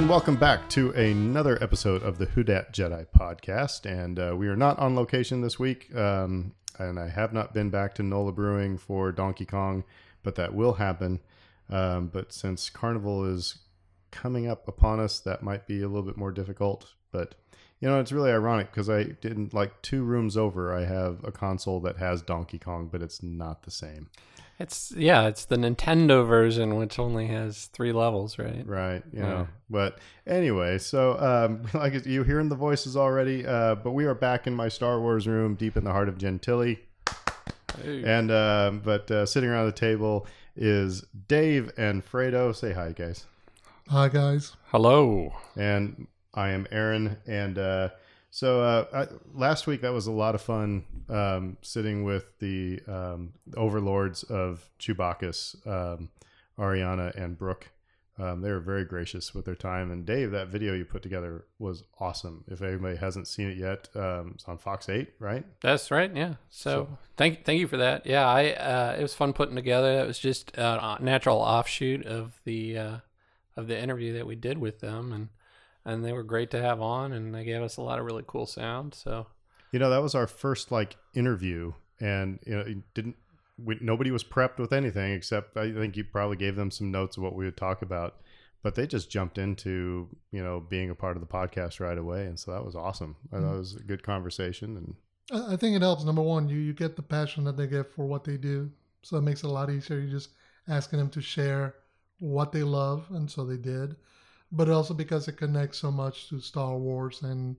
And 0.00 0.08
welcome 0.08 0.36
back 0.36 0.66
to 0.70 0.92
another 0.92 1.62
episode 1.62 2.02
of 2.02 2.16
the 2.16 2.24
Who 2.24 2.42
Dat 2.42 2.72
Jedi 2.72 3.06
podcast. 3.14 3.84
And 3.84 4.18
uh, 4.18 4.34
we 4.34 4.48
are 4.48 4.56
not 4.56 4.78
on 4.78 4.96
location 4.96 5.42
this 5.42 5.58
week, 5.58 5.94
um, 5.94 6.54
and 6.78 6.98
I 6.98 7.10
have 7.10 7.34
not 7.34 7.52
been 7.52 7.68
back 7.68 7.96
to 7.96 8.02
NOLA 8.02 8.32
Brewing 8.32 8.78
for 8.78 9.12
Donkey 9.12 9.44
Kong, 9.44 9.84
but 10.22 10.36
that 10.36 10.54
will 10.54 10.72
happen. 10.72 11.20
Um, 11.68 12.06
but 12.06 12.32
since 12.32 12.70
Carnival 12.70 13.26
is 13.26 13.58
coming 14.10 14.48
up 14.48 14.66
upon 14.66 15.00
us, 15.00 15.20
that 15.20 15.42
might 15.42 15.66
be 15.66 15.82
a 15.82 15.86
little 15.86 16.06
bit 16.06 16.16
more 16.16 16.32
difficult. 16.32 16.94
But 17.12 17.34
you 17.78 17.86
know, 17.86 18.00
it's 18.00 18.10
really 18.10 18.30
ironic 18.30 18.70
because 18.70 18.88
I 18.88 19.02
didn't 19.02 19.52
like 19.52 19.82
two 19.82 20.02
rooms 20.02 20.34
over. 20.34 20.74
I 20.74 20.86
have 20.86 21.22
a 21.24 21.30
console 21.30 21.78
that 21.80 21.98
has 21.98 22.22
Donkey 22.22 22.58
Kong, 22.58 22.88
but 22.90 23.02
it's 23.02 23.22
not 23.22 23.64
the 23.64 23.70
same. 23.70 24.08
It's 24.60 24.92
yeah, 24.94 25.26
it's 25.26 25.46
the 25.46 25.56
Nintendo 25.56 26.26
version, 26.26 26.76
which 26.76 26.98
only 26.98 27.26
has 27.28 27.66
three 27.66 27.92
levels, 27.92 28.38
right? 28.38 28.62
Right. 28.66 29.02
You 29.12 29.20
Yeah. 29.20 29.28
know. 29.28 29.48
But 29.70 29.98
anyway, 30.26 30.76
so 30.78 31.18
um, 31.18 31.62
like 31.74 32.04
you 32.04 32.22
hearing 32.24 32.50
the 32.50 32.56
voices 32.56 32.94
already, 32.96 33.46
uh, 33.46 33.76
but 33.76 33.92
we 33.92 34.04
are 34.04 34.14
back 34.14 34.46
in 34.46 34.54
my 34.54 34.68
Star 34.68 35.00
Wars 35.00 35.26
room, 35.26 35.54
deep 35.54 35.76
in 35.78 35.84
the 35.84 35.92
heart 35.92 36.08
of 36.10 36.18
Gentilly, 36.18 36.78
Hey. 37.82 38.02
and 38.04 38.30
um, 38.30 38.80
but 38.84 39.10
uh, 39.10 39.24
sitting 39.24 39.48
around 39.48 39.66
the 39.66 39.72
table 39.72 40.26
is 40.56 41.04
Dave 41.26 41.70
and 41.78 42.04
Fredo. 42.04 42.54
Say 42.54 42.72
hi, 42.72 42.92
guys. 42.92 43.24
Hi 43.88 44.08
guys. 44.08 44.56
Hello. 44.66 45.32
and 45.56 46.06
I 46.34 46.50
am 46.50 46.66
Aaron. 46.70 47.16
And 47.26 47.58
uh, 47.58 47.88
so 48.30 48.62
uh, 48.62 48.84
I, 48.92 49.06
last 49.34 49.66
week 49.66 49.80
that 49.82 49.92
was 49.92 50.06
a 50.06 50.12
lot 50.12 50.34
of 50.34 50.40
fun 50.42 50.84
um, 51.08 51.56
sitting 51.62 52.04
with 52.04 52.38
the 52.38 52.80
um, 52.86 53.32
overlords 53.56 54.22
of 54.24 54.68
Chewbacchus, 54.78 55.66
um, 55.66 56.10
Ariana 56.58 57.14
and 57.14 57.36
Brooke. 57.36 57.70
Um, 58.18 58.42
they 58.42 58.50
were 58.50 58.60
very 58.60 58.84
gracious 58.84 59.34
with 59.34 59.46
their 59.46 59.54
time. 59.54 59.90
And 59.90 60.04
Dave, 60.04 60.30
that 60.32 60.48
video 60.48 60.74
you 60.74 60.84
put 60.84 61.02
together 61.02 61.46
was 61.58 61.84
awesome. 61.98 62.44
If 62.48 62.60
anybody 62.60 62.96
hasn't 62.96 63.26
seen 63.26 63.48
it 63.48 63.56
yet, 63.56 63.88
um, 63.94 64.32
it's 64.34 64.44
on 64.44 64.58
Fox 64.58 64.90
8, 64.90 65.08
right? 65.18 65.44
That's 65.62 65.90
right. 65.90 66.14
Yeah. 66.14 66.34
So, 66.50 66.70
So- 66.70 66.98
thank 67.16 67.44
thank 67.46 67.60
you 67.60 67.66
for 67.66 67.78
that. 67.78 68.04
Yeah, 68.04 68.28
I 68.28 68.50
uh, 68.50 68.96
it 68.98 69.02
was 69.02 69.14
fun 69.14 69.32
putting 69.32 69.56
together. 69.56 70.00
It 70.00 70.06
was 70.06 70.18
just 70.18 70.52
a 70.58 70.98
natural 71.00 71.38
offshoot 71.38 72.04
of 72.04 72.38
the 72.44 72.76
uh, 72.78 72.96
of 73.56 73.68
the 73.68 73.80
interview 73.80 74.12
that 74.14 74.26
we 74.26 74.36
did 74.36 74.58
with 74.58 74.80
them, 74.80 75.12
and 75.12 75.28
and 75.84 76.04
they 76.04 76.12
were 76.12 76.22
great 76.22 76.50
to 76.52 76.60
have 76.60 76.80
on, 76.80 77.12
and 77.12 77.34
they 77.34 77.44
gave 77.44 77.62
us 77.62 77.76
a 77.76 77.82
lot 77.82 77.98
of 77.98 78.04
really 78.04 78.24
cool 78.26 78.46
sound. 78.46 78.94
So 78.94 79.26
You 79.72 79.78
know, 79.78 79.90
that 79.90 80.02
was 80.02 80.14
our 80.14 80.26
first 80.26 80.70
like 80.70 80.96
interview, 81.14 81.72
and 82.00 82.38
you 82.46 82.54
know, 82.54 82.60
it 82.60 82.94
didn't 82.94 83.16
we, 83.64 83.78
nobody 83.80 84.10
was 84.10 84.24
prepped 84.24 84.58
with 84.58 84.72
anything 84.72 85.12
except 85.12 85.56
I 85.56 85.72
think 85.72 85.96
you 85.96 86.04
probably 86.04 86.36
gave 86.36 86.56
them 86.56 86.70
some 86.70 86.90
notes 86.90 87.16
of 87.16 87.22
what 87.22 87.34
we 87.34 87.44
would 87.44 87.56
talk 87.56 87.82
about, 87.82 88.16
but 88.62 88.74
they 88.74 88.86
just 88.86 89.10
jumped 89.10 89.38
into 89.38 90.08
you 90.32 90.42
know 90.42 90.60
being 90.68 90.90
a 90.90 90.94
part 90.94 91.16
of 91.16 91.20
the 91.20 91.26
podcast 91.26 91.80
right 91.80 91.98
away, 91.98 92.26
and 92.26 92.38
so 92.38 92.52
that 92.52 92.64
was 92.64 92.74
awesome. 92.74 93.16
I 93.32 93.36
thought 93.36 93.54
it 93.54 93.58
was 93.58 93.76
a 93.76 93.82
good 93.82 94.02
conversation, 94.02 94.76
and 94.76 94.94
I 95.32 95.54
I 95.54 95.56
think 95.56 95.76
it 95.76 95.82
helps. 95.82 96.04
Number 96.04 96.22
one, 96.22 96.48
you 96.48 96.58
you 96.58 96.72
get 96.72 96.96
the 96.96 97.02
passion 97.02 97.44
that 97.44 97.56
they 97.56 97.66
get 97.66 97.92
for 97.92 98.06
what 98.06 98.24
they 98.24 98.36
do, 98.36 98.70
so 99.02 99.16
it 99.16 99.22
makes 99.22 99.42
it 99.42 99.46
a 99.46 99.52
lot 99.52 99.70
easier. 99.70 99.98
You're 99.98 100.10
just 100.10 100.30
asking 100.68 100.98
them 100.98 101.10
to 101.10 101.20
share 101.20 101.74
what 102.18 102.52
they 102.52 102.62
love, 102.62 103.06
and 103.10 103.30
so 103.30 103.44
they 103.44 103.56
did. 103.56 103.96
But 104.52 104.68
also 104.68 104.94
because 104.94 105.28
it 105.28 105.36
connects 105.36 105.78
so 105.78 105.90
much 105.90 106.28
to 106.28 106.40
Star 106.40 106.76
Wars 106.76 107.22
and 107.22 107.56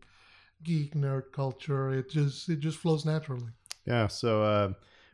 geek 0.64 0.94
nerd 0.94 1.31
culture, 1.31 1.92
it 1.92 2.09
just 2.09 2.50
it 2.50 2.59
just 2.59 2.77
flows 2.77 3.05
naturally. 3.05 3.48
yeah, 3.86 4.08
so 4.08 4.43
uh, 4.43 4.73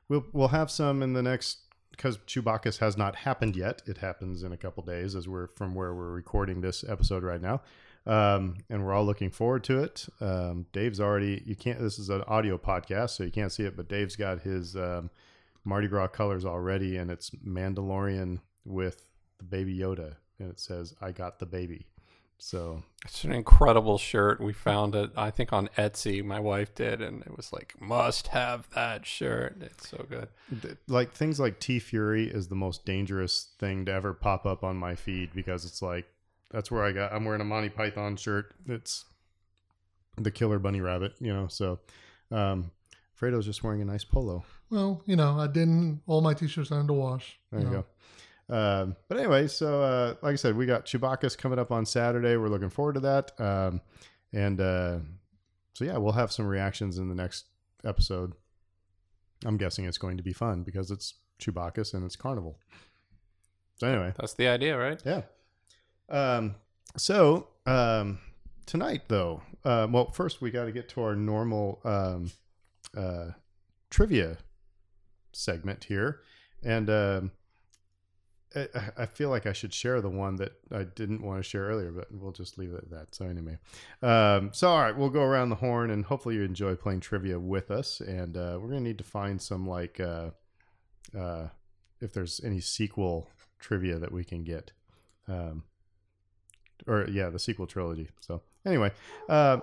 we'll 0.10 0.26
we'll 0.34 0.48
have 0.48 0.72
some 0.72 1.04
in 1.04 1.14
the 1.14 1.22
next 1.22 1.60
because 1.92 2.18
Chewbacchus 2.20 2.78
has 2.80 2.98
not 2.98 3.16
happened 3.16 3.56
yet. 3.56 3.82
It 3.86 3.98
happens 3.98 4.44
in 4.44 4.52
a 4.52 4.58
couple 4.58 4.84
days 4.84 5.16
as 5.16 5.28
we're 5.28 5.48
from 5.48 5.74
where 5.76 5.94
we're 5.94 6.12
recording 6.12 6.62
this 6.62 6.84
episode 6.88 7.24
right 7.24 7.42
now. 7.42 7.62
Um, 8.06 8.58
and 8.70 8.86
we're 8.86 8.94
all 8.94 9.06
looking 9.06 9.32
forward 9.32 9.66
to 9.66 9.84
it. 9.84 10.08
Um, 10.22 10.68
Dave's 10.72 11.02
already, 11.02 11.44
you 11.46 11.58
can't, 11.58 11.78
this 11.80 12.00
is 12.00 12.10
an 12.10 12.22
audio 12.26 12.58
podcast, 12.58 13.10
so 13.10 13.24
you 13.24 13.32
can't 13.32 13.52
see 13.52 13.64
it, 13.64 13.76
but 13.76 13.90
Dave's 13.90 14.16
got 14.16 14.44
his 14.44 14.78
um, 14.78 15.10
Mardi 15.66 15.90
Gras 15.90 16.08
colors 16.08 16.46
already, 16.46 16.96
and 16.96 17.12
it's 17.12 17.32
Mandalorian 17.32 18.40
with 18.64 19.04
the 19.40 19.44
baby 19.44 19.78
Yoda, 19.78 20.16
and 20.40 20.50
it 20.50 20.60
says, 20.60 20.94
I 21.02 21.12
got 21.12 21.40
the 21.40 21.46
baby. 21.46 21.88
So, 22.40 22.84
it's 23.04 23.24
an 23.24 23.32
incredible 23.32 23.98
shirt. 23.98 24.40
We 24.40 24.54
found 24.54 24.94
it, 24.94 25.10
I 25.18 25.32
think, 25.32 25.52
on 25.54 25.70
Etsy. 25.76 26.24
My 26.24 26.40
wife 26.40 26.76
did, 26.76 27.02
and 27.02 27.24
it 27.24 27.36
was 27.36 27.52
like 27.52 27.74
must 27.82 28.28
have 28.28 28.70
that 28.76 29.08
shirt. 29.08 29.58
It's 29.62 29.90
so 29.90 30.06
good. 30.08 30.28
like 30.88 31.14
things 31.14 31.40
like 31.40 31.60
TeeFury 31.60 32.34
is 32.34 32.48
the 32.48 32.56
most 32.56 32.86
dangerous 32.86 33.48
thing 33.58 33.86
to 33.86 33.92
ever 33.92 34.14
pop 34.14 34.46
up 34.46 34.64
on 34.64 34.78
my 34.78 34.94
feed 34.94 35.34
because 35.34 35.66
it's 35.66 35.82
like, 35.82 36.06
that's 36.52 36.70
where 36.70 36.84
I 36.84 36.92
got, 36.92 37.12
I'm 37.12 37.26
wearing 37.26 37.42
a 37.42 37.46
Monty 37.46 37.70
Python 37.70 38.16
shirt. 38.16 38.54
It's 38.68 39.06
the 40.16 40.30
killer 40.30 40.60
bunny 40.60 40.80
rabbit, 40.80 41.16
you 41.20 41.34
know, 41.34 41.48
so, 41.48 41.80
um, 42.32 42.70
Fredo's 43.16 43.46
just 43.48 43.64
wearing 43.64 43.82
a 43.82 43.86
nice 43.86 44.04
polo. 44.04 44.44
Well, 44.70 45.02
you 45.08 45.16
know, 45.16 45.40
I 45.40 45.48
didn't. 45.48 46.02
All 46.06 46.22
my 46.22 46.36
t-shirts 46.36 46.72
I 46.72 46.78
had 46.78 46.88
to 46.88 46.94
wash. 46.94 47.40
There 47.52 47.62
you 47.62 47.66
know. 47.66 47.72
go. 47.72 47.86
Um, 48.50 48.96
but 49.10 49.18
anyway, 49.18 49.48
so 49.48 49.82
uh, 49.82 50.14
like 50.22 50.34
I 50.34 50.36
said, 50.36 50.56
we 50.56 50.66
got 50.66 50.86
Chewbacchus 50.86 51.38
coming 51.38 51.60
up 51.60 51.72
on 51.72 51.86
Saturday. 51.86 52.38
We're 52.38 52.48
looking 52.48 52.70
forward 52.70 52.94
to 52.94 53.00
that. 53.02 53.32
Um, 53.40 53.82
and 54.34 54.60
uh, 54.62 55.00
so 55.74 55.86
yeah, 55.86 55.98
we'll 55.98 56.14
have 56.14 56.32
some 56.32 56.48
reactions 56.48 56.98
in 56.98 57.10
the 57.10 57.16
next 57.16 57.46
episode. 57.86 58.34
I'm 59.46 59.58
guessing 59.58 59.86
it's 59.86 59.98
going 59.98 60.18
to 60.18 60.24
be 60.24 60.34
fun 60.34 60.64
because 60.64 60.92
it's 60.92 61.16
Chewbacchus 61.40 61.94
and 61.94 62.04
it's 62.04 62.16
Carnival. 62.16 62.58
So 63.76 63.88
anyway, 63.88 64.14
That's 64.18 64.34
the 64.34 64.48
idea, 64.48 64.78
right? 64.78 65.02
yeah. 65.06 65.22
Um, 66.10 66.56
so 66.96 67.50
um, 67.66 68.20
tonight, 68.66 69.04
though, 69.08 69.42
uh, 69.64 69.88
well, 69.90 70.10
first 70.12 70.42
we 70.42 70.50
got 70.52 70.66
to 70.66 70.72
get 70.72 70.90
to 70.90 71.02
our 71.02 71.16
normal 71.16 71.80
um, 71.84 72.32
uh, 72.96 73.32
trivia 73.92 74.38
segment 75.34 75.84
here, 75.84 76.22
and 76.64 76.90
um, 76.90 77.32
I, 78.58 79.04
I 79.04 79.06
feel 79.06 79.30
like 79.30 79.46
I 79.46 79.54
should 79.54 79.74
share 79.74 80.02
the 80.02 80.10
one 80.10 80.36
that 80.38 80.54
I 80.72 80.84
didn't 80.84 81.22
want 81.22 81.40
to 81.40 81.44
share 81.44 81.64
earlier, 81.64 81.92
but 81.92 82.08
we'll 82.12 82.32
just 82.32 82.58
leave 82.58 82.74
it 82.74 82.84
at 82.84 82.90
that. 82.92 83.16
So 83.16 83.26
anyway, 83.26 83.58
um, 84.02 84.52
so 84.54 84.70
all 84.70 84.80
right, 84.80 84.96
we'll 84.96 85.10
go 85.10 85.24
around 85.24 85.50
the 85.50 85.56
horn, 85.56 85.92
and 85.92 86.06
hopefully 86.06 86.36
you 86.36 86.44
enjoy 86.44 86.76
playing 86.76 87.02
trivia 87.02 87.40
with 87.40 87.72
us, 87.72 88.02
and 88.02 88.36
uh, 88.38 88.58
we're 88.62 88.70
gonna 88.70 88.82
need 88.82 88.98
to 88.98 89.04
find 89.04 89.42
some 89.42 89.68
like 89.68 90.00
uh, 90.00 90.32
uh, 91.18 91.48
if 92.02 92.14
there's 92.14 92.42
any 92.44 92.60
sequel 92.60 93.28
trivia 93.60 93.98
that 94.00 94.12
we 94.12 94.24
can 94.24 94.44
get. 94.44 94.72
Um, 95.28 95.64
or 96.86 97.08
yeah, 97.10 97.30
the 97.30 97.40
sequel 97.40 97.68
trilogy. 97.68 98.10
So 98.20 98.42
anyway, 98.66 98.92
uh, 99.30 99.60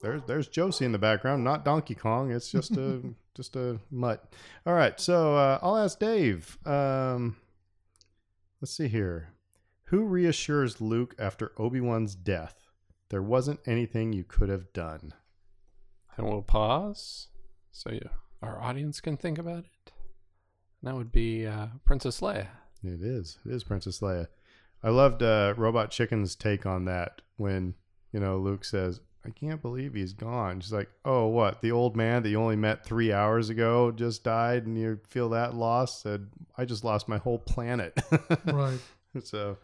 there's 0.00 0.22
there's 0.26 0.48
Josie 0.48 0.84
in 0.84 0.92
the 0.92 0.98
background, 0.98 1.44
not 1.44 1.64
Donkey 1.64 1.94
Kong. 1.94 2.30
It's 2.30 2.50
just 2.50 2.76
a 2.76 3.02
just 3.34 3.56
a 3.56 3.78
mutt. 3.90 4.32
All 4.66 4.74
right, 4.74 4.98
so 4.98 5.36
uh, 5.36 5.58
I'll 5.62 5.76
ask 5.76 5.98
Dave. 5.98 6.58
Um, 6.66 7.36
let's 8.64 8.78
see 8.78 8.88
here. 8.88 9.34
Who 9.88 10.06
reassures 10.06 10.80
Luke 10.80 11.14
after 11.18 11.52
Obi 11.58 11.82
Wan's 11.82 12.14
death? 12.14 12.70
There 13.10 13.20
wasn't 13.20 13.60
anything 13.66 14.14
you 14.14 14.24
could 14.24 14.48
have 14.48 14.72
done. 14.72 15.12
And 16.16 16.26
we'll 16.26 16.40
pause 16.40 17.28
so 17.72 17.90
you, 17.90 18.08
our 18.40 18.58
audience 18.58 19.02
can 19.02 19.18
think 19.18 19.36
about 19.36 19.64
it. 19.64 19.92
That 20.82 20.94
would 20.94 21.12
be 21.12 21.46
uh, 21.46 21.66
Princess 21.84 22.22
Leia. 22.22 22.46
It 22.82 23.02
is. 23.02 23.36
It 23.44 23.52
is 23.52 23.64
Princess 23.64 24.00
Leia. 24.00 24.28
I 24.82 24.88
loved 24.88 25.22
uh, 25.22 25.52
Robot 25.58 25.90
Chicken's 25.90 26.34
take 26.34 26.64
on 26.64 26.86
that 26.86 27.20
when 27.36 27.74
you 28.12 28.20
know 28.20 28.38
Luke 28.38 28.64
says, 28.64 28.98
"I 29.24 29.30
can't 29.30 29.60
believe 29.62 29.94
he's 29.94 30.12
gone." 30.12 30.60
She's 30.60 30.72
like, 30.72 30.90
"Oh, 31.04 31.26
what? 31.26 31.60
The 31.62 31.72
old 31.72 31.96
man 31.96 32.22
that 32.22 32.28
you 32.30 32.40
only 32.40 32.56
met 32.56 32.84
three 32.84 33.12
hours 33.12 33.48
ago 33.50 33.90
just 33.92 34.24
died, 34.24 34.66
and 34.66 34.76
you 34.78 35.00
feel 35.08 35.28
that 35.30 35.54
loss?" 35.54 36.02
Said, 36.02 36.28
"I 36.58 36.64
just 36.64 36.84
lost 36.84 37.08
my 37.08 37.18
whole 37.18 37.38
planet." 37.38 37.98
Right. 38.46 38.78
so, 39.22 39.58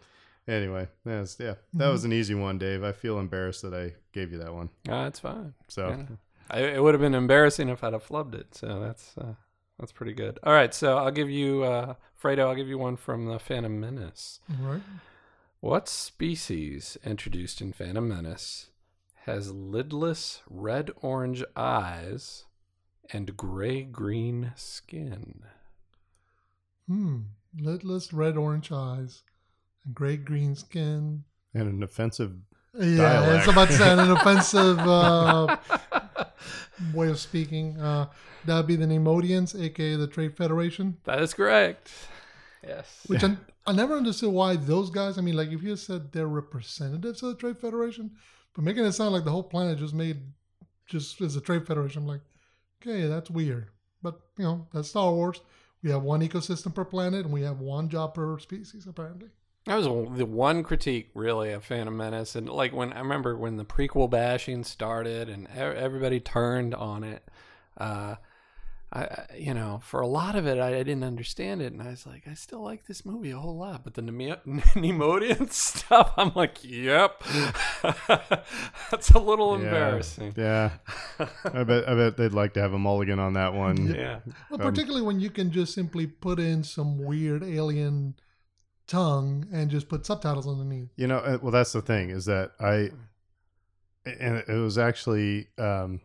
anyway, 0.49 0.89
that's 1.05 1.39
yeah, 1.41 1.55
that 1.75 1.89
was 1.89 2.05
an 2.05 2.13
easy 2.13 2.35
one, 2.35 2.59
Dave. 2.59 2.83
I 2.85 2.93
feel 2.93 3.19
embarrassed 3.19 3.63
that 3.63 3.75
I 3.75 3.95
gave 4.13 4.33
you 4.33 4.39
that 4.39 4.55
one. 4.55 4.71
Ah, 4.89 5.07
it's 5.07 5.21
fine. 5.21 5.55
So, 5.69 5.89
Yeah. 5.89 6.17
I, 6.51 6.61
it 6.75 6.83
would 6.83 6.95
have 6.95 7.01
been 7.01 7.15
embarrassing 7.15 7.69
if 7.69 7.85
I'd 7.85 7.93
have 7.93 8.07
flubbed 8.07 8.35
it. 8.35 8.55
So 8.55 8.81
that's 8.81 9.17
uh, 9.19 9.35
that's 9.79 9.93
pretty 9.93 10.13
good. 10.15 10.39
All 10.43 10.53
right, 10.53 10.73
so 10.75 10.99
I'll 10.99 11.11
give 11.13 11.31
you 11.31 11.63
uh, 11.65 11.95
Fredo. 12.21 12.49
I'll 12.49 12.55
give 12.57 12.69
you 12.69 12.79
one 12.79 12.97
from 12.97 13.27
the 13.27 13.39
Phantom 13.39 13.79
Menace. 13.81 14.41
Right. 14.61 14.83
What 15.61 15.89
species 15.89 16.97
introduced 17.05 17.61
in 17.61 17.73
Phantom 17.73 18.09
Menace 18.09 18.70
has 19.31 19.53
lidless 19.53 20.41
red-orange 20.49 21.45
eyes 21.57 22.45
and 23.13 23.37
gray-green 23.37 24.53
skin? 24.57 25.43
Hmm. 26.89 27.19
Lidless 27.59 28.13
red 28.13 28.37
orange 28.37 28.71
eyes, 28.73 29.23
and 29.85 29.95
gray 29.95 30.17
green 30.17 30.55
skin. 30.55 31.25
and 31.55 31.69
an 31.69 31.83
offensive. 31.83 32.33
Yeah, 32.79 32.97
Dialect. 32.97 33.39
it's 33.39 33.49
about 33.53 33.69
to 33.69 33.75
sound 33.75 34.01
an 34.01 34.11
offensive 34.13 34.79
uh, 34.79 35.57
way 36.95 37.09
of 37.09 37.19
speaking. 37.19 37.77
Uh, 37.81 38.07
that'd 38.45 38.67
be 38.69 38.77
the 38.77 38.87
Neimoidians, 38.87 39.61
aka 39.61 39.97
the 39.97 40.07
Trade 40.07 40.37
Federation. 40.37 40.99
That 41.05 41.21
is 41.21 41.35
correct. 41.35 41.91
Yes. 42.65 43.05
Which 43.09 43.25
I, 43.25 43.37
I 43.67 43.73
never 43.73 43.97
understood 43.97 44.33
why 44.33 44.55
those 44.57 44.91
guys. 44.91 45.19
I 45.19 45.23
mean, 45.23 45.37
like 45.37 45.51
if 45.51 45.63
you 45.65 45.75
said 45.75 46.13
they're 46.13 46.29
representatives 46.29 47.23
of 47.25 47.31
the 47.31 47.35
Trade 47.37 47.59
Federation, 47.59 48.13
but 48.55 48.65
making 48.65 48.85
it 48.85 48.93
sound 48.93 49.13
like 49.13 49.25
the 49.25 49.31
whole 49.31 49.43
planet 49.43 49.79
just 49.79 49.95
made 49.95 50.19
just 50.87 51.21
as 51.21 51.37
a 51.37 51.41
Trade 51.41 51.67
Federation, 51.67 52.03
I'm 52.03 52.09
like, 52.09 52.23
okay, 52.83 53.07
that's 53.07 53.31
weird. 53.31 53.69
But 54.03 54.21
you 54.37 54.45
know, 54.45 54.67
that's 54.73 54.89
Star 54.89 55.13
Wars. 55.13 55.41
We 55.83 55.91
have 55.91 56.03
one 56.03 56.21
ecosystem 56.21 56.75
per 56.75 56.85
planet, 56.85 57.25
and 57.25 57.33
we 57.33 57.43
have 57.43 57.61
one 57.61 57.89
job 57.89 58.15
per 58.15 58.39
species, 58.39 58.87
apparently. 58.87 59.29
That 59.67 59.77
was 59.77 59.87
the 59.87 60.27
one 60.27 60.63
critique, 60.63 61.11
really, 61.15 61.53
of 61.53 61.65
Phantom 61.65 61.97
Menace, 61.97 62.35
and 62.35 62.49
like 62.49 62.73
when 62.73 62.93
I 62.93 63.01
remember 63.01 63.37
when 63.37 63.57
the 63.57 63.65
prequel 63.65 64.11
bashing 64.11 64.65
started 64.65 65.29
and 65.29 65.47
everybody 65.49 66.21
turned 66.21 66.75
on 66.75 67.05
it. 67.05 67.25
Uh, 67.77 68.17
I, 68.93 69.03
I- 69.03 69.27
you 69.39 69.55
know, 69.55 69.81
for 69.85 70.01
a 70.01 70.07
lot 70.07 70.35
of 70.35 70.47
it, 70.47 70.59
I, 70.59 70.69
I 70.79 70.83
didn't 70.83 71.05
understand 71.05 71.63
it, 71.63 71.73
and 71.73 71.81
I 71.81 71.91
was 71.91 72.07
like, 72.07 72.27
I 72.29 72.35
still 72.35 72.61
like 72.63 72.87
this 72.87 73.05
movie 73.05 73.31
a 73.31 73.39
whole 73.39 73.57
lot, 73.57 73.85
but 73.85 73.95
the 73.95 74.03
Nemo- 74.03 74.41
Neimoidian 74.47 75.51
stuff, 75.53 76.13
I'm 76.17 76.33
like, 76.35 76.59
yep, 76.65 77.23
that's 78.91 79.11
a 79.11 79.19
little 79.19 79.59
Yeah. 79.59 79.65
embarrassing. 79.67 80.35
Yeah, 80.37 80.71
I 81.45 81.63
bet 81.65 81.89
I 81.89 81.95
bet 81.95 82.17
they'd 82.17 82.33
like 82.33 82.55
to 82.55 82.61
have 82.61 82.73
a 82.73 82.79
mulligan 82.79 83.19
on 83.19 83.35
that 83.35 83.55
one. 83.55 83.87
Yeah, 83.95 84.21
Well, 84.51 84.61
Um, 84.61 84.73
particularly 84.73 85.03
when 85.07 85.21
you 85.21 85.31
can 85.31 85.51
just 85.51 85.75
simply 85.75 86.07
put 86.07 86.39
in 86.41 86.65
some 86.65 86.99
weird 86.99 87.43
alien 87.43 88.15
tongue 88.87 89.47
and 89.53 89.71
just 89.71 89.89
put 89.89 90.05
subtitles 90.05 90.49
underneath. 90.49 90.89
You 90.97 91.07
know, 91.07 91.19
uh, 91.19 91.39
well, 91.41 91.53
that's 91.53 91.73
the 91.73 91.83
thing 91.83 92.11
is 92.11 92.25
that 92.25 92.53
I, 92.59 92.91
and 94.05 94.39
it 94.49 94.49
was 94.61 94.79
actually, 94.79 95.47
um, 95.59 96.01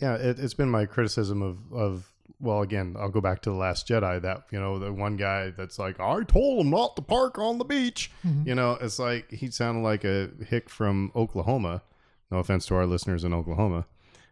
yeah, 0.00 0.14
it, 0.14 0.38
it's 0.38 0.54
been 0.54 0.70
my 0.70 0.86
criticism 0.86 1.42
of 1.42 1.72
of 1.72 2.12
well, 2.40 2.62
again, 2.62 2.94
I'll 2.98 3.08
go 3.08 3.20
back 3.20 3.42
to 3.42 3.50
the 3.50 3.56
Last 3.56 3.88
Jedi. 3.88 4.22
That 4.22 4.44
you 4.50 4.60
know, 4.60 4.78
the 4.78 4.92
one 4.92 5.16
guy 5.16 5.50
that's 5.50 5.78
like, 5.78 5.98
I 5.98 6.22
told 6.22 6.60
him 6.64 6.70
not 6.70 6.94
to 6.96 7.02
park 7.02 7.38
on 7.38 7.58
the 7.58 7.64
beach. 7.64 8.10
Mhm. 8.26 8.46
You 8.46 8.54
know, 8.54 8.78
it's 8.80 8.98
like 8.98 9.30
he 9.30 9.50
sounded 9.50 9.80
like 9.80 10.04
a 10.04 10.30
hick 10.46 10.70
from 10.70 11.10
Oklahoma. 11.16 11.82
No 12.30 12.38
offense 12.38 12.66
to 12.66 12.74
our 12.76 12.86
listeners 12.86 13.24
in 13.24 13.32
Oklahoma. 13.32 13.86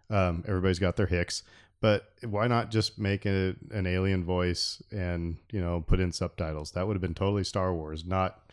Um, 0.09 0.45
everybody's 0.47 0.79
got 0.79 0.95
their 0.97 1.07
hicks, 1.07 1.43
but 1.81 2.13
why 2.23 2.47
not 2.47 2.71
just 2.71 2.97
make 2.99 3.27
a, 3.27 3.57
an 3.73 3.87
alien 3.87 4.23
voice 4.25 4.81
and 4.93 5.39
you 5.51 5.61
know 5.61 5.81
put 5.81 5.99
in 5.99 6.13
subtitles? 6.13 6.73
That 6.73 6.87
would 6.87 6.95
have 6.95 7.01
been 7.03 7.15
totally 7.15 7.43
Star 7.43 7.75
Wars, 7.75 8.05
not 8.05 8.46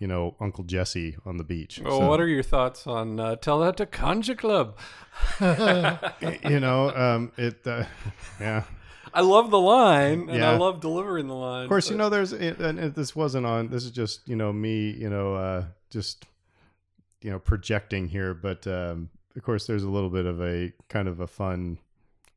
you 0.00 0.08
know 0.08 0.34
Uncle 0.40 0.64
Jesse 0.64 1.16
on 1.24 1.36
the 1.36 1.44
beach. 1.44 1.80
Well, 1.84 2.00
So, 2.00 2.08
what 2.08 2.20
are 2.20 2.26
your 2.26 2.42
thoughts 2.42 2.86
on 2.88 3.20
uh, 3.20 3.36
tell 3.36 3.60
that 3.60 3.76
to 3.76 3.86
Kanjiklub? 3.86 4.74
you 6.50 6.58
know? 6.58 6.90
Um, 6.90 7.32
it 7.36 7.64
uh, 7.66 7.84
yeah. 8.40 8.64
I 9.12 9.22
love 9.22 9.50
the 9.50 9.58
line, 9.60 10.28
and 10.30 10.44
I 10.44 10.56
love 10.56 10.80
delivering 10.80 11.26
the 11.26 11.34
line. 11.34 11.64
Of 11.64 11.68
course, 11.68 11.90
you 11.90 11.96
know, 11.96 12.08
there's 12.08 12.32
and 12.32 12.94
this 12.94 13.14
wasn't 13.14 13.44
on. 13.44 13.68
This 13.68 13.84
is 13.84 13.90
just 13.90 14.28
you 14.28 14.36
know 14.36 14.52
me, 14.52 14.90
you 14.90 15.10
know, 15.10 15.34
uh, 15.34 15.64
just 15.90 16.26
you 17.20 17.30
know 17.30 17.38
projecting 17.38 18.08
here. 18.08 18.34
But 18.34 18.66
um, 18.66 19.10
of 19.36 19.42
course, 19.42 19.66
there's 19.66 19.82
a 19.82 19.90
little 19.90 20.10
bit 20.10 20.26
of 20.26 20.40
a 20.40 20.72
kind 20.88 21.08
of 21.08 21.20
a 21.20 21.26
fun 21.26 21.78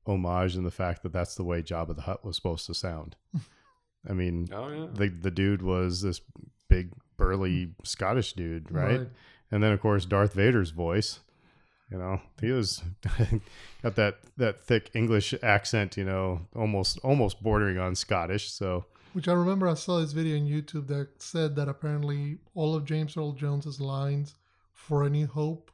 homage 0.07 0.55
in 0.55 0.63
the 0.63 0.71
fact 0.71 1.03
that 1.03 1.13
that's 1.13 1.35
the 1.35 1.43
way 1.43 1.61
Jabba 1.61 1.95
the 1.95 2.01
Hutt 2.01 2.25
was 2.25 2.35
supposed 2.35 2.65
to 2.65 2.73
sound. 2.73 3.15
I 4.09 4.13
mean, 4.13 4.49
Oh 4.51 4.67
yeah. 4.69 4.87
the 4.91 5.09
the 5.09 5.31
dude 5.31 5.61
was 5.61 6.01
this 6.01 6.21
big 6.69 6.91
burly 7.23 7.73
Scottish 7.83 8.33
dude, 8.33 8.71
right? 8.71 9.01
And 9.51 9.63
then 9.63 9.71
of 9.71 9.79
course 9.81 10.05
Darth 10.05 10.33
Vader's 10.33 10.71
voice. 10.71 11.19
You 11.91 11.97
know, 11.99 12.21
he 12.41 12.51
was 12.51 12.81
got 13.83 13.95
that 13.95 14.17
that 14.37 14.59
thick 14.65 14.89
English 14.93 15.33
accent. 15.43 15.95
You 15.97 16.05
know, 16.05 16.41
almost 16.55 16.99
almost 17.03 17.43
bordering 17.43 17.77
on 17.77 17.95
Scottish. 17.95 18.51
So. 18.51 18.85
Which 19.13 19.27
I 19.27 19.33
remember 19.33 19.67
I 19.67 19.75
saw 19.75 19.99
this 19.99 20.11
video 20.11 20.37
on 20.37 20.47
YouTube 20.47 20.87
that 20.87 21.21
said 21.21 21.55
that 21.57 21.69
apparently 21.69 22.39
all 22.55 22.73
of 22.73 22.83
James 22.83 23.15
Earl 23.15 23.33
Jones's 23.33 23.79
lines 23.79 24.33
for 24.73 25.03
A 25.03 25.09
New 25.09 25.27
Hope 25.27 25.69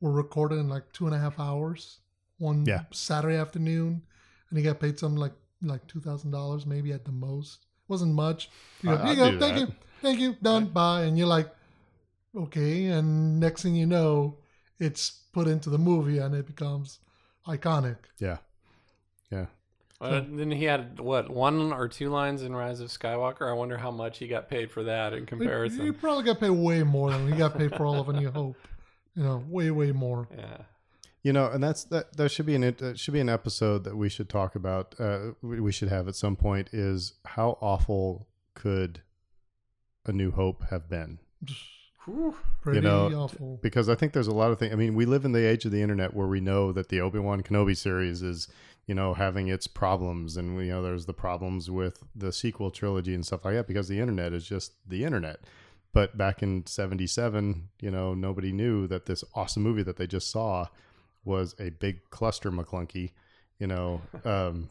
were 0.00 0.10
recorded 0.10 0.56
in 0.58 0.68
like 0.68 0.92
two 0.92 1.06
and 1.06 1.14
a 1.14 1.18
half 1.20 1.38
hours 1.38 2.00
one 2.38 2.64
Yeah. 2.66 2.82
Saturday 2.90 3.36
afternoon, 3.36 4.02
and 4.48 4.58
he 4.58 4.64
got 4.64 4.80
paid 4.80 4.98
something 4.98 5.20
like 5.20 5.34
like 5.62 5.86
two 5.86 6.00
thousand 6.00 6.32
dollars 6.32 6.66
maybe 6.66 6.90
at 6.92 7.04
the 7.04 7.12
most. 7.12 7.66
wasn't 7.86 8.12
much. 8.14 8.50
You 8.82 8.88
go, 8.90 8.96
I- 8.96 9.02
"Here 9.02 9.10
you 9.12 9.16
go, 9.34 9.38
thank 9.38 9.54
that. 9.54 9.60
you, 9.68 9.74
thank 10.02 10.20
you, 10.20 10.36
done, 10.42 10.66
bye, 10.66 11.02
and 11.02 11.18
you're 11.18 11.26
like, 11.26 11.48
okay, 12.36 12.86
and 12.86 13.40
next 13.40 13.62
thing 13.62 13.74
you 13.74 13.86
know, 13.86 14.36
it's 14.78 15.10
put 15.32 15.46
into 15.46 15.70
the 15.70 15.78
movie 15.78 16.18
and 16.18 16.34
it 16.34 16.46
becomes 16.46 16.98
iconic. 17.46 17.96
Yeah. 18.18 18.38
Yeah. 19.30 19.46
Uh, 20.00 20.22
then 20.30 20.50
he 20.50 20.64
had 20.64 20.98
what 20.98 21.28
one 21.28 21.72
or 21.72 21.86
two 21.86 22.08
lines 22.08 22.42
in 22.42 22.56
Rise 22.56 22.80
of 22.80 22.88
Skywalker. 22.88 23.48
I 23.48 23.52
wonder 23.52 23.76
how 23.76 23.90
much 23.90 24.18
he 24.18 24.26
got 24.26 24.48
paid 24.48 24.70
for 24.70 24.84
that 24.84 25.12
in 25.12 25.26
comparison. 25.26 25.84
he 25.84 25.92
probably 25.92 26.24
got 26.24 26.40
paid 26.40 26.50
way 26.50 26.82
more 26.82 27.10
than 27.10 27.30
he 27.30 27.36
got 27.36 27.56
paid 27.56 27.76
for 27.76 27.84
all 27.84 28.00
of 28.00 28.08
A 28.08 28.14
New 28.14 28.30
Hope. 28.30 28.56
You 29.14 29.24
know, 29.24 29.44
way, 29.48 29.70
way 29.70 29.92
more. 29.92 30.28
yeah. 30.36 30.62
You 31.22 31.34
know, 31.34 31.50
and 31.50 31.62
that's 31.62 31.84
that. 31.84 32.16
That 32.16 32.30
should 32.30 32.46
be 32.46 32.54
an 32.54 32.62
it 32.62 32.98
should 32.98 33.12
be 33.12 33.20
an 33.20 33.28
episode 33.28 33.84
that 33.84 33.94
we 33.94 34.08
should 34.08 34.30
talk 34.30 34.54
about. 34.54 34.94
Uh, 34.98 35.32
we 35.42 35.60
we 35.60 35.70
should 35.70 35.88
have 35.90 36.08
at 36.08 36.14
some 36.14 36.34
point 36.34 36.70
is 36.72 37.12
how 37.26 37.58
awful 37.60 38.26
could 38.54 39.02
a 40.06 40.12
New 40.12 40.30
Hope 40.30 40.64
have 40.70 40.88
been? 40.88 41.18
Whew. 42.04 42.34
Pretty 42.62 42.80
know, 42.80 43.12
awful. 43.14 43.58
Because 43.62 43.88
I 43.88 43.94
think 43.94 44.12
there's 44.12 44.26
a 44.26 44.34
lot 44.34 44.50
of 44.50 44.58
things. 44.58 44.72
I 44.72 44.76
mean, 44.76 44.94
we 44.94 45.04
live 45.04 45.24
in 45.24 45.32
the 45.32 45.46
age 45.46 45.64
of 45.64 45.70
the 45.70 45.82
internet 45.82 46.14
where 46.14 46.26
we 46.26 46.40
know 46.40 46.72
that 46.72 46.88
the 46.88 47.00
Obi 47.00 47.18
Wan 47.18 47.42
Kenobi 47.42 47.76
series 47.76 48.22
is, 48.22 48.48
you 48.86 48.94
know, 48.94 49.14
having 49.14 49.48
its 49.48 49.66
problems, 49.66 50.36
and 50.36 50.58
you 50.64 50.72
know, 50.72 50.82
there's 50.82 51.06
the 51.06 51.12
problems 51.14 51.70
with 51.70 52.02
the 52.14 52.32
sequel 52.32 52.70
trilogy 52.70 53.14
and 53.14 53.24
stuff 53.24 53.44
like 53.44 53.54
that 53.54 53.66
because 53.66 53.88
the 53.88 54.00
internet 54.00 54.32
is 54.32 54.46
just 54.46 54.72
the 54.88 55.04
internet. 55.04 55.40
But 55.92 56.16
back 56.16 56.42
in 56.42 56.66
'77, 56.66 57.68
you 57.80 57.90
know, 57.90 58.14
nobody 58.14 58.52
knew 58.52 58.86
that 58.86 59.06
this 59.06 59.24
awesome 59.34 59.62
movie 59.62 59.82
that 59.82 59.96
they 59.96 60.06
just 60.06 60.30
saw 60.30 60.66
was 61.24 61.54
a 61.58 61.70
big 61.70 62.08
cluster 62.10 62.50
McClunky, 62.50 63.12
you 63.58 63.66
know, 63.66 64.00
um, 64.24 64.70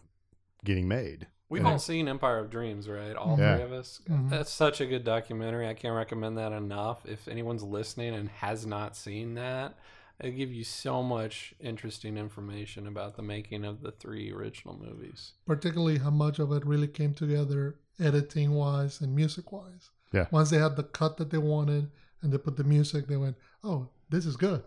getting 0.66 0.88
made. 0.88 1.28
We've 1.50 1.64
Yeah. 1.64 1.70
all 1.72 1.80
seen 1.80 2.08
Empire 2.08 2.38
of 2.40 2.50
Dreams, 2.52 2.88
right? 2.88 3.16
All 3.16 3.38
Yeah. 3.38 3.56
three 3.56 3.66
of 3.66 3.72
us. 3.74 4.02
Mhm. 4.08 4.30
That's 4.30 4.52
such 4.52 4.80
a 4.82 4.86
good 4.86 5.04
documentary. 5.04 5.68
I 5.68 5.74
can't 5.74 5.96
recommend 5.96 6.38
that 6.38 6.52
enough. 6.52 7.06
If 7.06 7.28
anyone's 7.28 7.64
listening 7.64 8.14
and 8.14 8.30
has 8.30 8.66
not 8.68 8.96
seen 8.96 9.34
that, 9.34 9.76
it'll 10.20 10.38
give 10.38 10.52
you 10.52 10.64
so 10.64 11.02
much 11.02 11.56
interesting 11.60 12.18
information 12.18 12.86
about 12.86 13.16
the 13.16 13.24
making 13.24 13.66
of 13.66 13.82
the 13.82 13.92
three 13.92 14.32
original 14.32 14.78
movies. 14.78 15.34
Particularly 15.48 15.98
how 15.98 16.12
much 16.12 16.38
of 16.40 16.52
it 16.52 16.66
really 16.66 16.88
came 16.88 17.14
together 17.16 17.80
editing 18.00 18.52
wise 18.52 19.02
and 19.02 19.16
music 19.16 19.52
wise. 19.52 19.90
Yeah. 20.14 20.28
Once 20.32 20.52
they 20.52 20.58
had 20.60 20.76
the 20.76 20.84
cut 20.84 21.18
that 21.18 21.32
they 21.32 21.38
wanted 21.40 21.90
and 22.22 22.32
they 22.32 22.38
put 22.38 22.58
the 22.58 22.64
music, 22.64 23.08
they 23.08 23.18
went, 23.18 23.38
oh, 23.64 23.90
this 24.10 24.26
is 24.26 24.38
good. 24.38 24.64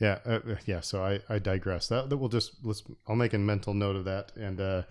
Yeah, 0.00 0.18
uh, 0.26 0.40
uh, 0.46 0.56
yeah. 0.66 0.80
So 0.80 1.04
I, 1.04 1.20
I 1.28 1.38
digress. 1.38 1.86
That, 1.88 2.10
that 2.10 2.16
we'll 2.16 2.28
just 2.28 2.64
let's. 2.64 2.82
I'll 3.06 3.14
make 3.14 3.32
a 3.32 3.38
mental 3.38 3.74
note 3.74 3.94
of 3.94 4.04
that, 4.06 4.32
and 4.36 4.60
uh, 4.60 4.82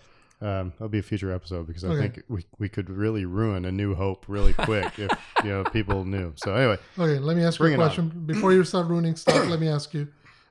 um, 0.42 0.72
that'll 0.72 0.90
be 0.90 1.00
a 1.00 1.04
future 1.04 1.32
episode 1.32 1.68
because 1.68 1.84
I 1.84 1.90
Okay. 1.90 2.00
think 2.02 2.24
we, 2.28 2.46
we 2.60 2.70
could 2.70 2.90
really 2.90 3.26
ruin 3.26 3.66
a 3.66 3.72
New 3.72 3.96
Hope 3.96 4.26
really 4.28 4.54
quick 4.58 4.98
if 5.00 5.12
you 5.44 5.50
know 5.50 5.64
people 5.66 6.04
knew. 6.06 6.34
So 6.36 6.54
anyway, 6.56 6.78
Okay, 6.98 7.20
let 7.20 7.38
me 7.38 7.44
ask 7.44 7.60
you 7.60 7.66
a 7.68 7.76
question. 7.76 8.10
Before 8.26 8.52
you 8.54 8.64
start 8.64 8.88
ruining 8.88 9.16
stuff, 9.16 9.48
let 9.50 9.60
me 9.60 9.68
ask 9.70 9.94
you. 9.94 10.08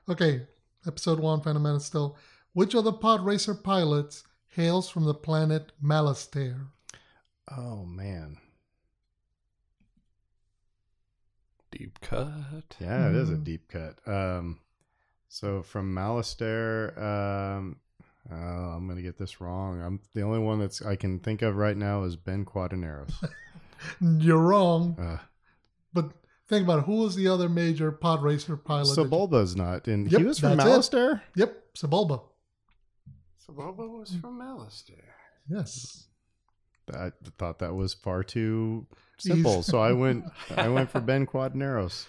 Okay, 0.09 0.47
episode 0.87 1.19
one, 1.19 1.41
Phantom 1.41 1.61
Menace 1.63 1.85
still. 1.85 2.17
Which 2.53 2.73
of 2.75 2.83
the 2.83 2.93
pod 2.93 3.25
racer 3.25 3.53
pilots 3.55 4.23
hails 4.49 4.89
from 4.89 5.05
the 5.05 5.13
planet 5.13 5.71
Malastare? 5.83 6.67
oh 7.57 7.85
man, 7.85 8.37
Deep 11.71 11.99
cut. 12.01 12.75
yeah, 12.79 13.09
it 13.09 13.15
is 13.15 13.29
a 13.31 13.33
Mhm. 13.35 13.43
deep 13.43 13.67
cut. 13.67 13.99
Um, 14.07 14.59
so 15.27 15.63
from 15.63 15.93
Malastare, 15.93 16.95
um, 17.01 17.77
oh, 18.31 18.35
I'm 18.35 18.87
gonna 18.87 19.01
get 19.01 19.17
this 19.17 19.39
wrong. 19.41 19.81
I'm 19.81 19.99
the 20.13 20.21
only 20.21 20.39
one 20.39 20.59
that's 20.59 20.81
I 20.81 20.95
can 20.95 21.19
think 21.19 21.41
of 21.41 21.55
right 21.55 21.77
now 21.77 22.03
is 22.03 22.15
Ben 22.15 22.45
Quadinaros. 22.45 23.13
You're 24.01 24.37
wrong, 24.39 24.95
Uh, 24.99 25.17
but 25.91 26.11
think 26.47 26.63
about 26.63 26.79
it. 26.79 26.85
Who 26.85 26.97
was 26.97 27.15
the 27.15 27.27
other 27.27 27.49
major 27.49 27.91
pod 27.91 28.23
racer 28.23 28.55
pilot? 28.57 28.95
that 28.95 29.03
you- 29.03 29.09
Sebulba's 29.09 29.55
not, 29.55 29.87
and 29.87 30.09
Yep, 30.11 30.21
he 30.21 30.27
was 30.27 30.39
from 30.39 30.57
that's 30.57 30.87
it. 30.93 31.19
Yep, 31.35 31.63
Sebulba. 31.77 32.21
So 33.39 33.51
Boba 33.53 33.89
was 33.89 34.15
from 34.15 34.41
Alistair. 34.41 35.15
Yes. 35.49 36.07
I 36.93 37.11
thought 37.37 37.59
that 37.59 37.75
was 37.75 37.93
far 37.93 38.23
too 38.23 38.87
simple, 39.17 39.63
so 39.63 39.79
I 39.79 39.91
went. 39.93 40.23
I 40.55 40.69
went 40.69 40.89
for 40.89 40.99
Ben 41.01 41.25
Quadinaros. 41.25 42.05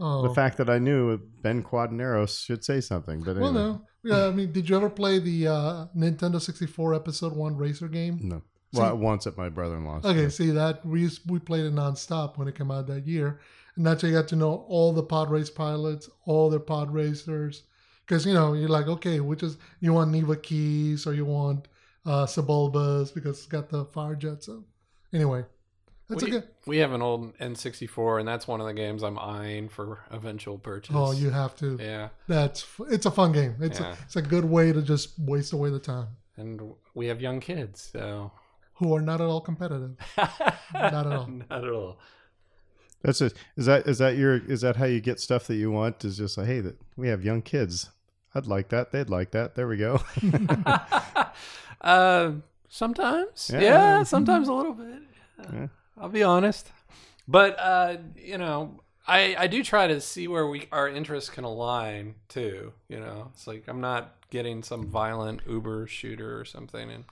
Oh. 0.00 0.22
The 0.26 0.34
fact 0.34 0.56
that 0.58 0.68
I 0.70 0.78
knew 0.78 1.18
Ben 1.42 1.62
Quadinaros 1.62 2.44
should 2.44 2.64
say 2.64 2.80
something, 2.80 3.20
but 3.20 3.32
anyway, 3.32 3.42
Well, 3.42 3.52
no. 3.52 3.82
Yeah, 4.04 4.26
I 4.26 4.30
mean, 4.32 4.52
did 4.52 4.68
you 4.68 4.76
ever 4.76 4.90
play 4.90 5.18
the 5.18 5.48
uh, 5.48 5.86
Nintendo 5.96 6.40
64 6.40 6.94
Episode 6.94 7.34
1 7.34 7.56
racer 7.56 7.88
game? 7.88 8.18
no. 8.22 8.42
See- 8.74 8.80
Well, 8.80 8.96
once 8.96 9.26
at 9.26 9.36
my 9.36 9.48
brother-in-law's. 9.50 10.04
Okay, 10.06 10.28
see 10.30 10.50
that 10.50 10.84
we 10.86 11.02
used, 11.02 11.30
we 11.30 11.38
played 11.38 11.66
it 11.66 11.74
nonstop 11.74 12.38
when 12.38 12.48
it 12.48 12.54
came 12.54 12.70
out 12.70 12.86
that 12.86 13.06
year, 13.06 13.38
and 13.76 13.86
that's 13.86 14.00
how 14.02 14.08
you 14.08 14.14
got 14.14 14.28
to 14.28 14.36
know 14.36 14.64
all 14.66 14.92
the 14.94 15.02
pod 15.02 15.30
race 15.30 15.50
pilots, 15.50 16.08
all 16.24 16.48
their 16.48 16.58
pod 16.58 16.90
racers, 16.92 17.64
because 18.06 18.24
you 18.24 18.32
know 18.32 18.54
you're 18.54 18.70
like, 18.70 18.86
okay, 18.86 19.20
which 19.20 19.42
is 19.42 19.58
you 19.80 19.92
want 19.92 20.10
Neva 20.10 20.36
Keys 20.36 21.06
or 21.06 21.12
you 21.12 21.26
want 21.26 21.68
uh, 22.06 22.24
Sebulbas 22.24 23.12
because 23.14 23.36
it's 23.38 23.46
got 23.46 23.68
the 23.68 23.84
fire 23.86 24.14
jet. 24.16 24.42
So 24.42 24.64
anyway, 25.12 25.44
that's 26.12 26.22
we, 26.24 26.28
a 26.30 26.32
good. 26.40 26.48
we 26.66 26.78
have 26.78 26.92
an 26.92 27.02
old 27.02 27.36
N64, 27.38 28.20
and 28.20 28.28
that's 28.28 28.46
one 28.48 28.60
of 28.60 28.66
the 28.66 28.74
games 28.74 29.02
I'm 29.02 29.18
eyeing 29.18 29.68
for 29.68 30.00
eventual 30.10 30.58
purchase. 30.58 30.94
Oh, 30.96 31.12
you 31.12 31.30
have 31.30 31.54
to. 31.56 31.76
Yeah, 31.80 32.08
That's 32.28 32.66
it's 32.90 33.06
a 33.06 33.10
fun 33.10 33.32
game. 33.32 33.56
It's 33.60 33.80
Yeah. 33.80 33.90
a, 33.92 33.96
it's 34.04 34.16
a 34.16 34.22
good 34.22 34.44
way 34.44 34.72
to 34.72 34.82
just 34.82 35.18
waste 35.18 35.52
away 35.52 35.70
the 35.70 35.78
time. 35.78 36.08
and 36.36 36.72
we 36.94 37.06
have 37.06 37.20
young 37.20 37.40
kids, 37.40 37.90
so 37.92 38.32
Who 38.74 38.94
are 38.94 39.00
not 39.02 39.20
at 39.20 39.26
all 39.26 39.40
competitive. 39.40 39.96
not 40.16 40.40
at 40.74 41.06
all. 41.06 41.26
Not 41.26 41.64
at 41.64 41.70
all. 41.72 41.98
That's 43.02 43.20
it. 43.20 43.34
Is 43.56 43.66
that 43.66 43.86
is 43.88 43.98
that 43.98 44.16
your 44.16 44.36
is 44.46 44.60
that 44.60 44.76
how 44.76 44.84
you 44.86 45.00
get 45.00 45.18
stuff 45.20 45.46
that 45.48 45.56
you 45.56 45.70
want? 45.72 46.04
Is 46.04 46.18
just 46.18 46.38
like, 46.38 46.46
hey, 46.46 46.60
that 46.60 46.76
we 46.96 47.08
have 47.08 47.24
young 47.24 47.42
kids. 47.42 47.90
I'd 48.34 48.46
like 48.46 48.68
that. 48.70 48.92
They'd 48.92 49.10
like 49.10 49.32
that. 49.32 49.56
There 49.56 49.66
we 49.68 49.76
go. 49.76 50.00
uh, 51.80 52.32
sometimes, 52.68 53.50
Yeah. 53.52 53.60
yeah. 53.60 54.02
sometimes 54.04 54.48
a 54.48 54.52
little 54.52 54.72
bit. 54.74 55.02
Yeah. 55.52 55.66
I'll 56.00 56.08
be 56.08 56.22
honest, 56.22 56.70
but 57.28 57.58
uh, 57.58 57.96
you 58.16 58.38
know, 58.38 58.80
I 59.06 59.34
I 59.38 59.46
do 59.46 59.62
try 59.62 59.86
to 59.86 60.00
see 60.00 60.28
where 60.28 60.46
we 60.46 60.68
our 60.72 60.88
interests 60.88 61.30
can 61.30 61.44
align 61.44 62.14
too. 62.28 62.72
You 62.88 63.00
know, 63.00 63.30
it's 63.34 63.46
like 63.46 63.64
I'm 63.68 63.80
not 63.80 64.14
getting 64.30 64.62
some 64.62 64.86
violent 64.86 65.42
Uber 65.46 65.86
shooter 65.86 66.38
or 66.40 66.44
something 66.44 66.90
and 66.90 67.04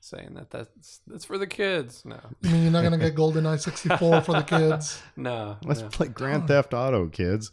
saying 0.00 0.34
that 0.34 0.50
that's 0.50 1.00
that's 1.06 1.24
for 1.24 1.38
the 1.38 1.46
kids. 1.46 2.04
No, 2.04 2.18
I 2.44 2.48
mean, 2.48 2.62
you're 2.62 2.72
not 2.72 2.82
gonna 2.82 2.98
get 2.98 3.14
GoldenEye 3.14 3.60
64 3.60 4.20
for 4.20 4.32
the 4.32 4.42
kids. 4.42 5.00
no, 5.16 5.56
Let's 5.64 5.80
no. 5.80 5.88
play 5.88 6.08
Grand 6.08 6.46
Theft 6.48 6.74
Auto, 6.74 7.08
kids. 7.08 7.50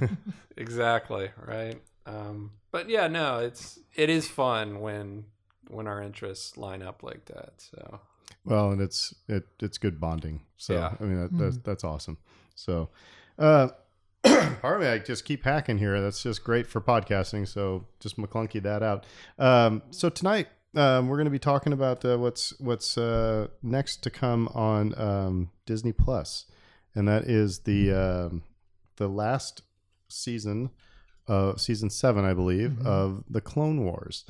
exactly 0.56 1.30
right. 1.46 1.80
Um, 2.06 2.52
but 2.70 2.88
yeah, 2.88 3.08
no, 3.08 3.38
it's 3.38 3.78
it 3.94 4.08
is 4.10 4.28
fun 4.28 4.80
when 4.80 5.24
when 5.68 5.86
our 5.86 6.02
interests 6.02 6.56
line 6.56 6.82
up 6.82 7.02
like 7.02 7.26
that. 7.26 7.52
So 7.58 8.00
Well, 8.44 8.70
and 8.72 8.80
it's 8.80 9.14
it 9.28 9.46
it's 9.60 9.78
good 9.78 10.00
bonding. 10.00 10.40
So 10.56 10.74
Yeah. 10.74 10.94
I 11.00 11.04
mean 11.04 11.20
that, 11.20 11.36
that's 11.38 11.58
that's 11.58 11.84
awesome. 11.84 12.18
So, 12.54 12.88
uh, 13.38 13.68
pardon 14.22 14.80
me, 14.80 14.86
I 14.88 14.98
just 14.98 15.24
keep 15.24 15.44
hacking 15.44 15.78
here. 15.78 16.00
That's 16.00 16.22
just 16.22 16.44
great 16.44 16.66
for 16.66 16.80
podcasting. 16.80 17.48
So 17.48 17.86
just 18.00 18.16
McClunky 18.18 18.62
that 18.62 18.82
out. 18.82 19.06
Um, 19.38 19.82
so 19.90 20.08
tonight 20.10 20.48
um, 20.76 21.08
we're 21.08 21.16
going 21.16 21.24
to 21.26 21.30
be 21.30 21.38
talking 21.38 21.72
about 21.72 22.04
uh, 22.04 22.18
what's 22.18 22.58
what's 22.60 22.96
uh, 22.98 23.48
next 23.62 24.02
to 24.04 24.10
come 24.10 24.48
on 24.48 24.98
um, 25.00 25.50
Disney 25.66 25.92
Plus, 25.92 26.46
and 26.94 27.08
that 27.08 27.24
is 27.24 27.60
the 27.60 27.92
um, 27.92 28.42
the 28.96 29.08
last 29.08 29.62
season, 30.08 30.70
uh, 31.28 31.56
season 31.56 31.88
seven, 31.90 32.24
I 32.24 32.34
believe, 32.34 32.72
Mhm. 32.72 32.86
of 32.86 33.24
the 33.28 33.40
Clone 33.40 33.84
Wars. 33.84 34.24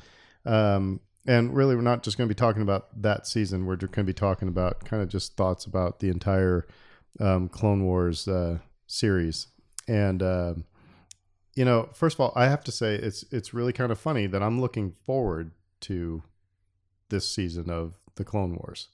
Um, 0.45 1.01
and 1.27 1.55
really, 1.55 1.75
we're 1.75 1.81
not 1.81 2.03
just 2.03 2.17
going 2.17 2.27
to 2.27 2.33
be 2.33 2.37
talking 2.37 2.61
about 2.61 3.01
that 3.01 3.27
season. 3.27 3.65
We're 3.65 3.75
going 3.75 3.91
to 3.91 4.03
be 4.03 4.13
talking 4.13 4.47
about 4.47 4.85
kind 4.85 5.03
of 5.03 5.09
just 5.09 5.37
thoughts 5.37 5.65
about 5.65 5.99
the 5.99 6.09
entire 6.09 6.67
um, 7.19 7.47
Clone 7.47 7.83
Wars 7.83 8.27
uh, 8.27 8.59
series. 8.87 9.47
And 9.87 10.23
um, 10.23 10.65
you 11.55 11.65
know, 11.65 11.89
first 11.93 12.15
of 12.15 12.21
all, 12.21 12.33
I 12.35 12.45
have 12.45 12.63
to 12.65 12.71
say 12.71 12.95
it's 12.95 13.23
it's 13.31 13.53
really 13.53 13.73
kind 13.73 13.91
of 13.91 13.99
funny 13.99 14.27
that 14.27 14.41
I'm 14.41 14.59
looking 14.59 14.93
forward 15.03 15.51
to 15.81 16.23
this 17.09 17.27
season 17.27 17.69
of 17.69 17.99
the 18.15 18.23
Clone 18.23 18.55
Wars. 18.55 18.87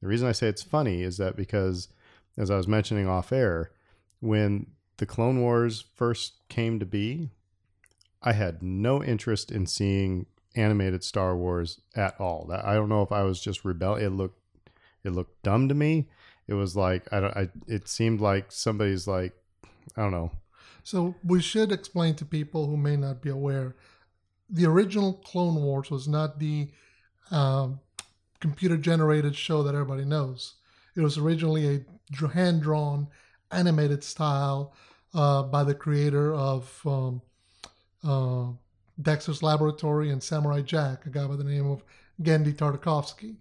The 0.00 0.08
reason 0.08 0.28
I 0.28 0.32
say 0.32 0.48
it's 0.48 0.62
funny 0.62 1.02
is 1.02 1.16
that 1.18 1.36
because, 1.36 1.88
as 2.36 2.50
I 2.50 2.56
was 2.56 2.68
mentioning 2.68 3.08
off 3.08 3.32
air, 3.32 3.70
when 4.20 4.66
the 4.98 5.06
Clone 5.06 5.40
Wars 5.40 5.84
first 5.94 6.34
came 6.48 6.78
to 6.78 6.86
be, 6.86 7.30
I 8.22 8.32
had 8.32 8.62
no 8.62 9.02
interest 9.02 9.50
in 9.50 9.66
seeing 9.66 10.26
animated 10.54 11.04
Star 11.04 11.36
Wars 11.36 11.80
at 11.94 12.18
all. 12.20 12.50
I 12.52 12.74
don't 12.74 12.88
know 12.88 13.02
if 13.02 13.12
I 13.12 13.22
was 13.22 13.40
just 13.40 13.64
rebel. 13.64 13.96
It 13.96 14.10
looked 14.10 14.38
it 15.04 15.10
looked 15.10 15.42
dumb 15.42 15.68
to 15.68 15.74
me. 15.74 16.08
It 16.46 16.54
was 16.54 16.76
like 16.76 17.12
I 17.12 17.20
don't. 17.20 17.36
I 17.36 17.48
it 17.66 17.88
seemed 17.88 18.20
like 18.20 18.52
somebody's 18.52 19.06
like 19.06 19.32
I 19.96 20.02
don't 20.02 20.12
know. 20.12 20.32
So 20.82 21.14
we 21.24 21.40
should 21.40 21.72
explain 21.72 22.14
to 22.16 22.24
people 22.24 22.66
who 22.66 22.76
may 22.76 22.96
not 22.96 23.22
be 23.22 23.30
aware, 23.30 23.76
the 24.50 24.66
original 24.66 25.14
Clone 25.24 25.62
Wars 25.62 25.90
was 25.90 26.08
not 26.08 26.38
the 26.38 26.70
um, 27.30 27.80
computer-generated 28.40 29.36
show 29.36 29.62
that 29.62 29.74
everybody 29.74 30.04
knows. 30.04 30.54
It 30.96 31.00
was 31.00 31.18
originally 31.18 31.84
a 32.20 32.26
hand-drawn, 32.26 33.08
animated 33.52 34.02
style 34.02 34.74
uh, 35.14 35.44
by 35.44 35.62
the 35.62 35.74
creator 35.74 36.34
of 36.34 36.80
um, 36.84 37.22
uh, 38.04 38.52
Dexter's 39.00 39.42
Laboratory 39.42 40.10
and 40.10 40.22
Samurai 40.22 40.60
Jack, 40.60 41.06
a 41.06 41.10
guy 41.10 41.26
by 41.26 41.36
the 41.36 41.44
name 41.44 41.70
of 41.70 41.82
Genndy 42.20 42.54
Tartakovsky. 42.54 43.36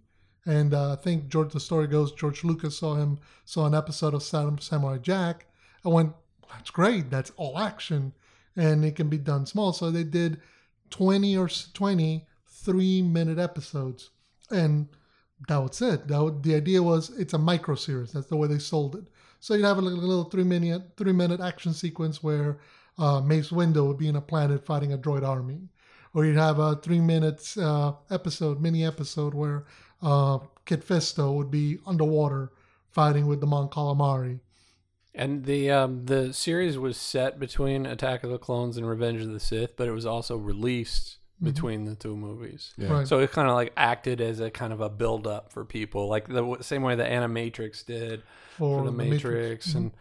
And 0.45 0.73
uh, 0.73 0.93
I 0.93 0.95
think 0.95 1.27
George, 1.27 1.53
the 1.53 1.59
story 1.59 1.87
goes, 1.87 2.13
George 2.13 2.43
Lucas 2.43 2.77
saw 2.77 2.95
him, 2.95 3.19
saw 3.45 3.67
an 3.67 3.75
episode 3.75 4.13
of 4.13 4.23
Sam- 4.23 4.57
Samurai 4.57 4.97
Jack, 4.97 5.45
and 5.83 5.93
went, 5.93 6.13
that's 6.51 6.71
great. 6.71 7.09
That's 7.09 7.31
all 7.37 7.59
action, 7.59 8.13
and 8.55 8.83
it 8.83 8.95
can 8.95 9.07
be 9.07 9.17
done 9.17 9.45
small. 9.45 9.71
So 9.71 9.91
they 9.91 10.03
did 10.03 10.41
twenty 10.89 11.37
or 11.37 11.45
s- 11.45 11.69
twenty 11.73 12.27
three 12.47 13.01
minute 13.01 13.39
episodes, 13.39 14.09
and 14.49 14.87
that 15.47 15.57
was 15.57 15.81
it. 15.81 16.07
That 16.07 16.21
was, 16.21 16.41
the 16.41 16.55
idea 16.55 16.83
was 16.83 17.09
it's 17.11 17.33
a 17.33 17.37
micro 17.37 17.75
series. 17.75 18.11
That's 18.11 18.27
the 18.27 18.35
way 18.35 18.47
they 18.47 18.59
sold 18.59 18.95
it. 18.95 19.05
So 19.39 19.53
you'd 19.53 19.65
have 19.65 19.77
a 19.77 19.81
little 19.81 20.25
three 20.25 20.43
minute 20.43 20.81
three 20.97 21.13
minute 21.13 21.39
action 21.39 21.73
sequence 21.73 22.21
where 22.21 22.59
uh, 23.01 23.19
Mace 23.21 23.49
Windu 23.49 23.85
would 23.87 23.97
be 23.97 24.07
in 24.07 24.15
a 24.15 24.21
planet 24.21 24.65
fighting 24.65 24.93
a 24.93 24.97
droid 24.97 25.23
army, 25.27 25.59
or 26.13 26.25
you'd 26.25 26.37
have 26.37 26.59
a 26.59 26.75
three 26.85 26.99
minutes 27.01 27.57
uh, 27.57 27.93
episode, 28.09 28.61
mini 28.61 28.85
episode 28.85 29.33
where 29.33 29.65
uh, 30.01 30.37
Kit 30.65 30.81
Fisto 30.87 31.33
would 31.35 31.51
be 31.51 31.79
underwater 31.85 32.51
fighting 32.89 33.25
with 33.27 33.39
the 33.41 33.47
Mon 33.47 33.67
Calamari. 33.69 34.39
And 35.13 35.43
the 35.45 35.69
um, 35.71 36.05
the 36.05 36.31
series 36.33 36.77
was 36.77 36.95
set 36.95 37.37
between 37.39 37.85
Attack 37.85 38.23
of 38.23 38.29
the 38.29 38.37
Clones 38.37 38.77
and 38.77 38.87
Revenge 38.87 39.21
of 39.21 39.31
the 39.31 39.39
Sith, 39.41 39.75
but 39.75 39.87
it 39.87 39.91
was 39.91 40.05
also 40.05 40.37
released 40.37 41.17
Mhm. 41.41 41.45
between 41.45 41.85
the 41.85 41.95
two 41.95 42.15
movies. 42.15 42.73
Yeah. 42.77 42.93
Right. 42.93 43.07
So 43.07 43.19
it 43.19 43.31
kind 43.31 43.49
of 43.49 43.55
like 43.55 43.73
acted 43.75 44.21
as 44.21 44.39
a 44.39 44.49
kind 44.51 44.71
of 44.71 44.79
a 44.79 44.89
build 44.89 45.25
up 45.27 45.51
for 45.51 45.65
people, 45.65 46.07
like 46.07 46.27
the 46.27 46.57
same 46.61 46.83
way 46.83 46.93
the 46.95 47.03
Animatrix 47.03 47.83
did 47.85 48.21
for, 48.57 48.85
the, 48.85 48.91
Matrix, 48.91 49.73
Mhm. 49.73 49.75
and 49.75 49.91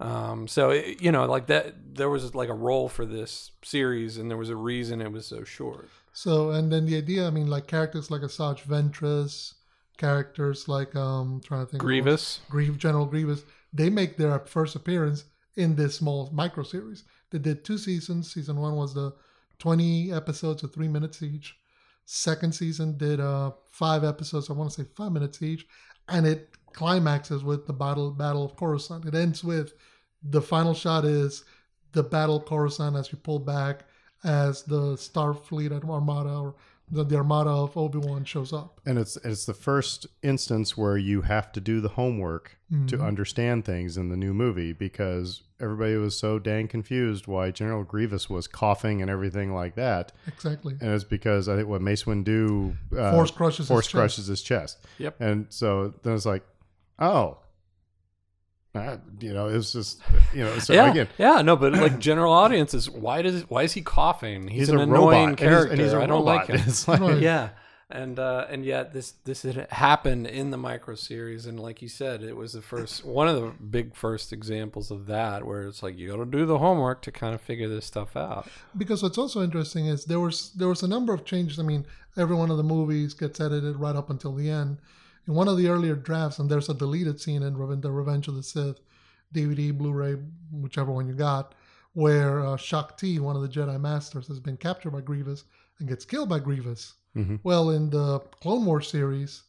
um, 0.00 0.48
so 0.48 0.70
it, 0.70 1.00
you 1.00 1.12
know, 1.12 1.26
like 1.26 1.46
that, 1.46 1.94
there 1.94 2.10
was 2.10 2.34
like 2.34 2.48
a 2.48 2.54
role 2.54 2.88
for 2.88 3.06
this 3.06 3.52
series, 3.62 4.18
and 4.18 4.30
there 4.30 4.38
was 4.38 4.50
a 4.50 4.56
reason 4.56 5.00
it 5.00 5.12
was 5.12 5.26
so 5.26 5.44
short. 5.44 5.88
So 6.12 6.50
and 6.50 6.72
then 6.72 6.86
the 6.86 6.96
idea, 6.96 7.26
I 7.26 7.30
mean, 7.30 7.48
like 7.48 7.66
characters 7.66 8.10
like 8.10 8.22
Asajj 8.22 8.62
Ventress, 8.62 9.54
characters 9.96 10.68
like 10.68 10.94
um, 10.96 11.40
trying 11.44 11.64
to 11.64 11.70
think 11.70 11.82
of 11.82 11.86
grievous 11.86 12.40
Grieve 12.48 12.78
General 12.78 13.06
Grievous, 13.06 13.44
they 13.72 13.90
make 13.90 14.16
their 14.16 14.38
first 14.40 14.76
appearance 14.76 15.24
in 15.56 15.76
this 15.76 15.96
small 15.96 16.30
micro 16.32 16.64
series. 16.64 17.04
They 17.30 17.38
did 17.38 17.64
two 17.64 17.78
seasons. 17.78 18.32
Season 18.32 18.56
one 18.56 18.76
was 18.76 18.94
the 18.94 19.14
twenty 19.58 20.12
episodes 20.12 20.62
of 20.62 20.72
three 20.72 20.88
minutes 20.88 21.22
each. 21.22 21.56
Second 22.04 22.54
season 22.54 22.98
did 22.98 23.20
uh 23.20 23.52
five 23.70 24.04
episodes. 24.04 24.50
I 24.50 24.54
want 24.54 24.70
to 24.70 24.82
say 24.82 24.88
five 24.96 25.12
minutes 25.12 25.40
each, 25.42 25.66
and 26.08 26.26
it 26.26 26.50
climaxes 26.74 27.42
with 27.44 27.66
the 27.66 27.72
battle 27.72 28.10
Battle 28.10 28.44
of 28.44 28.56
Coruscant. 28.56 29.06
It 29.06 29.14
ends 29.14 29.42
with 29.44 29.72
the 30.22 30.42
final 30.42 30.74
shot 30.74 31.04
is 31.04 31.44
the 31.92 32.02
Battle 32.02 32.36
of 32.36 32.44
Coruscant 32.46 32.96
as 32.96 33.12
you 33.12 33.18
pull 33.18 33.38
back 33.38 33.84
as 34.24 34.62
the 34.62 34.94
Starfleet 34.96 35.74
at 35.76 35.84
Armada 35.84 36.30
or 36.36 36.54
the, 36.90 37.02
the 37.04 37.16
Armada 37.16 37.50
of 37.50 37.76
Obi 37.76 37.98
Wan 37.98 38.24
shows 38.24 38.52
up. 38.52 38.80
And 38.84 38.98
it's 38.98 39.16
it's 39.18 39.46
the 39.46 39.54
first 39.54 40.06
instance 40.22 40.76
where 40.76 40.98
you 40.98 41.22
have 41.22 41.50
to 41.52 41.60
do 41.60 41.80
the 41.80 41.88
homework 41.90 42.58
to 42.88 42.96
Mhm. 42.98 43.06
understand 43.06 43.64
things 43.64 43.96
in 43.96 44.08
the 44.08 44.16
new 44.16 44.34
movie 44.34 44.72
because 44.72 45.42
everybody 45.60 45.94
was 45.96 46.18
so 46.18 46.38
dang 46.40 46.66
confused 46.66 47.26
why 47.28 47.50
General 47.52 47.84
Grievous 47.84 48.28
was 48.28 48.48
coughing 48.48 49.00
and 49.00 49.08
everything 49.10 49.54
like 49.54 49.76
that. 49.76 50.10
Exactly. 50.26 50.74
And 50.80 50.90
it's 50.92 51.04
because 51.04 51.48
I 51.48 51.54
think 51.56 51.68
what 51.68 51.80
Mace 51.82 52.02
Windu 52.04 52.74
uh, 52.98 53.12
Force 53.12 53.30
crushes. 53.30 53.68
force 53.68 53.84
his 53.86 53.92
chest. 53.92 54.00
crushes 54.00 54.26
his 54.26 54.42
chest. 54.42 54.78
Yep. 54.98 55.20
And 55.20 55.46
so 55.50 55.94
then 56.02 56.14
it's 56.14 56.26
like, 56.26 56.42
oh, 56.98 57.38
uh, 58.74 58.96
you 59.20 59.32
know, 59.32 59.48
it's 59.48 59.72
just 59.72 60.00
you 60.32 60.44
know. 60.44 60.58
So 60.58 60.72
yeah, 60.72 60.90
again, 60.90 61.08
yeah, 61.18 61.42
no, 61.42 61.56
but 61.56 61.72
like 61.72 61.98
general 61.98 62.32
audiences, 62.32 62.90
why 62.90 63.22
does 63.22 63.48
why 63.48 63.62
is 63.62 63.72
he 63.72 63.82
coughing? 63.82 64.48
He's, 64.48 64.62
he's, 64.62 64.68
an 64.70 64.78
a 64.78 64.82
annoying 64.82 65.00
robot, 65.00 65.28
and 65.28 65.38
he's- 65.38 65.48
character. 65.50 65.72
and 65.72 65.80
he's, 65.80 65.92
a 65.92 65.96
I 65.96 66.06
don't 66.06 66.24
robot. 66.24 66.48
like 66.48 66.48
him. 66.48 66.56
It's 66.66 66.88
like, 66.88 67.20
yeah 67.20 67.50
and 67.90 68.18
uh 68.18 68.46
and 68.48 68.64
yet 68.64 68.92
this 68.94 69.12
this 69.24 69.42
had 69.42 69.68
happened 69.70 70.26
in 70.26 70.50
the 70.50 70.56
micro 70.56 70.94
series 70.94 71.44
and 71.44 71.60
like 71.60 71.82
you 71.82 71.88
said 71.88 72.22
it 72.22 72.34
was 72.34 72.54
the 72.54 72.62
first 72.62 73.04
one 73.04 73.28
of 73.28 73.36
the 73.36 73.52
big 73.62 73.94
first 73.94 74.32
examples 74.32 74.90
of 74.90 75.06
that 75.06 75.44
where 75.44 75.66
it's 75.66 75.82
like 75.82 75.96
you 75.98 76.08
got 76.10 76.16
to 76.16 76.24
do 76.24 76.46
the 76.46 76.58
homework 76.58 77.02
to 77.02 77.12
kind 77.12 77.34
of 77.34 77.40
figure 77.42 77.68
this 77.68 77.84
stuff 77.84 78.16
out 78.16 78.48
because 78.76 79.02
what's 79.02 79.18
also 79.18 79.42
interesting 79.42 79.86
is 79.86 80.06
there 80.06 80.18
was 80.18 80.52
there 80.54 80.68
was 80.68 80.82
a 80.82 80.88
number 80.88 81.12
of 81.12 81.24
changes. 81.24 81.58
I 81.58 81.62
mean, 81.62 81.86
every 82.16 82.34
one 82.34 82.50
of 82.50 82.56
the 82.56 82.62
movies 82.62 83.14
gets 83.14 83.40
edited 83.40 83.76
right 83.76 83.94
up 83.96 84.10
until 84.10 84.34
the 84.34 84.50
end. 84.50 84.78
In 85.26 85.34
one 85.34 85.48
of 85.48 85.56
the 85.56 85.68
earlier 85.68 85.94
drafts, 85.94 86.38
and 86.38 86.50
there's 86.50 86.68
a 86.68 86.74
deleted 86.74 87.20
scene 87.20 87.42
in 87.42 87.56
Reven- 87.56 87.80
the 87.82 87.90
Revenge 87.90 88.28
of 88.28 88.34
the 88.34 88.42
Sith 88.42 88.80
DVD, 89.32 89.76
Blu-ray, 89.76 90.16
whichever 90.52 90.92
one 90.92 91.08
you 91.08 91.14
got, 91.14 91.54
where 91.94 92.44
uh, 92.44 92.56
Shaak 92.56 92.96
Ti, 92.98 93.20
one 93.20 93.36
of 93.36 93.42
the 93.42 93.48
Jedi 93.48 93.80
Masters, 93.80 94.28
has 94.28 94.38
been 94.40 94.56
captured 94.56 94.90
by 94.90 95.00
Grievous 95.00 95.44
and 95.78 95.88
gets 95.88 96.04
killed 96.04 96.28
by 96.28 96.38
Grievous. 96.40 96.94
Mhm. 97.16 97.40
Well, 97.42 97.70
in 97.70 97.90
the 97.90 98.20
Clone 98.40 98.64
Wars 98.66 98.88
series, 98.88 99.44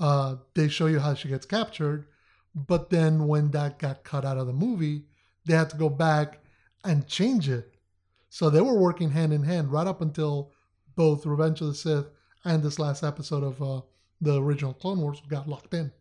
uh, 0.00 0.36
they 0.54 0.68
show 0.68 0.86
you 0.86 0.98
how 0.98 1.14
she 1.14 1.28
gets 1.28 1.46
captured, 1.46 2.06
but 2.54 2.90
then 2.90 3.26
when 3.28 3.50
that 3.52 3.78
got 3.78 4.02
cut 4.04 4.24
out 4.24 4.38
of 4.38 4.46
the 4.46 4.52
movie, 4.52 5.06
they 5.44 5.54
had 5.54 5.70
to 5.70 5.76
go 5.76 5.88
back 5.88 6.40
and 6.84 7.06
change 7.06 7.48
it. 7.48 7.74
So 8.28 8.48
they 8.50 8.60
were 8.62 8.78
working 8.78 9.10
hand 9.10 9.32
in 9.32 9.42
hand 9.44 9.70
right 9.70 9.86
up 9.86 10.00
until 10.00 10.50
both 10.96 11.26
Revenge 11.26 11.60
of 11.60 11.68
the 11.68 11.74
Sith 11.74 12.06
and 12.44 12.62
this 12.62 12.78
last 12.78 13.02
episode 13.02 13.44
of 13.44 13.62
uh, 13.62 13.82
the 14.22 14.40
original 14.40 14.72
Clone 14.72 15.00
Wars 15.02 15.20
got 15.28 15.46
locked 15.48 15.74
in. 15.74 15.92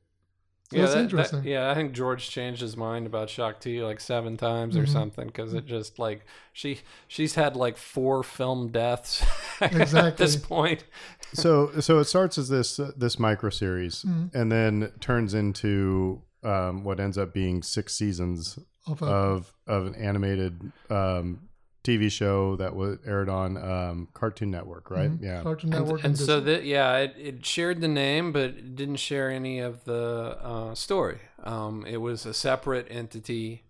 So 0.72 0.78
yeah, 0.78 0.84
it's 0.84 0.94
that- 0.94 0.98
that- 1.00 1.04
interesting. 1.04 1.44
yeah, 1.44 1.70
I 1.70 1.74
think 1.76 1.92
George 1.92 2.30
changed 2.30 2.62
his 2.62 2.78
mind 2.78 3.06
about 3.06 3.30
Shock 3.30 3.56
Shaak 3.56 3.60
Ti 3.62 3.84
like 3.84 4.00
seven 4.00 4.38
times 4.38 4.78
or 4.78 4.84
Mhm. 4.84 4.90
something 4.94 5.28
because 5.28 5.54
it 5.54 5.66
just 5.66 6.00
like 6.00 6.24
she 6.54 6.80
she's 7.10 7.36
had 7.36 7.58
like 7.58 7.76
four 7.76 8.24
film 8.24 8.70
deaths 8.70 9.22
at 9.60 9.76
Exactly. 9.76 10.26
this 10.26 10.38
point. 10.38 10.86
so 11.34 11.72
so 11.82 12.00
it 12.00 12.06
starts 12.06 12.38
as 12.38 12.48
this 12.48 12.80
uh, 12.80 12.92
this 12.96 13.20
micro 13.20 13.50
series 13.50 14.04
Mhm. 14.08 14.34
and 14.34 14.50
then 14.50 14.92
turns 15.02 15.34
into 15.34 16.22
um, 16.44 16.84
what 16.86 17.00
ends 17.02 17.18
up 17.18 17.34
being 17.34 17.62
six 17.64 17.94
seasons 17.94 18.58
Of 18.88 19.02
a- 19.02 19.06
of 19.06 19.54
of 19.68 19.88
an 19.88 19.96
animated 19.96 20.72
um, 20.90 21.50
TV 21.84 22.12
show 22.12 22.56
that 22.58 22.76
was 22.76 23.00
aired 23.06 23.28
on 23.30 23.58
um, 23.58 24.08
Cartoon 24.14 24.52
Network, 24.52 24.92
right? 24.92 25.10
Mhm. 25.12 25.22
Yeah. 25.24 25.42
Cartoon 25.42 25.74
And, 25.74 25.84
Network. 25.86 26.04
and 26.04 26.18
so 26.18 26.40
Disney. 26.40 26.54
that 26.54 26.66
yeah, 26.66 26.98
it, 26.98 27.16
it 27.18 27.46
shared 27.46 27.82
the 27.82 27.88
name, 27.88 28.32
but 28.32 28.52
it 28.52 28.76
didn't 28.76 28.98
share 28.98 29.32
any 29.32 29.60
of 29.60 29.84
the 29.86 30.38
uh, 30.42 30.76
story. 30.76 31.20
Um, 31.44 31.86
it 31.88 31.98
was 31.98 32.26
a 32.26 32.34
separate 32.34 32.88
entity. 32.90 33.64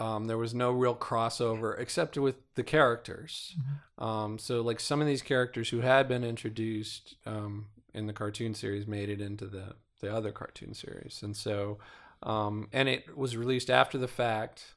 Um, 0.00 0.26
there 0.28 0.38
was 0.38 0.54
no 0.54 0.70
real 0.70 0.94
crossover 0.94 1.78
except 1.78 2.16
with 2.16 2.36
the 2.54 2.62
characters. 2.62 3.54
Mm-hmm. 3.58 4.04
Um, 4.04 4.38
so 4.38 4.60
like 4.62 4.80
some 4.80 5.00
of 5.00 5.06
these 5.06 5.22
characters 5.22 5.68
who 5.70 5.80
had 5.80 6.08
been 6.08 6.24
introduced 6.24 7.16
um, 7.26 7.66
in 7.92 8.06
the 8.06 8.12
cartoon 8.12 8.54
series 8.54 8.86
made 8.86 9.08
it 9.08 9.20
into 9.20 9.46
the 9.46 9.74
the 10.00 10.14
other 10.14 10.30
cartoon 10.30 10.72
series, 10.74 11.20
and 11.24 11.36
so 11.36 11.78
um, 12.22 12.68
and 12.72 12.88
it 12.88 13.16
was 13.16 13.36
released 13.36 13.68
after 13.68 13.98
the 13.98 14.08
fact. 14.08 14.74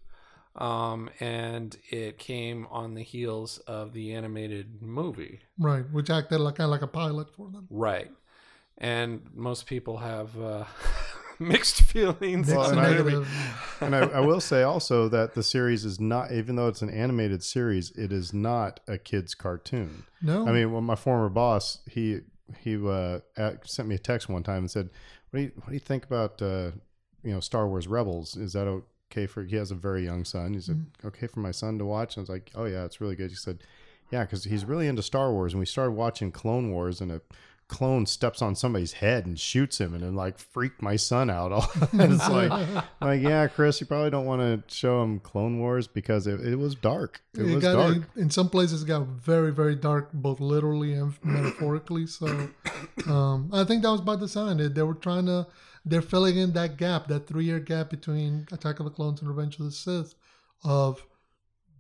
Um, 0.56 1.10
and 1.22 1.78
it 1.90 2.18
came 2.18 2.68
on 2.70 2.94
the 2.94 3.04
heels 3.04 3.60
of 3.60 3.94
the 3.94 4.14
animated 4.14 4.82
movie. 4.82 5.40
right, 5.58 5.90
which 5.92 6.10
acted 6.10 6.40
like 6.40 6.56
kind 6.56 6.66
of 6.66 6.72
like 6.72 6.82
a 6.82 6.88
pilot 6.88 7.34
for 7.36 7.50
them. 7.50 7.68
Right. 7.70 8.12
And 8.78 9.22
most 9.34 9.66
people 9.68 9.98
have 9.98 10.38
uh, 10.42 10.66
mixed 11.40 11.82
feelings. 11.84 12.50
Well, 12.50 12.76
Mixed 12.76 12.88
and 13.02 13.08
and 13.10 13.26
I- 13.26 13.26
and 13.86 13.96
I, 13.96 14.18
I 14.18 14.20
will 14.20 14.42
say 14.42 14.64
also 14.64 15.08
that 15.10 15.36
the 15.36 15.44
series 15.44 15.86
is 15.86 16.00
not, 16.02 16.32
even 16.34 16.56
though 16.58 16.68
it's 16.68 16.82
an 16.82 16.90
animated 16.90 17.44
series, 17.44 17.92
it 17.92 18.12
is 18.12 18.34
not 18.34 18.80
a 18.88 18.98
kids' 18.98 19.34
cartoon. 19.36 20.04
no, 20.22 20.48
I 20.48 20.52
mean, 20.52 20.72
well, 20.72 20.82
my 20.82 20.96
former 20.96 21.30
boss, 21.30 21.80
he 21.90 22.22
he 22.60 22.76
uh, 22.86 23.20
sent 23.64 23.88
me 23.88 23.96
a 23.96 24.00
text 24.00 24.28
one 24.28 24.44
time 24.44 24.58
and 24.64 24.72
said, 24.72 24.90
"What 25.30 25.38
do 25.40 25.44
you 25.44 25.52
what 25.56 25.68
do 25.68 25.74
you 25.74 25.80
think 25.80 26.04
about 26.04 26.42
uh, 26.42 26.72
you 27.24 27.32
know 27.34 27.40
Star 27.40 27.68
Wars 27.68 27.88
Rebels? 27.88 28.36
Is 28.36 28.52
that 28.54 28.68
okay 29.12 29.28
for?" 29.28 29.44
He 29.44 29.56
has 29.58 29.72
a 29.72 29.76
very 29.76 30.04
young 30.04 30.24
son. 30.26 30.54
He 30.54 30.62
said, 30.62 30.78
Mm-hmm. 30.78 31.08
"Okay 31.08 31.28
for 31.28 31.40
my 31.42 31.52
son 31.52 31.78
to 31.80 31.86
watch." 31.86 32.16
And 32.16 32.22
I 32.22 32.24
was 32.24 32.30
like, 32.30 32.52
"Oh 32.56 32.66
yeah, 32.66 32.86
it's 32.86 33.02
really 33.02 33.16
good." 33.16 33.30
He 33.30 33.36
said, 33.36 33.60
"Yeah, 34.12 34.24
because 34.24 34.46
he's 34.46 34.66
really 34.66 34.88
into 34.88 35.04
Star 35.04 35.32
Wars." 35.32 35.54
And 35.54 35.60
we 35.60 35.66
started 35.66 35.92
watching 35.92 36.32
Clone 36.32 36.72
Wars, 36.72 37.02
and 37.02 37.12
a 37.12 37.22
clone 37.68 38.06
steps 38.06 38.42
on 38.42 38.54
somebody's 38.54 38.92
head 38.92 39.26
and 39.26 39.40
shoots 39.40 39.80
him, 39.80 39.94
and 39.94 40.04
it 40.04 40.12
like 40.12 40.38
freaked 40.38 40.82
my 40.82 40.98
son 40.98 41.30
out. 41.30 41.54
All 41.54 41.72
and 41.94 42.14
it's 42.14 42.28
like, 42.30 42.52
like 43.02 43.22
yeah, 43.22 43.48
Chris, 43.48 43.80
you 43.80 43.88
probably 43.88 44.10
don't 44.10 44.26
want 44.26 44.42
to 44.42 44.76
show 44.76 45.02
him 45.02 45.20
Clone 45.20 45.58
Wars 45.60 45.88
because 45.88 46.28
it, 46.28 46.42
it 46.46 46.58
was 46.58 46.76
dark. 46.76 47.22
It, 47.34 47.44
It 47.44 47.56
was 47.56 47.62
got 47.64 47.74
dark. 47.76 47.98
in 48.18 48.30
some 48.30 48.50
places 48.50 48.84
it 48.84 48.88
got 48.88 49.08
very 49.08 49.54
very 49.54 49.76
dark 49.76 50.10
both 50.12 50.42
literally 50.42 50.94
and 50.94 51.14
metaphorically 51.24 52.06
so 52.08 52.28
um, 53.08 53.50
i 53.54 53.64
think 53.64 53.84
that 53.84 53.92
was 53.92 54.02
by 54.02 54.18
design 54.18 54.58
they, 54.58 54.68
they 54.68 54.84
were 54.84 54.94
trying 54.96 55.26
to 55.28 55.48
they're 55.86 56.02
filling 56.02 56.38
in 56.38 56.52
that 56.54 56.78
gap 56.78 57.08
that 57.08 57.28
three 57.28 57.46
year 57.46 57.60
gap 57.60 57.90
between 57.90 58.48
attack 58.52 58.80
of 58.80 58.86
the 58.86 58.92
clones 58.92 59.20
and 59.22 59.30
revenge 59.30 59.58
of 59.60 59.66
the 59.66 59.72
sith 59.72 60.16
of 60.64 61.06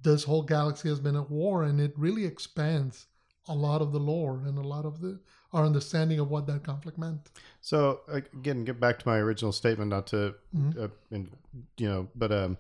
this 0.04 0.24
whole 0.24 0.42
galaxy 0.42 0.90
has 0.90 1.00
been 1.00 1.16
at 1.16 1.30
war 1.30 1.64
and 1.64 1.80
it 1.80 1.94
really 1.98 2.26
expands 2.26 3.08
a 3.48 3.54
lot 3.54 3.82
of 3.82 3.92
the 3.92 4.00
lore 4.00 4.42
and 4.46 4.58
a 4.58 4.62
lot 4.62 4.86
of 4.86 5.02
the 5.02 5.20
our 5.54 5.66
understanding 5.66 6.20
of 6.20 6.30
what 6.30 6.48
that 6.48 6.64
conflict 6.64 6.98
meant 6.98 7.30
So 7.62 8.02
again, 8.08 8.64
get 8.64 8.80
back 8.80 9.00
to 9.00 9.08
my 9.08 9.18
original 9.18 9.52
statement, 9.52 9.90
not 9.90 10.08
to, 10.08 10.34
Mhm. 10.56 10.84
uh, 10.84 10.88
and, 11.12 11.30
you 11.78 11.88
know, 11.88 12.08
but 12.16 12.32
um, 12.32 12.58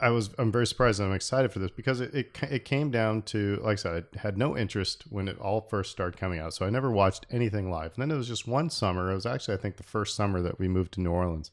I 0.00 0.10
was 0.10 0.30
I'm 0.38 0.52
very 0.52 0.66
surprised 0.66 1.00
and 1.00 1.08
I'm 1.08 1.14
excited 1.14 1.52
for 1.52 1.58
this 1.58 1.70
because 1.70 2.00
it, 2.00 2.14
it 2.14 2.38
it 2.50 2.64
came 2.64 2.90
down 2.90 3.22
to 3.22 3.58
like 3.62 3.74
I 3.74 3.76
said, 3.76 4.04
I 4.14 4.18
had 4.18 4.36
no 4.36 4.56
interest 4.56 5.04
when 5.08 5.28
it 5.28 5.38
all 5.38 5.60
first 5.60 5.90
started 5.90 6.18
coming 6.18 6.38
out, 6.38 6.54
so 6.54 6.66
I 6.66 6.70
never 6.70 6.90
watched 6.90 7.26
anything 7.30 7.70
live. 7.70 7.92
And 7.94 8.02
then 8.02 8.10
it 8.10 8.18
was 8.18 8.28
just 8.28 8.46
one 8.46 8.70
summer. 8.70 9.10
It 9.10 9.14
was 9.14 9.26
actually 9.26 9.54
I 9.54 9.58
think 9.58 9.76
the 9.76 9.82
first 9.82 10.14
summer 10.16 10.42
that 10.42 10.58
we 10.58 10.68
moved 10.68 10.92
to 10.92 11.00
New 11.00 11.10
Orleans, 11.10 11.50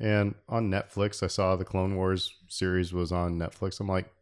and 0.00 0.34
on 0.48 0.70
Netflix 0.70 1.22
I 1.22 1.28
saw 1.28 1.56
the 1.56 1.64
Clone 1.64 1.96
Wars 1.96 2.34
series 2.48 2.92
was 2.92 3.12
on 3.12 3.38
Netflix. 3.38 3.80
I'm 3.80 3.88
like. 3.88 4.12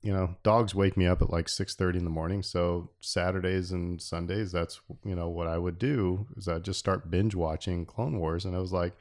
You 0.00 0.12
know, 0.12 0.36
dogs 0.44 0.76
wake 0.76 0.96
me 0.96 1.08
up 1.08 1.22
at 1.22 1.28
like 1.28 1.48
six 1.48 1.74
thirty 1.74 1.98
in 1.98 2.04
the 2.04 2.10
morning. 2.10 2.44
So 2.44 2.90
Saturdays 3.00 3.72
and 3.72 4.00
Sundays, 4.00 4.52
that's 4.52 4.80
you 5.04 5.16
know 5.16 5.28
what 5.28 5.48
I 5.48 5.58
would 5.58 5.76
do 5.76 6.28
is 6.36 6.46
I'd 6.46 6.62
just 6.62 6.78
start 6.78 7.10
binge 7.10 7.34
watching 7.34 7.84
Clone 7.84 8.20
Wars, 8.20 8.44
and 8.44 8.54
I 8.54 8.60
was 8.60 8.72
like 8.72 8.94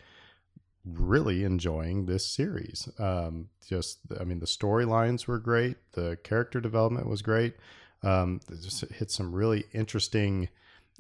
really 0.93 1.43
enjoying 1.43 2.05
this 2.05 2.25
series. 2.25 2.89
Um, 2.99 3.49
just, 3.67 3.99
I 4.19 4.23
mean, 4.23 4.39
the 4.39 4.45
storylines 4.45 5.27
were 5.27 5.39
great, 5.39 5.77
the 5.93 6.17
character 6.23 6.61
development 6.61 7.07
was 7.07 7.21
great. 7.21 7.55
Um, 8.03 8.41
it 8.51 8.61
just 8.61 8.81
hit 8.91 9.11
some 9.11 9.33
really 9.33 9.65
interesting, 9.73 10.49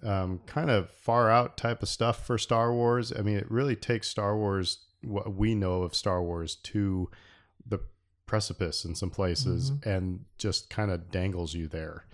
um, 0.03 0.41
kind 0.45 0.69
of 0.69 0.89
far 0.89 1.29
out 1.29 1.57
type 1.57 1.81
of 1.83 1.89
stuff 1.89 2.25
for 2.25 2.37
Star 2.37 2.73
Wars. 2.73 3.13
I 3.17 3.21
mean, 3.21 3.37
it 3.37 3.49
really 3.51 3.75
takes 3.75 4.07
Star 4.07 4.35
Wars, 4.35 4.79
what 5.03 5.33
we 5.33 5.55
know 5.55 5.83
of 5.83 5.95
Star 5.95 6.23
Wars, 6.23 6.55
to 6.55 7.09
the 7.65 7.79
precipice 8.25 8.83
in 8.83 8.93
some 8.93 9.09
places 9.09 9.71
and 9.85 10.25
just 10.37 10.69
kind 10.69 10.91
of 10.91 11.09
dangles 11.11 11.53
you 11.53 11.67
there 11.67 12.05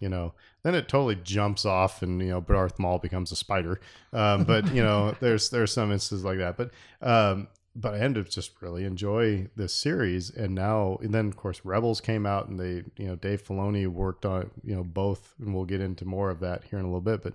you 0.00 0.08
know 0.08 0.32
then 0.62 0.74
it 0.74 0.88
totally 0.88 1.16
jumps 1.16 1.64
off 1.64 2.02
and 2.02 2.20
you 2.20 2.28
know 2.28 2.40
darth 2.40 2.78
maul 2.78 2.98
becomes 2.98 3.32
a 3.32 3.36
spider. 3.36 3.80
Um, 4.12 4.44
but 4.44 4.72
you 4.74 4.82
know 4.82 5.14
there's 5.20 5.50
there's 5.50 5.72
some 5.72 5.92
instances 5.92 6.24
like 6.24 6.38
that. 6.38 6.56
But 6.56 6.70
um, 7.00 7.48
but 7.76 7.94
i 7.94 7.98
ended 7.98 8.26
up 8.26 8.30
just 8.30 8.60
really 8.60 8.84
enjoy 8.84 9.46
this 9.56 9.72
series. 9.72 10.30
And 10.30 10.54
now 10.54 10.98
and 11.00 11.14
then 11.14 11.26
of 11.26 11.36
course 11.36 11.60
rebels 11.64 12.00
came 12.00 12.26
out 12.26 12.48
and 12.48 12.58
they 12.58 12.84
you 12.96 13.08
know 13.08 13.16
dave 13.16 13.44
filoni 13.44 13.86
worked 13.86 14.26
on 14.26 14.50
you 14.64 14.74
know 14.74 14.84
both 14.84 15.34
and 15.38 15.54
we'll 15.54 15.64
get 15.64 15.80
into 15.80 16.04
more 16.04 16.30
of 16.30 16.40
that 16.40 16.64
here 16.64 16.78
in 16.78 16.84
a 16.84 16.88
little 16.88 17.00
bit. 17.00 17.22
But 17.22 17.34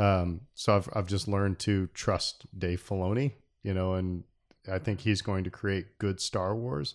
um, 0.00 0.42
so 0.54 0.76
I've, 0.76 0.88
I've 0.94 1.08
just 1.08 1.26
learned 1.26 1.58
to 1.60 1.88
trust 1.88 2.46
dave 2.56 2.84
filoni 2.86 3.32
you 3.64 3.74
know 3.74 3.94
and 3.94 4.22
i 4.70 4.78
think 4.78 5.00
he's 5.00 5.20
going 5.20 5.42
to 5.42 5.50
create 5.50 5.98
good 5.98 6.20
star 6.20 6.54
wars. 6.54 6.94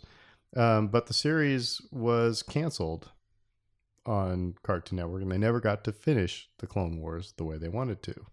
Um, 0.55 0.87
but 0.87 1.07
the 1.07 1.13
series 1.13 1.81
was 1.91 2.43
canceled 2.43 3.09
on 4.05 4.55
Cartoon 4.63 4.97
Network, 4.97 5.21
and 5.21 5.31
they 5.31 5.37
never 5.37 5.59
got 5.59 5.83
to 5.85 5.91
finish 5.91 6.49
the 6.59 6.67
Clone 6.67 6.99
Wars 6.99 7.33
the 7.37 7.43
way 7.43 7.57
they 7.57 7.69
wanted 7.69 8.03
to. 8.03 8.25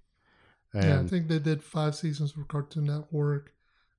And 0.72 0.84
yeah 0.84 1.00
i 1.00 1.06
think 1.06 1.26
they 1.26 1.40
did 1.40 1.64
five 1.64 1.96
seasons 1.96 2.30
for 2.30 2.44
cartoon 2.44 2.84
network 2.84 3.52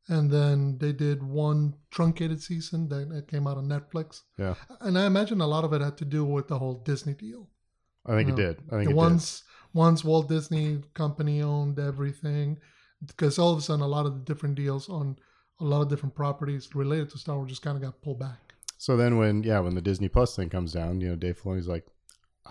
and 0.07 0.31
then 0.31 0.77
they 0.77 0.93
did 0.93 1.21
one 1.21 1.73
truncated 1.91 2.41
season 2.41 2.87
that 2.87 3.09
that 3.09 3.27
came 3.27 3.45
out 3.45 3.57
on 3.57 3.67
netflix 3.67 4.21
yeah, 4.37 4.55
and 4.79 4.97
I 4.97 5.05
imagine 5.05 5.41
a 5.41 5.47
lot 5.47 5.65
of 5.65 5.73
it 5.73 5.81
had 5.81 5.97
to 5.97 6.05
do 6.05 6.23
with 6.23 6.47
the 6.47 6.57
whole 6.57 6.75
Disney 6.75 7.13
deal. 7.13 7.49
I 8.05 8.15
think 8.15 8.29
it 8.29 8.35
did. 8.35 8.57
I 8.71 8.77
think 8.77 8.91
it 8.91 8.95
once 8.95 9.43
once 9.73 10.03
Walt 10.03 10.27
Disney 10.27 10.81
Company 10.93 11.41
owned 11.41 11.79
everything, 11.79 12.59
because 13.05 13.39
all 13.39 13.53
of 13.53 13.59
a 13.59 13.61
sudden 13.61 13.81
a 13.81 13.87
lot 13.87 14.05
of 14.05 14.13
the 14.13 14.21
different 14.21 14.55
deals 14.55 14.89
on 14.89 15.17
a 15.59 15.63
lot 15.63 15.81
of 15.81 15.89
different 15.89 16.15
properties 16.15 16.73
related 16.73 17.09
to 17.11 17.17
Star 17.17 17.37
Wars 17.37 17.49
just 17.49 17.61
kind 17.61 17.77
of 17.77 17.83
got 17.83 18.01
pulled 18.01 18.19
back. 18.19 18.50
So 18.81 18.97
then, 18.97 19.17
when 19.17 19.43
yeah, 19.43 19.59
when 19.59 19.75
the 19.75 19.81
Disney 19.81 20.09
Plus 20.09 20.35
thing 20.35 20.49
comes 20.49 20.73
down, 20.73 21.01
you 21.01 21.09
know, 21.09 21.15
Dave 21.15 21.39
Filoni's 21.39 21.67
like, 21.67 21.85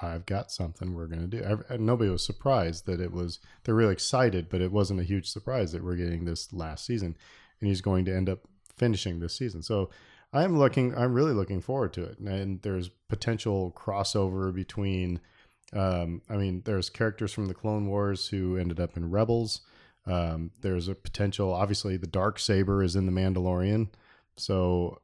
"I've 0.00 0.26
got 0.26 0.52
something 0.52 0.94
we're 0.94 1.08
gonna 1.08 1.26
do." 1.26 1.64
Nobody 1.76 2.08
was 2.08 2.24
surprised 2.24 2.86
that 2.86 3.00
it 3.00 3.10
was. 3.10 3.40
They're 3.64 3.74
really 3.74 3.94
excited, 3.94 4.48
but 4.48 4.60
it 4.60 4.70
wasn't 4.70 5.00
a 5.00 5.02
huge 5.02 5.28
surprise 5.28 5.72
that 5.72 5.82
we're 5.82 5.96
getting 5.96 6.24
this 6.24 6.52
last 6.52 6.86
season, 6.86 7.16
and 7.58 7.68
he's 7.68 7.80
going 7.80 8.04
to 8.04 8.14
end 8.14 8.28
up 8.28 8.46
finishing 8.76 9.18
this 9.18 9.34
season. 9.34 9.60
So 9.60 9.90
I'm 10.32 10.56
looking. 10.56 10.96
I'm 10.96 11.14
really 11.14 11.32
looking 11.32 11.60
forward 11.60 11.92
to 11.94 12.04
it, 12.04 12.20
and 12.20 12.62
there's 12.62 12.90
potential 13.08 13.74
crossover 13.76 14.54
between. 14.54 15.18
Um, 15.72 16.22
I 16.30 16.36
mean, 16.36 16.62
there's 16.64 16.90
characters 16.90 17.32
from 17.32 17.46
the 17.46 17.54
Clone 17.54 17.88
Wars 17.88 18.28
who 18.28 18.56
ended 18.56 18.78
up 18.78 18.96
in 18.96 19.10
Rebels. 19.10 19.62
Um, 20.06 20.52
there's 20.60 20.86
a 20.86 20.94
potential. 20.94 21.52
Obviously, 21.52 21.96
the 21.96 22.06
dark 22.06 22.38
saber 22.38 22.84
is 22.84 22.94
in 22.94 23.06
the 23.06 23.20
Mandalorian, 23.20 23.88
so 24.36 25.00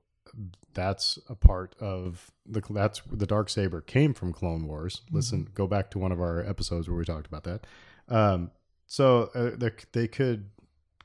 that's 0.74 1.18
a 1.28 1.34
part 1.34 1.74
of 1.80 2.30
the. 2.44 2.62
That's 2.70 3.02
the 3.10 3.26
dark 3.26 3.48
saber 3.48 3.80
came 3.80 4.14
from 4.14 4.32
Clone 4.32 4.66
Wars. 4.66 5.02
Listen, 5.10 5.48
go 5.54 5.66
back 5.66 5.90
to 5.92 5.98
one 5.98 6.12
of 6.12 6.20
our 6.20 6.40
episodes 6.40 6.88
where 6.88 6.98
we 6.98 7.04
talked 7.04 7.26
about 7.26 7.44
that. 7.44 7.66
Um, 8.08 8.50
so 8.86 9.30
uh, 9.34 9.50
they, 9.56 9.70
they 9.92 10.08
could 10.08 10.50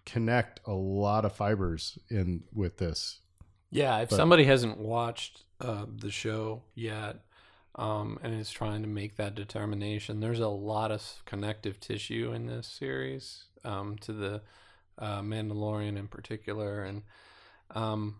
connect 0.06 0.60
a 0.66 0.74
lot 0.74 1.26
of 1.26 1.34
fibers 1.36 1.98
in 2.10 2.44
with 2.54 2.78
this. 2.78 3.20
Yeah, 3.72 4.00
if 4.00 4.10
But- 4.10 4.18
somebody 4.18 4.44
hasn't 4.44 4.78
watched 4.78 5.44
uh, 5.60 5.86
the 5.88 6.12
show 6.12 6.64
yet, 6.76 7.22
um, 7.76 8.20
and 8.22 8.34
is 8.34 8.52
trying 8.52 8.82
to 8.82 8.88
make 8.88 9.16
that 9.16 9.36
determination. 9.36 10.20
There's 10.20 10.40
a 10.40 10.48
lot 10.48 10.92
of 10.92 11.04
connective 11.26 11.80
tissue 11.80 12.34
in 12.34 12.46
this 12.48 12.68
series 12.68 13.46
um, 13.64 13.98
to 14.00 14.12
the 14.12 14.42
uh, 15.00 15.22
Mandalorian 15.22 15.98
in 15.98 16.08
particular, 16.08 16.84
and 16.84 17.04
um, 17.74 18.18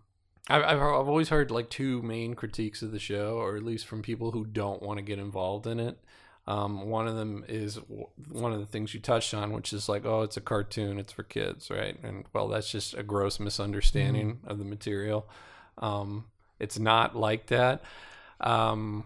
I've, 0.52 0.62
I've 0.62 0.78
I've 0.80 1.08
always 1.08 1.30
heard 1.30 1.50
like 1.50 1.70
two 1.70 2.02
main 2.02 2.34
critiques 2.34 2.82
of 2.82 2.92
the 2.92 2.98
show, 2.98 3.36
or 3.36 3.56
at 3.56 3.62
least 3.62 3.86
from 3.86 4.02
people 4.02 4.32
who 4.32 4.44
don't 4.44 4.82
want 4.82 4.98
to 4.98 5.02
get 5.02 5.18
involved 5.18 5.66
in 5.66 5.80
it. 5.80 5.98
Um, 6.46 6.88
one 6.90 7.06
of 7.06 7.14
them 7.14 7.44
is 7.48 7.76
w- 7.76 8.08
one 8.30 8.52
of 8.52 8.58
the 8.58 8.66
things 8.66 8.92
you 8.92 9.00
touched 9.00 9.32
on, 9.32 9.52
which 9.52 9.72
is 9.72 9.88
like, 9.88 10.04
oh, 10.04 10.22
it's 10.22 10.36
a 10.36 10.40
cartoon, 10.40 10.98
it's 10.98 11.12
for 11.12 11.22
kids, 11.22 11.70
right? 11.70 11.96
And 12.02 12.24
well, 12.32 12.48
that's 12.48 12.70
just 12.70 12.94
a 12.94 13.02
gross 13.02 13.38
misunderstanding 13.38 14.40
of 14.44 14.58
the 14.58 14.64
material. 14.64 15.28
Um, 15.78 16.26
it's 16.58 16.78
not 16.78 17.14
like 17.14 17.46
that. 17.46 17.82
Um, 18.40 19.04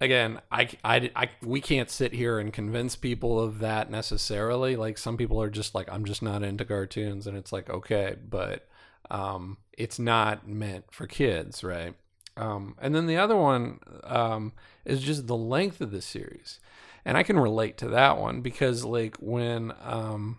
again, 0.00 0.40
I, 0.50 0.70
I, 0.82 1.10
I, 1.14 1.28
we 1.42 1.60
can't 1.60 1.90
sit 1.90 2.14
here 2.14 2.38
and 2.38 2.52
convince 2.52 2.96
people 2.96 3.38
of 3.38 3.58
that 3.58 3.90
necessarily. 3.90 4.74
Like 4.76 4.96
some 4.96 5.18
people 5.18 5.42
are 5.42 5.50
just 5.50 5.74
like, 5.74 5.88
I'm 5.92 6.06
just 6.06 6.22
not 6.22 6.42
into 6.42 6.64
cartoons, 6.64 7.26
and 7.26 7.36
it's 7.36 7.52
like, 7.52 7.68
okay, 7.68 8.16
but 8.28 8.66
um, 9.10 9.58
it's 9.76 9.98
not 9.98 10.46
meant 10.46 10.84
for 10.90 11.06
kids, 11.06 11.64
right? 11.64 11.94
Um, 12.36 12.76
and 12.80 12.94
then 12.94 13.06
the 13.06 13.16
other 13.16 13.36
one 13.36 13.80
um, 14.04 14.52
is 14.84 15.02
just 15.02 15.26
the 15.26 15.36
length 15.36 15.80
of 15.80 15.90
the 15.90 16.00
series, 16.00 16.60
and 17.04 17.16
I 17.16 17.22
can 17.22 17.38
relate 17.38 17.76
to 17.78 17.88
that 17.88 18.18
one 18.18 18.40
because 18.40 18.84
like 18.84 19.16
when 19.16 19.72
um, 19.82 20.38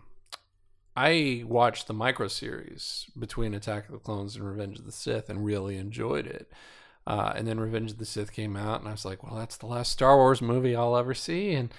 I 0.96 1.44
watched 1.46 1.86
the 1.86 1.94
micro 1.94 2.28
series 2.28 3.06
between 3.18 3.54
Attack 3.54 3.86
of 3.86 3.92
the 3.92 3.98
Clones 3.98 4.36
and 4.36 4.48
Revenge 4.48 4.78
of 4.78 4.86
the 4.86 4.92
Sith 4.92 5.28
and 5.28 5.44
really 5.44 5.76
enjoyed 5.76 6.26
it. 6.26 6.50
Uh, 7.06 7.32
and 7.36 7.46
then 7.46 7.60
Revenge 7.60 7.92
of 7.92 7.98
the 7.98 8.06
Sith 8.06 8.32
came 8.32 8.56
out, 8.56 8.80
and 8.80 8.88
I 8.88 8.92
was 8.92 9.04
like, 9.04 9.22
well, 9.22 9.34
that's 9.34 9.58
the 9.58 9.66
last 9.66 9.92
Star 9.92 10.16
Wars 10.16 10.40
movie 10.40 10.74
I'll 10.74 10.96
ever 10.96 11.12
see, 11.12 11.52
and 11.52 11.70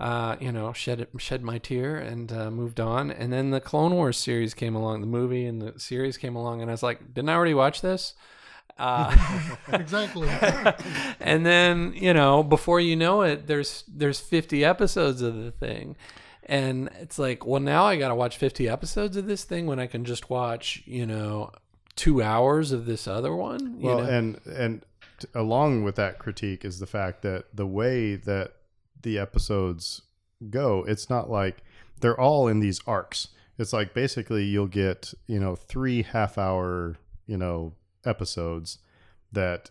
uh, 0.00 0.36
you 0.40 0.50
know, 0.50 0.72
shed 0.72 1.06
shed 1.18 1.42
my 1.42 1.58
tear 1.58 1.96
and 1.96 2.32
uh, 2.32 2.50
moved 2.50 2.80
on. 2.80 3.10
And 3.10 3.30
then 3.30 3.50
the 3.50 3.60
Clone 3.60 3.94
Wars 3.94 4.16
series 4.16 4.54
came 4.54 4.74
along, 4.74 5.02
the 5.02 5.06
movie 5.06 5.44
and 5.44 5.60
the 5.60 5.78
series 5.78 6.16
came 6.16 6.34
along, 6.34 6.62
and 6.62 6.70
I 6.70 6.72
was 6.72 6.82
like, 6.82 7.12
didn't 7.12 7.28
I 7.28 7.34
already 7.34 7.52
watch 7.52 7.82
this? 7.82 8.14
Uh, 8.78 9.14
exactly. 9.74 10.26
and 11.20 11.44
then 11.44 11.92
you 11.94 12.14
know, 12.14 12.42
before 12.42 12.80
you 12.80 12.96
know 12.96 13.20
it, 13.20 13.46
there's 13.46 13.84
there's 13.86 14.18
50 14.20 14.64
episodes 14.64 15.20
of 15.20 15.36
the 15.36 15.50
thing, 15.50 15.96
and 16.44 16.88
it's 16.98 17.18
like, 17.18 17.44
well, 17.44 17.60
now 17.60 17.84
I 17.84 17.98
got 17.98 18.08
to 18.08 18.14
watch 18.14 18.38
50 18.38 18.70
episodes 18.70 19.18
of 19.18 19.26
this 19.26 19.44
thing 19.44 19.66
when 19.66 19.78
I 19.78 19.86
can 19.86 20.06
just 20.06 20.30
watch, 20.30 20.82
you 20.86 21.04
know, 21.04 21.52
two 21.94 22.22
hours 22.22 22.72
of 22.72 22.86
this 22.86 23.06
other 23.06 23.36
one. 23.36 23.78
You 23.78 23.86
well, 23.86 23.98
know? 23.98 24.08
and 24.08 24.40
and 24.46 24.86
t- 25.18 25.28
along 25.34 25.84
with 25.84 25.96
that 25.96 26.18
critique 26.18 26.64
is 26.64 26.78
the 26.78 26.86
fact 26.86 27.20
that 27.20 27.54
the 27.54 27.66
way 27.66 28.14
that 28.14 28.54
the 29.02 29.18
episodes 29.18 30.02
go, 30.48 30.84
it's 30.86 31.10
not 31.10 31.30
like 31.30 31.62
they're 32.00 32.18
all 32.18 32.48
in 32.48 32.60
these 32.60 32.80
arcs. 32.86 33.28
It's 33.58 33.72
like 33.72 33.92
basically 33.92 34.44
you'll 34.44 34.66
get 34.66 35.12
you 35.26 35.38
know 35.38 35.54
three 35.54 36.02
half 36.02 36.38
hour 36.38 36.96
you 37.26 37.36
know 37.36 37.74
episodes 38.04 38.78
that 39.32 39.70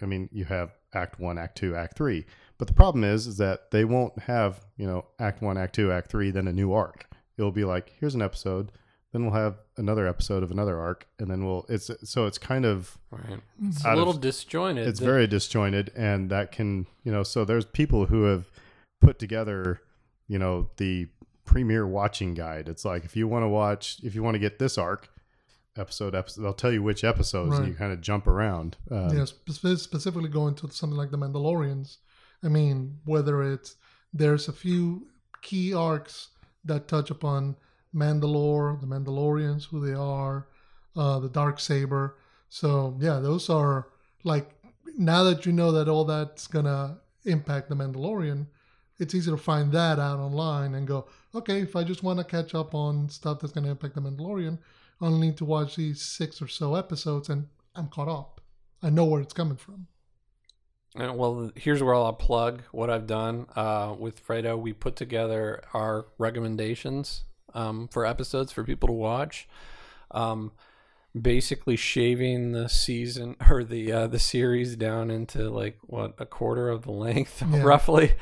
I 0.00 0.06
mean 0.06 0.28
you 0.32 0.44
have 0.44 0.72
act 0.94 1.20
1 1.20 1.36
act 1.36 1.58
2 1.58 1.76
act 1.76 1.98
3 1.98 2.24
but 2.56 2.66
the 2.66 2.72
problem 2.72 3.04
is 3.04 3.26
is 3.26 3.36
that 3.36 3.70
they 3.72 3.84
won't 3.84 4.18
have 4.20 4.64
you 4.78 4.86
know 4.86 5.04
act 5.18 5.42
1 5.42 5.58
act 5.58 5.74
2 5.74 5.92
act 5.92 6.10
3 6.10 6.30
then 6.30 6.48
a 6.48 6.52
new 6.52 6.72
arc 6.72 7.06
it'll 7.36 7.50
be 7.50 7.64
like 7.64 7.92
here's 8.00 8.14
an 8.14 8.22
episode 8.22 8.72
then 9.12 9.22
we'll 9.24 9.34
have 9.34 9.56
another 9.76 10.06
episode 10.06 10.42
of 10.42 10.50
another 10.50 10.78
arc 10.78 11.06
and 11.18 11.30
then 11.30 11.44
we'll 11.46 11.64
it's 11.68 11.90
so 12.04 12.26
it's 12.26 12.38
kind 12.38 12.64
of 12.64 12.98
right. 13.10 13.40
it's 13.64 13.84
a 13.84 13.88
out 13.88 13.92
of- 13.94 13.98
little 13.98 14.12
disjointed. 14.20 14.86
it's 14.86 15.00
The- 15.00 15.06
very 15.06 15.26
disjointed 15.26 15.90
and 15.96 16.30
that 16.30 16.52
can 16.52 16.86
you 17.04 17.12
know 17.12 17.22
so 17.22 17.44
there's 17.44 17.64
people 17.64 18.06
who 18.06 18.24
have 18.24 18.50
put 19.00 19.18
together 19.18 19.80
you 20.26 20.38
know 20.38 20.68
the 20.76 21.08
premier 21.44 21.86
watching 21.86 22.34
guide 22.34 22.68
it's 22.68 22.84
like 22.84 23.04
if 23.04 23.16
you 23.16 23.26
want 23.26 23.42
to 23.42 23.48
watch 23.48 23.96
if 24.02 24.14
you 24.14 24.22
want 24.22 24.34
to 24.34 24.38
get 24.38 24.58
this 24.58 24.76
arc 24.76 25.08
episode 25.78 26.14
episode 26.14 26.42
they'll 26.42 26.52
tell 26.52 26.72
you 26.72 26.82
which 26.82 27.04
episodes 27.04 27.56
and 27.56 27.68
you 27.68 27.72
kind 27.74 27.92
of 27.92 28.00
jump 28.00 28.26
around 28.26 28.76
um, 28.90 29.16
yeah, 29.16 29.24
spe- 29.24 29.76
specifically 29.78 30.28
going 30.28 30.54
to 30.56 30.68
something 30.70 30.96
like 30.98 31.10
the 31.12 31.16
Mandalorians. 31.16 31.98
I 32.42 32.48
mean, 32.48 32.98
whether 33.04 33.42
it's 33.44 33.76
there's 34.12 34.48
a 34.48 34.52
few 34.52 35.06
key 35.40 35.72
arcs 35.72 36.28
that 36.64 36.88
touch 36.88 37.10
upon 37.10 37.54
Mandalore, 37.94 38.80
the 38.80 38.86
Mandalorians, 38.86 39.66
who 39.66 39.84
they 39.84 39.94
are, 39.94 40.46
uh, 40.96 41.18
the 41.18 41.28
dark 41.28 41.60
saber. 41.60 42.16
So 42.48 42.96
yeah, 43.00 43.18
those 43.20 43.50
are 43.50 43.88
like 44.24 44.50
now 44.96 45.22
that 45.24 45.46
you 45.46 45.52
know 45.52 45.72
that 45.72 45.88
all 45.88 46.04
that's 46.04 46.46
gonna 46.46 46.98
impact 47.24 47.68
the 47.68 47.76
Mandalorian, 47.76 48.46
it's 48.98 49.14
easy 49.14 49.30
to 49.30 49.36
find 49.36 49.72
that 49.72 49.98
out 49.98 50.18
online 50.18 50.74
and 50.74 50.86
go, 50.86 51.06
okay, 51.34 51.60
if 51.60 51.76
I 51.76 51.84
just 51.84 52.02
want 52.02 52.18
to 52.18 52.24
catch 52.24 52.54
up 52.54 52.74
on 52.74 53.08
stuff 53.08 53.40
that's 53.40 53.52
gonna 53.52 53.70
impact 53.70 53.94
the 53.94 54.00
Mandalorian, 54.00 54.58
I 55.00 55.06
only 55.06 55.28
need 55.28 55.36
to 55.38 55.44
watch 55.44 55.76
these 55.76 56.02
six 56.02 56.42
or 56.42 56.48
so 56.48 56.74
episodes 56.74 57.28
and 57.28 57.46
I'm 57.74 57.88
caught 57.88 58.08
up. 58.08 58.40
I 58.82 58.90
know 58.90 59.04
where 59.04 59.20
it's 59.20 59.32
coming 59.32 59.56
from. 59.56 59.86
Uh, 60.98 61.12
well, 61.12 61.50
here's 61.54 61.82
where 61.82 61.94
I'll 61.94 62.12
plug 62.12 62.62
what 62.72 62.90
I've 62.90 63.06
done 63.06 63.46
uh, 63.54 63.94
with 63.96 64.26
Fredo. 64.26 64.58
We 64.58 64.72
put 64.72 64.96
together 64.96 65.62
our 65.74 66.06
recommendations 66.16 67.24
um, 67.54 67.88
for 67.88 68.04
episodes 68.06 68.52
for 68.52 68.64
people 68.64 68.86
to 68.88 68.92
watch. 68.92 69.48
Um, 70.10 70.52
basically, 71.20 71.76
shaving 71.76 72.52
the 72.52 72.68
season 72.68 73.36
or 73.48 73.64
the 73.64 73.90
uh, 73.92 74.06
the 74.06 74.18
series 74.18 74.76
down 74.76 75.10
into 75.10 75.48
like 75.50 75.78
what 75.82 76.14
a 76.18 76.26
quarter 76.26 76.68
of 76.68 76.82
the 76.82 76.92
length, 76.92 77.42
Yeah. 77.50 77.62
roughly. 77.62 78.12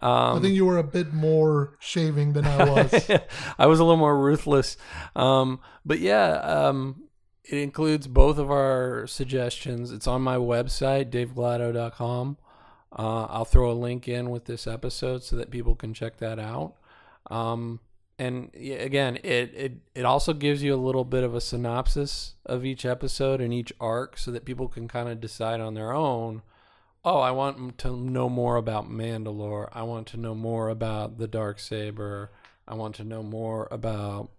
Um, 0.00 0.38
I 0.38 0.40
think 0.40 0.54
you 0.54 0.66
were 0.66 0.78
a 0.78 0.82
bit 0.84 1.12
more 1.12 1.76
shaving 1.78 2.32
than 2.32 2.44
I 2.44 2.64
was. 2.70 3.10
I 3.58 3.66
was 3.66 3.78
a 3.78 3.84
little 3.84 3.96
more 3.98 4.18
ruthless. 4.18 4.76
Um, 5.14 5.60
but 5.84 6.00
yeah, 6.00 6.32
um, 6.40 7.04
it 7.44 7.58
includes 7.58 8.08
both 8.08 8.36
of 8.38 8.50
our 8.50 9.06
suggestions. 9.06 9.92
It's 9.92 10.08
on 10.08 10.20
my 10.22 10.36
website, 10.36 11.10
daveglado.com. 11.10 12.36
Uh, 12.98 13.24
I'll 13.26 13.44
throw 13.44 13.70
a 13.70 13.72
link 13.74 14.08
in 14.08 14.30
with 14.30 14.46
this 14.46 14.66
episode 14.66 15.22
so 15.22 15.36
that 15.36 15.50
people 15.50 15.74
can 15.76 15.94
check 15.94 16.18
that 16.18 16.38
out. 16.40 16.74
Um, 17.30 17.78
and 18.24 18.50
again, 18.54 19.16
it, 19.22 19.52
it 19.64 19.72
it 19.94 20.04
also 20.04 20.32
gives 20.32 20.62
you 20.62 20.74
a 20.74 20.84
little 20.86 21.04
bit 21.04 21.24
of 21.24 21.34
a 21.34 21.40
synopsis 21.40 22.34
of 22.46 22.64
each 22.64 22.84
episode 22.84 23.40
and 23.40 23.52
each 23.52 23.72
arc, 23.80 24.16
so 24.18 24.30
that 24.30 24.44
people 24.44 24.68
can 24.68 24.88
kind 24.88 25.08
of 25.08 25.20
decide 25.20 25.60
on 25.60 25.74
their 25.74 25.92
own. 25.92 26.42
Oh, 27.04 27.18
I 27.18 27.32
want 27.32 27.78
to 27.78 27.96
know 27.96 28.28
more 28.28 28.56
about 28.56 28.88
Mandalore. 28.88 29.68
I 29.72 29.82
want 29.82 30.06
to 30.08 30.16
know 30.16 30.34
more 30.34 30.68
about 30.68 31.18
the 31.18 31.26
dark 31.26 31.58
saber. 31.58 32.30
I 32.68 32.74
want 32.74 32.94
to 32.96 33.04
know 33.04 33.22
more 33.24 33.66
about 33.72 34.30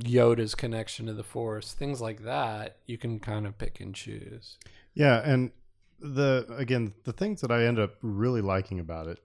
Yoda's 0.00 0.54
connection 0.54 1.06
to 1.06 1.12
the 1.14 1.24
Force. 1.24 1.74
Things 1.74 2.00
like 2.00 2.22
that. 2.24 2.76
You 2.86 2.96
can 2.96 3.18
kind 3.18 3.46
of 3.46 3.58
pick 3.58 3.80
and 3.80 3.94
choose. 3.94 4.56
yeah 4.94 5.20
and 5.24 5.50
the 6.00 6.46
again 6.56 6.94
the 7.04 7.12
things 7.12 7.40
that 7.42 7.50
i 7.50 7.64
end 7.66 7.78
up 7.78 7.92
really 8.02 8.40
liking 8.40 8.80
about 8.80 9.06
it 9.06 9.18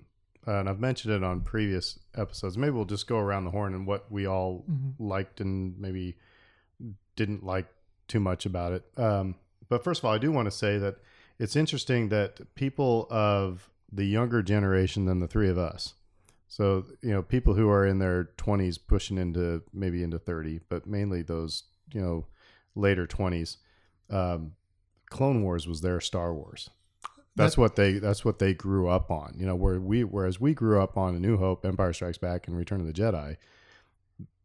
uh, 0.48 0.60
and 0.60 0.70
i've 0.70 0.80
mentioned 0.80 1.14
it 1.14 1.24
on 1.24 1.42
previous 1.42 2.00
episodes 2.16 2.58
maybe 2.58 2.72
we'll 2.72 2.86
just 2.86 3.08
go 3.08 3.18
around 3.18 3.46
the 3.46 3.52
horn 3.52 3.74
and 3.74 3.86
what 3.88 4.12
we 4.12 4.26
all 4.26 4.64
Mhm. 4.70 4.94
liked 5.00 5.42
and 5.42 5.78
maybe 5.80 6.16
didn't 7.16 7.44
like 7.44 7.68
too 8.08 8.20
much 8.20 8.46
about 8.46 8.74
it. 8.74 8.84
Um, 8.98 9.36
but 9.70 9.84
first 9.84 10.02
of 10.02 10.06
all, 10.06 10.14
I 10.14 10.18
do 10.18 10.32
want 10.32 10.46
to 10.48 10.52
say 10.52 10.78
that 10.78 10.98
it's 11.40 11.56
interesting 11.56 12.10
that 12.10 12.54
people 12.56 13.08
of 13.10 13.70
the 13.92 14.06
younger 14.06 14.44
generation 14.44 15.06
than 15.06 15.20
the 15.20 15.28
three 15.28 15.50
of 15.50 15.58
us, 15.58 15.94
so 16.48 16.86
you 17.02 17.10
know, 17.12 17.24
people 17.24 17.54
who 17.56 17.70
are 17.70 17.86
in 17.86 18.00
their 18.00 18.26
twenties, 18.38 18.78
pushing 18.78 19.18
into 19.18 19.64
maybe 19.74 20.04
into 20.04 20.20
thirty, 20.20 20.60
but 20.70 20.86
mainly 20.86 21.22
those 21.24 21.64
you 21.94 22.02
know 22.02 22.26
later 22.76 23.08
twenties. 23.08 23.58
Um, 24.10 24.52
Clone 25.10 25.42
Wars 25.42 25.68
was 25.68 25.82
their 25.82 26.00
Star 26.02 26.34
Wars. 26.34 26.70
That's 27.36 27.56
That- 27.56 27.62
what 27.62 27.76
they 27.76 27.94
that's 28.00 28.24
what 28.24 28.40
they 28.40 28.54
grew 28.54 28.88
up 28.88 29.12
on. 29.12 29.34
You 29.38 29.46
know, 29.46 29.56
where 29.56 29.80
we 29.80 30.04
whereas 30.04 30.40
we 30.40 30.54
grew 30.54 30.82
up 30.82 30.98
on 30.98 31.16
A 31.16 31.20
New 31.20 31.38
Hope, 31.38 31.66
Empire 31.66 31.94
Strikes 31.94 32.18
Back, 32.18 32.48
and 32.48 32.56
Return 32.58 32.80
of 32.82 32.88
the 32.88 32.94
Jedi 32.94 33.38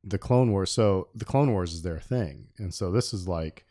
the 0.03 0.19
Clone 0.19 0.51
Wars. 0.51 0.71
So 0.71 1.09
the 1.15 1.27
Clone 1.27 1.53
Wars 1.53 1.75
is 1.75 1.83
their 1.83 1.99
thing, 2.01 2.49
and 2.59 2.73
so 2.73 2.91
this 2.91 3.13
is 3.13 3.29
like, 3.29 3.67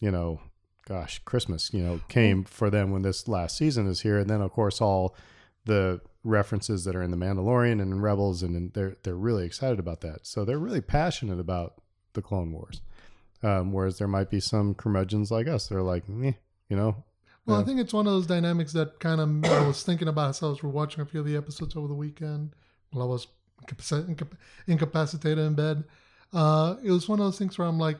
you 0.00 0.10
know, 0.10 0.40
gosh, 0.86 1.20
Christmas, 1.20 1.72
you 1.72 1.80
know, 1.82 2.00
came 2.08 2.42
for 2.42 2.68
them 2.68 2.90
when 2.90 3.02
this 3.02 3.28
last 3.28 3.56
season 3.56 3.86
is 3.86 4.00
here, 4.00 4.18
and 4.18 4.28
then 4.28 4.40
of 4.40 4.50
course 4.52 4.80
all 4.80 5.14
the 5.66 6.00
references 6.24 6.84
that 6.84 6.96
are 6.96 7.02
in 7.02 7.12
the 7.12 7.16
Mandalorian 7.16 7.80
and 7.80 7.92
in 7.92 8.00
Rebels, 8.00 8.42
and 8.42 8.56
in, 8.56 8.70
they're 8.74 8.96
they're 9.04 9.14
really 9.14 9.46
excited 9.46 9.78
about 9.78 10.00
that. 10.00 10.26
So 10.26 10.44
they're 10.44 10.58
really 10.58 10.80
passionate 10.80 11.38
about 11.38 11.74
the 12.14 12.22
Clone 12.22 12.50
Wars. 12.52 12.80
Um, 13.40 13.72
whereas 13.72 13.98
there 13.98 14.08
might 14.08 14.30
be 14.30 14.40
some 14.40 14.74
curmudgeons 14.74 15.30
like 15.30 15.46
us 15.46 15.68
that 15.68 15.76
are 15.76 15.82
like, 15.82 16.08
Meh, 16.08 16.32
you 16.68 16.76
know, 16.76 17.04
Well, 17.48 17.60
I 17.60 17.64
think 17.64 17.80
it's 17.80 17.94
one 17.94 18.06
of 18.06 18.12
those 18.12 18.26
dynamics 18.26 18.74
that 18.74 19.00
kind 19.00 19.20
of 19.20 19.50
I 19.50 19.66
was 19.66 19.82
thinking 19.82 20.08
about 20.08 20.30
as 20.30 20.42
I 20.42 20.46
was 20.46 20.62
watching 20.62 21.00
a 21.00 21.06
few 21.06 21.20
of 21.20 21.26
the 21.26 21.36
episodes 21.36 21.76
over 21.76 21.88
the 21.88 21.94
weekend 21.94 22.52
while 22.92 23.06
I 23.06 23.08
was 23.08 23.26
incapacitated 24.66 25.38
in 25.38 25.54
bed. 25.54 25.84
Uh, 26.32 26.76
it 26.84 26.90
was 26.90 27.08
one 27.08 27.20
of 27.20 27.24
those 27.24 27.38
things 27.38 27.56
where 27.56 27.66
I'm 27.66 27.78
like, 27.78 27.98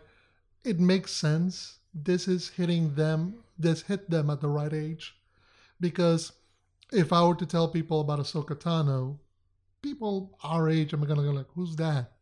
it 0.64 0.78
makes 0.78 1.12
sense. 1.12 1.78
This 1.94 2.28
is 2.28 2.50
hitting 2.50 2.94
them. 2.94 3.36
This 3.58 3.80
hit 3.80 4.10
them 4.10 4.28
at 4.28 4.42
the 4.42 4.48
right 4.48 4.72
age, 4.72 5.16
because 5.80 6.32
if 6.92 7.10
I 7.12 7.24
were 7.26 7.34
to 7.36 7.46
tell 7.46 7.68
people 7.68 8.02
about 8.02 8.18
Ahsoka 8.20 8.54
Tano, 8.54 9.18
people 9.80 10.38
our 10.44 10.68
age, 10.68 10.92
I'm 10.92 11.02
gonna 11.04 11.22
go 11.22 11.30
like, 11.30 11.48
"Who's 11.54 11.74
that?" 11.76 12.12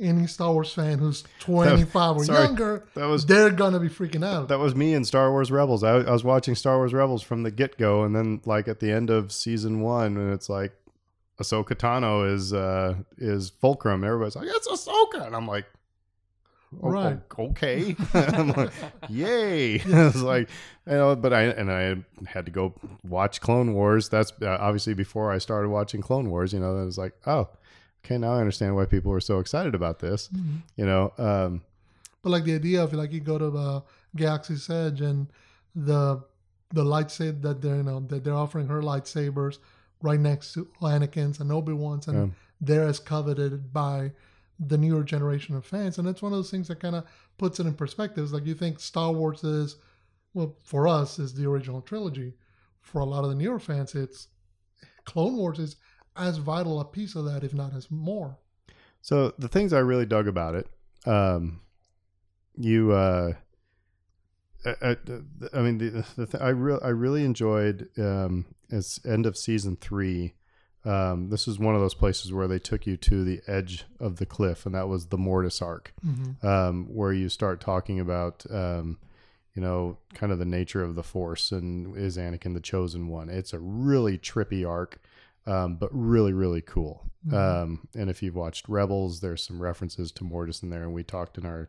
Any 0.00 0.26
Star 0.28 0.52
Wars 0.52 0.72
fan 0.72 0.98
who's 0.98 1.24
25 1.40 2.16
or 2.18 2.24
sorry. 2.24 2.44
younger, 2.44 2.84
That 2.94 3.06
was 3.06 3.26
they're 3.26 3.50
gonna 3.50 3.80
be 3.80 3.88
freaking 3.88 4.24
out. 4.24 4.48
that 4.48 4.58
was 4.60 4.74
me 4.76 4.94
in 4.94 5.04
Star 5.04 5.30
Wars 5.32 5.50
Rebels. 5.50 5.82
I, 5.82 5.96
I 5.96 6.10
was 6.12 6.22
watching 6.22 6.54
Star 6.54 6.76
Wars 6.76 6.92
Rebels 6.94 7.22
from 7.22 7.42
the 7.42 7.50
get 7.50 7.76
go, 7.78 8.04
and 8.04 8.14
then 8.14 8.40
like 8.44 8.68
at 8.68 8.78
the 8.80 8.92
end 8.92 9.10
of 9.10 9.32
season 9.32 9.80
one, 9.80 10.16
and 10.16 10.32
it's 10.32 10.48
like 10.48 10.72
Ahsoka 11.40 11.70
Tano 11.74 12.32
is 12.32 12.52
uh 12.52 12.94
is 13.16 13.50
Fulcrum. 13.50 14.04
Everybody's 14.04 14.36
like, 14.36 14.46
"It's 14.48 14.68
Ahsoka," 14.68 15.26
and 15.26 15.34
I'm 15.34 15.48
like, 15.48 15.66
"Oh, 16.80 16.90
Right. 16.90 17.18
okay." 17.38 17.96
I'm 18.14 18.48
like, 18.52 18.70
"Yay!" 19.08 19.74
it's 19.84 20.16
like, 20.22 20.48
you 20.86 20.92
know, 20.92 21.16
but 21.16 21.32
I 21.32 21.42
and 21.44 21.72
I 21.72 21.96
had 22.28 22.44
to 22.46 22.52
go 22.52 22.72
watch 23.02 23.40
Clone 23.40 23.74
Wars. 23.74 24.08
That's 24.10 24.32
uh, 24.42 24.58
obviously 24.60 24.94
before 24.94 25.32
I 25.32 25.38
started 25.38 25.70
watching 25.70 26.02
Clone 26.02 26.30
Wars. 26.30 26.52
You 26.52 26.60
know, 26.60 26.78
I 26.78 26.84
was 26.84 26.98
like, 26.98 27.14
"Oh, 27.26 27.48
okay, 28.08 28.18
now 28.18 28.32
I 28.32 28.40
understand 28.40 28.74
why 28.74 28.86
people 28.86 29.10
were 29.12 29.20
so 29.20 29.38
excited 29.38 29.74
about 29.74 29.98
this." 29.98 30.28
Mhm. 30.28 30.62
You 30.76 30.86
know, 30.86 31.12
um, 31.18 31.62
But 32.22 32.30
like 32.30 32.44
the 32.44 32.54
idea 32.54 32.82
of 32.82 32.92
like 32.92 33.12
you 33.12 33.20
go 33.20 33.38
to 33.38 33.46
uh, 33.56 33.80
Galaxy's 34.16 34.68
Edge 34.70 35.00
and 35.00 35.28
the 35.74 36.22
the 36.70 36.84
lightsaber 36.84 37.40
that 37.42 37.60
they're 37.62 37.76
you 37.76 37.82
know 37.82 38.00
that 38.08 38.24
they're 38.24 38.34
offering 38.34 38.66
her 38.68 38.82
lightsabers 38.82 39.58
right 40.02 40.20
next 40.20 40.52
to 40.54 40.64
Anakin's 40.80 41.40
and 41.40 41.50
Obi 41.52 41.72
Wan's, 41.72 42.08
and 42.08 42.16
Yeah. 42.18 42.34
they're 42.60 42.86
as 42.88 42.98
coveted 42.98 43.72
by 43.72 44.12
the 44.60 44.76
newer 44.78 45.04
generation 45.04 45.54
of 45.56 45.64
fans. 45.64 45.98
And 45.98 46.08
it's 46.08 46.20
one 46.22 46.32
of 46.32 46.38
those 46.38 46.50
things 46.50 46.66
that 46.68 46.80
kind 46.80 46.96
of 46.96 47.04
puts 47.36 47.60
it 47.60 47.66
in 47.66 47.74
perspective. 47.74 48.24
It's 48.24 48.32
like 48.32 48.44
you 48.46 48.54
think 48.54 48.80
Star 48.80 49.12
Wars 49.12 49.44
is, 49.44 49.76
well, 50.34 50.56
for 50.64 50.88
us 50.88 51.18
is 51.20 51.34
the 51.34 51.46
original 51.46 51.80
trilogy. 51.80 52.34
For 52.80 53.00
a 53.00 53.04
lot 53.04 53.22
of 53.24 53.30
the 53.30 53.36
newer 53.36 53.60
fans, 53.60 53.94
it's 53.94 54.28
Clone 55.04 55.36
Wars 55.36 55.58
is 55.60 55.76
as 56.18 56.38
vital 56.38 56.80
a 56.80 56.84
piece 56.84 57.14
of 57.14 57.24
that, 57.26 57.44
if 57.44 57.54
not 57.54 57.74
as 57.74 57.90
more. 57.90 58.38
So 59.00 59.32
the 59.38 59.48
things 59.48 59.72
I 59.72 59.78
really 59.78 60.06
dug 60.06 60.26
about 60.28 60.54
it, 60.54 60.66
um, 61.06 61.60
you, 62.56 62.92
uh, 62.92 63.34
I, 64.64 64.74
I, 64.82 64.96
I 65.54 65.60
mean, 65.62 65.78
the, 65.78 66.04
the 66.16 66.26
th- 66.26 66.42
I 66.42 66.48
real 66.48 66.80
I 66.82 66.88
really 66.88 67.24
enjoyed 67.24 67.88
um, 67.96 68.46
it's 68.68 69.04
end 69.06 69.24
of 69.26 69.36
season 69.36 69.76
three. 69.80 70.34
Um, 70.84 71.28
this 71.30 71.46
is 71.46 71.58
one 71.58 71.74
of 71.74 71.80
those 71.80 71.94
places 71.94 72.32
where 72.32 72.48
they 72.48 72.58
took 72.58 72.86
you 72.86 72.96
to 72.96 73.24
the 73.24 73.40
edge 73.46 73.84
of 74.00 74.16
the 74.16 74.26
cliff, 74.26 74.66
and 74.66 74.74
that 74.74 74.88
was 74.88 75.06
the 75.06 75.18
Mortis 75.18 75.62
arc, 75.62 75.92
Mm-hmm. 76.04 76.46
um, 76.46 76.86
where 76.86 77.12
you 77.12 77.28
start 77.28 77.60
talking 77.60 78.00
about, 78.00 78.44
um, 78.50 78.98
you 79.54 79.62
know, 79.62 79.98
kind 80.14 80.32
of 80.32 80.38
the 80.38 80.44
nature 80.44 80.82
of 80.82 80.94
the 80.94 81.02
Force 81.02 81.52
and 81.52 81.96
is 81.96 82.16
Anakin 82.16 82.54
the 82.54 82.60
chosen 82.60 83.08
one. 83.08 83.28
It's 83.28 83.52
a 83.52 83.58
really 83.58 84.18
trippy 84.18 84.66
arc, 84.68 85.00
um, 85.48 85.76
but 85.76 85.88
really 85.92 86.32
really 86.32 86.62
cool. 86.62 87.04
Mhm. 87.26 87.34
Um, 87.34 87.88
and 87.94 88.08
if 88.10 88.22
you've 88.22 88.36
watched 88.36 88.68
Rebels, 88.68 89.20
there's 89.20 89.44
some 89.44 89.60
references 89.60 90.12
to 90.12 90.24
Mortis 90.24 90.62
in 90.62 90.70
there, 90.70 90.84
and 90.84 90.94
we 90.94 91.02
talked 91.02 91.38
in 91.38 91.46
our 91.46 91.68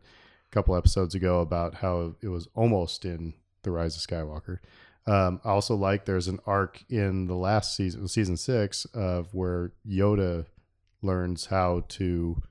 couple 0.50 0.76
episodes 0.76 1.14
ago 1.14 1.40
about 1.40 1.76
how 1.76 2.14
it 2.20 2.28
was 2.28 2.48
almost 2.54 3.04
in 3.04 3.34
the 3.62 3.70
Rise 3.70 3.96
of 3.96 4.02
Skywalker. 4.02 4.58
Um, 5.06 5.40
I 5.44 5.50
also 5.50 5.74
like 5.74 6.04
there's 6.04 6.28
an 6.28 6.40
arc 6.46 6.84
in 6.88 7.26
the 7.26 7.34
last 7.34 7.76
season, 7.76 8.06
season 8.08 8.36
six, 8.36 8.84
of 8.86 9.32
where 9.34 9.72
Yoda 9.88 10.46
learns 11.02 11.46
how 11.46 11.84
to, 11.88 12.42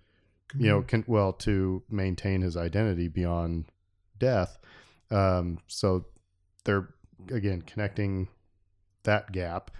you 0.57 0.67
know, 0.67 0.81
can 0.81 1.03
well 1.07 1.33
to 1.33 1.83
maintain 1.89 2.41
his 2.41 2.57
identity 2.57 3.07
beyond 3.07 3.65
death. 4.17 4.57
Um, 5.11 5.59
so 5.67 6.05
they're 6.63 6.89
again 7.31 7.61
connecting 7.61 8.27
that 9.03 9.31
gap. 9.31 9.71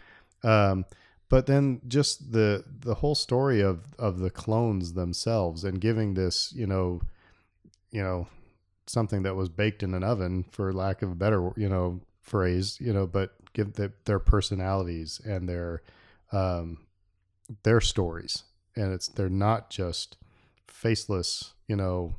Um, 0.44 0.86
but 1.30 1.46
then 1.46 1.82
just 1.88 2.32
the 2.32 2.66
the 2.82 2.96
whole 2.96 3.16
story 3.16 3.62
of 3.62 3.94
of 3.98 4.20
the 4.20 4.32
clones 4.32 4.94
themselves 4.94 5.64
and 5.64 5.80
giving 5.80 6.16
this, 6.16 6.52
you 6.54 6.66
know, 6.66 7.02
you 7.92 8.02
know, 8.02 8.28
something 8.88 9.22
that 9.24 9.36
was 9.36 9.48
baked 9.48 9.84
in 9.84 9.94
an 9.94 10.04
oven, 10.04 10.46
for 10.52 10.74
lack 10.74 11.02
of 11.02 11.12
a 11.12 11.16
better, 11.16 11.52
you 11.56 11.70
know, 11.70 12.02
phrase, 12.22 12.78
you 12.82 12.92
know, 12.92 13.06
but 13.06 13.36
give 13.54 13.74
the, 13.74 13.92
their 14.06 14.20
personalities 14.20 15.22
and 15.24 15.48
their 15.48 15.84
um, 16.32 16.80
their 17.64 17.80
stories, 17.80 18.44
and 18.76 18.92
it's 18.92 19.08
they're 19.08 19.30
not 19.30 19.70
just 19.70 20.18
faceless, 20.68 21.54
you 21.68 21.76
know, 21.76 22.16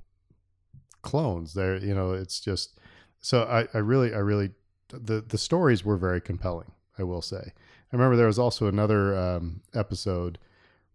clones. 1.02 1.54
They're 1.54 1.78
you 1.78 1.94
know, 1.94 2.12
it's 2.12 2.40
just 2.40 2.78
so 3.20 3.42
I, 3.42 3.66
I 3.74 3.78
really 3.78 4.14
I 4.14 4.18
really 4.18 4.50
the 4.88 5.20
the 5.20 5.38
stories 5.38 5.84
were 5.84 5.96
very 5.96 6.20
compelling. 6.20 6.72
I 6.98 7.02
will 7.02 7.22
say. 7.22 7.52
I 7.92 7.96
remember 7.96 8.16
there 8.16 8.26
was 8.26 8.38
also 8.38 8.66
another 8.66 9.16
um, 9.16 9.62
episode 9.74 10.38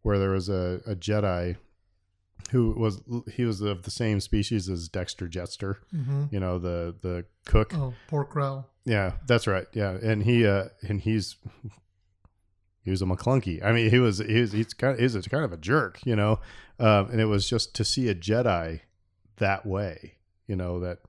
where 0.02 0.18
there 0.18 0.30
was 0.30 0.50
a, 0.50 0.82
a 0.86 0.96
Jedi 0.96 1.58
who 2.52 2.72
was 2.72 3.02
he 3.34 3.44
was 3.44 3.62
of 3.62 3.84
the 3.84 3.92
same 3.92 4.20
species 4.20 4.70
as 4.70 4.88
Dexter 4.88 5.28
Jettster, 5.28 5.78
hmm 5.92 6.26
you 6.32 6.40
know 6.40 6.60
the 6.60 6.96
the 7.02 7.26
cook. 7.46 7.74
Oh, 7.74 7.94
Pong 8.08 8.26
Krell. 8.26 8.66
Yeah, 8.86 9.14
that's 9.26 9.48
right. 9.48 9.66
Yeah, 9.74 9.98
and 10.02 10.24
he 10.24 10.46
uh 10.46 10.66
and 10.88 11.02
he's 11.02 11.38
he 12.84 12.92
was 12.92 13.02
a 13.02 13.06
McClunky. 13.06 13.64
I 13.64 13.72
mean, 13.72 13.90
he 13.90 14.00
was 14.00 14.20
he 14.20 14.42
was 14.42 14.52
he's 14.52 14.74
kind 14.74 14.94
of 14.94 15.00
he's 15.00 15.16
a 15.16 15.22
kind 15.24 15.44
of 15.44 15.52
a 15.52 15.58
jerk, 15.58 16.00
you 16.06 16.16
know. 16.16 16.40
Um, 16.80 17.10
and 17.10 17.20
it 17.20 17.26
was 17.26 17.50
just 17.50 17.74
to 17.76 17.84
see 17.86 18.10
a 18.10 18.16
Jedi 18.16 18.82
that 19.38 19.66
way, 19.66 20.16
you 20.46 20.56
know 20.56 20.80
that 20.82 21.00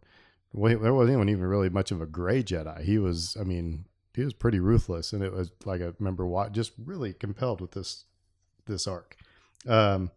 well, 0.52 0.78
there 0.78 0.94
wasn't 0.94 1.28
even 1.28 1.44
really 1.44 1.68
much 1.68 1.90
of 1.90 2.00
a 2.00 2.06
gray 2.06 2.42
Jedi. 2.42 2.82
He 2.82 2.98
was, 2.98 3.36
I 3.38 3.44
mean, 3.44 3.84
he 4.16 4.24
was 4.24 4.32
pretty 4.32 4.58
ruthless, 4.58 5.12
and 5.12 5.22
it 5.22 5.32
was 5.32 5.50
like 5.66 5.82
I 5.82 5.92
remember 5.98 6.26
what 6.26 6.52
just 6.52 6.72
really 6.82 7.12
compelled 7.12 7.60
with 7.60 7.72
this 7.72 8.06
this 8.64 8.86
arc. 8.86 9.14
Um, 9.68 10.10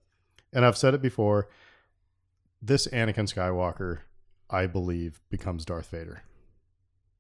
and 0.54 0.66
I've 0.66 0.78
said 0.78 0.94
it 0.94 1.02
before. 1.02 1.50
This 2.62 2.88
Anakin 2.88 3.32
Skywalker, 3.32 4.00
I 4.50 4.68
believe, 4.68 5.20
becomes 5.30 5.66
Darth 5.66 5.92
Vader. 5.92 6.24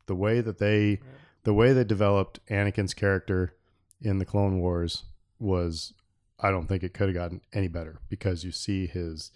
The 0.05 0.15
way 0.15 0.41
that 0.41 0.57
they, 0.57 0.99
the 1.43 1.53
way 1.53 1.73
they 1.73 1.83
developed 1.83 2.39
Anakin's 2.47 2.93
character 2.93 3.55
in 4.01 4.17
the 4.17 4.25
Clone 4.25 4.59
Wars 4.59 5.03
was, 5.37 5.93
I 6.39 6.49
don't 6.49 6.67
think 6.67 6.83
it 6.83 6.93
could 6.93 7.09
have 7.09 7.15
gotten 7.15 7.41
any 7.53 7.67
better 7.67 7.99
because 8.09 8.43
you 8.43 8.51
see 8.51 8.87
his 8.87 9.31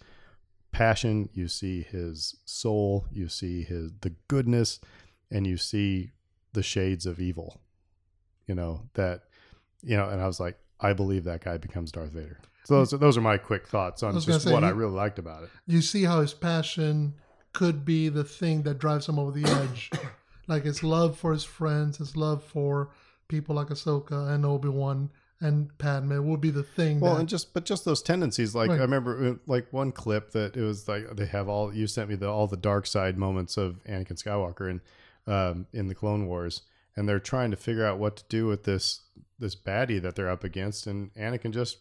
passion, 0.72 1.28
you 1.32 1.48
see 1.48 1.82
his 1.82 2.36
soul, 2.44 3.06
you 3.12 3.28
see 3.28 3.62
his 3.62 3.92
the 4.00 4.14
goodness, 4.28 4.80
and 5.30 5.46
you 5.46 5.56
see 5.56 6.12
the 6.54 6.62
shades 6.62 7.06
of 7.06 7.20
evil. 7.20 7.60
You 8.46 8.54
know 8.54 8.82
that, 8.94 9.22
you 9.82 9.96
know, 9.96 10.08
and 10.08 10.20
I 10.20 10.26
was 10.26 10.40
like, 10.40 10.58
I 10.80 10.92
believe 10.92 11.24
that 11.24 11.44
guy 11.44 11.58
becomes 11.58 11.92
Darth 11.92 12.10
Vader. 12.10 12.38
So 12.64 12.76
those, 12.76 12.90
those 12.92 13.16
are 13.18 13.20
my 13.20 13.36
quick 13.36 13.68
thoughts 13.68 14.02
on 14.02 14.18
just 14.18 14.42
say, 14.42 14.52
what 14.52 14.64
I 14.64 14.70
really 14.70 14.92
liked 14.92 15.18
about 15.18 15.44
it. 15.44 15.50
you 15.66 15.82
see 15.82 16.04
how 16.04 16.20
his 16.20 16.32
passion 16.32 17.14
could 17.52 17.84
be 17.84 18.08
the 18.08 18.24
thing 18.24 18.62
that 18.62 18.78
drives 18.78 19.08
him 19.08 19.18
over 19.18 19.30
the 19.30 19.48
edge. 19.48 19.90
like 20.48 20.64
his 20.64 20.82
love 20.82 21.18
for 21.18 21.32
his 21.32 21.44
friends, 21.44 21.98
his 21.98 22.16
love 22.16 22.42
for 22.42 22.90
people 23.28 23.54
like 23.54 23.68
Ahsoka 23.68 24.30
and 24.34 24.44
Obi 24.44 24.68
Wan 24.68 25.10
and 25.40 25.76
Padme 25.78 26.26
would 26.26 26.40
be 26.40 26.50
the 26.50 26.62
thing. 26.62 27.00
Well, 27.00 27.14
that, 27.14 27.20
and 27.20 27.28
just 27.28 27.52
but 27.52 27.64
just 27.64 27.84
those 27.84 28.02
tendencies. 28.02 28.54
Like 28.54 28.70
Right. 28.70 28.78
I 28.78 28.82
remember, 28.82 29.30
uh, 29.30 29.34
like 29.46 29.72
one 29.72 29.92
clip 29.92 30.32
that 30.32 30.56
it 30.56 30.62
was 30.62 30.88
like 30.88 31.16
they 31.16 31.26
have 31.26 31.48
all 31.48 31.74
you 31.74 31.86
sent 31.86 32.08
me 32.08 32.14
the 32.14 32.28
all 32.28 32.46
the 32.46 32.56
dark 32.56 32.86
side 32.86 33.18
moments 33.18 33.56
of 33.56 33.82
Anakin 33.84 34.22
Skywalker 34.22 34.70
and 34.70 34.80
um, 35.26 35.66
in 35.72 35.88
the 35.88 35.94
Clone 35.94 36.26
Wars, 36.26 36.62
and 36.96 37.08
they're 37.08 37.18
trying 37.20 37.50
to 37.50 37.56
figure 37.56 37.84
out 37.86 37.98
what 37.98 38.16
to 38.16 38.24
do 38.28 38.46
with 38.46 38.64
this 38.64 39.02
this 39.38 39.56
baddie 39.56 40.00
that 40.00 40.14
they're 40.14 40.30
up 40.30 40.44
against, 40.44 40.86
and 40.86 41.12
Anakin 41.14 41.50
just 41.52 41.78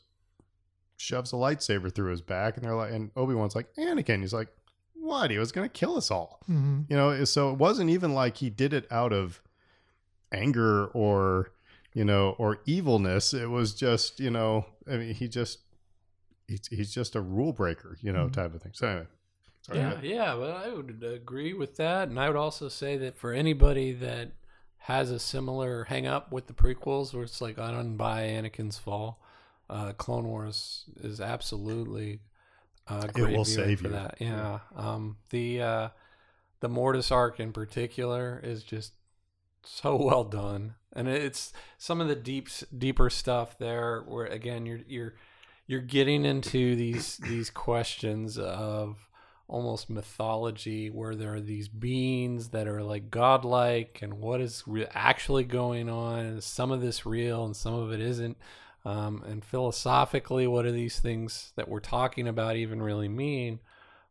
shoves 0.98 1.32
a 1.34 1.36
lightsaber 1.36 1.94
through 1.94 2.12
his 2.12 2.22
back, 2.22 2.56
and 2.58 2.66
they're 2.66 2.76
like, 2.76 2.92
and 2.92 3.12
Obi 3.16 3.34
Wan's 3.36 3.56
like, 3.56 3.68
Anakin, 3.78 4.22
he's 4.22 4.34
like, 4.34 4.48
what? 4.96 5.30
He 5.32 5.38
was 5.38 5.52
gonna 5.52 5.70
kill 5.70 5.96
us 5.98 6.10
all. 6.10 6.40
Mhm. 6.50 6.86
You 6.90 6.96
know, 6.98 7.24
so 7.26 7.52
it 7.52 7.58
wasn't 7.58 7.90
even 7.90 8.14
like 8.14 8.38
he 8.38 8.50
did 8.50 8.74
it 8.74 8.88
out 8.92 9.14
of 9.14 9.42
anger 10.32 10.88
or, 10.88 11.52
you 11.94 12.04
know, 12.06 12.36
or 12.40 12.60
evilness. 12.66 13.34
It 13.34 13.50
was 13.50 13.74
just, 13.74 14.20
you 14.20 14.30
know, 14.32 14.66
I 14.90 14.98
mean, 14.98 15.14
he 15.14 15.28
just, 15.28 15.60
he's, 16.48 16.66
he's 16.68 16.92
just 16.94 17.16
a 17.16 17.22
rule 17.22 17.54
breaker, 17.54 17.98
you 18.02 18.12
know, 18.12 18.28
Mhm. 18.28 18.34
type 18.34 18.54
of 18.56 18.62
thing. 18.62 18.72
So 18.74 18.88
anyway, 18.88 19.08
yeah, 19.72 19.94
ahead. 19.94 20.04
yeah, 20.04 20.36
but 20.36 20.52
I 20.52 20.74
would 20.74 21.04
agree 21.04 21.54
with 21.54 21.78
that, 21.78 22.10
and 22.10 22.20
I 22.20 22.28
would 22.28 22.38
also 22.38 22.68
say 22.68 22.98
that 22.98 23.18
for 23.18 23.32
anybody 23.32 23.94
that 23.94 24.32
has 24.80 25.12
a 25.12 25.20
similar 25.20 25.86
hang 25.86 26.06
up 26.06 26.32
with 26.32 26.48
the 26.48 26.54
prequels, 26.54 27.14
where 27.14 27.24
it's 27.24 27.42
like 27.42 27.58
I 27.58 27.72
don't 27.72 27.96
buy 27.96 28.24
Anakin's 28.24 28.78
fall, 28.78 29.22
uh, 29.70 29.94
Clone 29.94 30.28
Wars 30.28 30.86
is 31.02 31.22
absolutely 31.22 32.20
uh, 32.88 33.08
great 33.08 33.38
will 33.38 33.46
save 33.46 33.80
for 33.80 33.88
you. 33.88 33.94
that. 33.94 34.16
Yeah, 34.20 34.60
um, 34.76 35.18
the 35.30 35.62
uh, 35.62 35.90
the 36.60 36.70
Mortis 36.70 37.12
arc 37.12 37.40
in 37.40 37.54
particular 37.54 38.42
is 38.44 38.64
just 38.64 38.94
so 39.64 39.96
well 40.04 40.26
done, 40.26 40.76
and 40.92 41.08
it's 41.08 41.54
some 41.78 42.02
of 42.02 42.10
the 42.10 42.16
deep, 42.16 42.50
deeper 42.78 43.10
stuff 43.10 43.58
there. 43.58 44.04
Where 44.06 44.26
again, 44.26 44.66
you're 44.66 44.82
you're 44.88 45.14
you're 45.68 45.82
getting 45.82 46.26
into 46.26 46.76
these 46.76 47.18
these 47.18 47.50
questions 47.50 48.38
of 48.38 49.08
almost 49.54 49.88
mythology 49.88 50.90
where 50.90 51.14
there 51.14 51.36
are 51.36 51.40
these 51.40 51.68
beings 51.68 52.50
that 52.50 52.68
are 52.68 52.82
like 52.82 53.12
godlike 53.12 54.00
and 54.02 54.16
what 54.16 54.42
is 54.42 54.64
re- 54.66 54.88
actually 54.96 55.44
going 55.44 55.88
on 55.88 56.42
some 56.42 56.72
of 56.72 56.82
this 56.82 57.06
real 57.06 57.46
and 57.46 57.56
some 57.56 57.76
of 57.76 57.92
it 57.92 58.02
isn't. 58.02 58.36
Um, 58.84 59.24
and 59.28 59.46
philosophically 59.46 60.48
what 60.48 60.64
do 60.64 60.72
these 60.72 61.00
things 61.00 61.54
that 61.56 61.70
we're 61.70 61.82
talking 61.82 62.28
about 62.28 62.56
even 62.56 62.82
really 62.82 63.08
mean? 63.08 63.60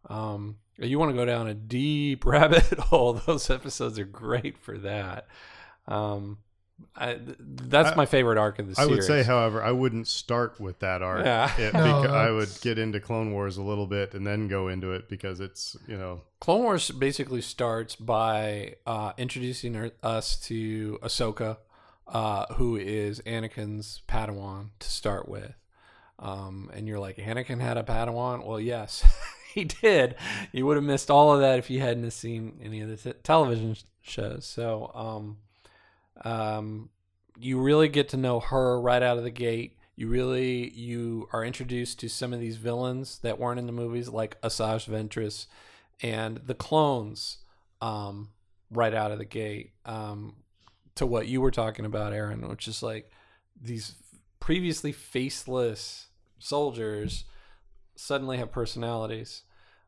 Um, 0.09 0.59
you 0.79 1.01
want 1.01 1.11
to 1.11 1.17
go 1.17 1.25
down 1.25 1.49
a 1.49 1.55
deep 1.55 2.25
rabbit 2.25 2.79
hole. 2.79 3.15
Those 3.15 3.51
episodes 3.51 3.99
are 3.99 4.05
great 4.05 4.57
for 4.57 4.79
that. 4.79 5.27
Um, 5.89 6.39
I, 6.97 7.19
that's 7.39 7.91
I- 7.93 7.95
my 7.95 8.07
favorite 8.07 8.39
arc 8.39 8.59
of 8.59 8.67
the 8.67 8.81
I 8.81 8.85
series 8.85 8.91
I 8.91 8.95
would 8.95 9.05
say, 9.05 9.23
however, 9.27 9.63
I 9.63 9.73
wouldn't 9.73 10.09
start 10.09 10.61
with 10.61 10.79
that 10.81 11.03
arc. 11.03 11.25
Yeah. 11.25 11.61
It, 11.61 11.75
No, 11.75 11.81
beca- 12.05 12.11
I 12.11 12.31
would 12.31 12.51
get 12.61 12.79
into 12.79 13.01
Clone 13.01 13.33
Wars 13.33 13.57
a 13.57 13.63
little 13.63 13.87
bit 13.87 14.15
and 14.15 14.27
then 14.27 14.49
go 14.49 14.69
into 14.69 14.93
it 14.93 15.09
because 15.09 15.41
it's 15.41 15.77
you 15.87 15.97
know 15.97 16.23
Clone 16.41 16.63
Wars 16.63 16.91
basically 16.91 17.41
starts 17.41 17.97
by 17.97 18.75
uh, 18.87 19.13
introducing 19.19 19.75
her, 19.75 19.91
us 20.03 20.37
to 20.47 20.99
Ahsoka, 21.03 21.59
uh, 22.09 22.47
who 22.55 22.77
is 22.77 23.21
Anakin's 23.27 24.03
Padawan 24.09 24.71
to 24.81 24.89
start 24.91 25.29
with. 25.29 25.55
Um, 26.19 26.71
and 26.73 26.87
you're 26.87 27.01
like, 27.01 27.17
Anakin 27.17 27.61
had 27.61 27.77
a 27.77 27.83
Padawan? 27.83 28.47
Well, 28.47 28.61
yes, 28.61 29.05
he 29.55 29.65
did. 29.65 30.15
You 30.53 30.67
would 30.67 30.77
have 30.77 30.85
missed 30.85 31.11
all 31.11 31.33
of 31.35 31.41
that 31.41 31.59
if 31.59 31.69
you 31.71 31.81
hadn't 31.81 32.11
seen 32.13 32.61
any 32.63 32.81
of 32.81 32.89
the 32.89 32.97
t- 32.97 33.19
television 33.25 33.77
shows. 34.03 34.45
So, 34.47 34.93
um, 34.95 35.39
um, 36.25 36.91
you 37.39 37.61
really 37.61 37.89
get 37.89 38.09
to 38.11 38.17
know 38.17 38.41
her 38.41 38.81
right 38.81 39.03
out 39.03 39.19
of 39.19 39.25
the 39.25 39.31
gate. 39.31 39.77
You 39.97 40.09
really 40.09 40.71
you 40.71 41.29
are 41.33 41.45
introduced 41.45 42.01
to 42.01 42.09
some 42.09 42.33
of 42.33 42.41
these 42.41 42.57
villains 42.57 43.19
that 43.19 43.39
weren't 43.39 43.59
in 43.59 43.67
the 43.67 43.73
movies, 43.73 44.09
like 44.09 44.41
Asajj 44.43 44.89
Ventress 44.89 45.47
and 46.03 46.39
the 46.39 46.55
clones, 46.55 47.39
um, 47.81 48.31
right 48.71 48.95
out 48.95 49.13
of 49.13 49.19
the 49.19 49.25
gate. 49.25 49.73
Um, 49.85 50.37
to 50.95 51.07
what 51.07 51.27
you 51.27 51.41
were 51.41 51.51
talking 51.51 51.85
about, 51.85 52.13
Aaron, 52.13 52.49
which 52.49 52.69
is 52.69 52.83
like 52.83 53.11
these 53.61 53.95
previously 54.41 54.93
faceless 54.93 56.09
soldiers 56.39 57.25
suddenly 57.97 58.39
have 58.39 58.51
personalities. 58.51 59.43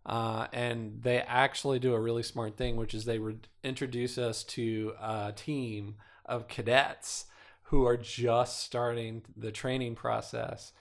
Uh, 0.06 0.46
and 0.52 1.02
they 1.02 1.18
actually 1.18 1.78
do 1.78 1.94
a 1.94 2.00
really 2.00 2.22
smart 2.22 2.56
thing, 2.56 2.76
which 2.76 2.94
is 2.94 3.04
they 3.04 3.18
re- 3.18 3.38
introduce 3.62 4.18
us 4.18 4.44
to 4.44 4.92
a 5.00 5.32
team 5.34 5.96
of 6.24 6.48
cadets 6.48 7.26
who 7.64 7.86
are 7.86 7.96
just 7.96 8.60
starting 8.60 9.22
the 9.36 9.52
training 9.52 9.94
process 9.94 10.72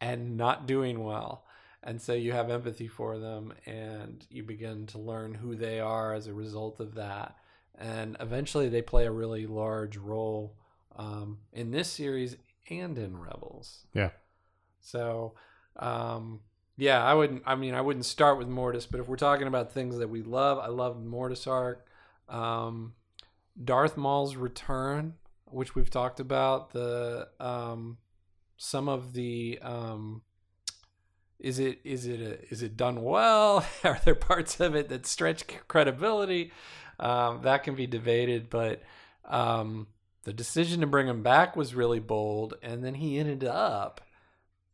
and 0.00 0.36
not 0.36 0.66
doing 0.66 1.02
well. 1.02 1.44
And 1.82 2.00
so 2.00 2.12
you 2.12 2.32
have 2.32 2.50
empathy 2.50 2.88
for 2.88 3.18
them 3.18 3.52
and 3.66 4.26
you 4.30 4.42
begin 4.42 4.86
to 4.86 4.98
learn 4.98 5.34
who 5.34 5.54
they 5.54 5.80
are 5.80 6.14
as 6.14 6.26
a 6.26 6.34
result 6.34 6.80
of 6.80 6.94
that. 6.94 7.36
And 7.76 8.16
eventually 8.20 8.68
they 8.68 8.82
play 8.82 9.06
a 9.06 9.12
really 9.12 9.46
large 9.46 9.96
role 9.96 10.56
um, 10.96 11.38
in 11.52 11.70
this 11.70 11.88
series 11.88 12.36
and 12.68 12.98
in 12.98 13.16
Rebels. 13.16 13.86
Yeah. 13.94 14.10
So, 14.80 15.34
um, 15.76 16.40
yeah, 16.76 17.02
I 17.04 17.14
wouldn't. 17.14 17.42
I 17.44 17.56
mean, 17.56 17.74
I 17.74 17.80
wouldn't 17.80 18.04
start 18.04 18.38
with 18.38 18.48
Mortis, 18.48 18.86
but 18.86 19.00
if 19.00 19.08
we're 19.08 19.16
talking 19.16 19.48
about 19.48 19.72
things 19.72 19.98
that 19.98 20.08
we 20.08 20.22
love, 20.22 20.58
I 20.58 20.68
love 20.68 21.04
Mortis 21.04 21.46
arc, 21.46 21.84
um, 22.28 22.94
Darth 23.62 23.96
Maul's 23.96 24.36
return, 24.36 25.14
which 25.46 25.74
we've 25.74 25.90
talked 25.90 26.20
about. 26.20 26.70
The 26.70 27.28
um, 27.40 27.98
some 28.56 28.88
of 28.88 29.12
the 29.12 29.58
um, 29.62 30.22
is 31.38 31.58
it 31.58 31.80
is 31.84 32.06
it 32.06 32.20
a, 32.20 32.48
is 32.52 32.62
it 32.62 32.76
done 32.76 33.02
well? 33.02 33.64
Are 33.84 34.00
there 34.04 34.14
parts 34.14 34.60
of 34.60 34.74
it 34.74 34.88
that 34.88 35.06
stretch 35.06 35.44
credibility? 35.68 36.52
Um, 37.00 37.42
that 37.42 37.62
can 37.62 37.74
be 37.74 37.86
debated, 37.86 38.50
but 38.50 38.82
um, 39.24 39.86
the 40.24 40.32
decision 40.32 40.80
to 40.80 40.86
bring 40.86 41.06
him 41.06 41.22
back 41.22 41.54
was 41.56 41.74
really 41.74 42.00
bold, 42.00 42.54
and 42.62 42.84
then 42.84 42.94
he 42.94 43.18
ended 43.18 43.44
up 43.44 44.00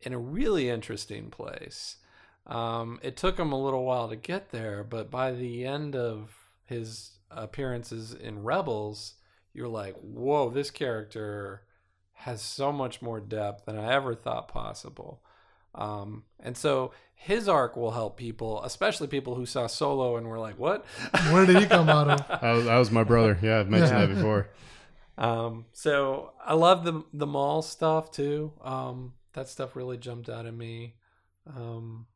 in 0.01 0.13
a 0.13 0.19
really 0.19 0.71
interesting 0.71 1.31
place. 1.31 1.97
Um, 2.47 2.99
it 3.03 3.17
took 3.17 3.39
him 3.39 3.53
a 3.53 3.63
little 3.63 3.85
while 3.85 4.09
to 4.09 4.17
get 4.17 4.51
there, 4.51 4.85
but 4.85 5.11
by 5.11 5.33
the 5.33 5.65
end 5.65 5.97
of 5.97 6.35
his 6.67 7.19
appearances 7.37 8.13
in 8.15 8.43
Rebels, 8.43 9.15
you're 9.53 9.69
like, 9.69 9.95
whoa, 9.97 10.51
this 10.51 10.71
character 10.71 11.63
has 12.13 12.41
so 12.43 12.73
much 12.73 13.03
more 13.03 13.21
depth 13.21 13.67
than 13.67 13.77
I 13.79 13.93
ever 13.93 14.15
thought 14.15 14.49
possible. 14.49 15.23
Um, 15.75 16.25
and 16.41 16.57
so 16.57 16.93
his 17.15 17.49
arc 17.49 17.77
will 17.77 17.91
help 17.91 18.17
people, 18.17 18.63
especially 18.65 19.09
people 19.09 19.35
who 19.35 19.47
saw 19.47 19.67
Solo 19.67 20.17
and 20.17 20.27
were 20.29 20.39
like, 20.39 20.59
what? 20.59 20.85
Where 21.33 21.47
did 21.47 21.57
he 21.59 21.67
come 21.67 21.89
out 21.89 22.09
of? 22.09 22.29
that 22.41 22.53
was, 22.53 22.65
that 22.67 22.77
was 22.79 22.91
my 22.91 23.05
brother. 23.05 23.39
Yeah, 23.43 23.61
I've 23.61 23.69
mentioned 23.69 23.99
Yeah. 23.99 24.07
that 24.07 24.15
before. 24.15 24.51
Um, 25.17 25.67
so 25.73 26.33
I 26.45 26.55
love 26.55 26.85
the 26.85 27.05
the 27.13 27.27
Maul 27.27 27.63
stuff 27.63 28.11
too. 28.11 28.53
Um, 28.63 29.15
that 29.35 29.49
stuff 29.49 29.77
really 29.77 29.97
jumped 29.97 30.29
out 30.29 30.45
at 30.47 30.55
me. 30.55 30.95
Um, 31.47 32.07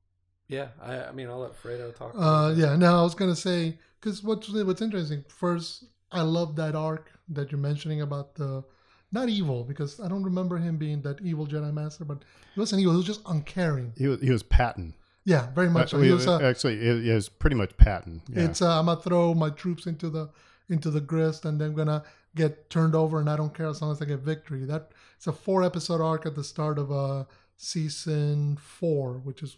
yeah, 0.48 0.68
I, 0.82 1.04
I 1.04 1.12
mean, 1.12 1.28
I'll 1.28 1.38
let 1.40 1.60
Fredo 1.62 1.94
talk. 1.94 2.14
Uh, 2.14 2.18
about 2.18 2.56
yeah. 2.56 2.76
No, 2.76 2.98
I 2.98 3.02
was 3.02 3.14
gonna 3.14 3.36
say 3.36 3.78
because 4.00 4.22
what's 4.22 4.48
what's 4.52 4.82
interesting. 4.82 5.24
First, 5.28 5.84
I 6.12 6.22
love 6.22 6.56
that 6.56 6.74
arc 6.74 7.10
that 7.30 7.52
you're 7.52 7.60
mentioning 7.60 8.00
about 8.00 8.34
the 8.34 8.64
not 9.12 9.28
evil 9.28 9.64
because 9.64 10.00
I 10.00 10.08
don't 10.08 10.22
remember 10.22 10.58
him 10.58 10.76
being 10.76 11.02
that 11.02 11.20
evil 11.20 11.46
Jedi 11.46 11.72
Master, 11.72 12.04
but 12.04 12.18
he 12.54 12.60
wasn't 12.60 12.80
evil. 12.80 12.92
He 12.94 12.98
was 12.98 13.06
just 13.06 13.22
uncaring. 13.26 13.92
He 13.96 14.06
was 14.06 14.20
he 14.20 14.30
was 14.30 14.42
Patton. 14.42 14.94
Yeah, 15.24 15.50
very 15.54 15.68
much. 15.68 15.90
so. 15.90 15.98
Uh, 15.98 16.00
He 16.00 16.06
he- 16.08 16.14
was, 16.14 16.26
uh, 16.26 16.38
actually, 16.40 16.80
it, 16.80 17.06
it 17.06 17.14
was 17.14 17.28
pretty 17.28 17.56
much 17.56 17.76
Patton. 17.76 18.22
Yeah. 18.28 18.44
It's 18.44 18.62
uh, 18.62 18.78
I'm 18.78 18.86
gonna 18.86 19.00
throw 19.00 19.34
my 19.34 19.50
troops 19.50 19.86
into 19.86 20.08
the 20.10 20.30
into 20.70 20.90
the 20.90 21.00
grist, 21.02 21.44
and 21.44 21.60
then 21.60 21.74
gonna 21.74 22.02
get 22.34 22.70
turned 22.70 22.94
over, 22.94 23.20
and 23.20 23.28
I 23.28 23.36
don't 23.36 23.52
care 23.54 23.66
as 23.68 23.82
long 23.82 23.92
as 23.92 24.00
I 24.00 24.06
get 24.06 24.20
victory. 24.20 24.64
That 24.64 24.90
it's 25.16 25.26
a 25.26 25.32
four 25.32 25.62
episode 25.62 26.00
arc 26.00 26.24
at 26.24 26.34
the 26.34 26.44
start 26.44 26.78
of 26.78 26.90
uh 26.90 27.24
season 27.56 28.56
four, 28.56 29.14
which 29.24 29.42
is 29.42 29.56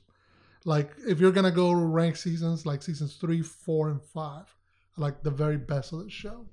like 0.64 0.92
if 1.06 1.20
you're 1.20 1.32
gonna 1.32 1.50
go 1.50 1.72
rank 1.72 2.16
seasons, 2.16 2.66
like 2.66 2.82
seasons 2.82 3.16
three, 3.16 3.42
four, 3.42 3.88
and 3.88 4.02
five, 4.02 4.54
like 4.96 5.22
the 5.22 5.30
very 5.30 5.56
best 5.56 5.92
of 5.92 6.04
the 6.04 6.10
show. 6.10 6.46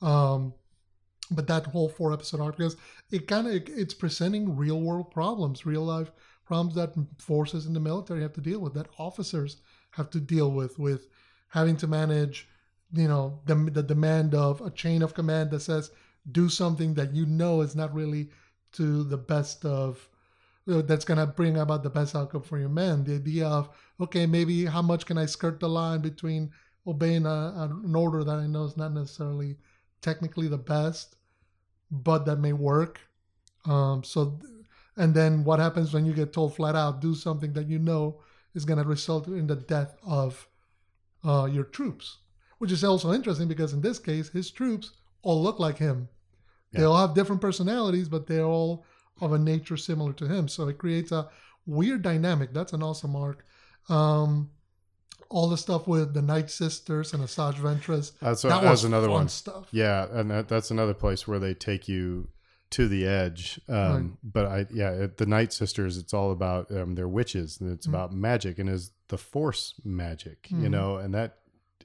Um, 0.00 0.54
but 1.30 1.46
that 1.46 1.66
whole 1.66 1.88
four 1.88 2.12
episode 2.12 2.40
arc 2.40 2.56
because 2.56 2.76
it 3.10 3.26
kind 3.26 3.46
of 3.46 3.54
it's 3.68 3.94
presenting 3.94 4.56
real 4.56 4.80
world 4.80 5.10
problems, 5.10 5.66
real 5.66 5.84
life 5.84 6.10
problems 6.46 6.74
that 6.74 6.94
forces 7.18 7.66
in 7.66 7.74
the 7.74 7.80
military 7.80 8.22
have 8.22 8.32
to 8.32 8.40
deal 8.40 8.58
with, 8.60 8.72
that 8.74 8.88
officers 8.98 9.58
have 9.90 10.08
to 10.10 10.18
deal 10.18 10.50
with, 10.50 10.78
with 10.78 11.08
having 11.48 11.76
to 11.76 11.86
manage, 11.86 12.48
you 12.92 13.06
know, 13.06 13.38
the, 13.44 13.54
the 13.54 13.82
demand 13.82 14.34
of 14.34 14.62
a 14.62 14.70
chain 14.70 15.02
of 15.02 15.12
command 15.12 15.50
that 15.50 15.60
says 15.60 15.90
do 16.32 16.48
something 16.48 16.94
that 16.94 17.14
you 17.14 17.26
know 17.26 17.60
is 17.60 17.76
not 17.76 17.94
really 17.94 18.30
to 18.72 19.04
the 19.04 19.16
best 19.16 19.64
of 19.64 20.08
that's 20.68 21.04
going 21.04 21.18
to 21.18 21.26
bring 21.26 21.56
about 21.56 21.82
the 21.82 21.90
best 21.90 22.14
outcome 22.14 22.42
for 22.42 22.58
your 22.58 22.68
men. 22.68 23.02
The 23.02 23.14
idea 23.14 23.46
of, 23.46 23.70
okay, 24.00 24.26
maybe 24.26 24.66
how 24.66 24.82
much 24.82 25.06
can 25.06 25.16
I 25.16 25.24
skirt 25.24 25.60
the 25.60 25.68
line 25.68 26.00
between 26.02 26.50
obeying 26.86 27.24
a, 27.24 27.52
an 27.56 27.94
order 27.96 28.22
that 28.22 28.36
I 28.36 28.46
know 28.46 28.64
is 28.64 28.76
not 28.76 28.92
necessarily 28.92 29.56
technically 30.02 30.46
the 30.46 30.58
best, 30.58 31.16
but 31.90 32.26
that 32.26 32.36
may 32.36 32.52
work. 32.52 33.00
Um, 33.64 34.04
so, 34.04 34.38
and 34.96 35.14
then 35.14 35.42
what 35.42 35.58
happens 35.58 35.94
when 35.94 36.04
you 36.04 36.12
get 36.12 36.34
told 36.34 36.54
flat 36.54 36.76
out, 36.76 37.00
do 37.00 37.14
something 37.14 37.54
that 37.54 37.68
you 37.68 37.78
know 37.78 38.20
is 38.54 38.66
going 38.66 38.78
to 38.78 38.88
result 38.88 39.26
in 39.26 39.46
the 39.46 39.56
death 39.56 39.96
of 40.06 40.46
uh, 41.24 41.48
your 41.50 41.64
troops, 41.64 42.18
which 42.58 42.72
is 42.72 42.84
also 42.84 43.12
interesting 43.12 43.48
because 43.48 43.72
in 43.72 43.80
this 43.80 43.98
case, 43.98 44.28
his 44.28 44.50
troops 44.50 44.92
all 45.22 45.42
look 45.42 45.58
like 45.58 45.78
him. 45.78 46.08
They 46.72 46.84
all 46.84 46.98
have 46.98 47.14
different 47.14 47.40
personalities, 47.40 48.10
but 48.10 48.26
they're 48.26 48.44
all 48.44 48.84
of 49.20 49.32
a 49.32 49.38
nature 49.38 49.76
similar 49.76 50.12
to 50.14 50.26
him. 50.26 50.48
So 50.48 50.68
it 50.68 50.78
creates 50.78 51.12
a 51.12 51.28
weird 51.66 52.02
dynamic. 52.02 52.52
That's 52.52 52.72
an 52.72 52.82
awesome 52.82 53.14
arc. 53.16 53.44
Um, 53.88 54.50
all 55.30 55.48
the 55.48 55.58
stuff 55.58 55.86
with 55.86 56.14
the 56.14 56.22
Night 56.22 56.50
Sisters 56.50 57.12
and 57.12 57.22
Asajj 57.22 57.54
Ventress. 57.56 58.12
That's, 58.20 58.42
that 58.42 58.62
that's 58.62 58.64
was 58.64 58.84
another 58.84 59.10
one. 59.10 59.28
stuff. 59.28 59.68
Yeah, 59.72 60.06
and 60.10 60.30
that, 60.30 60.48
that's 60.48 60.70
another 60.70 60.94
place 60.94 61.28
where 61.28 61.38
they 61.38 61.52
take 61.54 61.86
you 61.88 62.28
to 62.70 62.88
the 62.88 63.06
edge. 63.06 63.60
Um, 63.68 64.18
But 64.22 64.46
I, 64.46 64.66
yeah, 64.72 64.90
it, 64.92 65.16
the 65.18 65.26
Night 65.26 65.52
Sisters. 65.52 65.96
It's 65.98 66.14
all 66.14 66.32
about 66.32 66.70
um, 66.70 66.94
they're 66.94 67.08
witches, 67.08 67.60
and 67.60 67.70
it's 67.72 67.86
Mhm. 67.86 67.90
about 67.90 68.12
magic, 68.12 68.58
and 68.58 68.68
is 68.70 68.90
the 69.08 69.18
Force 69.18 69.74
magic, 69.84 70.50
you 70.50 70.68
Mhm. 70.68 70.70
know, 70.70 70.96
and 70.96 71.14
that, 71.14 71.38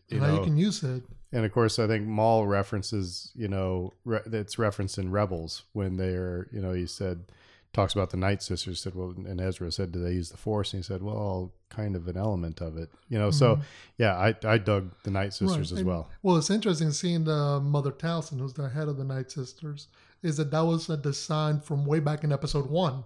you 0.10 0.18
And 0.20 0.28
know, 0.28 0.36
you 0.36 0.44
can 0.44 0.58
use 0.58 0.84
it. 0.84 1.04
And 1.34 1.46
of 1.46 1.52
course, 1.52 1.80
I 1.80 1.88
think 1.88 2.06
Maul 2.08 2.46
references, 2.48 3.32
you 3.36 3.48
know, 3.48 3.92
re- 4.06 4.22
it's 4.26 4.58
referenced 4.60 4.98
in 4.98 5.12
Rebels 5.12 5.64
when 5.74 5.98
they're, 5.98 6.48
you 6.54 6.62
know, 6.62 6.72
he 6.74 6.86
said, 6.86 7.26
talks 7.74 7.94
about 7.96 8.12
the 8.12 8.18
Night 8.18 8.44
Sisters. 8.44 8.80
Said, 8.82 8.94
well, 8.94 9.16
and 9.18 9.42
Ezra 9.42 9.72
said, 9.72 9.92
do 9.92 10.00
they 10.00 10.12
use 10.12 10.30
the 10.30 10.38
Force? 10.38 10.74
And 10.74 10.84
he 10.84 10.88
said, 10.88 11.02
well, 11.02 11.52
kind 11.70 11.96
of 11.96 12.08
an 12.08 12.18
element 12.18 12.62
of 12.62 12.78
it, 12.78 12.90
you 13.10 13.18
know. 13.18 13.32
So 13.32 13.56
Mhm. 13.56 13.62
yeah, 13.98 14.16
I 14.16 14.36
I 14.46 14.58
dug 14.60 14.92
the 15.04 15.10
Night 15.10 15.34
Sisters 15.34 15.50
Right, 15.58 15.78
as 15.78 15.80
and- 15.80 15.88
well. 15.88 16.08
Well, 16.22 16.38
it's 16.38 16.52
interesting 16.52 16.92
seeing 16.92 17.24
the 17.24 17.60
Mother 17.60 17.92
Talzin, 17.92 18.38
who's 18.40 18.54
the 18.54 18.70
head 18.70 18.88
of 18.88 18.98
the 18.98 19.04
Night 19.04 19.32
Sisters, 19.32 19.88
is 20.22 20.38
that 20.38 20.52
that 20.52 20.62
was 20.66 20.88
a 20.90 20.98
design 20.98 21.60
from 21.62 21.84
way 21.84 22.00
back 22.00 22.24
in 22.24 22.32
episode 22.32 22.70
one, 22.70 23.06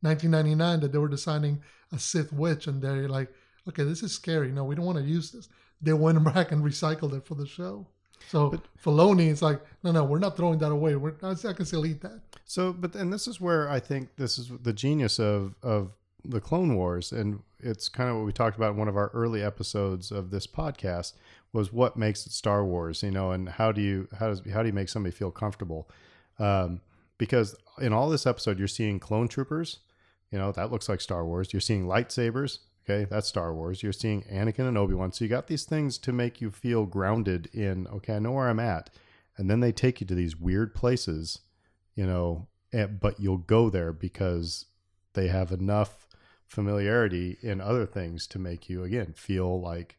1999, 0.00 0.80
that 0.80 0.92
they 0.92 0.98
were 0.98 1.08
designing 1.08 1.60
a 1.92 1.98
Sith 1.98 2.32
witch, 2.32 2.66
and 2.66 2.80
they're 2.80 3.08
like, 3.08 3.30
okay, 3.68 3.84
this 3.84 4.02
is 4.02 4.12
scary. 4.12 4.50
No, 4.52 4.64
we 4.64 4.74
don't 4.74 4.86
want 4.86 4.98
to 4.98 5.04
use 5.04 5.30
this. 5.32 5.48
They 5.80 5.92
went 5.92 6.22
back 6.34 6.52
and 6.52 6.62
recycled 6.64 7.14
it 7.16 7.24
for 7.26 7.34
the 7.34 7.46
show. 7.46 7.86
So 8.28 8.50
But- 8.50 8.62
Filoni 8.82 9.28
is 9.28 9.42
like, 9.42 9.60
no, 9.82 9.92
no, 9.92 10.04
we're 10.04 10.18
not 10.18 10.36
throwing 10.36 10.58
that 10.58 10.72
away. 10.72 10.96
We're 10.96 11.14
I 11.22 11.34
can 11.52 11.64
still 11.66 11.86
eat 11.86 12.00
that. 12.02 12.20
So, 12.44 12.72
but 12.72 12.94
and 12.94 13.12
this 13.12 13.28
is 13.28 13.40
where 13.40 13.68
I 13.70 13.78
think 13.80 14.16
this 14.16 14.38
is 14.38 14.50
the 14.62 14.72
genius 14.72 15.18
of 15.18 15.54
of 15.62 15.92
the 16.24 16.40
Clone 16.40 16.74
Wars, 16.74 17.12
and 17.12 17.40
it's 17.60 17.88
kind 17.88 18.10
of 18.10 18.16
what 18.16 18.26
we 18.26 18.32
talked 18.32 18.56
about 18.56 18.72
in 18.72 18.76
one 18.76 18.88
of 18.88 18.96
our 18.96 19.08
early 19.14 19.42
episodes 19.42 20.10
of 20.10 20.30
this 20.30 20.46
podcast 20.46 21.12
was 21.52 21.72
what 21.72 21.96
makes 21.96 22.26
it 22.26 22.32
Star 22.32 22.64
Wars, 22.64 23.02
you 23.02 23.10
know, 23.10 23.30
and 23.32 23.48
how 23.48 23.72
do 23.72 23.80
you 23.80 24.08
how 24.18 24.28
does 24.28 24.42
how 24.52 24.62
do 24.62 24.68
you 24.68 24.72
make 24.74 24.88
somebody 24.88 25.14
feel 25.14 25.30
comfortable? 25.30 25.88
Um, 26.38 26.80
because 27.18 27.54
in 27.80 27.92
all 27.92 28.08
this 28.10 28.26
episode, 28.26 28.58
you're 28.58 28.68
seeing 28.68 28.98
clone 29.00 29.28
troopers, 29.28 29.78
you 30.30 30.38
know, 30.38 30.52
that 30.52 30.70
looks 30.70 30.88
like 30.88 31.00
Star 31.00 31.24
Wars. 31.24 31.52
You're 31.52 31.60
seeing 31.60 31.86
lightsabers, 31.86 32.58
okay, 32.88 33.04
that's 33.10 33.28
Star 33.28 33.52
Wars. 33.54 33.82
You're 33.82 33.92
seeing 33.92 34.22
Anakin 34.22 34.66
and 34.68 34.78
Obi 34.78 34.94
Wan, 34.94 35.12
so 35.12 35.24
you 35.24 35.28
got 35.28 35.46
these 35.46 35.64
things 35.64 35.98
to 35.98 36.12
make 36.12 36.40
you 36.40 36.50
feel 36.50 36.86
grounded 36.86 37.46
in. 37.52 37.86
Okay, 37.88 38.16
I 38.16 38.18
know 38.18 38.32
where 38.32 38.48
I'm 38.48 38.60
at, 38.60 38.90
and 39.36 39.50
then 39.50 39.60
they 39.60 39.72
take 39.72 40.00
you 40.00 40.06
to 40.06 40.14
these 40.14 40.36
weird 40.36 40.74
places 40.74 41.40
you 41.94 42.06
know, 42.06 42.46
and, 42.72 43.00
but 43.00 43.18
you'll 43.18 43.38
go 43.38 43.68
there 43.68 43.92
because 43.92 44.66
they 45.14 45.26
have 45.26 45.50
enough 45.50 46.06
familiarity 46.46 47.36
in 47.42 47.60
other 47.60 47.84
things 47.86 48.26
to 48.28 48.38
make 48.38 48.68
you 48.68 48.84
again 48.84 49.12
feel 49.16 49.60
like 49.60 49.96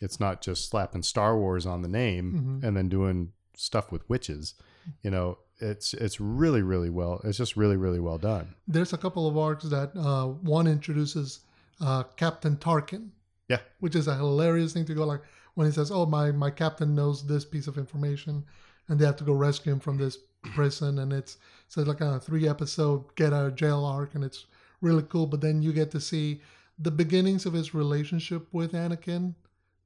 it's 0.00 0.18
not 0.18 0.40
just 0.40 0.68
slapping 0.68 1.02
Star 1.02 1.36
Wars 1.38 1.66
on 1.66 1.82
the 1.82 1.88
name 1.88 2.60
Mhm. 2.62 2.66
and 2.66 2.76
then 2.76 2.88
doing 2.88 3.32
stuff 3.56 3.90
with 3.92 4.08
witches. 4.08 4.54
You 5.02 5.10
know, 5.10 5.38
it's 5.58 5.94
it's 5.94 6.20
really 6.20 6.62
really 6.62 6.90
well. 6.90 7.20
It's 7.24 7.38
just 7.38 7.56
really 7.56 7.76
really 7.76 8.00
well 8.00 8.18
done. 8.18 8.54
There's 8.66 8.92
a 8.92 8.98
couple 8.98 9.26
of 9.28 9.36
arcs 9.36 9.64
that 9.64 9.90
uh, 9.96 10.26
one 10.28 10.66
introduces 10.66 11.40
uh, 11.80 12.04
Captain 12.16 12.56
Tarkin. 12.56 13.10
Yeah. 13.48 13.58
Which 13.80 13.96
is 13.96 14.08
a 14.08 14.14
hilarious 14.14 14.72
thing 14.72 14.84
to 14.86 14.94
go 14.94 15.04
like 15.04 15.20
when 15.54 15.66
he 15.66 15.72
says, 15.72 15.90
"Oh, 15.90 16.06
my 16.06 16.32
my 16.32 16.50
captain 16.50 16.94
knows 16.94 17.26
this 17.26 17.44
piece 17.44 17.66
of 17.66 17.78
information," 17.78 18.44
and 18.88 18.98
they 18.98 19.04
have 19.04 19.16
to 19.16 19.24
go 19.24 19.32
rescue 19.32 19.72
him 19.72 19.80
from 19.80 19.98
this 19.98 20.18
prison, 20.54 20.98
and 20.98 21.12
it's 21.12 21.36
so 21.68 21.80
it's 21.80 21.88
like 21.88 22.00
a 22.00 22.20
three 22.20 22.48
episode 22.48 23.14
get 23.16 23.32
out 23.32 23.46
of 23.46 23.56
jail 23.56 23.84
arc, 23.84 24.14
and 24.14 24.24
it's 24.24 24.46
really 24.80 25.02
cool. 25.02 25.26
But 25.26 25.40
then 25.40 25.62
you 25.62 25.72
get 25.72 25.90
to 25.92 26.00
see 26.00 26.40
the 26.78 26.90
beginnings 26.90 27.46
of 27.46 27.52
his 27.52 27.74
relationship 27.74 28.46
with 28.52 28.72
Anakin. 28.72 29.34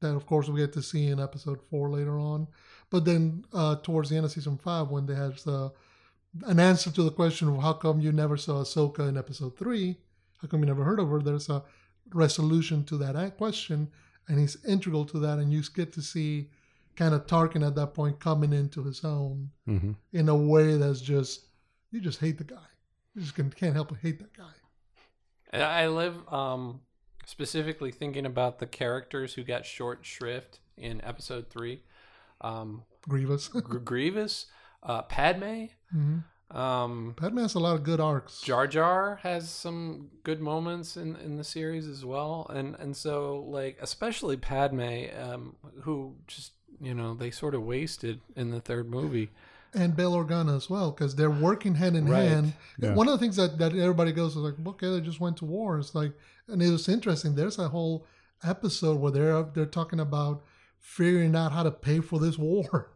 That 0.01 0.15
of 0.15 0.27
course 0.27 0.49
we 0.49 0.61
get 0.61 0.73
to 0.75 0.83
see 0.83 1.07
in 1.07 1.19
episode 1.19 1.61
four 1.71 1.91
later 1.91 2.19
on. 2.19 2.49
But 2.91 3.05
then 3.05 3.45
uh, 3.53 3.77
towards 3.77 4.11
the 4.11 4.17
end 4.17 4.27
of 4.27 4.31
season 4.31 4.59
five, 4.59 4.89
when 4.89 5.07
they 5.07 5.15
have 5.15 5.43
the 5.45 5.73
an 6.45 6.61
answer 6.61 6.91
to 6.91 7.03
the 7.03 7.11
question 7.11 7.49
of 7.49 7.63
how 7.63 7.73
come 7.73 8.01
you 8.01 8.13
never 8.13 8.37
saw 8.37 8.63
Ahsoka 8.63 9.09
in 9.09 9.17
episode 9.17 9.57
three, 9.57 9.97
how 10.47 10.51
come 10.51 10.61
you 10.61 10.67
never 10.67 10.85
heard 10.85 11.01
of 11.01 11.09
her? 11.09 11.21
There's 11.21 11.49
a 11.49 11.63
resolution 12.15 12.85
to 12.85 12.97
that 12.99 13.37
question, 13.37 13.91
and 14.29 14.39
he's 14.39 14.65
integral 14.65 15.05
to 15.07 15.19
that, 15.21 15.39
and 15.39 15.53
you 15.53 15.63
get 15.75 15.93
to 15.95 16.03
see 16.03 16.51
kind 16.95 17.15
of 17.15 17.27
Tarkin 17.27 17.67
at 17.67 17.75
that 17.75 17.95
point 17.95 18.21
coming 18.21 18.53
into 18.53 18.83
his 18.85 19.05
own 19.05 19.51
hmm 19.67 19.93
in 20.13 20.29
a 20.29 20.37
way 20.37 20.77
that's 20.77 21.01
just 21.01 21.47
you 21.91 22.01
just 22.01 22.21
hate 22.21 22.39
the 22.39 22.45
guy. 22.45 22.67
You 23.15 23.23
just 23.23 23.35
can, 23.35 23.51
can't 23.51 23.75
help 23.75 23.89
but 23.89 23.99
hate 23.99 24.19
that 24.19 24.33
guy. 24.33 25.59
I 25.59 25.87
live 25.87 26.17
um, 26.33 26.81
specifically 27.25 27.91
thinking 27.91 28.27
about 28.27 28.59
the 28.59 28.67
characters 28.67 29.35
who 29.35 29.43
got 29.43 29.65
short 29.65 30.05
shrift 30.05 30.61
in 30.77 31.03
episode 31.05 31.49
three. 31.51 31.83
Um, 32.41 32.83
Grievous. 33.09 33.49
Gr- 33.49 33.79
Grievous, 33.79 34.47
uh, 34.83 35.03
Padme, 35.03 35.67
hmm 35.91 36.19
um, 36.51 37.15
Padme 37.17 37.39
has 37.39 37.55
a 37.55 37.59
lot 37.59 37.75
of 37.75 37.83
good 37.83 38.01
arcs. 38.01 38.41
Jar 38.41 38.67
Jar 38.67 39.19
has 39.23 39.51
some 39.51 40.11
good 40.23 40.41
moments 40.41 40.97
in, 40.97 41.17
in 41.17 41.37
the 41.37 41.45
series 41.45 41.87
as 41.89 42.05
well, 42.05 42.47
and 42.55 42.77
and 42.79 42.97
so 42.97 43.45
like 43.49 43.79
especially 43.81 44.37
Padme, 44.37 45.07
um, 45.21 45.57
who 45.83 46.15
just 46.27 46.53
you 46.81 46.95
know 46.95 47.15
they 47.15 47.31
sort 47.31 47.55
of 47.55 47.63
wasted 47.63 48.21
in 48.37 48.51
the 48.51 48.61
third 48.61 48.89
movie. 48.89 49.31
and 49.75 49.95
Bail 49.97 50.13
Organa 50.15 50.57
as 50.57 50.71
well, 50.71 50.91
because 50.93 51.17
they're 51.17 51.31
working 51.31 51.75
hand 51.75 51.97
in 51.97 52.09
Right. 52.09 52.29
hand. 52.29 52.53
Yeah. 52.79 52.95
One 52.95 53.09
of 53.09 53.13
the 53.13 53.19
things 53.19 53.37
that, 53.37 53.59
that 53.59 53.75
everybody 53.77 54.13
goes 54.13 54.31
is 54.33 54.37
like, 54.39 54.55
okay, 54.67 54.89
they 54.91 55.01
just 55.03 55.21
went 55.21 55.37
to 55.39 55.45
war. 55.45 55.79
It's 55.79 55.95
like, 55.95 56.13
and 56.49 56.63
it 56.63 56.71
was 56.71 56.89
interesting. 56.89 57.35
There's 57.35 57.59
a 57.59 57.69
whole 57.69 58.07
episode 58.45 59.01
where 59.01 59.11
they're 59.13 59.43
they're 59.43 59.67
talking 59.67 60.01
about 60.01 60.43
figuring 60.79 61.35
out 61.35 61.53
how 61.53 61.63
to 61.65 61.71
pay 61.73 62.01
for 62.01 62.19
this 62.21 62.39
war, 62.39 62.91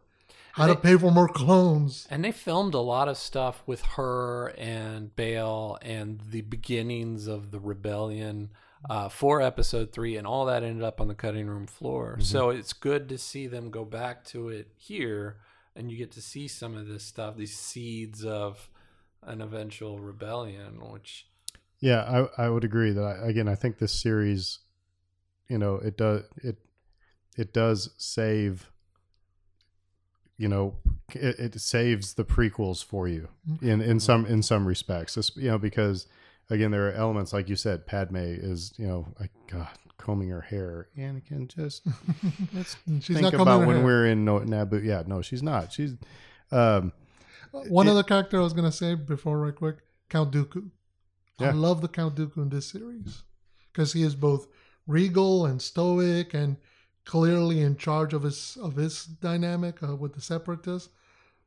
how 0.53 0.67
to 0.67 0.75
pay 0.75 0.97
for 0.97 1.11
more 1.11 1.27
clones. 1.27 2.07
And 2.09 2.23
they 2.23 2.31
filmed 2.31 2.73
a 2.73 2.79
lot 2.79 3.07
of 3.07 3.17
stuff 3.17 3.63
with 3.65 3.81
her 3.81 4.47
and 4.57 5.15
Bail 5.15 5.77
and 5.81 6.21
the 6.29 6.41
beginnings 6.41 7.27
of 7.27 7.51
the 7.51 7.59
rebellion 7.59 8.51
uh, 8.89 9.09
for 9.09 9.41
episode 9.41 9.91
three, 9.91 10.17
and 10.17 10.25
all 10.25 10.45
that 10.45 10.63
ended 10.63 10.83
up 10.83 10.99
on 10.99 11.07
the 11.07 11.13
cutting 11.13 11.47
room 11.47 11.67
floor. 11.67 12.17
So 12.19 12.49
it's 12.49 12.73
good 12.73 13.09
to 13.09 13.17
see 13.17 13.47
them 13.47 13.69
go 13.69 13.85
back 13.85 14.25
to 14.25 14.49
it 14.49 14.69
here, 14.75 15.37
and 15.75 15.91
you 15.91 15.97
get 15.97 16.11
to 16.13 16.21
see 16.21 16.47
some 16.47 16.75
of 16.75 16.87
this 16.87 17.03
stuff, 17.03 17.37
these 17.37 17.55
seeds 17.55 18.25
of 18.25 18.69
an 19.23 19.39
eventual 19.41 19.99
rebellion, 19.99 20.79
which 20.91 21.27
Yeah, 21.79 22.27
I 22.37 22.45
I 22.45 22.49
would 22.49 22.63
agree 22.63 22.91
that 22.91 23.03
I, 23.03 23.27
again 23.29 23.47
I 23.47 23.55
think 23.55 23.77
this 23.77 23.93
series, 23.93 24.59
you 25.47 25.59
know, 25.59 25.75
it 25.75 25.95
does 25.97 26.23
it 26.37 26.57
it 27.37 27.53
does 27.53 27.89
save. 27.97 28.71
You 30.41 30.47
know, 30.47 30.75
it, 31.13 31.37
it 31.55 31.61
saves 31.61 32.15
the 32.15 32.23
prequels 32.25 32.83
for 32.83 33.07
you 33.07 33.27
in 33.61 33.79
in 33.79 33.99
some 33.99 34.25
in 34.25 34.41
some 34.41 34.65
respects. 34.65 35.15
It's, 35.17 35.35
you 35.37 35.49
know, 35.49 35.59
because 35.59 36.07
again, 36.49 36.71
there 36.71 36.87
are 36.87 36.93
elements 36.93 37.31
like 37.31 37.47
you 37.47 37.55
said. 37.55 37.85
Padme 37.85 38.15
is 38.17 38.73
you 38.77 38.87
know, 38.87 39.07
like 39.19 39.29
God 39.47 39.67
combing 39.99 40.29
her 40.29 40.41
hair. 40.41 40.87
Anakin 40.97 41.47
just 41.47 41.85
let's 42.53 42.75
She's 43.01 43.19
think 43.19 43.33
about 43.33 43.67
when 43.67 43.77
her- 43.77 43.83
we're 43.85 44.07
in 44.07 44.25
no, 44.25 44.39
Naboo. 44.39 44.83
Yeah, 44.83 45.03
no, 45.05 45.21
she's 45.21 45.43
not. 45.43 45.71
She's 45.71 45.93
um 46.51 46.91
One 47.51 47.87
it- 47.87 47.91
other 47.91 48.01
character 48.03 48.39
I 48.39 48.43
was 48.43 48.53
gonna 48.53 48.71
say 48.71 48.95
before, 48.95 49.39
right 49.39 49.55
quick, 49.55 49.75
Count 50.09 50.31
Dooku. 50.33 50.71
I 51.39 51.51
love 51.51 51.81
the 51.81 51.87
Count 51.87 52.15
Dooku 52.15 52.37
in 52.37 52.49
this 52.49 52.67
series 52.69 53.23
because 53.71 53.93
he 53.93 54.01
is 54.03 54.15
both 54.15 54.47
regal 54.87 55.45
and 55.45 55.61
stoic 55.61 56.33
and 56.33 56.57
clearly 57.05 57.61
in 57.61 57.77
charge 57.77 58.13
of 58.13 58.23
his 58.23 58.57
of 58.61 58.75
his 58.75 59.05
dynamic 59.05 59.81
uh, 59.83 59.95
with 59.95 60.13
the 60.13 60.21
separatists. 60.21 60.89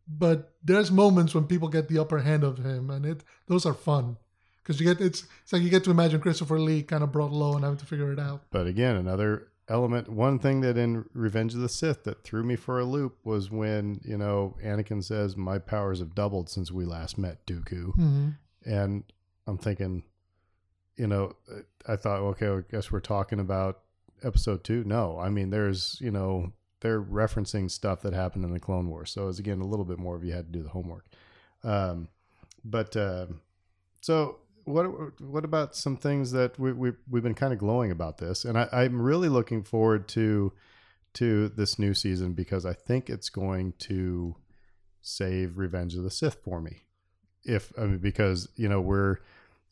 But 0.07 0.53
there's 0.63 0.91
moments 0.91 1.35
when 1.35 1.45
people 1.45 1.69
get 1.69 1.89
the 1.89 1.99
upper 1.99 2.19
hand 2.19 2.45
of 2.45 2.59
him, 2.59 2.91
and 2.91 3.07
it 3.07 3.25
those 3.47 3.65
are 3.65 3.75
fun 3.75 4.19
because 4.63 4.81
you 4.81 4.87
get 4.87 5.01
it's 5.01 5.25
it's 5.43 5.53
like 5.53 5.63
you 5.63 5.71
get 5.71 5.85
to 5.85 5.91
imagine 5.91 6.21
Christopher 6.21 6.59
Lee 6.59 6.83
kind 6.83 7.03
of 7.03 7.13
brought 7.13 7.33
low 7.33 7.55
and 7.55 7.65
having 7.65 7.79
to 7.79 7.87
figure 7.87 8.13
it 8.13 8.19
out. 8.19 8.43
But 8.51 8.67
again, 8.67 8.97
another 8.97 9.49
element, 9.69 10.09
one 10.09 10.39
thing 10.39 10.61
that 10.61 10.77
in 10.77 11.05
Revenge 11.13 11.55
of 11.55 11.61
the 11.61 11.69
Sith 11.69 12.05
that 12.05 12.23
threw 12.23 12.43
me 12.43 12.57
for 12.57 12.79
a 12.79 12.85
loop 12.85 13.19
was 13.25 13.51
when, 13.51 14.01
you 14.05 14.19
know, 14.19 14.57
Anakin 14.63 15.03
says, 15.03 15.37
My 15.37 15.59
powers 15.59 16.01
have 16.01 16.15
doubled 16.15 16.49
since 16.49 16.71
we 16.71 16.85
last 16.85 17.19
met 17.19 17.45
Dooku. 17.47 17.97
Mm-hmm. 17.97 18.29
And 18.67 19.05
I'm 19.47 19.59
thinking, 19.59 20.05
you 20.97 21.07
know, 21.07 21.35
I 21.87 21.97
thought, 21.97 22.21
okay, 22.21 22.49
I 22.49 22.61
guess 22.71 22.91
we're 22.91 23.01
talking 23.01 23.41
about 23.41 23.81
episode 24.25 24.65
two. 24.65 24.85
No, 24.85 25.19
I 25.19 25.29
mean, 25.29 25.51
there's, 25.51 25.99
you 26.01 26.11
know, 26.11 26.53
they're 26.81 27.03
referencing 27.03 27.71
stuff 27.71 28.03
that 28.03 28.13
happened 28.13 28.45
in 28.45 28.53
the 28.53 28.61
Clone 28.61 28.89
Wars. 28.89 29.11
So 29.11 29.29
it's 29.29 29.39
again 29.39 29.61
a 29.61 29.67
little 29.67 29.85
bit 29.85 29.99
more 29.99 30.17
if 30.17 30.25
you 30.25 30.33
had 30.33 30.47
to 30.47 30.59
do 30.59 30.63
the 30.63 30.71
homework. 30.71 31.07
Um, 31.63 32.09
but 32.65 32.97
um 32.97 33.41
so 34.01 34.39
what 34.65 35.21
what 35.21 35.45
about 35.45 35.75
some 35.75 35.97
things 35.97 36.33
that 36.33 36.59
we, 36.59 36.73
we 36.73 36.93
we've 37.09 37.23
been 37.23 37.35
kind 37.35 37.53
of 37.53 37.59
glowing 37.59 37.91
about 37.91 38.19
this, 38.19 38.45
and 38.45 38.59
I, 38.59 38.69
I'm 38.73 39.01
really 39.01 39.29
looking 39.29 39.63
forward 39.63 40.09
to 40.09 40.53
to 41.15 41.49
this 41.49 41.79
new 41.79 41.95
season 41.95 42.33
because 42.33 42.67
I 42.67 42.73
think 42.73 43.09
it's 43.09 43.29
going 43.29 43.75
to 43.81 44.37
save 45.01 45.59
Revenge 45.59 45.95
of 45.95 46.03
the 46.03 46.11
Sith 46.11 46.39
for 46.43 46.61
me. 46.61 46.83
If 47.45 47.73
I 47.79 47.83
mean 47.83 47.99
because 47.99 48.49
you 48.57 48.69
know 48.69 48.81
we're 48.81 49.19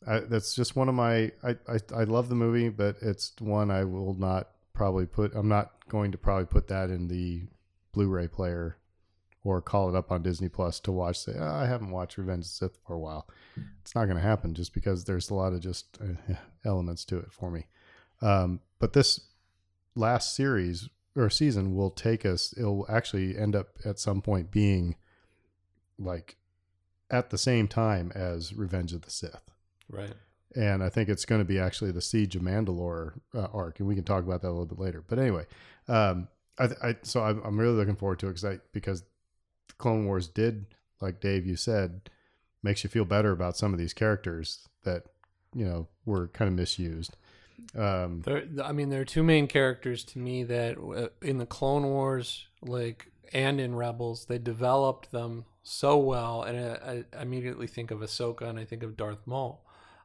I, 0.07 0.19
that's 0.19 0.55
just 0.55 0.75
one 0.75 0.89
of 0.89 0.95
my 0.95 1.31
I, 1.43 1.55
I 1.67 1.79
I 1.95 2.03
love 2.03 2.29
the 2.29 2.35
movie, 2.35 2.69
but 2.69 2.97
it's 3.01 3.33
one 3.39 3.71
I 3.71 3.83
will 3.83 4.13
not 4.13 4.49
probably 4.73 5.05
put. 5.05 5.33
I'm 5.35 5.47
not 5.47 5.71
going 5.89 6.11
to 6.11 6.17
probably 6.17 6.45
put 6.45 6.67
that 6.67 6.89
in 6.89 7.07
the 7.07 7.43
Blu-ray 7.93 8.27
player 8.27 8.77
or 9.43 9.61
call 9.61 9.89
it 9.89 9.95
up 9.95 10.11
on 10.11 10.23
Disney 10.23 10.49
Plus 10.49 10.79
to 10.81 10.91
watch. 10.91 11.19
Say 11.19 11.33
"Oh, 11.37 11.45
I 11.45 11.65
haven't 11.65 11.91
watched 11.91 12.17
Revenge 12.17 12.45
of 12.45 12.49
the 12.49 12.49
Sith 12.49 12.77
for 12.85 12.93
a 12.93 12.99
while. 12.99 13.27
It's 13.81 13.95
not 13.95 14.05
going 14.05 14.17
to 14.17 14.23
happen 14.23 14.53
just 14.53 14.73
because 14.73 15.03
there's 15.03 15.29
a 15.29 15.35
lot 15.35 15.53
of 15.53 15.61
just 15.61 15.97
uh, 16.01 16.35
elements 16.65 17.05
to 17.05 17.17
it 17.17 17.31
for 17.31 17.51
me. 17.51 17.67
Um, 18.21 18.61
but 18.79 18.93
this 18.93 19.19
last 19.95 20.35
series 20.35 20.89
or 21.15 21.29
season 21.29 21.75
will 21.75 21.91
take 21.91 22.25
us. 22.25 22.53
It'll 22.57 22.85
actually 22.89 23.37
end 23.37 23.55
up 23.55 23.67
at 23.85 23.99
some 23.99 24.21
point 24.21 24.49
being 24.49 24.95
like 25.99 26.37
at 27.11 27.29
the 27.29 27.37
same 27.37 27.67
time 27.67 28.11
as 28.15 28.53
Revenge 28.53 28.93
of 28.93 29.03
the 29.03 29.11
Sith 29.11 29.52
right. 29.93 30.13
and 30.55 30.83
I 30.83 30.89
think 30.89 31.09
it's 31.09 31.25
going 31.25 31.41
to 31.41 31.45
be 31.45 31.59
actually 31.59 31.91
the 31.91 32.01
Siege 32.01 32.35
of 32.35 32.41
Mandalore 32.41 33.13
uh, 33.33 33.47
arc, 33.53 33.79
and 33.79 33.87
we 33.87 33.95
can 33.95 34.03
talk 34.03 34.23
about 34.23 34.41
that 34.41 34.49
a 34.49 34.55
little 34.55 34.65
bit 34.65 34.79
later. 34.79 35.03
But 35.07 35.19
anyway, 35.19 35.45
um, 35.87 36.27
I, 36.59 36.69
I 36.81 36.95
so 37.03 37.23
I'm, 37.23 37.41
I'm 37.43 37.59
really 37.59 37.75
looking 37.75 37.95
forward 37.95 38.19
to 38.19 38.27
it 38.27 38.31
because 38.31 38.45
I 38.45 38.59
because 38.71 39.03
Clone 39.77 40.05
Wars 40.05 40.27
did, 40.27 40.65
like 41.01 41.19
Dave, 41.19 41.45
you 41.45 41.55
said, 41.55 42.09
makes 42.61 42.83
you 42.83 42.89
feel 42.89 43.05
better 43.05 43.31
about 43.31 43.57
some 43.57 43.73
of 43.73 43.79
these 43.79 43.93
characters 43.93 44.67
that 44.83 45.03
you 45.55 45.65
know 45.65 45.87
were 46.05 46.27
kind 46.29 46.49
of 46.49 46.55
misused. 46.55 47.17
Um, 47.77 48.21
There, 48.25 48.43
I 48.63 48.71
mean, 48.71 48.89
there 48.89 49.01
are 49.01 49.05
two 49.05 49.23
main 49.23 49.47
characters 49.47 50.03
to 50.05 50.19
me 50.19 50.43
that 50.43 50.77
uh, 50.77 51.07
in 51.25 51.37
the 51.37 51.45
Clone 51.45 51.85
Wars, 51.85 52.47
like, 52.61 53.11
and 53.31 53.59
in 53.59 53.75
Rebels, 53.75 54.25
they 54.25 54.37
developed 54.37 55.11
them 55.11 55.45
so 55.61 55.97
well, 55.97 56.43
and 56.43 56.57
I, 56.59 57.03
I 57.17 57.21
immediately 57.21 57.67
think 57.67 57.91
of 57.91 57.99
Ahsoka 57.99 58.41
and 58.41 58.59
I 58.59 58.65
think 58.65 58.83
of 58.83 58.97
Darth 58.97 59.25
Maul. 59.25 59.62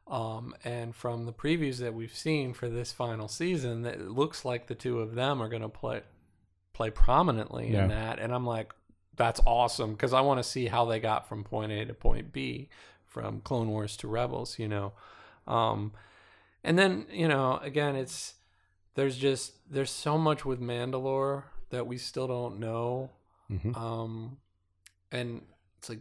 Um, 0.09 0.55
and 0.63 0.95
from 0.95 1.25
the 1.25 1.33
previews 1.33 1.77
that 1.77 1.93
we've 1.93 2.15
seen 2.15 2.53
for 2.53 2.67
this 2.67 2.91
final 2.91 3.27
season, 3.27 3.83
that 3.83 3.95
it 3.95 4.09
looks 4.09 4.43
like 4.43 4.65
the 4.67 4.73
two 4.75 4.99
of 5.01 5.13
them 5.13 5.41
are 5.41 5.49
going 5.49 5.61
to 5.61 5.69
play 5.69 6.01
play 6.73 6.89
prominently 6.89 7.71
Yeah. 7.71 7.83
in 7.83 7.89
that, 7.89 8.19
and 8.19 8.33
I'm 8.33 8.45
like, 8.45 8.73
that's 9.15 9.41
awesome 9.45 9.91
because 9.91 10.13
I 10.13 10.21
want 10.21 10.39
to 10.41 10.49
see 10.49 10.67
how 10.67 10.85
they 10.85 10.99
got 10.99 11.27
from 11.27 11.43
point 11.43 11.71
A 11.73 11.85
to 11.85 11.93
point 11.93 12.31
B, 12.31 12.69
from 13.05 13.41
Clone 13.41 13.69
Wars 13.69 13.97
to 13.97 14.07
Rebels, 14.07 14.57
you 14.57 14.67
know. 14.67 14.93
Um, 15.45 15.91
and 16.63 16.79
then 16.79 17.05
you 17.11 17.27
know, 17.27 17.59
again, 17.61 17.95
it's 17.95 18.35
there's 18.95 19.17
just 19.17 19.53
there's 19.71 19.91
so 19.91 20.17
much 20.17 20.43
with 20.45 20.59
Mandalore 20.59 21.43
that 21.69 21.85
we 21.85 21.97
still 21.97 22.27
don't 22.27 22.59
know, 22.59 23.11
mhm. 23.51 23.75
um, 23.77 24.37
and 25.11 25.43
it's 25.77 25.89
like 25.89 25.99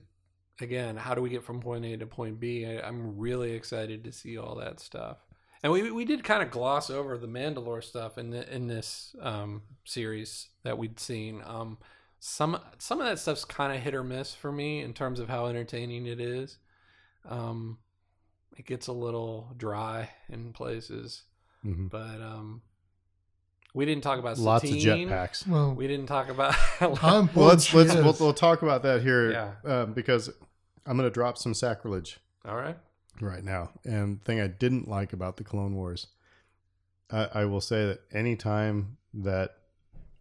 again, 0.61 0.97
how 0.97 1.15
do 1.15 1.23
we 1.23 1.31
get 1.31 1.45
from 1.45 1.61
point 1.61 1.85
A 1.85 1.97
to 1.97 2.07
point 2.07 2.41
B? 2.41 2.67
I, 2.67 2.81
I'm 2.87 3.17
really 3.19 3.53
excited 3.53 4.05
to 4.05 4.13
see 4.13 4.37
all 4.39 4.55
that 4.57 4.81
stuff. 4.81 5.19
And 5.63 5.73
we 5.73 5.91
we 5.91 6.05
did 6.05 6.23
kind 6.23 6.43
of 6.43 6.51
gloss 6.51 6.89
over 6.89 7.19
the 7.19 7.27
Mandalore 7.27 7.83
stuff 7.83 8.17
in 8.17 8.31
the, 8.31 8.55
in 8.55 8.69
this 8.69 9.17
um, 9.21 9.63
series 9.85 10.49
that 10.63 10.79
we'd 10.79 11.01
seen. 11.01 11.43
Um, 11.45 11.79
some 12.21 12.61
some 12.79 13.01
of 13.01 13.07
that 13.07 13.19
stuff's 13.19 13.45
kind 13.45 13.73
of 13.77 13.83
hit 13.83 13.95
or 13.95 14.05
miss 14.05 14.35
for 14.35 14.53
me 14.53 14.83
in 14.83 14.93
terms 14.95 15.19
of 15.19 15.29
how 15.29 15.47
entertaining 15.47 16.07
it 16.07 16.21
is. 16.21 16.59
Um, 17.29 17.79
it 18.57 18.67
gets 18.67 18.87
a 18.87 18.93
little 18.93 19.53
dry 19.57 20.11
in 20.29 20.53
places, 20.53 21.25
Mhm. 21.65 21.91
but 21.91 22.21
um, 22.21 22.63
we 23.75 23.85
didn't 23.85 24.03
talk 24.03 24.19
about 24.21 24.39
Lots 24.39 24.65
of 24.65 24.71
jetpacks. 24.71 25.47
Well, 25.47 25.75
We 25.75 25.87
didn't 25.89 26.07
talk 26.07 26.29
about. 26.29 26.55
Well, 26.81 27.29
let's 27.35 27.73
let's 27.75 27.95
we'll, 27.95 28.17
we'll 28.19 28.33
talk 28.35 28.63
about 28.63 28.83
that 28.85 29.03
here 29.03 29.31
Yeah. 29.33 29.53
um, 29.65 29.93
because 29.93 30.31
I'm 30.89 30.97
going 30.97 31.07
to 31.09 31.12
drop 31.12 31.36
some 31.36 31.53
sacrilege 31.53 32.18
All 32.47 32.57
right. 32.57 32.78
right 33.20 33.45
now. 33.45 33.70
And 33.84 34.18
the 34.18 34.24
thing 34.24 34.41
I 34.41 34.47
didn't 34.47 34.89
like 34.89 35.12
about 35.12 35.36
the 35.36 35.45
Clone 35.45 35.74
Wars, 35.74 36.07
I, 37.11 37.28
I 37.34 37.45
will 37.45 37.61
say 37.61 37.84
that 37.84 38.01
anytime 38.11 38.97
that 39.12 39.51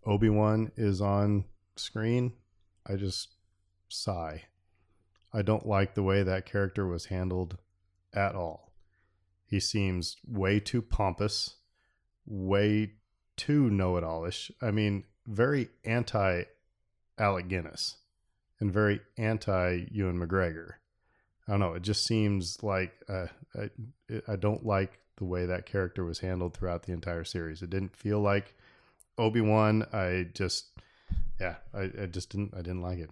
Obi 0.05 0.27
Wan 0.27 0.73
is 0.75 0.99
on 0.99 1.45
screen, 1.77 2.33
I 2.85 2.97
just 2.97 3.29
sigh. 3.87 4.43
I 5.33 5.41
don't 5.41 5.65
like 5.65 5.93
the 5.93 6.03
way 6.03 6.21
that 6.23 6.45
character 6.45 6.85
was 6.85 7.05
handled 7.05 7.57
at 8.13 8.35
all. 8.35 8.73
He 9.45 9.61
seems 9.61 10.17
way 10.27 10.59
too 10.59 10.81
pompous, 10.81 11.55
way 12.25 12.91
too 13.37 13.69
know 13.69 13.95
it 13.95 14.03
allish. 14.03 14.51
I 14.61 14.71
mean, 14.71 15.05
very 15.25 15.69
anti 15.85 16.43
Alec 17.17 17.47
Guinness 17.47 17.95
and 18.59 18.71
very 18.71 19.01
anti 19.17 19.85
Ewan 19.91 20.19
McGregor. 20.19 20.73
I 21.47 21.51
don't 21.51 21.59
know. 21.59 21.73
It 21.73 21.83
just 21.83 22.05
seems 22.05 22.61
like 22.61 22.93
uh, 23.07 23.27
I, 23.57 23.69
I 24.27 24.35
don't 24.35 24.65
like 24.65 24.99
the 25.17 25.25
way 25.25 25.45
that 25.45 25.65
character 25.65 26.03
was 26.03 26.19
handled 26.19 26.53
throughout 26.55 26.83
the 26.83 26.91
entire 26.91 27.23
series. 27.23 27.61
It 27.61 27.69
didn't 27.69 27.95
feel 27.95 28.19
like 28.19 28.53
Obi 29.17 29.41
Wan. 29.41 29.85
I 29.93 30.27
just, 30.33 30.67
yeah, 31.39 31.55
I, 31.73 31.89
I 32.01 32.05
just 32.07 32.29
didn't. 32.31 32.53
I 32.53 32.57
didn't 32.57 32.81
like 32.81 32.99
it. 32.99 33.09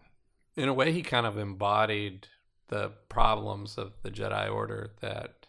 in 0.57 0.67
a 0.69 0.73
way 0.73 0.91
he 0.91 1.01
kind 1.01 1.25
of 1.25 1.37
embodied 1.37 2.27
the 2.67 2.91
problems 3.09 3.77
of 3.77 3.93
the 4.03 4.09
jedi 4.11 4.51
order 4.51 4.91
that 4.99 5.45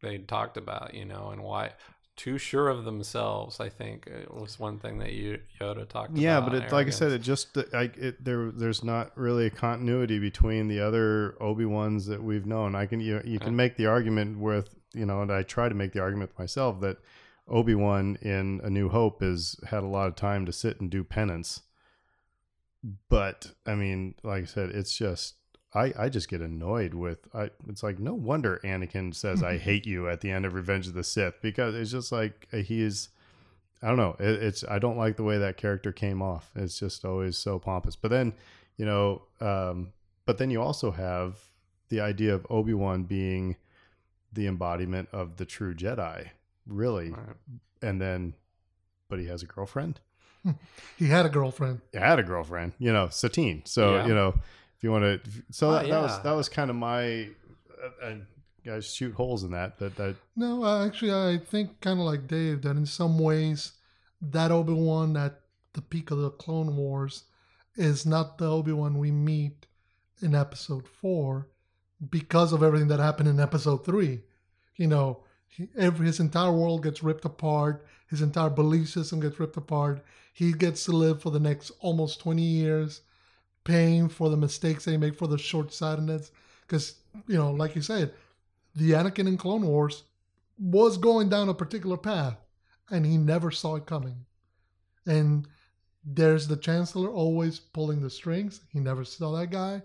they 0.00 0.16
talked 0.18 0.56
about 0.56 0.94
you 0.94 1.04
know 1.04 1.28
and 1.30 1.42
why 1.42 1.70
too 2.18 2.36
sure 2.36 2.68
of 2.68 2.84
themselves 2.84 3.60
i 3.60 3.68
think 3.68 4.06
it 4.06 4.34
was 4.34 4.58
one 4.58 4.78
thing 4.78 4.98
that 4.98 5.12
you 5.12 5.38
yoda 5.60 5.88
talked 5.88 6.16
Yeah, 6.18 6.38
about 6.38 6.50
but 6.52 6.62
it, 6.64 6.72
like 6.72 6.86
I 6.88 6.90
said, 6.90 7.12
it 7.12 7.22
just 7.22 7.56
uh, 7.56 7.62
I, 7.72 7.84
it, 7.96 8.22
there 8.22 8.50
there's 8.50 8.82
not 8.84 9.16
really 9.16 9.46
a 9.46 9.50
continuity 9.50 10.18
between 10.18 10.68
the 10.68 10.80
other 10.80 11.36
Obi 11.40 11.64
Wans 11.64 12.06
that 12.06 12.22
we've 12.22 12.44
known. 12.44 12.74
I 12.74 12.86
can 12.86 13.00
you, 13.00 13.22
you 13.24 13.38
can 13.38 13.52
Yeah. 13.52 13.62
make 13.62 13.76
the 13.76 13.86
argument 13.86 14.38
with 14.38 14.74
you 14.94 15.06
know, 15.06 15.22
and 15.22 15.30
I 15.32 15.42
try 15.42 15.68
to 15.68 15.74
make 15.74 15.92
the 15.92 16.00
argument 16.00 16.30
myself 16.38 16.80
that 16.80 16.98
Obi 17.46 17.74
Wan 17.74 18.18
in 18.20 18.60
A 18.64 18.70
New 18.70 18.88
Hope 18.88 19.22
has 19.22 19.56
had 19.70 19.82
a 19.82 19.86
lot 19.86 20.08
of 20.08 20.16
time 20.16 20.44
to 20.46 20.52
sit 20.52 20.80
and 20.80 20.90
do 20.90 21.04
penance. 21.04 21.62
But 23.08 23.52
I 23.66 23.74
mean, 23.74 24.14
like 24.22 24.42
I 24.42 24.46
said, 24.46 24.70
it's 24.70 24.96
just 24.96 25.36
I 25.74 25.92
I 25.98 26.08
just 26.08 26.28
get 26.28 26.40
annoyed 26.40 26.94
with 26.94 27.18
I. 27.34 27.50
It's 27.68 27.82
like 27.82 27.98
no 27.98 28.14
wonder 28.14 28.60
Anakin 28.64 29.14
says 29.14 29.42
I 29.42 29.58
hate 29.58 29.86
you 29.86 30.08
at 30.08 30.20
the 30.22 30.30
end 30.30 30.46
of 30.46 30.54
Revenge 30.54 30.86
of 30.88 30.94
the 30.94 31.04
Sith 31.04 31.40
because 31.42 31.74
it's 31.74 31.90
just 31.90 32.10
like 32.12 32.48
uh, 32.52 32.58
he 32.58 32.82
is. 32.82 33.10
I 33.82 33.86
don't 33.88 33.96
know. 33.96 34.16
It, 34.18 34.42
it's 34.42 34.64
I 34.68 34.78
don't 34.78 34.96
like 34.96 35.16
the 35.16 35.22
way 35.24 35.38
that 35.38 35.56
character 35.56 35.92
came 35.92 36.20
off. 36.22 36.50
It's 36.56 36.78
just 36.78 37.04
always 37.04 37.36
so 37.38 37.58
pompous. 37.58 37.94
But 37.96 38.10
then, 38.10 38.32
you 38.76 38.84
know, 38.86 39.22
um, 39.40 39.92
but 40.26 40.38
then 40.38 40.50
you 40.50 40.60
also 40.60 40.90
have 40.90 41.38
the 41.88 42.00
idea 42.00 42.34
of 42.34 42.44
Obi 42.50 42.74
Wan 42.74 43.04
being 43.04 43.56
the 44.32 44.46
embodiment 44.46 45.08
of 45.12 45.36
the 45.36 45.44
true 45.44 45.74
Jedi, 45.74 46.30
really. 46.66 47.10
Right. 47.10 47.36
And 47.80 48.00
then, 48.00 48.34
but 49.08 49.20
he 49.20 49.26
has 49.26 49.42
a 49.42 49.46
girlfriend. 49.46 50.00
he 50.98 51.06
had 51.06 51.24
a 51.24 51.28
girlfriend. 51.30 51.80
He 51.92 51.98
had 51.98 52.18
a 52.18 52.22
girlfriend, 52.24 52.72
you 52.78 52.92
know, 52.92 53.08
Satine. 53.10 53.62
So 53.64 53.94
Yeah. 53.96 54.06
you 54.08 54.14
know, 54.14 54.34
if 54.78 54.84
you 54.84 54.92
want 54.92 55.24
to, 55.24 55.30
so 55.50 55.70
Oh, 55.70 55.72
that, 55.72 55.88
that 55.88 56.00
was 56.00 56.22
that 56.22 56.32
was 56.32 56.48
kind 56.48 56.70
of 56.70 56.76
my. 56.76 57.28
Uh, 58.02 58.06
uh, 58.06 58.14
guys, 58.64 58.92
shoot 58.92 59.14
holes 59.14 59.42
in 59.44 59.50
that. 59.50 59.78
That 59.78 59.96
that 59.96 60.16
No, 60.36 60.64
uh, 60.64 60.86
actually, 60.86 61.12
I 61.12 61.38
think 61.38 61.80
kind 61.80 61.98
of 61.98 62.06
like 62.06 62.28
Dave 62.28 62.62
that 62.62 62.76
in 62.76 62.86
some 62.86 63.18
ways, 63.18 63.72
that 64.22 64.50
Obi 64.50 64.72
Wan 64.72 65.16
at 65.16 65.40
the 65.72 65.82
peak 65.82 66.10
of 66.10 66.18
the 66.18 66.30
Clone 66.30 66.76
Wars 66.76 67.24
is 67.76 68.06
not 68.06 68.38
the 68.38 68.50
Obi 68.50 68.72
Wan 68.72 68.98
we 68.98 69.10
meet 69.10 69.66
in 70.22 70.34
Episode 70.34 70.86
Four 70.86 71.48
because 72.10 72.52
of 72.52 72.62
everything 72.62 72.88
that 72.88 73.00
happened 73.00 73.28
in 73.28 73.40
Episode 73.40 73.84
Three. 73.84 74.20
You 74.76 74.86
know, 74.86 75.24
he, 75.48 75.68
every 75.76 76.06
his 76.06 76.20
entire 76.20 76.52
world 76.52 76.82
gets 76.84 77.02
ripped 77.02 77.24
apart. 77.24 77.84
His 78.08 78.22
entire 78.22 78.50
belief 78.50 78.90
system 78.90 79.20
gets 79.20 79.40
ripped 79.40 79.56
apart. 79.56 80.04
He 80.32 80.52
gets 80.52 80.84
to 80.84 80.92
live 80.92 81.20
for 81.20 81.30
the 81.30 81.40
next 81.40 81.72
almost 81.80 82.20
twenty 82.20 82.42
years, 82.42 83.00
paying 83.64 84.08
for 84.08 84.30
the 84.30 84.36
mistakes 84.36 84.84
they 84.84 84.96
make 84.96 85.16
for 85.16 85.26
the 85.26 85.38
short 85.38 85.72
sightedness. 85.72 86.30
Because 86.66 86.96
you 87.26 87.36
know, 87.36 87.50
like 87.50 87.74
you 87.76 87.82
said, 87.82 88.12
the 88.74 88.92
Anakin 88.92 89.26
in 89.26 89.36
Clone 89.36 89.66
Wars 89.66 90.04
was 90.58 90.96
going 90.98 91.28
down 91.28 91.48
a 91.48 91.54
particular 91.54 91.96
path 91.96 92.36
and 92.90 93.04
he 93.04 93.16
never 93.16 93.50
saw 93.50 93.76
it 93.76 93.86
coming. 93.86 94.24
And 95.06 95.46
there's 96.04 96.48
the 96.48 96.56
Chancellor 96.56 97.10
always 97.10 97.58
pulling 97.58 98.00
the 98.02 98.10
strings. 98.10 98.60
He 98.72 98.80
never 98.80 99.04
saw 99.04 99.36
that 99.36 99.50
guy. 99.50 99.82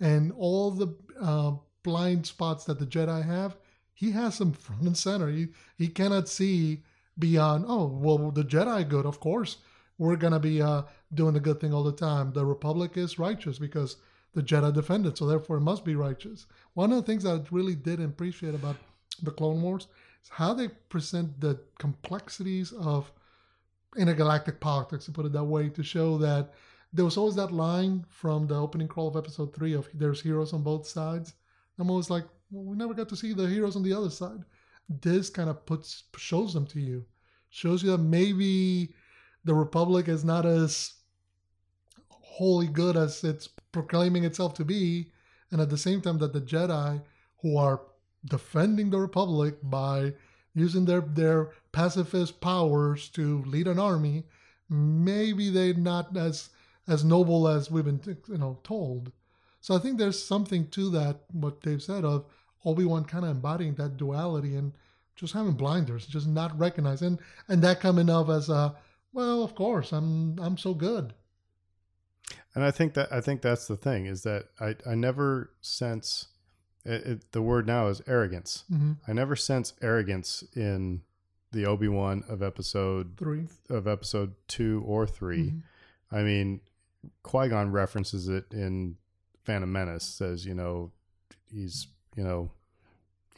And 0.00 0.32
all 0.36 0.70
the 0.70 0.94
uh, 1.20 1.52
blind 1.82 2.26
spots 2.26 2.64
that 2.64 2.78
the 2.78 2.86
Jedi 2.86 3.24
have, 3.24 3.56
he 3.94 4.12
has 4.12 4.38
them 4.38 4.52
front 4.52 4.82
and 4.82 4.96
center. 4.96 5.28
He, 5.28 5.48
he 5.76 5.88
cannot 5.88 6.28
see 6.28 6.82
beyond, 7.18 7.64
oh, 7.66 7.86
well, 7.86 8.30
the 8.30 8.44
Jedi 8.44 8.88
good, 8.88 9.06
of 9.06 9.20
course. 9.20 9.58
We're 9.98 10.16
going 10.16 10.32
to 10.32 10.38
be 10.38 10.62
uh, 10.62 10.82
doing 11.12 11.36
a 11.36 11.40
good 11.40 11.60
thing 11.60 11.74
all 11.74 11.84
the 11.84 11.92
time. 11.92 12.32
The 12.32 12.46
Republic 12.46 12.96
is 12.96 13.18
righteous 13.18 13.58
because 13.58 13.96
the 14.34 14.42
Jedi 14.42 14.72
defended, 14.72 15.18
so 15.18 15.26
therefore 15.26 15.56
it 15.56 15.62
must 15.62 15.84
be 15.84 15.96
righteous. 15.96 16.46
One 16.74 16.92
of 16.92 16.96
the 16.98 17.02
things 17.02 17.26
I 17.26 17.40
really 17.50 17.74
did 17.74 18.00
appreciate 18.00 18.54
about 18.54 18.76
the 19.22 19.32
Clone 19.32 19.60
Wars 19.62 19.88
is 20.22 20.28
how 20.30 20.54
they 20.54 20.68
present 20.68 21.40
the 21.40 21.58
complexities 21.78 22.72
of 22.72 23.10
intergalactic 23.96 24.60
politics, 24.60 25.06
to 25.06 25.12
put 25.12 25.26
it 25.26 25.32
that 25.32 25.44
way, 25.44 25.68
to 25.70 25.82
show 25.82 26.18
that 26.18 26.52
there 26.92 27.04
was 27.04 27.16
always 27.16 27.34
that 27.34 27.52
line 27.52 28.04
from 28.08 28.46
the 28.46 28.54
opening 28.54 28.88
crawl 28.88 29.08
of 29.08 29.16
episode 29.16 29.54
three 29.54 29.72
of 29.72 29.88
there's 29.94 30.20
heroes 30.20 30.52
on 30.52 30.62
both 30.62 30.86
sides. 30.86 31.34
I'm 31.78 31.90
always 31.90 32.10
like, 32.10 32.24
well, 32.50 32.64
we 32.64 32.76
never 32.76 32.94
got 32.94 33.08
to 33.10 33.16
see 33.16 33.32
the 33.32 33.48
heroes 33.48 33.76
on 33.76 33.82
the 33.82 33.92
other 33.92 34.10
side. 34.10 34.40
This 34.88 35.30
kind 35.30 35.50
of 35.50 35.66
puts 35.66 36.04
shows 36.16 36.54
them 36.54 36.66
to 36.68 36.80
you, 36.80 37.04
shows 37.50 37.82
you 37.82 37.90
that 37.90 37.98
maybe 37.98 38.94
the 39.44 39.54
Republic 39.54 40.08
is 40.08 40.24
not 40.24 40.44
as 40.46 40.94
wholly 42.10 42.66
good 42.68 42.96
as 42.96 43.24
it's 43.24 43.48
proclaiming 43.72 44.24
itself 44.24 44.54
to 44.54 44.64
be, 44.64 45.10
and 45.50 45.60
at 45.60 45.70
the 45.70 45.78
same 45.78 46.00
time 46.00 46.18
that 46.18 46.32
the 46.32 46.40
Jedi, 46.40 47.00
who 47.42 47.56
are 47.56 47.80
defending 48.24 48.90
the 48.90 48.98
Republic 48.98 49.56
by 49.62 50.12
using 50.54 50.84
their 50.84 51.00
their 51.00 51.50
pacifist 51.72 52.40
powers 52.40 53.08
to 53.10 53.42
lead 53.44 53.68
an 53.68 53.78
army, 53.78 54.24
maybe 54.68 55.50
they're 55.50 55.74
not 55.74 56.16
as 56.16 56.50
as 56.86 57.04
noble 57.04 57.46
as 57.48 57.70
we've 57.70 57.84
been 57.84 58.00
you 58.28 58.38
know 58.38 58.58
told. 58.64 59.12
So 59.60 59.74
I 59.74 59.78
think 59.78 59.98
there's 59.98 60.22
something 60.22 60.68
to 60.68 60.90
that 60.90 61.20
what 61.32 61.60
Dave 61.62 61.82
said 61.82 62.04
of 62.04 62.26
Obi 62.64 62.84
Wan 62.84 63.04
kind 63.04 63.24
of 63.24 63.30
embodying 63.30 63.74
that 63.74 63.96
duality 63.96 64.56
and 64.56 64.72
just 65.16 65.34
having 65.34 65.52
blinders, 65.52 66.06
just 66.06 66.28
not 66.28 66.56
recognizing, 66.58 67.18
and 67.48 67.62
that 67.62 67.80
coming 67.80 68.08
up 68.08 68.28
as 68.28 68.48
a 68.48 68.76
well, 69.12 69.42
of 69.42 69.54
course, 69.54 69.92
I'm 69.92 70.38
I'm 70.38 70.56
so 70.58 70.74
good. 70.74 71.14
and 72.54 72.64
I 72.64 72.70
think 72.70 72.94
that 72.94 73.12
I 73.12 73.20
think 73.20 73.42
that's 73.42 73.66
the 73.66 73.76
thing 73.76 74.06
is 74.06 74.22
that 74.22 74.46
I 74.60 74.76
I 74.86 74.94
never 74.94 75.50
sense 75.60 76.28
it, 76.84 77.06
it, 77.06 77.32
the 77.32 77.42
word 77.42 77.66
now 77.66 77.88
is 77.88 78.00
arrogance. 78.06 78.64
hmm 78.68 78.92
I 79.06 79.12
never 79.12 79.36
sense 79.36 79.74
arrogance 79.82 80.44
in 80.54 81.02
the 81.52 81.66
Obi 81.66 81.88
Wan 81.88 82.24
of 82.28 82.42
episode 82.42 83.16
Three. 83.16 83.46
of 83.70 83.86
episode 83.86 84.34
two 84.48 84.82
or 84.86 85.06
3 85.06 85.50
Mhm. 85.50 85.62
I 86.10 86.22
mean, 86.22 86.60
Qui 87.22 87.48
Gon 87.48 87.70
references 87.72 88.28
it 88.28 88.46
in 88.52 88.96
Phantom 89.44 89.70
Menace. 89.70 90.04
Says 90.04 90.44
you 90.46 90.54
know 90.54 90.92
he's 91.52 91.86
you 92.16 92.24
know 92.24 92.50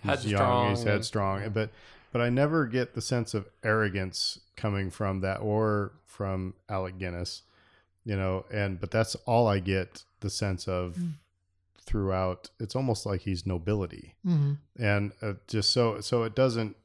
he's 0.02 0.26
young, 0.26 0.70
he's 0.70 0.82
headstrong, 0.84 1.50
but 1.50 1.70
but 2.12 2.20
I 2.20 2.28
never 2.30 2.66
get 2.66 2.94
the 2.94 3.00
sense 3.02 3.34
of 3.34 3.48
arrogance 3.62 4.40
coming 4.60 4.90
from 4.90 5.20
that 5.20 5.38
or 5.40 5.92
from 6.06 6.54
Alec 6.68 6.98
Guinness, 6.98 7.42
you 8.04 8.16
know. 8.16 8.44
And 8.52 8.78
but 8.80 8.90
that's 8.90 9.14
all 9.26 9.46
I 9.46 9.58
get 9.60 10.04
the 10.20 10.30
sense 10.30 10.68
of 10.68 10.96
Mm. 10.96 11.12
throughout. 11.78 12.50
It's 12.58 12.76
almost 12.76 13.06
like 13.06 13.22
he's 13.22 13.46
nobility, 13.46 14.14
Mhm. 14.26 14.58
and 14.78 15.12
uh, 15.22 15.34
just 15.46 15.72
so 15.72 16.00
so 16.00 16.24
it 16.24 16.34
doesn't 16.34 16.76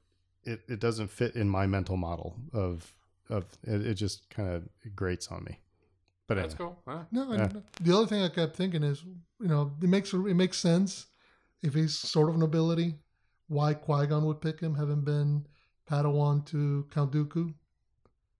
it, 0.43 0.61
it 0.67 0.79
doesn't 0.79 1.09
fit 1.09 1.35
in 1.35 1.49
my 1.49 1.65
mental 1.65 1.97
model 1.97 2.35
of 2.53 2.93
of 3.29 3.45
it, 3.63 3.81
it 3.85 3.95
just 3.95 4.29
kind 4.29 4.49
of 4.49 4.69
grates 4.95 5.27
on 5.29 5.43
me. 5.43 5.59
But 6.27 6.35
That's 6.35 6.53
anyway. 6.55 6.75
cool. 6.85 6.93
Huh? 6.95 7.03
No, 7.11 7.33
Yeah. 7.33 7.49
the 7.81 7.95
other 7.97 8.07
thing 8.07 8.21
I 8.23 8.29
kept 8.29 8.55
thinking 8.55 8.83
is, 8.83 9.03
you 9.03 9.47
know, 9.47 9.75
it 9.81 9.89
makes 9.89 10.13
it 10.13 10.35
makes 10.35 10.57
sense 10.57 11.07
if 11.61 11.73
he's 11.73 11.95
sort 11.97 12.29
of 12.29 12.37
nobility, 12.37 12.99
why 13.47 13.73
Qui 13.73 14.05
Gon 14.07 14.25
would 14.25 14.39
pick 14.41 14.59
him, 14.59 14.75
having 14.75 15.01
been 15.01 15.47
Padawan 15.87 16.45
to 16.47 16.87
Count 16.91 17.11
Dooku. 17.11 17.53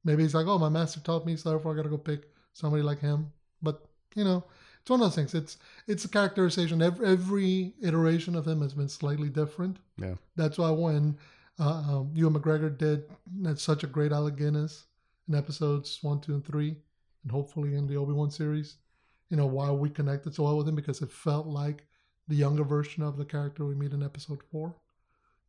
Maybe 0.06 0.24
he's 0.24 0.36
like, 0.36 0.48
oh, 0.48 0.58
my 0.58 0.70
master 0.70 1.02
taught 1.02 1.26
me, 1.26 1.36
so 1.36 1.50
therefore 1.50 1.74
I 1.74 1.76
got 1.76 1.84
to 1.84 1.90
go 1.90 1.98
pick 1.98 2.30
somebody 2.54 2.84
like 2.84 3.00
him. 3.00 3.32
But 3.62 3.86
you 4.16 4.24
know, 4.24 4.46
it's 4.82 4.90
one 4.90 5.02
of 5.02 5.08
those 5.08 5.16
things. 5.16 5.34
It's 5.34 5.58
it's 5.88 6.06
a 6.06 6.08
characterization. 6.08 6.82
Every, 6.82 7.08
every 7.08 7.74
iteration 7.82 8.36
of 8.36 8.48
him 8.48 8.62
has 8.62 8.74
been 8.74 8.88
slightly 8.88 9.30
different. 9.30 9.78
Yeah. 9.98 10.14
That's 10.36 10.58
why 10.58 10.70
when 10.70 11.18
uh, 11.60 11.70
um, 11.70 12.12
Ewan 12.14 12.36
McGregor 12.36 12.78
did 12.78 13.06
such 13.60 13.84
a 13.84 13.88
great 13.88 14.12
Alec 14.12 14.36
Guinness 14.36 14.86
in 15.28 15.36
episodes 15.36 16.00
one, 16.02 16.22
two, 16.22 16.36
and 16.36 16.46
three, 16.46 16.78
and 17.24 17.32
hopefully 17.32 17.76
in 17.76 17.88
the 17.88 17.98
Obi 17.98 18.14
Wan 18.14 18.30
series, 18.30 18.76
you 19.30 19.38
know, 19.38 19.48
why 19.48 19.72
we 19.72 19.90
connected 19.90 20.36
so 20.36 20.44
well 20.44 20.58
with 20.58 20.68
him 20.68 20.76
because 20.76 21.02
it 21.02 21.12
felt 21.12 21.48
like 21.48 21.86
the 22.28 22.36
younger 22.36 22.64
version 22.64 23.04
of 23.04 23.18
the 23.18 23.26
character 23.26 23.66
we 23.66 23.76
meet 23.76 23.92
in 23.92 24.04
episode 24.04 24.42
four. 24.52 24.76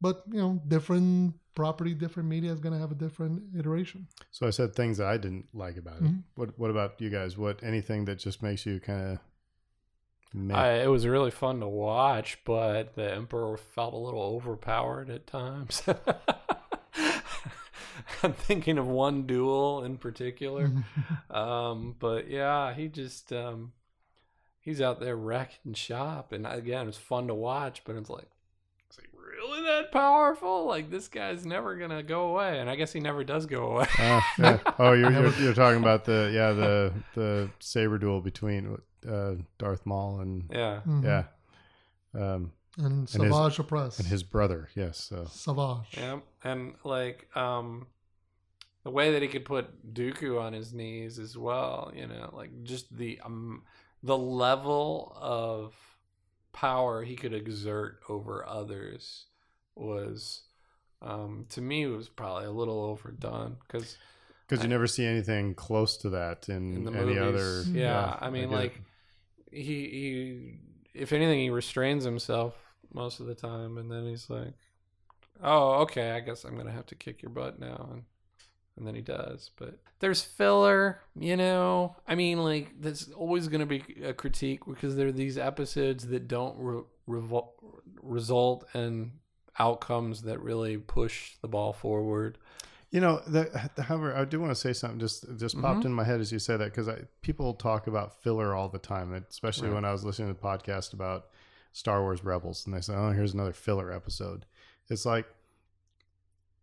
But 0.01 0.23
you 0.31 0.39
know, 0.39 0.61
different 0.69 1.35
property, 1.55 1.95
different 1.95 2.29
media 2.29 2.53
is 2.53 2.61
going 2.61 2.75
to 2.75 2.79
have 2.79 2.91
a 2.93 2.95
different 2.95 3.43
iteration. 3.59 4.07
So 4.31 4.47
I 4.47 4.51
said 4.51 4.75
things 4.75 4.99
that 4.99 5.07
I 5.07 5.17
didn't 5.17 5.47
like 5.55 5.77
about 5.79 5.97
it. 5.97 6.05
Mhm. 6.05 6.23
What 6.35 6.59
What 6.59 6.71
about 6.71 7.01
you 7.01 7.09
guys? 7.11 7.37
What 7.39 7.63
anything 7.63 8.05
that 8.07 8.19
just 8.19 8.43
makes 8.43 8.67
you 8.67 8.79
kind 8.81 9.13
of 9.13 9.19
I, 10.55 10.83
it 10.83 10.89
was 10.89 11.07
really 11.07 11.31
fun 11.31 11.61
to 11.61 11.69
watch, 11.69 12.39
but 12.45 12.95
the 12.95 13.11
Emperor 13.15 13.57
felt 13.57 13.95
a 13.95 13.97
little 13.97 14.21
overpowered 14.21 15.09
at 15.09 15.27
times. 15.27 15.83
I'm 18.23 18.33
thinking 18.35 18.77
of 18.79 18.87
one 18.87 19.27
duel 19.27 19.83
in 19.85 19.97
particular. 19.99 20.71
Um, 21.31 21.97
but 21.99 22.29
yeah, 22.29 22.75
he 22.75 22.89
just 22.89 23.33
um, 23.33 23.73
he's 24.61 24.81
out 24.81 25.01
there 25.01 25.17
wrecking 25.17 25.75
shop, 25.75 26.33
and 26.33 26.47
again, 26.47 26.89
it's 26.89 26.99
fun 26.99 27.27
to 27.29 27.35
watch. 27.35 27.83
But 27.85 27.97
it's 27.97 28.11
like, 28.11 28.25
is 28.25 28.29
he 28.29 28.36
really 29.27 29.63
that 29.63 29.93
powerful? 29.93 30.67
Like 30.67 30.91
this 30.91 31.09
guy's 31.09 31.45
never 31.47 31.77
gonna 31.77 32.03
go 32.03 32.29
away, 32.29 32.59
and 32.61 32.69
I 32.71 32.77
guess 32.77 32.93
he 32.93 33.01
never 33.01 33.25
does 33.25 33.47
go 33.47 33.67
away. 33.77 33.87
Uh, 33.99 34.21
yeah. 34.39 34.59
Oh, 34.79 34.93
you're, 34.93 35.11
you're 35.13 35.31
you're 35.41 35.55
talking 35.55 35.81
about 35.81 36.05
the 36.05 36.31
yeah 36.33 36.53
the 36.53 36.93
the 37.15 37.51
saber 37.61 37.99
duel 37.99 38.21
between 38.21 38.79
uh, 39.09 39.35
Darth 39.59 39.85
Maul 39.87 40.21
and 40.21 40.49
yeah, 40.53 40.81
Mhm. 40.87 41.05
yeah 41.05 41.25
um, 42.15 42.53
and 42.79 43.03
his- 43.09 43.11
Savage 43.13 43.57
Opress. 43.59 43.99
and 43.99 44.09
his 44.09 44.23
brother. 44.23 44.69
Yes. 44.75 44.99
So 44.99 45.27
Savage. 45.31 45.97
yeah, 45.97 46.19
and 46.45 46.75
like 46.85 47.29
um, 47.37 47.87
the 48.85 48.91
way 48.91 49.13
that 49.13 49.23
he 49.23 49.29
could 49.29 49.45
put 49.45 49.95
Dooku 49.95 50.41
on 50.41 50.53
his 50.53 50.73
knees 50.73 51.19
as 51.19 51.37
well. 51.37 51.93
You 51.95 52.07
know, 52.07 52.31
like 52.33 52.51
just 52.65 52.95
the 52.97 53.21
um, 53.25 53.63
the 54.03 54.17
level 54.17 55.17
of 55.21 55.75
power 56.57 57.05
he 57.05 57.15
could 57.17 57.35
exert 57.35 58.01
over 58.09 58.43
others 58.49 59.27
was 59.75 60.41
um, 61.03 61.45
to 61.51 61.61
me 61.61 61.87
was 61.87 62.09
probably 62.09 62.47
a 62.47 62.51
little 62.51 62.81
overdone 62.83 63.59
because 63.61 63.99
because 64.49 64.63
you 64.65 64.69
never 64.71 64.87
see 64.87 65.05
anything 65.05 65.55
close 65.55 65.99
to 65.99 66.11
that 66.11 66.49
in, 66.49 66.77
in 66.77 66.85
the 66.85 66.93
any 66.93 67.15
movies, 67.15 67.21
other. 67.21 67.79
yeah, 67.79 68.17
I 68.19 68.31
mean 68.31 68.49
get 68.49 68.53
it. 68.53 68.57
like 68.57 68.81
he 69.53 69.61
he 69.65 70.59
if 70.95 71.13
anything 71.13 71.41
he 71.41 71.51
restrains 71.51 72.05
himself 72.05 72.55
most 72.95 73.21
of 73.21 73.27
the 73.27 73.35
time 73.35 73.77
and 73.77 73.91
then 73.91 74.07
he's 74.07 74.31
like 74.31 74.55
oh 75.43 75.83
okay 75.83 76.13
i 76.13 76.21
guess 76.21 76.45
i'm 76.45 76.57
gonna 76.57 76.73
have 76.73 76.87
to 76.87 76.95
kick 76.95 77.21
your 77.21 77.31
butt 77.31 77.59
now 77.61 77.91
and 77.93 78.03
and 78.77 78.87
then 78.87 78.95
he 78.95 79.01
does 79.01 79.51
but 79.59 79.79
there's 80.01 80.23
filler 80.23 81.01
you 81.19 81.37
know 81.37 81.97
i 82.07 82.15
mean 82.15 82.39
like 82.43 82.75
there's 82.81 83.11
always 83.13 83.49
gonna 83.49 83.67
be 83.67 83.83
a 84.05 84.13
critique 84.13 84.61
because 84.67 84.97
there 84.97 85.09
are 85.09 85.13
these 85.13 85.39
episodes 85.39 86.07
that 86.09 86.29
don't 86.29 86.57
re- 86.59 86.83
revol- 87.09 87.53
result 88.03 88.67
in 88.75 89.13
outcomes 89.59 90.23
that 90.23 90.41
really 90.41 90.77
push 90.77 91.33
the 91.43 91.49
ball 91.49 91.73
forward 91.73 92.39
You 92.91 93.01
know, 93.01 93.21
the, 93.27 93.51
however, 93.83 94.15
I 94.15 94.25
do 94.25 94.39
want 94.39 94.53
to 94.53 94.55
say 94.67 94.73
something. 94.73 95.01
Just 95.01 95.27
just 95.39 95.61
popped 95.61 95.81
Mhm. 95.81 95.87
in 95.87 95.93
my 95.93 96.05
head 96.05 96.21
as 96.21 96.31
you 96.31 96.39
say 96.39 96.57
that 96.57 96.73
because 96.73 96.89
people 97.21 97.53
talk 97.55 97.89
about 97.89 98.23
filler 98.23 98.55
all 98.55 98.69
the 98.69 98.79
time, 98.79 99.13
especially 99.29 99.69
Right. 99.69 99.75
when 99.75 99.85
I 99.85 99.91
was 99.93 100.05
listening 100.05 100.29
to 100.33 100.41
the 100.41 100.47
podcast 100.47 100.93
about 100.95 101.27
Star 101.73 102.01
Wars 102.03 102.23
Rebels, 102.25 102.65
and 102.65 102.73
they 102.75 102.81
say, 102.81 102.95
"Oh, 102.95 103.11
here's 103.11 103.35
another 103.35 103.53
filler 103.53 103.91
episode." 103.93 104.47
It's 104.89 105.05
like 105.05 105.27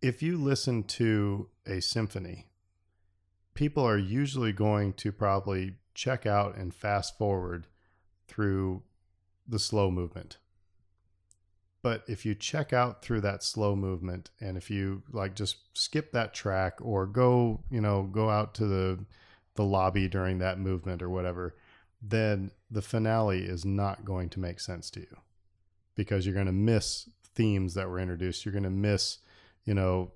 if 0.03 0.21
you 0.21 0.37
listen 0.37 0.83
to 0.83 1.47
a 1.65 1.79
symphony, 1.81 2.47
people 3.53 3.87
are 3.87 3.97
usually 3.97 4.51
going 4.51 4.91
to 4.93 5.13
probably 5.13 5.75
check 5.93 6.25
out 6.25 6.57
and 6.57 6.75
fast 6.75 7.17
forward 7.17 7.67
through 8.27 8.83
the 9.47 9.57
slow 9.57 9.89
movement. 9.89 10.37
But 11.81 12.03
if 12.07 12.25
you 12.25 12.35
check 12.35 12.73
out 12.73 13.01
through 13.01 13.21
that 13.21 13.43
slow 13.43 13.77
movement 13.77 14.29
and 14.41 14.57
if 14.57 14.69
you 14.69 15.03
like 15.11 15.35
just 15.35 15.57
skip 15.77 16.11
that 16.11 16.33
track 16.33 16.79
or 16.81 17.05
go, 17.05 17.61
you 17.71 17.79
know, 17.79 18.03
go 18.03 18.29
out 18.29 18.53
to 18.55 18.67
the 18.67 19.05
the 19.55 19.63
lobby 19.63 20.07
during 20.09 20.39
that 20.39 20.59
movement 20.59 21.01
or 21.01 21.09
whatever, 21.09 21.55
then 22.01 22.51
the 22.69 22.81
finale 22.81 23.43
is 23.43 23.63
not 23.63 24.03
going 24.03 24.27
to 24.29 24.39
make 24.39 24.59
sense 24.59 24.89
to 24.89 24.99
you. 24.99 25.17
Because 25.95 26.25
you're 26.25 26.33
going 26.33 26.47
to 26.47 26.51
miss 26.51 27.07
themes 27.35 27.73
that 27.75 27.87
were 27.87 27.99
introduced. 27.99 28.43
You're 28.43 28.51
going 28.51 28.63
to 28.63 28.69
miss, 28.69 29.19
you 29.65 29.73
know, 29.73 30.11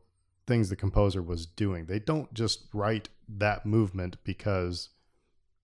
things 0.46 0.70
the 0.70 0.76
composer 0.76 1.22
was 1.22 1.46
doing. 1.46 1.86
They 1.86 2.00
don't 2.00 2.34
just 2.34 2.66
write 2.74 3.10
that 3.28 3.66
movement 3.66 4.18
because 4.24 4.90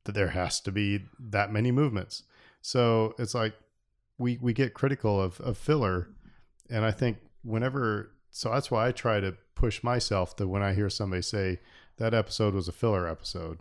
there 0.06 0.30
has 0.30 0.60
to 0.62 0.72
be 0.72 1.06
that 1.20 1.52
many 1.52 1.72
movements. 1.72 2.24
So 2.62 3.16
it's 3.18 3.34
like 3.34 3.54
we 4.18 4.38
we 4.42 4.54
get 4.54 4.74
critical 4.74 5.20
of, 5.22 5.40
of 5.42 5.58
filler 5.58 6.08
and 6.70 6.86
i 6.86 6.92
think 6.92 7.18
whenever 7.44 8.12
so 8.30 8.52
that's 8.52 8.70
why 8.70 8.88
i 8.88 8.92
try 8.92 9.20
to 9.20 9.36
push 9.56 9.82
myself 9.84 10.38
that 10.38 10.48
when 10.48 10.62
i 10.62 10.72
hear 10.74 10.88
somebody 10.90 11.22
say 11.22 11.60
that 11.98 12.14
episode 12.14 12.54
was 12.54 12.68
a 12.68 12.72
filler 12.72 13.08
episode 13.08 13.58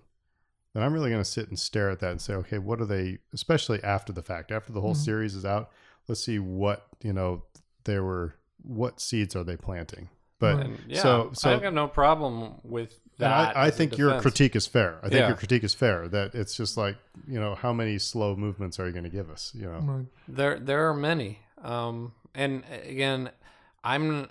then 0.75 0.83
i'm 0.83 0.93
really 0.93 1.09
going 1.11 1.23
to 1.23 1.29
sit 1.29 1.49
and 1.49 1.59
stare 1.59 1.89
at 1.91 2.01
that 2.01 2.11
and 2.11 2.21
say 2.21 2.35
okay 2.35 2.59
what 2.59 2.81
are 2.83 2.85
they 2.87 3.17
especially 3.33 3.83
after 3.83 4.13
the 4.13 4.23
fact 4.23 4.53
after 4.53 4.73
the 4.73 4.81
whole 4.83 4.93
Mhm. 4.95 5.05
series 5.05 5.35
is 5.35 5.45
out 5.47 5.71
let's 6.07 6.23
see 6.23 6.39
what 6.39 6.87
you 7.03 7.15
know 7.15 7.43
there 7.85 8.05
were 8.05 8.35
what 8.63 9.01
seeds 9.01 9.35
are 9.37 9.45
they 9.45 9.57
planting 9.57 10.09
but 10.39 10.57
Right. 10.57 10.67
and 10.67 10.79
yeah 10.89 11.03
so 11.03 11.31
so 11.35 11.51
i 11.51 11.59
have 11.63 11.73
no 11.75 11.89
problem 11.89 12.61
with 12.65 12.99
that 13.19 13.57
I, 13.57 13.67
I 13.67 13.71
think 13.71 13.99
your 13.99 14.21
critique 14.21 14.57
is 14.57 14.67
fair. 14.67 14.99
I 15.03 15.09
think 15.09 15.21
Yeah. 15.21 15.29
your 15.29 15.37
critique 15.37 15.63
is 15.63 15.75
fair. 15.75 16.09
That 16.09 16.35
it's 16.35 16.57
just 16.57 16.77
like 16.77 16.97
you 17.29 17.39
know 17.39 17.55
how 17.55 17.73
many 17.73 17.99
slow 17.99 18.35
movements 18.35 18.81
are 18.81 18.87
you 18.87 18.93
going 18.93 19.05
to 19.05 19.11
give 19.11 19.31
us? 19.31 19.53
You 19.55 19.67
know, 19.67 19.79
Right. 19.81 20.07
There, 20.27 20.59
there 20.59 20.89
are 20.89 20.95
many. 20.95 21.39
Um, 21.63 22.15
and 22.35 22.65
again, 22.89 23.31
I'm, 23.85 24.29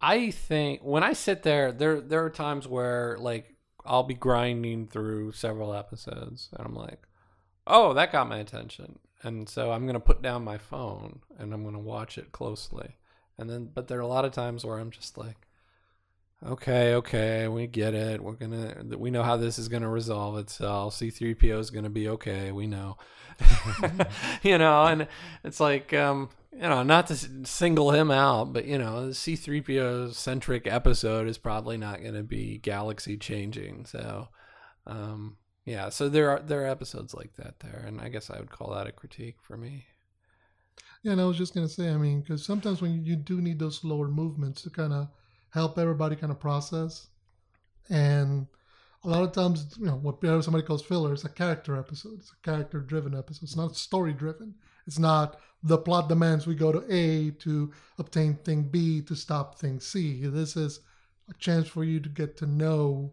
I 0.00 0.30
think 0.30 0.80
when 0.82 1.02
I 1.02 1.12
sit 1.12 1.42
there, 1.42 1.72
there, 1.72 2.00
there 2.00 2.24
are 2.24 2.30
times 2.30 2.66
where 2.68 3.16
like 3.18 3.56
I'll 3.84 4.04
be 4.04 4.14
grinding 4.14 4.86
through 4.86 5.32
several 5.32 5.74
episodes, 5.74 6.48
and 6.56 6.66
I'm 6.66 6.74
like, 6.76 7.02
oh, 7.66 7.92
that 7.94 8.12
got 8.12 8.28
my 8.28 8.38
attention, 8.38 9.00
and 9.22 9.48
so 9.48 9.72
I'm 9.72 9.86
gonna 9.86 10.00
put 10.00 10.22
down 10.22 10.44
my 10.44 10.56
phone 10.56 11.20
and 11.36 11.52
I'm 11.52 11.64
gonna 11.64 11.78
watch 11.80 12.16
it 12.16 12.30
closely, 12.32 12.96
and 13.40 13.48
then, 13.50 13.70
but 13.72 13.88
there 13.88 13.98
are 13.98 14.02
a 14.02 14.06
lot 14.06 14.24
of 14.24 14.32
times 14.32 14.64
where 14.64 14.78
I'm 14.78 14.90
just 14.90 15.18
like. 15.18 15.46
Okay, 16.42 16.94
okay, 16.94 17.48
we 17.48 17.66
get 17.66 17.92
it. 17.92 18.22
We're 18.22 18.32
gonna, 18.32 18.82
we 18.96 19.10
know 19.10 19.22
how 19.22 19.36
this 19.36 19.58
is 19.58 19.68
gonna 19.68 19.90
resolve 19.90 20.38
itself. 20.38 20.94
C3PO 20.94 21.58
is 21.58 21.68
gonna 21.68 21.90
be 21.90 22.08
okay. 22.08 22.50
We 22.50 22.66
know, 22.66 22.96
you 24.42 24.56
know, 24.56 24.86
and 24.86 25.06
it's 25.44 25.60
like, 25.60 25.92
um, 25.92 26.30
you 26.50 26.60
know, 26.60 26.82
not 26.82 27.08
to 27.08 27.46
single 27.46 27.90
him 27.90 28.10
out, 28.10 28.54
but 28.54 28.64
you 28.64 28.78
know, 28.78 29.08
the 29.08 29.12
C3PO 29.12 30.14
centric 30.14 30.66
episode 30.66 31.28
is 31.28 31.36
probably 31.36 31.76
not 31.76 32.02
gonna 32.02 32.22
be 32.22 32.56
galaxy 32.56 33.18
changing. 33.18 33.84
So, 33.84 34.28
um, 34.86 35.36
yeah, 35.66 35.90
so 35.90 36.08
there 36.08 36.30
are 36.30 36.40
there 36.40 36.62
are 36.62 36.68
episodes 36.68 37.12
like 37.12 37.34
that 37.36 37.60
there, 37.60 37.84
and 37.86 38.00
I 38.00 38.08
guess 38.08 38.30
I 38.30 38.38
would 38.38 38.50
call 38.50 38.72
that 38.74 38.86
a 38.86 38.92
critique 38.92 39.36
for 39.42 39.58
me. 39.58 39.86
Yeah, 41.02 41.12
and 41.12 41.20
I 41.20 41.24
was 41.24 41.38
just 41.38 41.54
gonna 41.54 41.68
say, 41.68 41.90
I 41.90 41.96
mean, 41.96 42.20
because 42.20 42.44
sometimes 42.44 42.82
when 42.82 43.04
you 43.04 43.16
do 43.16 43.40
need 43.40 43.58
those 43.58 43.78
slower 43.78 44.08
movements 44.08 44.62
to 44.62 44.70
kind 44.70 44.92
of 44.92 45.08
help 45.50 45.78
everybody 45.78 46.16
kind 46.16 46.30
of 46.30 46.40
process. 46.40 47.08
And 47.90 48.46
a 49.04 49.08
lot 49.08 49.24
of 49.24 49.32
times, 49.32 49.76
you 49.78 49.86
know, 49.86 49.96
what 49.96 50.20
somebody 50.44 50.66
calls 50.66 50.82
filler 50.82 51.12
is 51.14 51.24
a 51.24 51.28
character 51.30 51.76
episode. 51.78 52.20
It's 52.20 52.32
a 52.32 52.42
character 52.44 52.80
driven 52.80 53.16
episode. 53.16 53.44
It's 53.44 53.56
not 53.56 53.76
story 53.76 54.12
driven. 54.12 54.54
It's 54.86 54.98
not 54.98 55.40
the 55.62 55.78
plot 55.78 56.08
demands 56.08 56.46
we 56.46 56.54
go 56.54 56.72
to 56.72 56.84
A 56.94 57.30
to 57.32 57.72
obtain 57.98 58.36
thing 58.36 58.64
B 58.64 59.02
to 59.02 59.16
stop 59.16 59.58
thing 59.58 59.80
C. 59.80 60.26
This 60.26 60.56
is 60.56 60.80
a 61.30 61.34
chance 61.34 61.68
for 61.68 61.84
you 61.84 62.00
to 62.00 62.08
get 62.08 62.36
to 62.38 62.46
know 62.46 63.12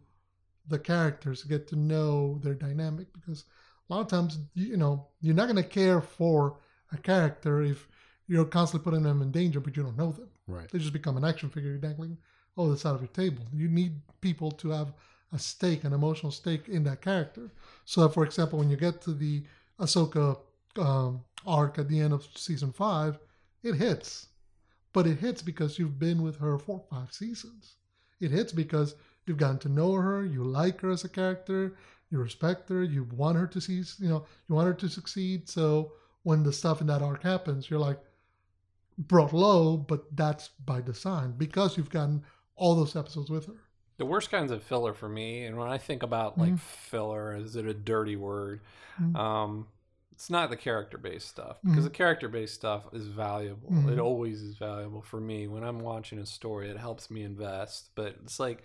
the 0.68 0.80
characters, 0.80 1.44
get 1.44 1.68
to 1.70 1.76
know 1.76 2.40
their 2.44 2.54
dynamic 2.56 3.08
because 3.14 3.46
a 3.90 3.94
lot 3.94 4.02
of 4.02 4.08
times, 4.08 4.40
you 4.54 4.78
know, 4.78 5.08
you're 5.22 5.36
not 5.36 5.46
to 5.56 5.64
care 5.64 6.02
for 6.02 6.60
a 6.92 6.98
character 6.98 7.62
if 7.62 7.88
you're 8.28 8.46
constantly 8.46 8.84
putting 8.84 9.04
them 9.04 9.22
in 9.22 9.32
danger, 9.32 9.60
but 9.60 9.76
you 9.76 9.84
don't 9.84 9.98
know 9.98 10.12
them. 10.12 10.30
Right. 10.48 10.70
They 10.70 10.80
just 10.80 10.94
become 10.94 11.18
an 11.18 11.26
action 11.26 11.50
figure 11.50 11.70
you're 11.70 11.80
dangling 11.80 12.18
over 12.58 12.72
the 12.72 12.78
side 12.78 12.96
of 12.96 13.02
your 13.02 13.10
table. 13.10 13.44
You 13.54 13.68
need 13.70 14.02
people 14.22 14.52
to 14.52 14.70
have 14.70 14.94
a 15.34 15.40
stake, 15.40 15.84
an 15.84 15.94
emotional 15.94 16.32
stake 16.32 16.68
in 16.68 16.84
that 16.86 17.02
character. 17.02 17.52
So, 17.86 18.08
for 18.10 18.24
example, 18.24 18.60
when 18.60 18.70
you 18.70 18.78
get 18.78 19.02
to 19.02 19.14
the 19.14 19.44
Ahsoka 19.80 20.40
um, 20.78 21.24
arc 21.46 21.80
at 21.80 21.88
the 21.88 22.00
end 22.00 22.14
of 22.14 22.28
season 22.36 22.72
five, 22.72 23.20
it 23.64 23.76
hits. 23.76 24.28
But 24.94 25.08
it 25.08 25.20
hits 25.20 25.42
because 25.42 25.78
you've 25.78 26.00
been 26.00 26.22
with 26.22 26.38
her 26.38 26.58
for 26.58 26.84
five 26.90 27.14
seasons. 27.14 27.76
It 28.20 28.32
hits 28.32 28.52
because 28.52 28.96
you've 29.26 29.38
gotten 29.38 29.60
to 29.60 29.70
know 29.70 29.94
her, 29.94 30.26
you 30.26 30.44
like 30.44 30.82
her 30.82 30.90
as 30.90 31.04
a 31.04 31.10
character, 31.10 31.76
you 32.10 32.20
respect 32.20 32.70
her, 32.70 32.84
you 32.84 33.04
want 33.12 33.38
her 33.38 33.48
to 33.48 33.62
see, 33.62 33.84
you 34.00 34.10
know, 34.10 34.26
you 34.48 34.56
want 34.56 34.68
her 34.68 34.74
to 34.74 34.90
succeed. 34.90 35.48
So 35.50 35.92
when 36.28 36.44
the 36.44 36.52
stuff 36.52 36.82
in 36.82 36.88
that 36.88 37.02
arc 37.02 37.24
happens, 37.24 37.70
you're 37.70 37.80
like 37.80 38.00
brought 38.98 39.32
low, 39.32 39.78
but 39.78 40.14
that's 40.14 40.50
by 40.66 40.82
design 40.82 41.34
because 41.38 41.78
you've 41.78 41.90
gotten 41.90 42.22
all 42.58 42.76
those 42.76 42.98
episodes 42.98 43.30
with 43.30 43.46
her. 43.46 43.54
The 43.96 44.06
worst 44.06 44.30
kinds 44.30 44.52
of 44.52 44.62
filler 44.62 44.94
for 44.94 45.08
me, 45.08 45.46
and 45.46 45.56
when 45.58 45.70
I 45.70 45.78
think 45.78 46.04
about 46.04 46.38
like 46.38 46.58
filler, 46.60 47.34
is 47.34 47.56
it 47.56 47.66
a 47.66 47.74
dirty 47.74 48.18
word? 48.18 48.60
Mhm. 49.00 49.16
Um, 49.16 49.68
it's 50.12 50.30
not 50.30 50.50
the 50.50 50.58
character 50.58 50.98
based 50.98 51.30
stuff 51.30 51.62
because 51.64 51.86
the 51.86 51.90
character 51.90 52.28
based 52.28 52.56
stuff 52.56 52.88
is 52.92 53.08
valuable. 53.08 53.70
It 53.88 53.96
Mhm. 53.98 54.04
always 54.04 54.42
is 54.42 54.58
valuable 54.58 55.02
for 55.02 55.22
me 55.22 55.48
when 55.48 55.64
I'm 55.64 55.80
watching 55.80 56.20
a 56.20 56.26
story. 56.26 56.70
It 56.70 56.78
helps 56.78 57.10
me 57.10 57.24
invest, 57.24 57.92
but 57.96 58.18
it's 58.22 58.38
like 58.38 58.64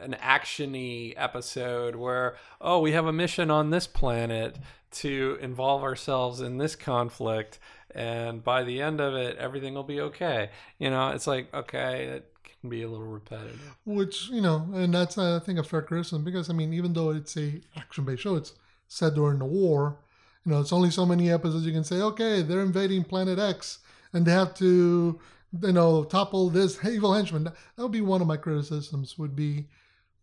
an 0.00 0.16
actiony 0.20 1.14
episode 1.16 1.96
where 1.96 2.36
oh 2.60 2.80
we 2.80 2.92
have 2.92 3.06
a 3.06 3.12
mission 3.12 3.50
on 3.50 3.70
this 3.70 3.86
planet 3.86 4.56
to 4.90 5.38
involve 5.40 5.82
ourselves 5.82 6.40
in 6.40 6.58
this 6.58 6.76
conflict 6.76 7.58
and 7.94 8.42
by 8.42 8.62
the 8.62 8.80
end 8.80 9.00
of 9.00 9.14
it 9.14 9.36
everything 9.38 9.74
will 9.74 9.82
be 9.82 10.00
okay. 10.00 10.50
You 10.78 10.90
know 10.90 11.10
it's 11.10 11.26
like 11.26 11.52
okay 11.54 12.04
it 12.04 12.30
can 12.60 12.70
be 12.70 12.82
a 12.82 12.88
little 12.88 13.06
repetitive. 13.06 13.76
Which 13.84 14.28
you 14.28 14.40
know 14.40 14.68
and 14.74 14.94
that's 14.94 15.18
i 15.18 15.38
think 15.38 15.58
a 15.58 15.64
fair 15.64 15.82
criticism 15.82 16.24
because 16.24 16.50
i 16.50 16.52
mean 16.52 16.72
even 16.72 16.92
though 16.92 17.10
it's 17.10 17.36
a 17.36 17.60
action-based 17.76 18.22
show 18.22 18.36
it's 18.36 18.52
set 18.88 19.14
during 19.14 19.38
the 19.38 19.44
war 19.44 19.96
you 20.44 20.52
know 20.52 20.60
it's 20.60 20.72
only 20.72 20.90
so 20.90 21.06
many 21.06 21.30
episodes 21.30 21.66
you 21.66 21.72
can 21.72 21.84
say 21.84 22.00
okay 22.00 22.42
they're 22.42 22.60
invading 22.62 23.02
planet 23.02 23.38
x 23.38 23.78
and 24.12 24.24
they 24.24 24.30
have 24.30 24.54
to 24.54 25.18
you 25.62 25.72
know 25.72 26.04
topple 26.04 26.48
this 26.50 26.84
evil 26.84 27.12
henchman. 27.12 27.44
That 27.44 27.82
would 27.82 27.92
be 27.92 28.00
one 28.00 28.20
of 28.20 28.26
my 28.26 28.36
criticisms 28.36 29.18
would 29.18 29.36
be 29.36 29.68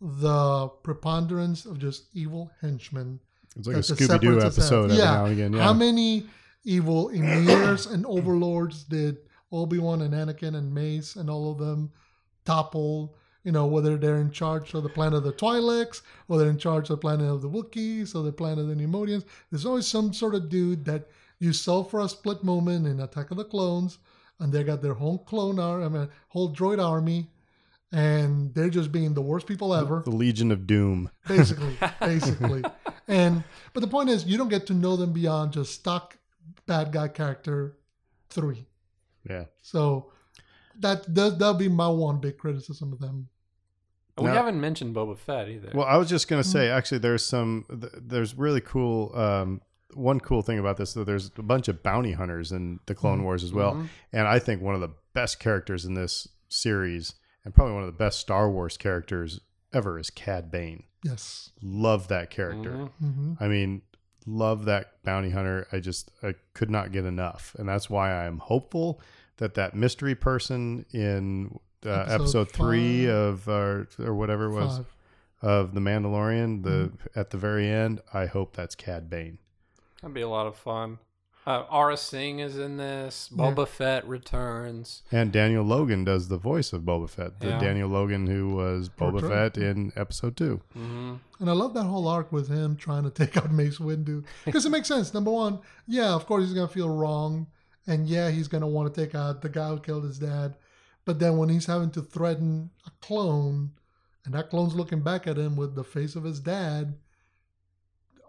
the 0.02 0.68
preponderance 0.84 1.66
of 1.66 1.78
just 1.78 2.06
evil 2.14 2.52
henchmen 2.60 3.20
It's 3.56 3.68
like 3.68 3.78
a 3.78 3.80
Scooby 3.80 4.20
Doo 4.22 4.40
episode 4.42 4.92
Yeah. 4.92 5.06
now 5.06 5.26
and 5.26 5.34
again. 5.34 5.54
Yeah. 5.54 5.64
How 5.64 5.74
many 5.74 6.26
evil 6.64 7.10
emirs 7.10 7.92
and 7.92 8.06
overlords 8.06 8.84
did 8.84 9.18
Obi 9.52 9.78
Wan 9.78 10.02
and 10.02 10.14
Anakin 10.14 10.56
and 10.56 10.74
Mace 10.74 11.16
and 11.18 11.30
all 11.30 11.52
of 11.52 11.60
them 11.60 11.92
topple? 12.46 13.16
You 13.44 13.52
know, 13.52 13.66
whether 13.66 13.98
they're 13.98 14.22
in 14.22 14.30
charge 14.32 14.74
of 14.76 14.84
the 14.84 14.90
planet 14.90 15.18
of 15.18 15.24
the 15.24 15.34
Twi'leks, 15.34 16.02
or 16.28 16.38
they're 16.38 16.50
in 16.50 16.60
charge 16.60 16.90
of 16.92 16.98
the 16.98 17.02
planet 17.02 17.28
of 17.28 17.42
the 17.42 17.50
Wookiees, 17.50 18.14
or 18.16 18.22
the 18.22 18.32
planet 18.32 18.60
of 18.60 18.68
the 18.68 18.76
Neimoidians. 18.76 19.24
There's 19.50 19.66
always 19.66 19.88
some 19.88 20.14
sort 20.14 20.36
of 20.36 20.48
dude 20.48 20.86
that 20.86 21.08
you 21.40 21.52
sell 21.52 21.84
for 21.84 22.02
a 22.02 22.08
split 22.10 22.44
moment 22.44 22.86
in 22.86 23.00
Attack 23.00 23.32
of 23.32 23.38
the 23.38 23.44
Clones, 23.44 23.98
and 24.40 24.54
they 24.54 24.64
got 24.64 24.84
their 24.84 24.94
whole 24.94 25.18
clone 25.18 25.58
army, 25.60 25.86
I 25.86 25.90
mean, 25.90 26.10
whole 26.30 26.54
droid 26.54 26.80
army, 26.84 27.31
and 27.92 28.54
they're 28.56 28.70
just 28.70 28.92
being 28.92 29.14
the 29.14 29.22
worst 29.22 29.46
people 29.48 29.74
ever 29.76 30.02
the 30.06 30.12
Legion 30.12 30.52
of 30.52 30.66
Doom. 30.68 31.10
basically 31.28 31.76
basically 32.00 32.64
and 33.08 33.44
but 33.74 33.82
the 33.82 33.88
point 33.88 34.10
is 34.10 34.26
you 34.26 34.38
don't 34.38 34.50
get 34.50 34.66
to 34.68 34.74
know 34.74 34.96
them 34.96 35.12
beyond 35.14 35.52
just 35.54 35.74
stock 35.74 36.18
bad 36.66 36.92
guy 36.92 37.08
character 37.08 37.78
three 38.30 38.66
Yeah. 39.30 39.46
so 39.62 40.12
that 40.80 41.04
that 41.16 41.38
that'll 41.40 41.56
be 41.56 41.68
my 41.70 41.88
one 41.90 42.20
big 42.20 42.38
criticism 42.38 42.94
of 42.94 43.00
them 43.00 43.28
we 44.18 44.26
Now- 44.28 44.34
haven't 44.34 44.60
mentioned 44.62 44.96
boba 44.96 45.18
fett 45.18 45.50
either 45.50 45.72
Well, 45.74 45.86
I 45.88 45.98
was 45.98 46.08
just 46.10 46.28
gonna 46.28 46.44
say, 46.44 46.68
Mm-hmm. 46.68 46.78
actually, 46.78 46.98
there's 47.00 47.26
some, 47.26 47.66
there's 47.70 48.38
really 48.38 48.62
cool. 48.62 49.12
Um, 49.16 49.62
one 49.96 50.20
cool 50.20 50.42
thing 50.42 50.60
about 50.60 50.78
this, 50.78 50.94
though, 50.94 51.04
there's 51.06 51.32
a 51.38 51.42
bunch 51.42 51.68
of 51.70 51.82
bounty 51.82 52.12
hunters 52.12 52.52
in 52.52 52.80
the 52.86 52.94
Clone 52.94 53.20
Mhm. 53.22 53.24
Wars 53.24 53.44
as 53.44 53.52
well, 53.54 53.74
Mhm. 53.76 53.88
and 54.14 54.28
I 54.28 54.38
think 54.38 54.62
one 54.62 54.76
of 54.76 54.82
the 54.82 54.92
best 55.14 55.40
characters 55.40 55.86
in 55.86 55.94
this 55.96 56.28
series, 56.50 57.16
and 57.46 57.54
probably 57.54 57.74
one 57.74 57.84
of 57.84 57.88
the 57.88 57.94
best 57.98 58.20
Star 58.20 58.50
Wars 58.50 58.78
characters 58.78 59.40
ever, 59.74 59.98
is 60.00 60.10
Cad 60.10 60.52
Bane. 60.52 60.84
yes 61.04 61.52
Love 61.62 62.08
that 62.10 62.30
character. 62.30 62.72
Mhm. 62.72 62.90
hmm 63.00 63.34
I 63.40 63.48
mean, 63.48 63.82
love 64.26 64.66
that 64.66 65.02
bounty 65.04 65.30
hunter. 65.32 65.68
I 65.72 65.80
just 65.80 66.12
I 66.22 66.36
could 66.54 66.70
not 66.70 66.92
get 66.92 67.06
enough, 67.06 67.56
and 67.58 67.68
that's 67.70 67.90
why 67.90 68.12
I'm 68.26 68.38
hopeful 68.40 69.02
that 69.38 69.54
that 69.56 69.74
mystery 69.76 70.14
person 70.16 70.86
in 70.92 71.60
uh, 71.86 71.90
Episode 71.90 72.14
episode, 72.14 72.52
three 72.52 73.06
five. 73.08 73.16
of 73.16 73.50
uh, 73.50 74.04
or 74.06 74.14
whatever 74.14 74.46
it 74.46 74.54
was 74.54 74.78
five 74.78 74.96
of 75.42 75.74
the 75.74 75.80
Mandalorian, 75.80 76.62
the 76.64 76.70
Mm-hmm. 76.70 77.20
at 77.20 77.32
the 77.32 77.38
very 77.38 77.68
end. 77.68 78.02
I 78.14 78.28
hope 78.28 78.56
that's 78.56 78.76
Cad 78.76 79.10
Bane. 79.10 79.40
that'd 80.02 80.14
be 80.14 80.22
a 80.22 80.30
lot 80.30 80.46
of 80.46 80.56
fun 80.56 81.00
uh, 81.48 81.64
Aurra 81.66 81.98
Sing 81.98 82.40
is 82.40 82.58
in 82.58 82.78
this. 82.78 83.30
Yeah. 83.36 83.38
Boba 83.46 83.68
Fett 83.68 84.08
returns. 84.08 85.02
And 85.12 85.32
Daniel 85.32 85.64
Logan 85.64 86.04
does 86.04 86.28
the 86.28 86.38
voice 86.38 86.72
of 86.74 86.84
Boba 86.84 87.10
Fett. 87.10 87.40
The 87.40 87.48
Yeah. 87.50 87.60
Daniel 87.60 87.90
Logan 87.90 88.28
who 88.28 88.50
was 88.56 88.90
Boba 88.90 89.20
Portrayed. 89.22 89.32
Fett 89.32 89.58
in 89.58 89.92
episode 89.96 90.38
two. 90.38 90.62
hmm 90.74 91.16
and 91.40 91.50
I 91.50 91.54
love 91.54 91.74
that 91.74 91.86
whole 91.86 92.08
arc 92.08 92.32
with 92.32 92.48
him 92.50 92.76
trying 92.76 93.04
to 93.04 93.10
take 93.26 93.36
out 93.38 93.52
Mace 93.52 93.80
Windu 93.80 94.24
because 94.46 94.66
it 94.66 94.70
makes 94.70 94.88
sense. 94.88 95.14
Number 95.14 95.32
one, 95.32 95.60
yeah, 95.88 96.14
of 96.14 96.26
course 96.28 96.44
he's 96.46 96.54
gonna 96.54 96.68
feel 96.68 96.90
wrong, 96.90 97.48
and 97.88 98.08
yeah, 98.08 98.30
he's 98.30 98.48
gonna 98.48 98.68
want 98.68 98.94
to 98.94 99.02
take 99.06 99.16
out 99.16 99.42
the 99.42 99.50
guy 99.50 99.70
who 99.70 99.80
killed 99.80 100.04
his 100.04 100.20
dad. 100.20 100.56
But 101.04 101.18
then 101.18 101.38
when 101.38 101.50
he's 101.50 101.66
having 101.66 101.90
to 101.92 102.02
threaten 102.04 102.70
a 102.86 102.92
clone, 103.02 103.72
and 104.24 104.36
that 104.36 104.52
clone's 104.52 104.76
looking 104.76 105.02
back 105.02 105.26
at 105.26 105.38
him 105.38 105.56
with 105.56 105.74
the 105.74 105.84
face 105.84 106.16
of 106.16 106.24
his 106.24 106.40
dad, 106.40 106.94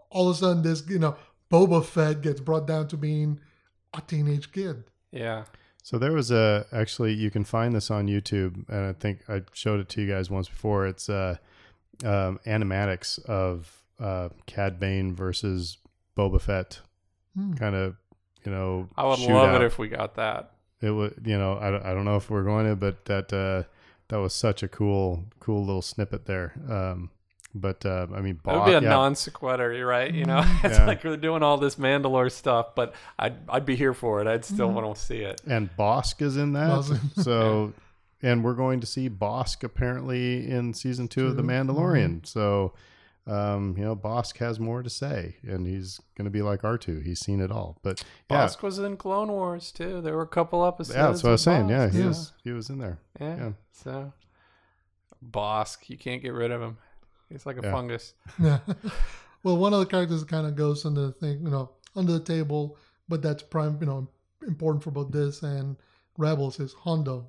all 0.09 0.27
of 0.29 0.35
a 0.35 0.39
sudden 0.39 0.63
this 0.63 0.83
you 0.89 0.97
know 0.97 1.15
Boba 1.53 1.85
Fett 1.85 2.21
gets 2.21 2.41
brought 2.41 2.65
down 2.65 2.87
to 2.87 2.97
being 2.97 3.39
a 3.93 4.01
teenage 4.01 4.51
kid. 4.51 4.83
Yeah. 5.11 5.43
So 5.83 5.99
there 5.99 6.11
was 6.13 6.31
a 6.31 6.65
actually 6.71 7.13
you 7.13 7.29
can 7.29 7.43
find 7.43 7.75
this 7.75 7.91
on 7.91 8.07
YouTube, 8.07 8.67
and 8.69 8.85
I 8.87 8.93
think 8.93 9.19
I 9.29 9.43
showed 9.53 9.79
it 9.79 9.89
to 9.89 10.01
you 10.01 10.07
guys 10.11 10.29
once 10.31 10.49
before. 10.49 10.87
It's 10.87 11.09
uh, 11.09 11.37
um, 12.03 12.39
animatics 12.47 13.23
of 13.25 13.83
uh, 13.99 14.29
Cad 14.47 14.79
Bane 14.79 15.13
versus 15.13 15.77
Boba 16.17 16.41
Fett, 16.41 16.79
Hmm. 17.35 17.53
kind 17.53 17.75
of 17.75 17.95
you 18.45 18.51
know. 18.51 18.89
I 18.97 19.03
would 19.05 19.19
love 19.19 19.29
shootout. 19.49 19.55
it 19.61 19.63
if 19.65 19.77
we 19.77 19.89
got 19.89 20.15
that. 20.15 20.51
it 20.81 20.91
would. 20.91 21.21
You 21.25 21.37
know, 21.37 21.53
I, 21.53 21.91
I 21.91 21.93
don't 21.93 22.05
know 22.05 22.15
if 22.15 22.29
we're 22.29 22.43
going 22.43 22.65
to, 22.67 22.75
but 22.75 23.05
that 23.05 23.31
uh, 23.33 23.63
that 24.07 24.17
was 24.17 24.33
such 24.33 24.63
a 24.63 24.67
cool 24.67 25.25
cool 25.39 25.63
little 25.65 25.81
snippet 25.83 26.25
there. 26.25 26.53
Um, 26.69 27.09
but 27.55 27.85
uh, 27.85 28.07
I 28.13 28.21
mean, 28.21 28.39
It 28.45 28.51
would 28.51 28.65
be 28.65 28.71
a 28.73 28.81
yeah, 28.81 28.89
non 28.89 29.15
sequitur, 29.15 29.73
you're 29.73 29.87
right? 29.87 30.13
You 30.13 30.25
know, 30.25 30.43
it's 30.63 30.77
Yeah. 30.77 30.85
like 30.87 31.03
we're 31.03 31.17
doing 31.17 31.43
all 31.43 31.57
this 31.57 31.75
Mandalore 31.75 32.31
stuff, 32.31 32.75
but 32.75 32.93
I'd 33.19 33.35
I'd 33.49 33.65
be 33.65 33.75
here 33.75 33.93
for 33.93 34.21
it. 34.21 34.27
I'd 34.27 34.43
still 34.45 34.69
Mhm. 34.69 34.73
want 34.73 34.95
to 34.95 35.01
see 35.01 35.19
it. 35.19 35.41
and 35.47 35.69
Bosk 35.77 36.21
is 36.21 36.37
in 36.37 36.53
that. 36.53 36.69
Bosk. 36.69 36.99
so, 37.23 37.73
and 38.21 38.43
we're 38.43 38.53
going 38.55 38.79
to 38.79 38.87
see 38.87 39.09
Bosk 39.09 39.63
apparently 39.63 40.49
in 40.49 40.73
season 40.73 41.07
two 41.07 41.27
of 41.27 41.35
The 41.35 41.41
Two, 41.43 41.47
Mandalorian. 41.49 42.25
So, 42.25 42.73
um, 43.27 43.75
you 43.77 43.83
know, 43.85 43.95
Bosk 43.95 44.37
has 44.37 44.59
more 44.59 44.81
to 44.83 44.89
say, 44.89 45.35
and 45.43 45.65
he's 45.67 45.99
going 46.17 46.25
to 46.25 46.31
be 46.31 46.41
like 46.41 46.63
R 46.63 46.77
two. 46.77 46.99
He's 46.99 47.19
seen 47.19 47.39
it 47.39 47.51
all. 47.51 47.77
But 47.83 48.03
yeah, 48.31 48.45
Bosk 48.47 48.61
was 48.63 48.79
in 48.79 48.97
Clone 48.97 49.29
Wars 49.31 49.71
too. 49.71 50.01
There 50.01 50.15
were 50.15 50.23
a 50.23 50.27
couple 50.27 50.65
episodes. 50.65 50.95
yeah, 50.97 51.07
that's 51.07 51.23
what 51.23 51.29
I 51.29 51.31
was 51.33 51.41
of 51.47 51.53
saying. 51.53 51.69
Yeah, 51.69 51.89
he 51.89 51.99
Yeah. 51.99 52.07
was 52.07 52.33
he 52.43 52.51
was 52.51 52.69
in 52.69 52.79
there. 52.79 52.99
Yeah. 53.21 53.35
Yeah. 53.37 53.51
So 53.71 54.13
Bosk, 55.23 55.89
you 55.89 55.97
can't 55.97 56.21
get 56.21 56.33
rid 56.33 56.51
of 56.51 56.61
him. 56.61 56.77
He's 57.33 57.45
like 57.45 57.57
a 57.57 57.61
Yeah. 57.63 57.71
fungus. 57.71 58.13
Yeah. 58.41 58.59
well, 59.43 59.57
one 59.57 59.73
of 59.73 59.79
the 59.79 59.85
characters 59.87 60.23
kind 60.23 60.47
of 60.47 60.55
goes 60.55 60.85
under 60.85 61.07
the 61.07 61.11
thing, 61.11 61.41
you 61.43 61.49
know, 61.49 61.71
under 61.95 62.13
the 62.13 62.19
table, 62.19 62.77
but 63.09 63.21
that's 63.21 63.43
prime, 63.43 63.77
you 63.81 63.87
know, 63.87 64.07
important 64.47 64.83
for 64.83 64.91
both 64.91 65.11
this 65.11 65.41
and 65.43 65.75
Rebels 66.17 66.59
is 66.59 66.73
Hondo, 66.73 67.27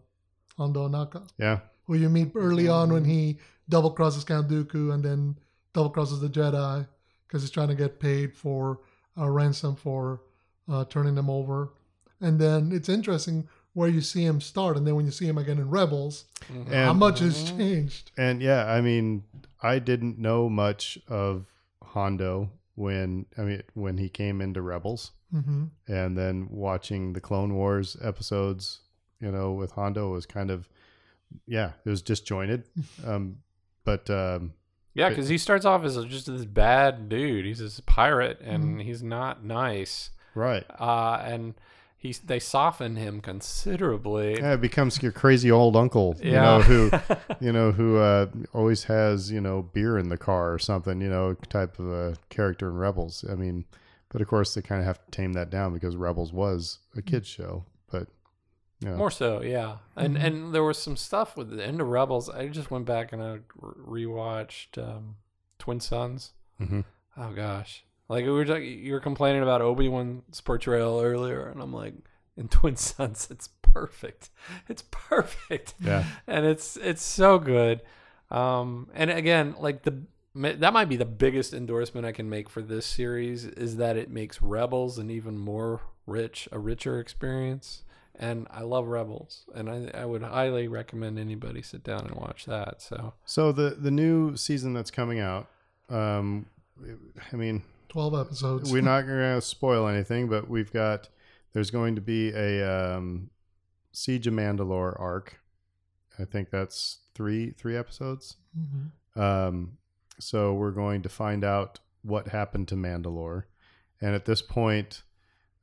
Hondo 0.59 0.89
Ohnaka. 0.89 1.27
Yeah, 1.39 1.61
who 1.87 1.95
you 1.95 2.09
meet 2.11 2.33
early 2.35 2.69
on 2.69 2.93
when 2.93 3.05
he 3.05 3.39
double 3.69 3.91
crosses 3.91 4.25
Count 4.25 4.49
Dooku 4.49 4.93
and 4.93 5.03
then 5.03 5.37
double 5.73 5.91
crosses 5.91 6.21
the 6.21 6.29
Jedi 6.29 6.87
because 7.27 7.43
he's 7.43 7.51
trying 7.51 7.69
to 7.69 7.75
get 7.75 7.99
paid 7.99 8.35
for 8.37 8.81
a 9.17 9.31
ransom 9.31 9.75
for 9.75 10.21
uh, 10.69 10.85
turning 10.85 11.15
them 11.15 11.31
over. 11.31 11.73
And 12.21 12.39
then 12.39 12.71
it's 12.73 12.89
interesting. 12.91 13.49
where 13.77 13.89
you 13.89 14.01
see 14.01 14.25
him 14.25 14.41
start 14.41 14.77
and 14.77 14.87
then 14.87 14.95
when 14.95 15.05
you 15.05 15.11
see 15.11 15.27
him 15.27 15.37
again 15.37 15.59
in 15.59 15.69
Rebels, 15.69 16.27
Mhm. 16.49 16.73
how 16.85 16.93
much 16.93 17.19
has 17.19 17.43
changed. 17.43 18.13
And 18.17 18.41
yeah, 18.41 18.71
I 18.73 18.81
mean, 18.81 19.25
I 19.65 19.79
didn't 19.79 20.19
know 20.19 20.49
much 20.49 20.99
of 21.09 21.47
Hondo 21.83 22.51
when 22.75 23.27
I 23.39 23.43
mean 23.43 23.63
when 23.75 23.99
he 23.99 24.09
came 24.09 24.41
into 24.41 24.61
Rebels, 24.63 25.13
hmm 25.33 25.65
and 25.89 26.17
then 26.17 26.49
watching 26.51 27.13
the 27.13 27.21
Clone 27.21 27.55
Wars 27.55 27.97
episodes, 28.03 28.81
you 29.21 29.31
know, 29.31 29.53
with 29.53 29.73
Hondo 29.73 30.11
was 30.13 30.27
kind 30.27 30.51
of 30.51 30.69
yeah, 31.47 31.73
it 31.85 31.91
was 31.91 32.03
disjointed. 32.03 32.65
Um, 33.07 33.39
but 33.85 34.09
um, 34.11 34.55
Yeah, 34.95 35.09
because 35.09 35.29
he 35.29 35.39
starts 35.39 35.65
off 35.65 35.85
as 35.85 35.97
just 36.07 36.27
this 36.27 36.45
bad 36.45 37.09
dude. 37.09 37.45
He's 37.45 37.59
this 37.59 37.81
pirate, 37.81 38.41
and 38.41 38.79
Mhm. 38.79 38.83
he's 38.83 39.03
not 39.03 39.45
nice. 39.45 40.11
right, 40.35 40.65
Uh, 40.81 41.19
and 41.25 41.55
he's 42.05 42.21
they 42.21 42.39
soften 42.39 42.95
him 42.95 43.21
considerably. 43.21 44.35
yeah, 44.39 44.53
it 44.55 44.61
becomes 44.61 45.03
your 45.03 45.11
crazy 45.11 45.51
old 45.51 45.75
uncle, 45.75 46.15
you 46.23 46.31
Yeah. 46.33 46.43
know, 46.43 46.61
who 46.61 46.91
you 47.41 47.51
know 47.53 47.73
who 47.73 47.97
uh, 47.99 48.27
always 48.53 48.85
has 48.85 49.33
you 49.33 49.41
know 49.41 49.63
beer 49.63 49.99
in 49.99 50.09
the 50.11 50.17
car 50.17 50.53
or 50.55 50.59
something, 50.61 51.01
you 51.01 51.09
know, 51.11 51.35
type 51.49 51.79
of 51.81 51.89
a 51.91 52.17
character 52.29 52.69
in 52.69 52.77
Rebels. 52.77 53.25
I 53.29 53.35
mean, 53.35 53.65
but 54.11 54.21
of 54.21 54.29
course 54.29 54.55
they 54.55 54.63
kind 54.63 54.81
of 54.81 54.87
have 54.87 55.05
to 55.05 55.11
tame 55.11 55.33
that 55.33 55.51
down 55.51 55.73
because 55.75 55.97
Rebels 55.97 56.33
was 56.33 56.79
a 56.97 57.03
kids 57.03 57.27
show, 57.27 57.65
but 57.91 58.07
you 58.81 58.91
know, 58.91 58.97
More 58.97 59.11
so, 59.11 59.41
yeah. 59.41 59.79
And 59.97 60.17
Mhm. 60.17 60.25
and 60.25 60.55
there 60.55 60.65
was 60.65 60.79
some 60.79 60.97
stuff 60.97 61.37
with 61.37 61.51
the 61.51 61.65
end 61.67 61.81
of 61.81 61.89
Rebels. 61.89 62.29
I 62.29 62.49
just 62.49 62.71
went 62.71 62.85
back 62.85 63.13
and 63.13 63.23
I 63.23 63.39
re- 63.59 64.05
rewatched 64.07 64.77
um, 64.79 65.17
Twin 65.59 65.81
Suns. 65.81 66.33
mhm. 66.61 66.85
Oh 67.17 67.33
gosh, 67.33 67.84
like 68.09 68.25
we 68.25 68.31
were 68.31 68.45
talk- 68.45 68.63
you 68.63 68.93
were 68.93 69.01
complaining 69.01 69.43
about 69.43 69.61
Obi 69.63 69.89
Wan's 69.89 70.41
portrayal 70.41 71.01
earlier, 71.01 71.47
and 71.49 71.61
I'm 71.61 71.73
like, 71.73 71.95
in 72.37 72.49
Twin 72.49 72.77
Suns, 72.77 73.29
it's 73.31 73.49
perfect. 73.63 74.31
It's 74.69 74.83
perfect. 74.91 75.75
yeah, 75.81 76.05
and 76.27 76.45
it's 76.47 76.77
it's 76.77 77.03
so 77.03 77.39
good. 77.39 77.83
Um, 78.31 78.89
and 78.95 79.11
again, 79.11 79.55
like 79.59 79.83
the 79.83 80.03
that 80.35 80.73
might 80.73 80.89
be 80.89 80.97
the 80.97 81.05
biggest 81.05 81.55
endorsement 81.55 82.05
I 82.07 82.13
can 82.13 82.29
make 82.29 82.51
for 82.51 82.61
this 82.61 82.87
series 82.87 83.45
is 83.45 83.77
that 83.77 83.97
it 83.97 84.11
makes 84.11 84.43
Rebels 84.43 84.99
an 84.99 85.09
even 85.11 85.39
more 85.39 85.81
rich, 86.07 86.49
a 86.51 86.59
richer 86.59 86.99
experience. 86.99 87.85
And 88.17 88.47
I 88.51 88.63
love 88.63 88.87
Rebels, 88.87 89.45
and 89.57 89.69
I, 89.69 89.91
I 89.93 90.05
would 90.05 90.23
highly 90.23 90.69
recommend 90.69 91.19
anybody 91.19 91.63
sit 91.63 91.83
down 91.83 92.07
and 92.07 92.15
watch 92.15 92.45
that. 92.47 92.81
So 92.81 93.15
So 93.25 93.51
the 93.51 93.71
the 93.71 93.91
new 93.91 94.37
season 94.37 94.73
that's 94.73 94.93
coming 94.93 95.19
out, 95.19 95.49
um, 95.89 96.47
I 97.33 97.37
mean, 97.37 97.65
12 97.95 98.15
episodes. 98.27 98.73
we're 98.73 98.83
not 98.83 99.03
going 99.07 99.19
to 99.37 99.41
spoil 99.41 99.87
anything, 99.87 100.29
but 100.29 100.51
we've 100.51 100.73
got 100.73 101.09
there's 101.53 101.71
going 101.71 101.95
to 101.95 102.01
be 102.01 102.31
a 102.35 102.69
um, 102.69 103.31
Siege 103.93 104.27
of 104.27 104.35
Mandalore 104.35 104.99
arc. 105.01 105.39
I 106.19 106.25
think 106.25 106.51
that's 106.51 106.99
three 107.15 107.53
three 107.53 107.77
episodes. 107.77 108.37
Mhm. 108.59 109.21
Um, 109.21 109.79
so 110.19 110.55
we're 110.55 110.73
going 110.73 111.03
to 111.03 111.09
find 111.09 111.45
out 111.45 111.79
what 112.03 112.29
happened 112.29 112.67
to 112.69 112.75
Mandalore, 112.75 113.45
and 114.01 114.13
at 114.15 114.25
this 114.25 114.43
point, 114.43 115.05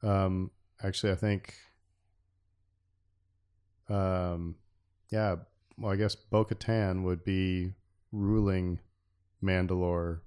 um, 0.02 0.52
actually, 0.82 1.12
I 1.12 1.16
think, 1.16 1.54
um, 3.90 4.56
yeah, 5.10 5.36
well, 5.78 5.92
I 5.92 5.98
guess 5.98 6.16
Bo-Katan 6.16 7.04
would 7.04 7.26
be 7.26 7.74
ruling 8.14 8.80
Mandalore 9.44 10.22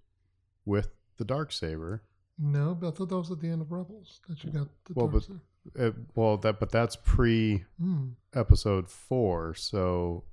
with 0.67 0.89
the 1.17 1.25
dark 1.25 1.53
saber. 1.53 2.03
No, 2.39 2.75
but 2.75 2.89
I 2.89 2.91
thought 2.91 3.09
that 3.11 3.17
was 3.19 3.31
at 3.31 3.41
the 3.41 3.49
end 3.49 3.63
of 3.63 3.71
Rebels 3.71 4.21
that 4.29 4.43
you 4.43 4.51
got 4.51 4.69
the 4.87 4.95
Well, 4.95 5.07
dark 5.09 5.13
but- 5.13 5.23
side. 5.25 5.41
Uh, 5.79 5.93
well, 6.15 6.37
that 6.37 6.61
but 6.61 6.71
that's 6.71 6.95
pre 6.97 7.65
Hmm. 7.81 8.09
episode 8.35 8.91
four, 8.91 9.55
so 9.55 10.25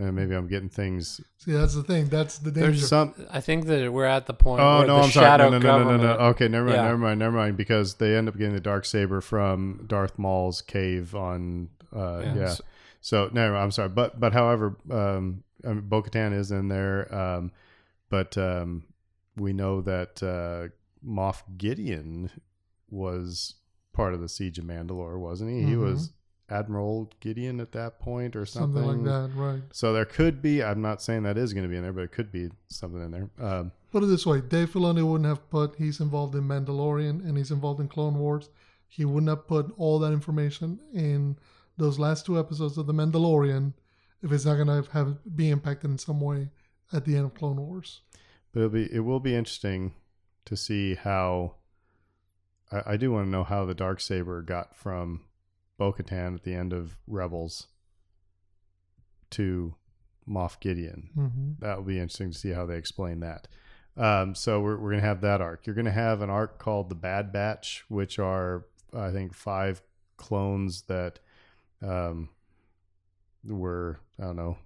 uh, 0.00 0.10
maybe 0.10 0.34
I'm 0.34 0.48
getting 0.48 0.68
things. 0.68 1.20
See, 1.36 1.52
that's 1.52 1.74
the 1.74 1.82
thing. 1.84 2.08
That's 2.08 2.38
the 2.38 2.50
danger. 2.50 2.70
there's 2.70 2.88
Some 2.88 3.14
I 3.30 3.40
think 3.40 3.66
that 3.66 3.92
we're 3.92 4.06
at 4.06 4.26
the 4.26 4.34
point. 4.34 4.62
Oh 4.62 4.78
where 4.78 4.86
no, 4.88 4.96
the 4.96 5.02
I'm 5.04 5.10
sorry. 5.10 5.38
No, 5.38 5.50
no, 5.50 5.58
no, 5.58 5.84
no, 5.84 5.96
no, 5.96 6.02
no. 6.02 6.12
Okay, 6.30 6.48
never 6.48 6.64
mind, 6.64 6.76
Yeah. 6.76 6.82
never 6.86 6.98
mind, 6.98 7.18
never 7.20 7.36
mind. 7.36 7.56
Because 7.56 7.94
they 7.94 8.16
end 8.16 8.28
up 8.28 8.36
getting 8.36 8.54
the 8.54 8.60
dark 8.60 8.84
saber 8.84 9.20
from 9.20 9.84
Darth 9.86 10.18
Maul's 10.18 10.60
cave 10.62 11.14
on. 11.14 11.68
Uh, 11.94 12.22
Yeah, 12.24 12.34
yeah. 12.34 12.48
so- 12.48 12.64
So 13.02 13.30
no, 13.32 13.54
I'm 13.54 13.70
sorry, 13.70 13.88
but 13.90 14.18
but 14.18 14.32
however, 14.32 14.76
um, 14.90 15.42
I 15.64 15.68
mean, 15.68 15.80
Bo-Katan 15.88 16.32
is 16.36 16.50
in 16.50 16.68
there, 16.68 17.14
um, 17.14 17.50
but 18.10 18.36
um, 18.36 18.82
we 19.36 19.52
know 19.52 19.80
that 19.80 20.22
uh, 20.22 20.68
Moff 21.06 21.42
Gideon 21.56 22.30
was 22.90 23.54
part 23.92 24.14
of 24.14 24.20
the 24.20 24.28
siege 24.28 24.58
of 24.58 24.64
Mandalore, 24.64 25.18
wasn't 25.18 25.50
he? 25.50 25.62
He 25.62 25.72
Mhm. 25.74 25.80
was 25.80 26.12
Admiral 26.48 27.10
Gideon 27.20 27.60
at 27.60 27.70
that 27.72 28.00
point, 28.00 28.34
or 28.34 28.44
something, 28.44 28.82
something 28.82 29.04
like 29.04 29.30
that, 29.32 29.36
right? 29.38 29.62
So 29.72 29.92
there 29.92 30.04
could 30.04 30.42
be. 30.42 30.62
I'm 30.64 30.82
not 30.82 31.00
saying 31.00 31.22
that 31.22 31.38
is 31.38 31.52
going 31.52 31.62
to 31.62 31.68
be 31.68 31.76
in 31.76 31.82
there, 31.82 31.92
but 31.92 32.02
it 32.02 32.12
could 32.12 32.32
be 32.32 32.50
something 32.68 33.02
in 33.02 33.10
there. 33.12 33.30
Um, 33.38 33.72
Put 33.92 34.02
it 34.02 34.06
this 34.06 34.26
way: 34.26 34.40
Dave 34.40 34.70
Filoni 34.72 35.04
wouldn't 35.08 35.26
have 35.28 35.48
put 35.50 35.76
he's 35.76 36.00
involved 36.00 36.34
in 36.34 36.42
Mandalorian 36.44 37.24
and 37.26 37.36
he's 37.36 37.50
involved 37.52 37.80
in 37.80 37.88
Clone 37.88 38.18
Wars. 38.18 38.48
He 38.88 39.04
wouldn't 39.04 39.28
have 39.30 39.46
put 39.46 39.72
all 39.76 40.00
that 40.00 40.12
information 40.12 40.80
in 40.92 41.36
those 41.76 41.98
last 42.00 42.26
two 42.26 42.38
episodes 42.38 42.76
of 42.78 42.86
the 42.86 42.92
Mandalorian 42.94 43.72
if 44.22 44.32
it's 44.32 44.44
not 44.44 44.56
going 44.56 44.66
to 44.84 44.90
have 44.90 45.18
be 45.36 45.50
impacted 45.50 45.90
in 45.90 45.98
some 45.98 46.20
way 46.20 46.50
at 46.92 47.04
the 47.04 47.14
end 47.16 47.26
of 47.26 47.34
Clone 47.34 47.56
Wars. 47.64 48.00
But 48.52 48.60
it'll 48.60 48.70
be 48.70 48.92
it 48.92 49.00
will 49.00 49.20
be 49.20 49.34
interesting 49.34 49.94
to 50.44 50.56
see 50.56 50.94
how. 50.94 51.54
I, 52.72 52.92
I 52.92 52.96
do 52.96 53.12
want 53.12 53.26
to 53.26 53.30
know 53.30 53.44
how 53.44 53.64
the 53.64 53.74
dark 53.74 54.00
saber 54.00 54.42
got 54.42 54.76
from 54.76 55.22
Bo-Katan 55.78 56.34
at 56.34 56.42
the 56.44 56.54
end 56.54 56.72
of 56.72 56.96
Rebels 57.06 57.68
to 59.30 59.74
Moff 60.28 60.60
Gideon. 60.60 61.10
hmm 61.14 61.52
That 61.58 61.78
will 61.78 61.84
be 61.84 61.98
interesting 61.98 62.32
to 62.32 62.38
see 62.38 62.50
how 62.50 62.66
they 62.66 62.76
explain 62.76 63.20
that. 63.20 63.48
Um, 63.96 64.34
so 64.34 64.60
we're 64.60 64.76
we're 64.76 64.90
gonna 64.90 65.02
have 65.02 65.20
that 65.22 65.40
arc. 65.40 65.66
You're 65.66 65.74
gonna 65.74 65.90
have 65.90 66.22
an 66.22 66.30
arc 66.30 66.58
called 66.58 66.88
the 66.88 66.94
Bad 66.94 67.32
Batch, 67.32 67.84
which 67.88 68.18
are 68.18 68.66
I 68.94 69.10
think 69.10 69.34
five 69.34 69.82
clones 70.16 70.82
that 70.82 71.18
um, 71.82 72.28
were 73.44 74.00
I 74.18 74.24
don't 74.24 74.36
know 74.36 74.58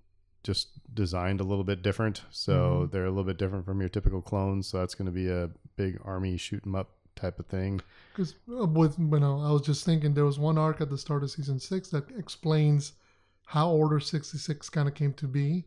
just 0.45 0.69
designed 0.95 1.41
a 1.41 1.45
little 1.45 1.65
bit 1.65 1.83
different. 1.83 2.23
So 2.31 2.87
Mhm. 2.87 2.91
they're 2.93 3.07
a 3.07 3.11
little 3.11 3.25
bit 3.25 3.39
different 3.39 3.65
from 3.65 3.81
your 3.81 3.89
typical 3.89 4.23
clones. 4.23 4.69
So 4.69 4.79
that's 4.79 4.95
going 4.95 5.07
to 5.07 5.13
be 5.13 5.29
a 5.29 5.51
big 5.77 5.99
army 6.05 6.37
shoot 6.37 6.63
'em 6.65 6.75
up 6.77 6.91
type 7.17 7.41
of 7.41 7.47
thing. 7.47 7.81
Because 8.13 8.35
with 8.47 8.99
you 8.99 9.07
know, 9.19 9.41
I 9.41 9.51
was 9.51 9.63
just 9.63 9.85
thinking 9.85 10.15
there 10.15 10.25
was 10.25 10.39
one 10.39 10.59
arc 10.59 10.81
at 10.81 10.91
the 10.91 10.99
start 10.99 11.23
of 11.25 11.31
season 11.31 11.59
six 11.59 11.89
that 11.91 12.11
explains 12.13 12.93
how 13.47 13.71
Order 13.71 13.99
sixty 14.01 14.39
six 14.39 14.71
kind 14.71 14.87
of 14.89 14.95
came 14.95 15.13
to 15.15 15.27
be, 15.27 15.65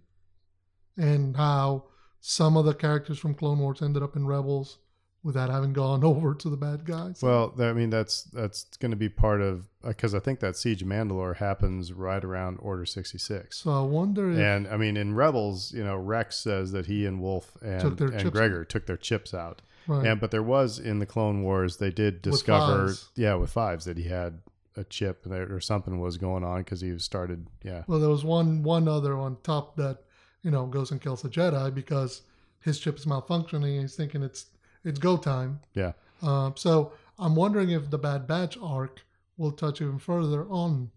and 0.95 1.35
how 1.35 1.85
some 2.19 2.55
of 2.57 2.65
the 2.65 2.73
characters 2.73 3.19
from 3.19 3.33
Clone 3.35 3.59
Wars 3.59 3.81
ended 3.81 4.01
up 4.03 4.15
in 4.15 4.25
Rebels 4.25 4.77
without 5.23 5.49
having 5.49 5.73
gone 5.73 6.03
over 6.11 6.33
to 6.35 6.49
the 6.49 6.57
bad 6.57 6.85
guys. 6.85 7.21
Well, 7.21 7.53
I 7.59 7.73
mean 7.73 7.89
that's 7.89 8.23
that's 8.23 8.63
going 8.77 8.91
to 8.91 8.97
be 8.97 9.09
part 9.09 9.41
of 9.41 9.67
uh, 9.83 9.89
because 9.89 10.13
I 10.15 10.19
think 10.19 10.39
that 10.39 10.55
Siege 10.55 10.81
of 10.81 10.87
Mandalore 10.87 11.35
happens 11.37 11.91
right 11.93 12.23
around 12.23 12.57
Order 12.61 12.85
sixty 12.85 13.17
six. 13.17 13.57
so 13.57 13.71
I 13.71 13.81
wonder 13.85 14.31
if 14.31 14.37
And 14.39 14.67
I 14.67 14.77
mean, 14.77 14.97
in 14.97 15.15
Rebels, 15.15 15.73
you 15.73 15.83
know, 15.83 15.95
Rex 15.97 16.37
says 16.37 16.71
that 16.71 16.85
he 16.85 17.05
and 17.05 17.21
Wolffe 17.21 17.51
and, 17.61 17.81
Took 17.81 17.97
their 17.97 18.09
and 18.09 18.31
Gregor 18.31 18.63
took 18.65 18.85
their 18.85 18.97
chips 18.97 19.33
out. 19.33 19.61
right, 19.87 20.05
And 20.07 20.19
but 20.19 20.31
there 20.31 20.43
was 20.43 20.79
in 20.79 20.99
the 20.99 21.05
Clone 21.05 21.43
Wars, 21.43 21.77
they 21.77 21.91
did 21.91 22.21
discover, 22.21 22.87
fives. 22.87 23.09
yeah, 23.15 23.35
with 23.35 23.51
fives 23.51 23.85
that 23.85 23.97
he 23.97 24.03
had 24.09 24.39
a 24.75 24.83
chip 24.83 25.25
or 25.25 25.59
something 25.59 25.99
was 25.99 26.17
going 26.17 26.43
on 26.43 26.59
because 26.61 26.81
he 26.81 26.97
started, 26.99 27.47
yeah, 27.63 27.83
well, 27.87 27.99
there 27.99 28.09
was 28.11 28.23
one 28.23 28.61
one 28.61 28.87
other 28.87 29.17
on 29.17 29.37
top 29.41 29.75
that 29.77 30.03
you 30.43 30.51
know 30.51 30.67
goes 30.67 30.91
and 30.91 31.01
kills 31.01 31.25
a 31.25 31.29
Jedi 31.29 31.73
because 31.73 32.21
his 32.61 32.79
chip 32.79 32.97
is 32.97 33.05
malfunctioning. 33.05 33.81
He's 33.81 33.95
thinking 33.95 34.21
it's 34.21 34.45
it's 34.87 34.99
go 34.99 35.17
time. 35.17 35.59
yeah. 35.73 35.93
Uh, 36.21 36.51
so 36.55 36.93
I'm 37.19 37.35
wondering 37.35 37.69
if 37.69 37.89
the 37.91 37.97
Bad 37.97 38.25
Batch 38.27 38.57
arc 38.61 39.01
will 39.37 39.51
touch 39.51 39.81
even 39.81 39.99
further 39.99 40.45
on 40.49 40.89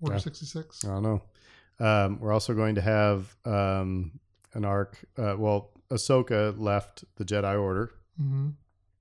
Order 0.00 0.14
Yeah. 0.16 0.20
66. 0.20 0.84
I 0.84 0.88
don't 0.88 1.02
know. 1.02 1.22
Um, 1.78 2.18
we're 2.20 2.32
also 2.32 2.54
going 2.54 2.74
to 2.76 2.80
have 2.80 3.36
um, 3.44 4.18
an 4.54 4.64
arc. 4.64 4.98
Uh, 5.16 5.34
well, 5.38 5.70
Ahsoka 5.90 6.58
left 6.58 7.04
the 7.16 7.24
Jedi 7.24 7.60
Order. 7.60 7.92
hmm 8.16 8.50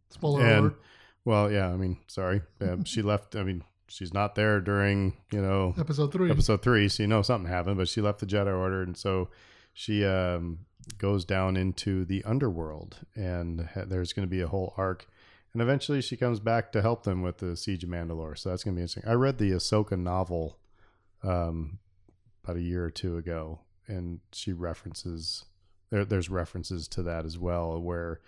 Spoiler 0.09 0.41
And- 0.45 0.59
alert. 0.59 0.79
Well, 1.25 1.49
yeah, 1.51 1.69
I 1.69 1.77
mean, 1.77 1.97
sorry, 2.07 2.41
um, 2.61 2.83
she 2.83 3.01
left. 3.01 3.35
I 3.37 3.43
mean, 3.43 3.63
she's 3.87 4.13
not 4.13 4.35
there 4.35 4.59
during 4.59 5.15
you 5.31 5.41
know 5.41 5.73
Episode 5.79 6.11
three. 6.11 6.29
episode 6.29 6.61
three, 6.61 6.89
so 6.89 7.01
you 7.01 7.07
know 7.07 7.21
something 7.21 7.49
happened. 7.49 7.77
But 7.77 7.87
she 7.87 8.01
left 8.01 8.19
the 8.19 8.25
Jedi 8.25 8.53
Order, 8.55 8.81
and 8.83 8.97
so 8.97 9.29
she 9.73 10.05
um, 10.05 10.59
goes 10.97 11.25
down 11.25 11.57
into 11.57 12.05
the 12.05 12.23
underworld, 12.23 12.99
and 13.15 13.69
ha- 13.73 13.85
there's 13.87 14.13
going 14.13 14.27
to 14.27 14.31
be 14.31 14.41
a 14.41 14.47
whole 14.47 14.73
arc. 14.77 15.07
And 15.51 15.61
eventually, 15.61 16.01
she 16.01 16.17
comes 16.17 16.39
back 16.39 16.71
to 16.71 16.81
help 16.81 17.03
them 17.03 17.21
with 17.21 17.37
the 17.37 17.55
Siege 17.55 17.83
of 17.83 17.89
Mandalore. 17.89 18.37
So 18.37 18.49
that's 18.49 18.63
going 18.63 18.75
to 18.75 18.79
be 18.79 18.81
interesting. 18.81 19.03
I 19.07 19.13
read 19.13 19.37
the 19.37 19.51
Ahsoka 19.51 19.97
novel 19.97 20.57
um, 21.23 21.79
about 22.43 22.57
a 22.57 22.61
year 22.61 22.85
or 22.85 22.89
two 22.89 23.17
ago, 23.17 23.59
and 23.87 24.19
she 24.31 24.51
references 24.53 25.45
there. 25.89 26.05
There's 26.05 26.29
references 26.29 26.87
to 26.89 27.03
that 27.03 27.25
as 27.25 27.37
well, 27.37 27.79
where 27.79 28.21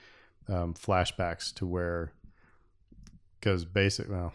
um, 0.47 0.73
flashbacks 0.73 1.53
to 1.55 1.65
where 1.65 2.11
because 3.39 3.65
basic 3.65 4.09
well, 4.09 4.33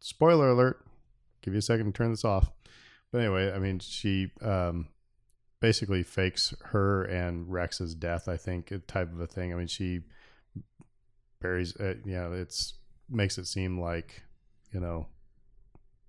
spoiler 0.00 0.50
alert, 0.50 0.84
give 1.42 1.54
you 1.54 1.58
a 1.58 1.62
second 1.62 1.86
to 1.86 1.92
turn 1.92 2.10
this 2.10 2.24
off. 2.24 2.50
But 3.12 3.18
anyway, 3.18 3.52
I 3.52 3.58
mean, 3.58 3.78
she 3.78 4.30
um, 4.42 4.88
basically 5.60 6.02
fakes 6.02 6.54
her 6.66 7.02
and 7.04 7.50
Rex's 7.50 7.94
death. 7.94 8.28
I 8.28 8.36
think 8.36 8.70
a 8.70 8.78
type 8.78 9.12
of 9.12 9.20
a 9.20 9.26
thing. 9.26 9.52
I 9.52 9.56
mean, 9.56 9.66
she 9.66 10.00
buries. 11.40 11.74
it, 11.76 12.00
you 12.04 12.14
know, 12.14 12.32
it's 12.32 12.74
makes 13.08 13.38
it 13.38 13.46
seem 13.46 13.80
like 13.80 14.22
you 14.72 14.80
know 14.80 15.06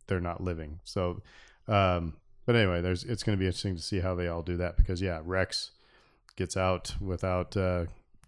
they're 0.07 0.19
not 0.19 0.41
living. 0.41 0.79
So, 0.83 1.21
um, 1.67 2.13
but 2.45 2.55
anyway, 2.55 2.81
there's 2.81 3.03
it's 3.03 3.23
going 3.23 3.37
to 3.37 3.39
be 3.39 3.45
interesting 3.45 3.75
to 3.75 3.81
see 3.81 3.99
how 3.99 4.15
they 4.15 4.27
all 4.27 4.41
do 4.41 4.57
that 4.57 4.77
because 4.77 5.01
yeah, 5.01 5.21
Rex 5.23 5.71
gets 6.35 6.55
out 6.55 6.95
without 7.01 7.55
uh, 7.57 7.85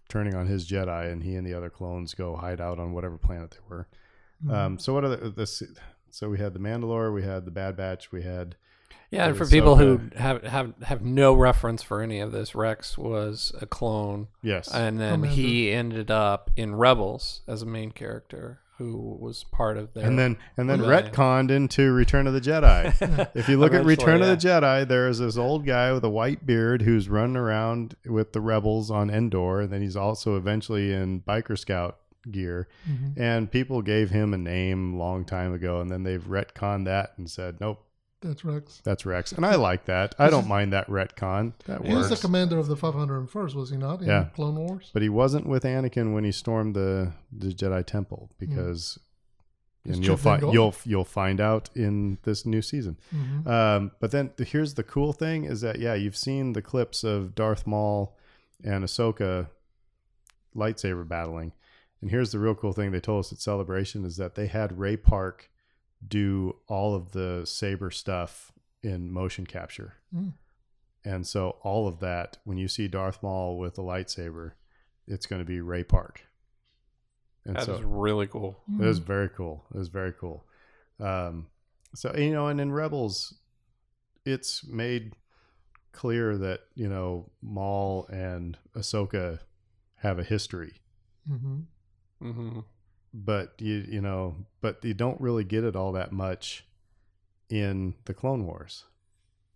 turning 0.08 0.34
on 0.34 0.46
his 0.46 0.68
Jedi, 0.68 1.10
and 1.10 1.22
he 1.22 1.34
and 1.36 1.46
the 1.46 1.54
other 1.54 1.70
clones 1.70 2.14
go 2.14 2.36
hide 2.36 2.60
out 2.60 2.78
on 2.78 2.92
whatever 2.92 3.18
planet 3.18 3.52
they 3.52 3.58
were. 3.68 3.88
Mhm. 4.44 4.52
Um, 4.52 4.78
so 4.78 4.94
what 4.94 5.04
are 5.04 5.16
the, 5.16 5.30
this? 5.30 5.62
So 6.10 6.28
we 6.28 6.38
had 6.38 6.52
the 6.52 6.60
Mandalore, 6.60 7.14
we 7.14 7.22
had 7.22 7.44
the 7.44 7.50
Bad 7.50 7.76
Batch, 7.76 8.12
we 8.12 8.22
had 8.22 8.56
Yeah, 9.12 9.26
and 9.26 9.36
for 9.36 9.42
was 9.42 9.50
people 9.50 9.76
who 9.76 10.00
have, 10.16 10.42
have 10.42 10.72
have 10.82 11.02
no 11.02 11.34
reference 11.34 11.82
for 11.82 12.00
any 12.00 12.20
of 12.20 12.32
this, 12.32 12.54
Rex 12.54 12.96
was 12.96 13.52
a 13.60 13.66
clone, 13.66 14.28
yes, 14.42 14.72
and 14.72 14.98
then 14.98 15.20
Commander. 15.20 15.36
he 15.36 15.70
ended 15.70 16.10
up 16.10 16.50
in 16.56 16.74
Rebels 16.74 17.42
as 17.46 17.60
a 17.60 17.66
main 17.66 17.90
character 17.90 18.60
who 18.78 19.18
was 19.20 19.44
part 19.44 19.76
of 19.76 19.92
their. 19.92 20.06
and 20.06 20.18
then 20.18 20.38
and 20.56 20.68
then 20.68 20.80
Rebellion. 20.80 21.12
retconned 21.12 21.50
into 21.50 21.92
Return 21.92 22.26
of 22.26 22.32
the 22.32 22.40
Jedi. 22.40 23.28
if 23.34 23.50
you 23.50 23.58
look 23.58 23.74
at 23.74 23.84
Return 23.84 24.20
yeah. 24.20 24.30
of 24.30 24.40
the 24.40 24.48
Jedi, 24.48 24.88
there 24.88 25.08
is 25.08 25.18
this 25.18 25.36
old 25.36 25.66
guy 25.66 25.92
with 25.92 26.04
a 26.04 26.10
white 26.10 26.46
beard 26.46 26.80
who's 26.80 27.10
running 27.10 27.36
around 27.36 27.94
with 28.06 28.32
the 28.32 28.40
rebels 28.40 28.90
on 28.90 29.10
Endor, 29.10 29.60
and 29.60 29.70
then 29.70 29.82
he's 29.82 29.96
also 29.96 30.38
eventually 30.38 30.90
in 30.92 31.20
biker 31.20 31.58
scout 31.58 31.98
gear. 32.30 32.66
Mhm. 32.88 33.18
And 33.18 33.50
people 33.50 33.82
gave 33.82 34.08
him 34.08 34.32
a 34.32 34.38
name 34.38 34.96
long 34.96 35.26
time 35.26 35.52
ago, 35.52 35.82
and 35.82 35.90
then 35.90 36.02
they've 36.02 36.24
retconned 36.24 36.86
that 36.86 37.12
and 37.18 37.28
said, 37.30 37.60
"Nope, 37.60 37.84
That's 38.22 38.44
Rex. 38.44 38.80
that's 38.84 39.04
Rex." 39.04 39.32
And 39.32 39.44
I 39.44 39.56
like 39.56 39.84
that. 39.86 40.14
I 40.18 40.30
don't 40.30 40.48
mind 40.48 40.72
that 40.72 40.86
retcon. 40.88 41.52
That 41.66 41.84
He 41.84 41.94
was 41.94 42.08
the 42.08 42.16
commander 42.16 42.58
of 42.58 42.68
the 42.68 42.76
501st, 42.76 43.54
was 43.54 43.70
he 43.70 43.76
not? 43.76 44.00
In 44.00 44.08
Yeah. 44.08 44.28
Clone 44.34 44.56
Wars. 44.56 44.90
But 44.94 45.02
he 45.02 45.08
wasn't 45.08 45.46
with 45.46 45.64
Anakin 45.64 46.14
when 46.14 46.24
he 46.24 46.32
stormed 46.32 46.74
the 46.74 47.12
the 47.30 47.48
Jedi 47.48 47.84
Temple 47.84 48.30
because, 48.38 48.98
His 49.84 49.96
and 49.96 50.06
you'll 50.06 50.16
find 50.16 50.42
you'll 50.52 50.74
you'll 50.84 51.04
find 51.04 51.40
out 51.40 51.68
in 51.74 52.18
this 52.22 52.46
new 52.46 52.62
season. 52.62 52.96
Mhm. 53.14 53.46
Um, 53.46 53.90
but 54.00 54.10
then 54.12 54.30
the, 54.36 54.44
here's 54.44 54.74
the 54.74 54.84
cool 54.84 55.12
thing 55.12 55.44
is 55.44 55.60
that 55.62 55.78
yeah, 55.80 55.94
you've 55.94 56.16
seen 56.16 56.52
the 56.52 56.62
clips 56.62 57.02
of 57.04 57.34
Darth 57.34 57.66
Maul 57.66 58.16
and 58.64 58.84
Ahsoka 58.84 59.48
lightsaber 60.54 61.06
battling, 61.06 61.52
and 62.00 62.10
here's 62.10 62.30
the 62.32 62.38
real 62.38 62.54
cool 62.54 62.72
thing 62.72 62.92
they 62.92 63.00
told 63.00 63.24
us 63.24 63.32
at 63.32 63.38
Celebration 63.40 64.04
is 64.04 64.16
that 64.18 64.34
they 64.34 64.46
had 64.46 64.78
Ray 64.78 64.96
Park 64.96 65.50
do 66.06 66.56
all 66.68 66.94
of 66.94 67.12
the 67.12 67.42
saber 67.46 67.90
stuff 67.90 68.52
in 68.82 69.10
motion 69.12 69.46
capture, 69.46 69.94
Mm. 70.14 70.32
and 71.04 71.26
so 71.26 71.50
all 71.62 71.86
of 71.86 72.00
that 72.00 72.38
when 72.44 72.58
you 72.58 72.68
see 72.68 72.88
Darth 72.88 73.22
Maul 73.22 73.58
with 73.58 73.78
a 73.78 73.82
lightsaber, 73.82 74.52
it's 75.06 75.26
going 75.26 75.40
to 75.40 75.46
be 75.46 75.60
Ray 75.60 75.84
Park. 75.84 76.26
And 77.44 77.56
that 77.56 77.64
so 77.66 77.74
is 77.74 77.82
really 77.82 78.26
cool. 78.26 78.62
it 78.68 78.84
was 78.84 79.00
Mhm. 79.00 79.04
very 79.04 79.28
cool. 79.28 79.66
It 79.74 79.78
was 79.78 79.88
very 79.88 80.12
cool. 80.12 80.46
Um, 81.00 81.48
so 81.94 82.14
you 82.16 82.32
know, 82.32 82.46
and 82.48 82.60
in 82.60 82.72
Rebels, 82.72 83.34
it's 84.24 84.64
made 84.64 85.16
clear 85.92 86.38
that 86.38 86.60
you 86.74 86.88
know 86.88 87.30
Maul 87.42 88.06
and 88.06 88.58
Ahsoka 88.74 89.40
have 89.96 90.18
a 90.18 90.24
history, 90.24 90.80
Mhm. 91.28 91.66
hmm 92.20 92.60
but 93.14 93.54
you 93.58 93.84
you 93.88 94.00
know, 94.00 94.36
but 94.60 94.84
you 94.84 94.94
don't 94.94 95.20
really 95.20 95.44
get 95.44 95.64
it 95.64 95.76
all 95.76 95.92
that 95.92 96.12
much 96.12 96.66
in 97.48 97.94
the 98.04 98.14
Clone 98.14 98.46
Wars. 98.46 98.84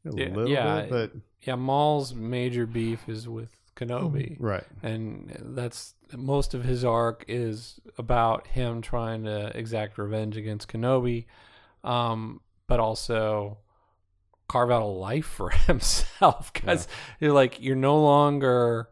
A 0.04 0.10
Yeah, 0.14 0.28
little 0.34 0.52
yeah. 0.52 0.80
bit, 0.82 0.90
but 0.90 1.12
Yeah, 1.42 1.56
Maul's 1.56 2.14
major 2.14 2.66
beef 2.66 3.08
is 3.08 3.28
with 3.28 3.54
Kenobi, 3.76 4.36
right, 4.38 4.64
and 4.82 5.36
that's 5.54 5.94
most 6.16 6.54
of 6.54 6.64
his 6.64 6.84
arc 6.84 7.24
is 7.28 7.80
about 7.98 8.46
him 8.48 8.80
trying 8.80 9.24
to 9.24 9.56
exact 9.56 9.98
revenge 9.98 10.36
against 10.36 10.68
Kenobi, 10.68 11.26
um, 11.84 12.40
but 12.68 12.80
also 12.80 13.58
carve 14.48 14.70
out 14.70 14.82
a 14.82 14.86
life 14.86 15.26
for 15.26 15.50
himself 15.66 16.52
because 16.52 16.86
you're 17.20 17.32
like 17.32 17.60
you're 17.60 17.76
no 17.76 18.00
longer 18.00 18.88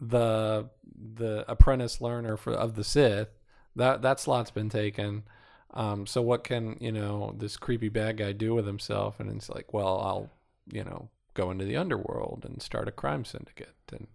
the 0.00 0.68
the 1.14 1.44
apprentice 1.48 2.00
learner 2.00 2.36
for 2.36 2.52
of 2.52 2.74
the 2.74 2.84
Sith. 2.84 3.28
That 3.76 4.02
that 4.02 4.18
slot's 4.18 4.50
been 4.50 4.68
taken. 4.70 5.22
Um, 5.74 6.06
so 6.06 6.22
what 6.22 6.42
can 6.44 6.76
you 6.80 6.90
know 6.92 7.34
this 7.38 7.56
creepy 7.56 7.88
bad 7.90 8.16
guy 8.16 8.32
do 8.32 8.54
with 8.54 8.66
himself? 8.66 9.20
And 9.20 9.30
it's 9.36 9.48
like, 9.50 9.72
well, 9.72 10.00
I'll 10.00 10.30
you 10.72 10.82
know 10.84 11.10
go 11.34 11.50
into 11.50 11.64
the 11.66 11.76
underworld 11.76 12.44
and 12.48 12.62
start 12.62 12.88
a 12.88 12.92
crime 12.92 13.24
syndicate, 13.24 13.74
and 13.92 14.06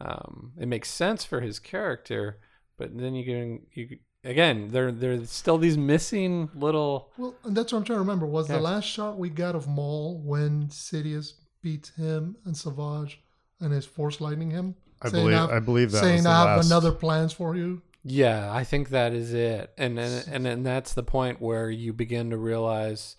um, 0.00 0.52
it 0.58 0.66
makes 0.68 0.90
sense 0.90 1.24
for 1.24 1.40
his 1.40 1.58
character. 1.58 2.38
But 2.76 2.96
then 2.96 3.14
you 3.14 3.24
can 3.24 3.66
you 3.72 3.98
again 4.24 4.68
there 4.70 4.92
there's 4.92 5.30
still 5.30 5.58
these 5.58 5.76
missing 5.76 6.48
little 6.54 7.10
Well, 7.18 7.34
and 7.44 7.56
that's 7.56 7.72
what 7.72 7.78
I'm 7.80 7.84
trying 7.84 7.96
to 7.96 8.00
remember. 8.00 8.26
Was 8.26 8.48
Yeah. 8.48 8.56
the 8.56 8.62
last 8.62 8.84
shot 8.84 9.18
we 9.18 9.30
got 9.30 9.56
of 9.56 9.66
Maul 9.66 10.20
when 10.24 10.68
Sidious 10.68 11.32
beats 11.62 11.90
him 11.96 12.36
and 12.44 12.56
Savage 12.56 13.20
and 13.60 13.72
is 13.74 13.84
force 13.86 14.20
lightning 14.20 14.50
him? 14.52 14.76
I 15.02 15.10
believe 15.10 15.36
I've- 15.36 15.52
I 15.52 15.58
believe 15.60 15.90
that 15.92 16.02
was 16.02 16.08
saying 16.08 16.22
the 16.24 16.30
I 16.30 16.38
have 16.46 16.56
last- 16.58 16.66
another 16.66 16.92
plans 16.92 17.32
for 17.32 17.56
you. 17.56 17.82
Yeah, 18.10 18.50
I 18.52 18.64
think 18.64 18.88
that 18.88 19.12
is 19.12 19.34
it, 19.34 19.70
and 19.76 19.98
and 19.98 20.24
and, 20.28 20.46
and 20.46 20.64
that's 20.66 20.94
the 20.94 21.02
point 21.02 21.42
where 21.42 21.70
you 21.70 21.92
begin 21.92 22.30
to 22.30 22.38
realize, 22.38 23.16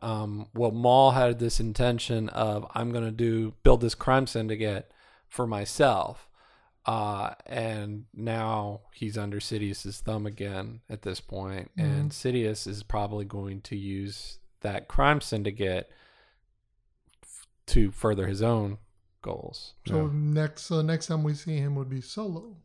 um, 0.00 0.46
well, 0.54 0.70
Maul 0.70 1.10
had 1.10 1.38
this 1.40 1.58
intention 1.58 2.28
of 2.28 2.64
I'm 2.72 2.92
going 2.92 3.04
to 3.04 3.10
do 3.10 3.54
build 3.64 3.80
this 3.80 3.96
crime 3.96 4.28
syndicate 4.28 4.92
for 5.26 5.44
myself, 5.46 6.28
uh, 6.86 7.34
and 7.46 8.04
now 8.14 8.82
he's 8.94 9.18
under 9.18 9.40
Sidious's 9.40 9.98
thumb 10.00 10.24
again 10.24 10.82
at 10.88 11.02
this 11.02 11.20
point, 11.20 11.72
and 11.76 12.12
Sidious 12.12 12.68
is 12.68 12.84
probably 12.84 13.24
going 13.24 13.60
to 13.62 13.76
use 13.76 14.38
that 14.60 14.86
crime 14.86 15.20
syndicate 15.20 15.90
f- 17.24 17.46
to 17.66 17.90
further 17.90 18.28
his 18.28 18.40
own 18.42 18.78
goals. 19.20 19.74
So 19.86 20.02
Yeah. 20.06 20.10
next 20.12 20.70
uh, 20.70 20.82
next 20.82 21.06
time 21.08 21.24
we 21.24 21.34
see 21.34 21.56
him 21.56 21.74
would 21.74 21.88
be 21.88 22.00
Solo, 22.00 22.56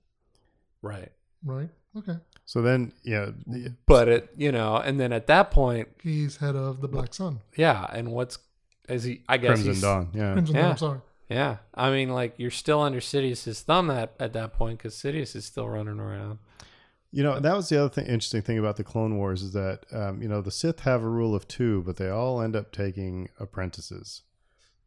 Right. 0.83 1.11
Right? 1.43 1.69
Okay. 1.97 2.17
So 2.45 2.61
then, 2.61 2.91
yeah, 3.03 3.29
the- 3.45 3.73
But 3.85 4.07
it, 4.07 4.29
you 4.35 4.51
know, 4.51 4.77
and 4.77 4.99
then 4.99 5.13
at 5.13 5.27
that 5.27 5.51
point, 5.51 5.87
He's 6.01 6.37
head 6.37 6.55
of 6.55 6.81
the 6.81 6.87
Black 6.87 7.13
Sun. 7.13 7.39
Yeah, 7.55 7.85
and 7.91 8.11
what's 8.11 8.37
is 8.89 9.03
he? 9.03 9.23
I 9.29 9.37
guess 9.37 9.49
Crimson 9.61 9.73
he's, 9.73 9.81
Dawn, 9.81 10.09
yeah, 10.13 10.33
Crimson 10.33 10.55
Dawn, 10.55 10.63
Yeah. 10.63 10.69
I'm 10.71 10.77
sorry. 10.77 10.99
Yeah, 11.29 11.57
I 11.73 11.89
mean, 11.89 12.09
like 12.09 12.33
you're 12.37 12.51
still 12.51 12.81
under 12.81 12.99
Sidious's 12.99 13.61
thumb 13.61 13.89
at 13.89 14.13
at 14.19 14.33
that 14.33 14.53
point 14.53 14.77
because 14.79 14.95
Sidious 14.95 15.35
is 15.35 15.45
still 15.45 15.69
running 15.69 15.99
around. 15.99 16.39
You 17.11 17.21
know, 17.23 17.39
that 17.39 17.55
was 17.55 17.69
the 17.69 17.79
other 17.79 17.89
thing, 17.89 18.05
interesting 18.07 18.41
thing 18.41 18.57
about 18.57 18.75
the 18.75 18.83
Clone 18.83 19.17
Wars 19.17 19.43
is 19.43 19.53
that, 19.53 19.85
um, 19.91 20.21
you 20.21 20.27
know, 20.27 20.41
the 20.41 20.49
Sith 20.49 20.79
have 20.79 21.03
a 21.03 21.07
rule 21.07 21.35
of 21.35 21.47
two, 21.47 21.83
but 21.83 21.97
they 21.97 22.09
all 22.09 22.41
end 22.41 22.55
up 22.55 22.71
taking 22.71 23.29
apprentices, 23.39 24.23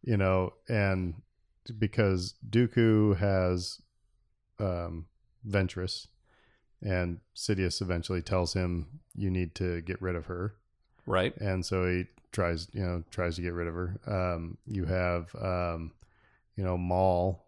you 0.02 0.16
know, 0.16 0.52
and 0.68 1.14
because 1.78 2.34
Dooku 2.48 3.16
has 3.18 3.80
um, 4.58 5.06
Ventress, 5.48 6.08
and 6.82 7.20
Sidious 7.34 7.80
eventually 7.80 8.22
tells 8.22 8.54
him, 8.54 9.00
you 9.14 9.30
need 9.30 9.54
to 9.56 9.80
get 9.82 10.00
rid 10.00 10.14
of 10.14 10.26
her. 10.26 10.54
Right. 11.06 11.36
And 11.38 11.64
so 11.64 11.86
he 11.86 12.06
tries, 12.32 12.68
you 12.72 12.82
know, 12.82 13.04
tries 13.10 13.36
to 13.36 13.42
get 13.42 13.52
rid 13.52 13.68
of 13.68 13.74
her. 13.74 13.98
Um, 14.06 14.58
you 14.66 14.84
have, 14.84 15.34
um, 15.36 15.92
you 16.56 16.64
know, 16.64 16.76
Maul 16.76 17.46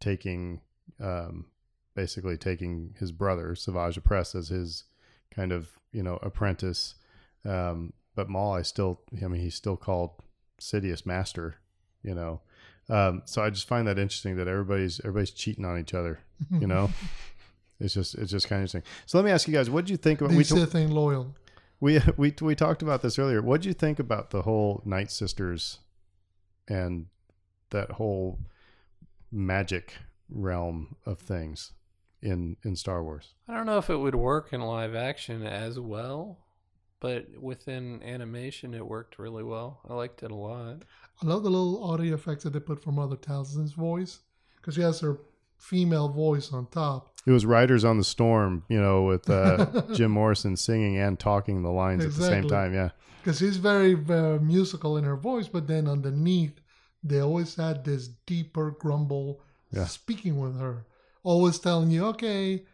taking, 0.00 0.60
um, 1.00 1.46
basically 1.94 2.36
taking 2.36 2.94
his 2.98 3.12
brother 3.12 3.54
Savage 3.54 3.96
Opress 4.02 4.34
as 4.34 4.48
his 4.48 4.84
kind 5.30 5.52
of, 5.52 5.70
you 5.92 6.02
know, 6.02 6.18
apprentice. 6.22 6.94
Um, 7.44 7.92
but 8.14 8.28
Maul, 8.28 8.54
I 8.54 8.62
still, 8.62 9.00
I 9.22 9.28
mean, 9.28 9.40
he's 9.40 9.54
still 9.54 9.76
called 9.76 10.10
Sidious 10.60 11.06
Master, 11.06 11.56
you 12.02 12.14
know. 12.14 12.40
Um, 12.90 13.22
so 13.26 13.42
I 13.42 13.50
just 13.50 13.68
find 13.68 13.86
that 13.86 13.98
interesting 13.98 14.36
that 14.36 14.48
everybody's 14.48 14.98
everybody's 15.00 15.30
cheating 15.30 15.64
on 15.64 15.78
each 15.78 15.94
other, 15.94 16.20
you 16.50 16.66
know. 16.66 16.90
it's 17.80 17.94
just 17.94 18.14
it's 18.16 18.30
just 18.30 18.48
kind 18.48 18.60
of 18.60 18.62
interesting. 18.64 18.82
So 19.06 19.18
let 19.18 19.24
me 19.24 19.30
ask 19.30 19.46
you 19.46 19.54
guys, 19.54 19.70
what 19.70 19.84
did 19.84 19.90
you 19.90 19.96
think 19.96 20.20
about? 20.20 20.30
The 20.30 20.36
we 20.36 20.44
t- 20.44 20.54
Sith 20.56 20.74
ain't 20.74 20.92
loyal. 20.92 21.34
we 21.80 22.00
we 22.16 22.34
we 22.40 22.54
talked 22.54 22.82
about 22.82 23.02
this 23.02 23.18
earlier. 23.18 23.40
What 23.42 23.62
do 23.62 23.68
you 23.68 23.74
think 23.74 23.98
about 23.98 24.30
the 24.30 24.42
whole 24.42 24.82
Night 24.84 25.10
Sisters 25.10 25.78
and 26.66 27.06
that 27.70 27.92
whole 27.92 28.38
magic 29.30 29.94
realm 30.28 30.96
of 31.06 31.18
things 31.18 31.72
in 32.20 32.56
in 32.64 32.76
Star 32.76 33.02
Wars? 33.02 33.34
I 33.46 33.54
don't 33.54 33.66
know 33.66 33.78
if 33.78 33.90
it 33.90 33.96
would 33.96 34.14
work 34.14 34.52
in 34.52 34.60
live 34.60 34.94
action 34.94 35.44
as 35.46 35.78
well, 35.78 36.38
but 37.00 37.26
within 37.40 38.02
animation, 38.02 38.74
it 38.74 38.86
worked 38.86 39.18
really 39.18 39.44
well. 39.44 39.80
I 39.88 39.94
liked 39.94 40.22
it 40.24 40.32
a 40.32 40.34
lot. 40.34 40.82
I 41.22 41.26
love 41.26 41.42
the 41.42 41.50
little 41.50 41.82
audio 41.84 42.14
effects 42.14 42.44
that 42.44 42.52
they 42.52 42.60
put 42.60 42.82
for 42.82 42.92
Mother 42.92 43.16
Talzin's 43.16 43.72
voice 43.72 44.20
because 44.56 44.74
she 44.74 44.80
has 44.82 45.00
her 45.00 45.18
female 45.58 46.08
voice 46.08 46.52
on 46.52 46.66
top. 46.66 47.17
It 47.28 47.32
was 47.32 47.44
Riders 47.44 47.84
on 47.84 47.98
the 47.98 48.04
Storm, 48.04 48.64
you 48.68 48.80
know, 48.80 49.02
with 49.04 49.28
uh, 49.28 49.66
Jim 49.94 50.10
Morrison 50.12 50.56
singing 50.56 50.96
and 50.96 51.18
talking 51.18 51.62
the 51.62 51.70
lines 51.70 52.04
at 52.06 52.14
the 52.14 52.22
same 52.22 52.48
time. 52.48 52.72
Yeah, 52.72 52.90
because 53.20 53.40
very, 53.58 53.92
very 53.94 54.40
musical 54.40 54.96
in 54.96 55.04
her 55.04 55.16
voice, 55.16 55.46
but 55.46 55.66
then 55.66 55.86
underneath, 55.86 56.60
they 57.04 57.20
always 57.20 57.54
had 57.54 57.84
this 57.84 58.08
deeper 58.26 58.70
grumble 58.70 59.42
Yeah. 59.70 59.84
speaking 59.84 60.38
with 60.40 60.58
her, 60.58 60.86
always 61.22 61.58
telling 61.58 61.90
you, 61.90 62.06
okay, 62.06 62.64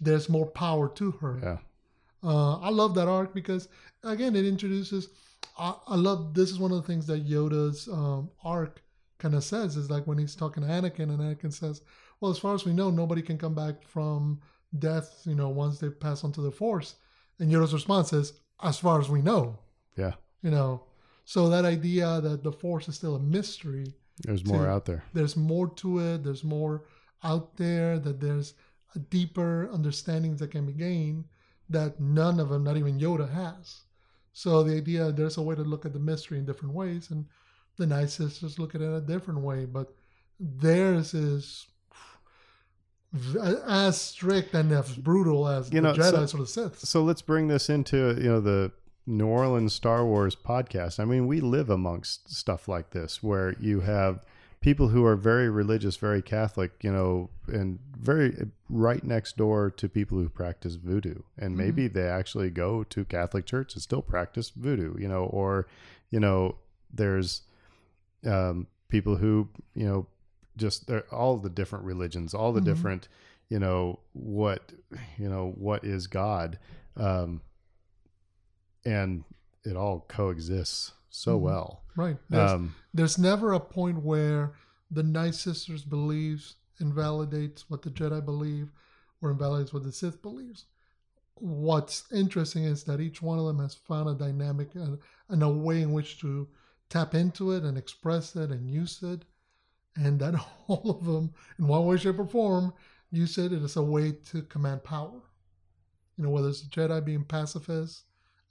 there's 0.00 0.28
more 0.28 0.46
power 0.46 0.88
to 0.90 1.10
her. 1.12 1.40
yeah, 1.42 1.58
Uh, 2.22 2.58
I 2.60 2.70
love 2.70 2.94
that 2.94 3.08
arc 3.08 3.34
because, 3.34 3.68
again, 4.04 4.36
it 4.36 4.44
introduces. 4.44 5.08
I, 5.58 5.74
I 5.88 5.96
love 5.96 6.34
this 6.34 6.50
is 6.50 6.58
one 6.60 6.70
of 6.70 6.76
the 6.80 6.86
things 6.86 7.06
that 7.08 7.26
Yoda's 7.28 7.88
um, 7.88 8.30
arc 8.44 8.80
kind 9.18 9.34
of 9.34 9.42
says 9.42 9.76
is 9.76 9.90
like 9.90 10.06
when 10.06 10.18
he's 10.18 10.36
talking 10.36 10.62
to 10.62 10.68
Anakin, 10.68 11.10
and 11.10 11.18
Anakin 11.18 11.52
says, 11.52 11.82
"Well, 12.20 12.30
as 12.30 12.38
far 12.38 12.54
as 12.54 12.64
we 12.64 12.72
know, 12.72 12.90
nobody 12.90 13.22
can 13.22 13.38
come 13.38 13.54
back 13.54 13.82
from 13.82 14.40
death. 14.78 15.22
You 15.24 15.34
know, 15.34 15.48
once 15.48 15.78
they 15.78 15.90
pass 15.90 16.24
on 16.24 16.32
to 16.32 16.40
the 16.40 16.50
Force." 16.52 16.96
And 17.38 17.50
Yoda's 17.52 17.72
response 17.74 18.12
is, 18.12 18.32
"As 18.62 18.78
far 18.78 19.00
as 19.00 19.08
we 19.08 19.22
know." 19.22 19.58
yeah. 19.96 20.14
You 20.42 20.50
know, 20.52 20.84
so 21.24 21.48
that 21.48 21.64
idea 21.64 22.20
that 22.20 22.42
the 22.44 22.52
Force 22.52 22.88
is 22.88 22.94
still 22.96 23.16
a 23.16 23.20
mystery 23.20 23.94
There's 24.24 24.44
more 24.46 24.64
To- 24.64 24.70
out 24.70 24.84
there. 24.84 25.04
there's 25.12 25.36
more 25.36 25.68
to 25.74 25.98
it 26.00 26.24
there's 26.24 26.42
more 26.44 26.84
out 27.22 27.56
there 27.56 27.98
that 27.98 28.20
there's 28.20 28.54
a 28.94 28.98
deeper 28.98 29.68
understanding 29.72 30.36
that 30.36 30.50
can 30.52 30.66
be 30.66 30.72
gained 30.72 31.24
that 31.68 32.00
none 32.00 32.40
of 32.40 32.48
them 32.48 32.64
not 32.64 32.76
even 32.76 32.98
yoda 32.98 33.28
has 33.30 33.82
so 34.32 34.62
the 34.62 34.76
idea 34.76 35.12
there's 35.12 35.36
a 35.36 35.42
way 35.42 35.54
to 35.54 35.62
look 35.62 35.84
at 35.84 35.92
the 35.92 35.98
mystery 35.98 36.38
in 36.38 36.44
different 36.46 36.74
ways 36.74 37.10
and 37.10 37.26
the 37.76 37.86
night 37.86 38.10
sisters 38.10 38.58
look 38.58 38.74
at 38.74 38.80
it 38.80 38.92
a 38.92 39.00
different 39.00 39.40
way 39.40 39.64
but 39.66 39.94
theirs 40.40 41.14
is 41.14 41.66
as 43.66 44.00
strict 44.00 44.54
and 44.54 44.70
as 44.72 44.94
brutal 44.96 45.48
as 45.48 45.72
You 45.72 45.80
the 45.80 45.88
know, 45.88 45.94
so- 45.94 46.12
Jedi's 46.12 46.34
or 46.34 46.38
the 46.38 46.46
Sith. 46.46 46.78
So 46.80 47.02
let's 47.02 47.22
bring 47.22 47.48
this 47.48 47.68
into 47.70 48.16
you 48.20 48.28
know 48.28 48.40
the 48.40 48.72
New 49.06 49.26
Orleans 49.26 49.72
Star 49.72 50.04
Wars 50.04 50.36
podcast. 50.36 51.00
I 51.00 51.04
mean, 51.04 51.26
we 51.26 51.40
live 51.40 51.70
amongst 51.70 52.30
stuff 52.34 52.68
like 52.68 52.90
this 52.90 53.22
where 53.22 53.54
you 53.58 53.80
have 53.80 54.24
people 54.60 54.88
who 54.88 55.04
are 55.04 55.16
very 55.16 55.48
religious, 55.48 55.96
very 55.96 56.20
Catholic, 56.20 56.72
you 56.82 56.92
know, 56.92 57.30
and 57.46 57.78
very 57.98 58.48
right 58.68 59.02
next 59.04 59.36
door 59.36 59.70
to 59.70 59.88
people 59.88 60.18
who 60.18 60.28
practice 60.28 60.74
voodoo. 60.74 61.14
And 61.38 61.56
maybe 61.56 61.86
they 61.88 62.08
actually 62.08 62.50
go 62.50 62.82
to 62.84 63.04
Catholic 63.04 63.46
church 63.46 63.74
and 63.74 63.82
still 63.82 64.02
practice 64.02 64.50
voodoo, 64.50 64.94
you 64.98 65.08
know, 65.08 65.24
or, 65.26 65.68
you 66.10 66.18
know, 66.20 66.56
there's 66.92 67.42
um, 68.26 68.66
people 68.88 69.16
who, 69.16 69.48
you 69.74 69.86
know, 69.86 70.06
just 70.58 70.86
they're 70.86 71.06
all 71.14 71.38
the 71.38 71.48
different 71.48 71.84
religions, 71.86 72.34
all 72.34 72.52
the 72.52 72.60
Mhm. 72.60 72.64
different, 72.64 73.08
you 73.48 73.58
know, 73.58 74.00
what, 74.12 74.72
you 75.16 75.28
know, 75.28 75.52
what 75.56 75.84
is 75.84 76.06
God. 76.06 76.58
Um, 76.96 77.40
and 78.84 79.24
it 79.64 79.76
all 79.76 80.00
coexists 80.08 80.92
so 81.10 81.38
Mhm. 81.38 81.42
well. 81.42 81.82
Right. 81.96 82.18
There's, 82.28 82.50
Um, 82.52 82.74
there's 82.94 83.18
never 83.18 83.52
a 83.52 83.60
point 83.60 84.02
where 84.02 84.54
the 84.90 85.02
Night 85.02 85.34
Sisters 85.34 85.84
believes 85.84 86.56
invalidates 86.80 87.68
what 87.68 87.82
the 87.82 87.90
Jedi 87.90 88.24
believe 88.24 88.70
or 89.20 89.30
invalidates 89.30 89.72
what 89.72 89.82
the 89.82 89.92
Sith 89.92 90.22
believes. 90.22 90.66
What's 91.34 92.10
interesting 92.12 92.64
is 92.64 92.84
that 92.84 93.00
each 93.00 93.20
one 93.22 93.38
of 93.38 93.46
them 93.46 93.58
has 93.58 93.74
found 93.74 94.08
a 94.08 94.14
dynamic 94.14 94.74
and, 94.74 94.98
and 95.28 95.42
a 95.42 95.48
way 95.48 95.82
in 95.82 95.92
which 95.92 96.20
to 96.20 96.48
tap 96.88 97.14
into 97.14 97.52
it 97.52 97.64
and 97.64 97.76
express 97.76 98.34
it 98.36 98.50
and 98.50 98.68
use 98.70 99.02
it. 99.02 99.24
And 99.98 100.18
that 100.20 100.34
all 100.68 100.90
of 100.90 101.04
them, 101.04 101.32
in 101.58 101.66
one 101.66 101.84
way, 101.86 101.96
shape, 101.96 102.18
or 102.18 102.26
form, 102.26 102.72
use 103.10 103.38
it 103.38 103.52
as 103.52 103.76
a 103.76 103.82
way 103.82 104.12
to 104.30 104.42
command 104.42 104.84
power. 104.84 105.20
You 106.16 106.24
know, 106.24 106.30
whether 106.30 106.48
it's 106.48 106.62
the 106.62 106.68
Jedi 106.68 107.04
being 107.04 107.24
pacifists 107.24 108.04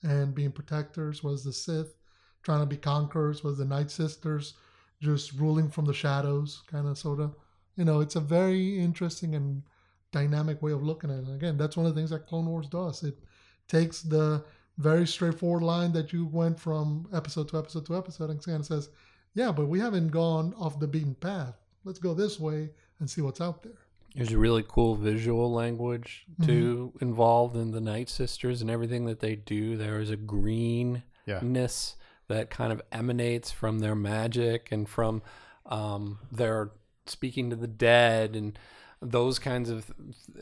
and 0.03 0.35
being 0.35 0.51
protectors, 0.51 1.23
was 1.23 1.43
the 1.43 1.53
Sith 1.53 1.95
trying 2.43 2.61
to 2.61 2.65
be 2.65 2.77
conquerors, 2.77 3.43
was 3.43 3.57
the 3.57 3.65
Night 3.65 3.91
Sisters 3.91 4.53
just 5.01 5.33
ruling 5.33 5.69
from 5.69 5.85
the 5.85 5.93
shadows, 5.93 6.63
kind 6.67 6.87
of, 6.87 6.97
sort 6.97 7.19
of. 7.19 7.35
You 7.75 7.85
know, 7.85 7.99
it's 7.99 8.15
a 8.15 8.21
very 8.21 8.79
interesting 8.79 9.35
and 9.35 9.63
dynamic 10.11 10.61
way 10.61 10.71
of 10.71 10.83
looking 10.83 11.11
at 11.11 11.27
it. 11.29 11.35
Again, 11.35 11.57
that's 11.57 11.77
one 11.77 11.85
of 11.85 11.93
the 11.93 11.99
things 11.99 12.09
that 12.09 12.25
Clone 12.25 12.47
Wars 12.47 12.67
does. 12.67 13.03
It 13.03 13.19
takes 13.67 14.01
the 14.01 14.43
very 14.77 15.05
straightforward 15.05 15.63
line 15.63 15.91
that 15.93 16.13
you 16.13 16.25
went 16.25 16.59
from 16.59 17.07
episode 17.13 17.49
to 17.49 17.57
episode 17.57 17.85
to 17.87 17.97
episode 17.97 18.29
and 18.29 18.43
kind 18.43 18.59
of 18.59 18.65
says, 18.65 18.89
yeah, 19.38 19.51
but 19.51 19.67
we 19.67 19.79
haven't 19.79 20.07
gone 20.07 20.55
off 20.57 20.79
the 20.79 20.88
beaten 20.88 21.13
path. 21.13 21.53
Let's 21.83 21.99
go 21.99 22.15
this 22.15 22.39
way 22.39 22.71
and 22.99 23.07
see 23.07 23.21
what's 23.21 23.39
out 23.39 23.61
there. 23.61 23.77
There's 24.15 24.31
a 24.31 24.38
really 24.38 24.65
cool 24.67 24.95
visual 24.95 25.53
language 25.53 26.25
too 26.43 26.91
Mm-hmm. 26.95 27.05
involved 27.05 27.55
in 27.55 27.69
the 27.69 27.79
Night 27.79 28.09
Sisters 28.09 28.63
and 28.63 28.71
everything 28.71 29.05
that 29.05 29.19
they 29.19 29.35
do. 29.35 29.77
There 29.77 29.99
is 29.99 30.09
a 30.09 30.15
greenness 30.15 31.03
yeah. 31.27 32.35
that 32.35 32.49
kind 32.49 32.71
of 32.73 32.81
emanates 32.91 33.51
from 33.51 33.77
their 33.77 33.93
magic 33.93 34.69
and 34.71 34.89
from 34.89 35.21
um, 35.67 36.17
their 36.31 36.71
speaking 37.05 37.51
to 37.51 37.55
the 37.55 37.67
dead 37.67 38.35
and 38.35 38.57
those 39.01 39.39
kinds 39.39 39.69
of 39.69 39.91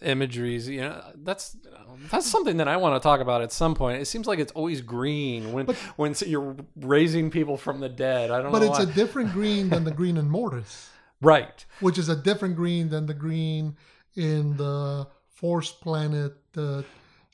imageries. 0.02 0.68
You 0.68 0.82
know, 0.82 1.04
that's 1.16 1.58
that's 2.12 2.26
something 2.26 2.58
that 2.58 2.68
I 2.68 2.78
want 2.78 3.02
to 3.02 3.06
talk 3.06 3.20
about 3.20 3.42
at 3.42 3.52
some 3.52 3.76
point. 3.76 4.02
It 4.02 4.06
seems 4.06 4.28
like 4.28 4.40
it's 4.40 4.52
always 4.54 4.82
green 4.82 5.52
when 5.54 5.68
when 5.96 6.16
you're 6.26 6.56
raising 6.76 7.30
people 7.32 7.58
from 7.58 7.80
the 7.80 7.90
dead. 7.90 8.32
I 8.32 8.42
don't 8.42 8.52
know. 8.52 8.60
But 8.60 8.64
it's 8.64 8.80
why. 8.80 8.84
a 8.84 8.88
different 8.88 9.32
green 9.34 9.70
than 9.70 9.84
the 9.84 9.92
green 9.92 10.18
in 10.18 10.30
Mortis. 10.30 10.90
right. 11.22 11.66
which 11.80 11.98
is 11.98 12.10
a 12.10 12.16
different 12.16 12.56
green 12.56 12.90
than 12.90 13.06
the 13.06 13.14
green 13.14 13.76
in 14.16 14.56
the 14.58 15.08
Force 15.28 15.72
planet 15.72 16.34
that 16.54 16.86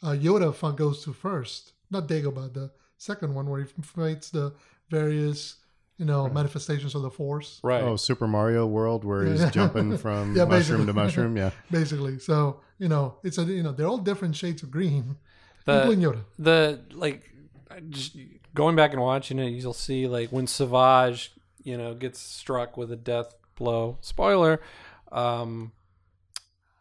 uh, 0.02 0.08
Yoda 0.08 0.54
fun- 0.56 0.76
goes 0.76 1.04
to 1.04 1.14
first. 1.14 1.74
Not 1.92 2.08
Dagobah, 2.08 2.54
the 2.54 2.72
second 2.98 3.36
one 3.36 3.48
where 3.48 3.62
he 3.62 3.68
fights 3.84 4.30
the 4.32 4.54
various, 4.90 5.58
you 6.02 6.08
know, 6.08 6.28
manifestations 6.28 6.96
of 6.96 7.04
the 7.04 7.12
Force. 7.12 7.60
Right. 7.64 7.84
Oh, 7.84 7.96
Super 7.96 8.28
Mario 8.28 8.66
World 8.66 9.04
where 9.06 9.24
he's 9.24 9.46
jumping 9.52 9.98
from 10.06 10.36
Yeah, 10.36 10.46
mushroom 10.46 10.80
basically. 10.80 10.86
to 10.88 10.94
mushroom. 10.94 11.38
Yeah. 11.38 11.52
Basically, 11.72 12.18
so 12.20 12.60
you 12.80 12.90
know, 12.90 13.18
it's 13.24 13.38
a 13.38 13.44
you 13.44 13.62
know 13.64 13.72
they're 13.72 13.88
all 13.88 14.00
different 14.12 14.36
shades 14.36 14.64
of 14.64 14.72
green, 14.72 15.18
The- 15.66 15.82
including 15.84 16.04
Yoda. 16.04 16.24
the 16.40 16.82
like 16.94 17.22
just 17.90 18.18
going 18.56 18.76
back 18.76 18.92
and 18.94 19.02
watching 19.02 19.38
it 19.40 19.50
you'll 19.52 19.74
see 19.74 20.08
like 20.08 20.30
when 20.32 20.46
savage 20.48 21.32
you 21.64 21.78
know 21.78 21.94
gets 21.94 22.20
struck 22.20 22.76
with 22.76 22.92
a 22.92 22.98
death 22.98 23.34
blow 23.56 23.98
spoiler 24.02 24.60
um 25.14 25.72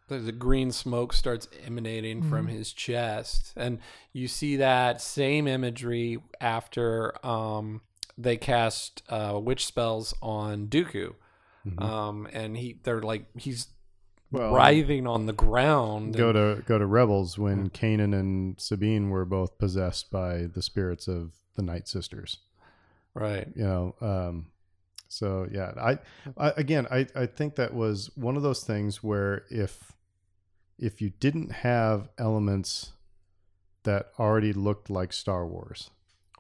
there's 0.09 0.27
a 0.27 0.33
green 0.33 0.73
smoke 0.73 1.13
starts 1.13 1.47
emanating 1.65 2.23
from 2.23 2.49
his 2.49 2.73
chest 2.73 3.53
and 3.57 3.79
you 4.13 4.27
see 4.27 4.57
that 4.57 5.01
same 5.01 5.47
imagery 5.47 6.19
after 6.41 7.15
um 7.25 7.81
they 8.23 8.37
cast 8.37 9.03
uh 9.09 9.39
witch 9.43 9.65
spells 9.67 10.15
on 10.23 10.67
dooku 10.69 11.15
Mhm. 11.67 11.83
um 11.83 12.29
and 12.33 12.57
he 12.57 12.79
they're 12.85 13.03
like 13.03 13.27
he's 13.39 13.69
Well, 14.33 14.55
writhing 14.55 15.07
on 15.07 15.27
the 15.27 15.33
ground 15.33 16.17
go 16.17 16.31
and- 16.31 16.59
to 16.59 16.63
go 16.67 16.79
to 16.79 16.87
Rebels 16.87 17.39
when 17.39 17.69
Kanan 17.71 18.15
and 18.19 18.59
Sabine 18.61 19.11
were 19.11 19.25
both 19.27 19.59
possessed 19.59 20.11
by 20.11 20.47
the 20.47 20.63
spirits 20.63 21.07
of 21.09 21.33
the 21.57 21.63
Night 21.63 21.87
Sisters. 21.89 22.39
right 23.15 23.49
You 23.57 23.65
know, 23.65 23.95
um, 24.01 24.47
so 25.09 25.49
yeah, 25.51 25.73
I, 25.77 25.99
I 26.37 26.51
again, 26.57 26.87
I 26.91 27.07
I 27.15 27.27
think 27.27 27.57
that 27.57 27.75
was 27.75 28.11
one 28.17 28.37
of 28.37 28.43
those 28.45 28.63
things 28.65 29.03
where 29.03 29.45
if 29.51 29.93
if 30.79 31.03
you 31.03 31.11
didn't 31.11 31.51
have 31.53 32.09
elements 32.17 32.93
that 33.83 34.13
already 34.19 34.53
looked 34.53 34.89
like 34.89 35.13
Star 35.13 35.45
Wars, 35.47 35.91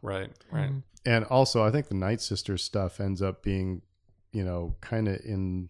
right 0.03 0.31
right 0.51 0.71
Mm. 0.71 0.83
and 1.07 1.25
also 1.27 1.63
I 1.65 1.71
think 1.71 1.89
the 1.89 1.95
Night 1.95 2.21
Sisters 2.21 2.63
stuff 2.65 3.01
ends 3.01 3.21
up 3.23 3.43
being, 3.43 3.83
you 4.33 4.45
know, 4.45 4.77
kind 4.81 5.09
of 5.09 5.21
in. 5.25 5.69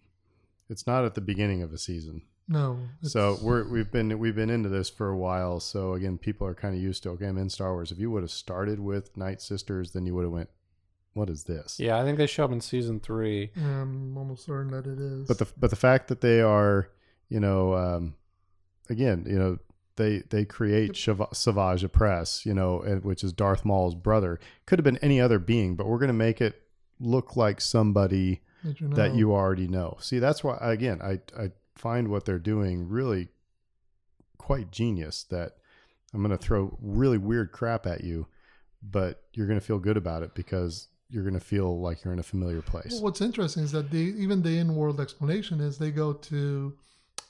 It's 0.69 0.87
not 0.87 1.03
at 1.05 1.15
the 1.15 1.21
beginning 1.21 1.61
of 1.63 1.73
a 1.73 1.77
season. 1.77 2.21
No, 2.47 2.79
So 3.01 3.37
we're 3.41 3.65
we've 3.67 3.91
been 3.91 4.17
we've 4.19 4.35
been 4.35 4.49
into 4.49 4.67
this 4.69 4.89
for 4.89 5.09
a 5.09 5.17
while. 5.17 5.59
So 5.59 5.93
again, 5.93 6.17
people 6.17 6.45
are 6.47 6.53
kind 6.55 6.75
of 6.75 6.81
used 6.81 7.03
to 7.03 7.09
okay, 7.11 7.27
I'm 7.27 7.37
in 7.37 7.49
Star 7.49 7.73
Wars. 7.73 7.91
If 7.91 7.99
you 7.99 8.11
would 8.11 8.23
have 8.23 8.31
started 8.31 8.79
with 8.79 9.15
Night 9.15 9.41
Sisters, 9.41 9.91
then 9.91 10.05
you 10.05 10.13
would 10.15 10.23
have 10.23 10.31
went, 10.33 10.49
what 11.13 11.29
is 11.29 11.43
this? 11.43 11.77
yeah 11.79 11.97
i 11.99 12.03
think 12.05 12.17
they 12.17 12.25
show 12.27 12.45
up 12.45 12.51
in 12.53 12.61
season 12.61 12.99
three 13.01 13.51
I'm 13.57 14.17
almost 14.17 14.45
certain 14.45 14.71
that 14.71 14.85
it 14.87 14.99
is. 14.99 15.27
But 15.27 15.39
the 15.39 15.47
but 15.57 15.69
the 15.69 15.75
fact 15.77 16.07
that 16.09 16.21
they 16.21 16.41
are, 16.41 16.89
you 17.29 17.39
know, 17.39 17.73
um, 17.73 18.15
again, 18.89 19.25
you 19.27 19.37
know, 19.39 19.57
they 20.01 20.19
they 20.29 20.45
create 20.45 20.93
Shav- 20.93 21.35
Savage 21.35 21.83
Opress, 21.83 22.45
you 22.45 22.53
know, 22.53 22.79
which 23.03 23.23
is 23.23 23.31
Darth 23.33 23.63
Maul's 23.65 23.95
brother. 23.95 24.39
Could 24.65 24.79
have 24.79 24.83
been 24.83 24.97
any 24.97 25.19
other 25.21 25.39
being, 25.39 25.75
but 25.75 25.87
we're 25.87 25.99
going 25.99 26.07
to 26.07 26.13
make 26.13 26.41
it 26.41 26.61
look 26.99 27.35
like 27.35 27.61
somebody 27.61 28.41
That 28.63 28.79
you 28.81 28.87
know. 28.87 28.95
that 28.95 29.15
you 29.15 29.33
already 29.33 29.67
know. 29.67 29.97
See, 29.99 30.19
that's 30.19 30.43
why 30.43 30.57
again, 30.61 31.01
I 31.01 31.19
I 31.39 31.51
find 31.75 32.07
what 32.09 32.25
they're 32.25 32.39
doing 32.53 32.87
really 32.89 33.29
quite 34.37 34.71
genius. 34.71 35.23
That 35.29 35.57
I'm 36.13 36.21
going 36.23 36.37
to 36.37 36.43
throw 36.43 36.77
really 36.81 37.17
weird 37.17 37.51
crap 37.51 37.85
at 37.85 38.03
you, 38.03 38.27
but 38.81 39.23
you're 39.33 39.47
going 39.47 39.59
to 39.59 39.65
feel 39.65 39.79
good 39.79 39.97
about 39.97 40.23
it 40.23 40.33
because 40.33 40.87
you're 41.09 41.23
going 41.23 41.33
to 41.33 41.39
feel 41.39 41.79
like 41.81 42.03
you're 42.03 42.13
in 42.13 42.19
a 42.19 42.23
familiar 42.23 42.61
place. 42.61 42.91
Well, 42.93 43.03
what's 43.03 43.21
interesting 43.21 43.63
is 43.63 43.71
that 43.73 43.91
the 43.91 43.97
even 43.97 44.41
the 44.41 44.57
in-world 44.57 44.99
explanation 44.99 45.59
is 45.59 45.77
they 45.77 45.91
go 45.91 46.13
to 46.13 46.73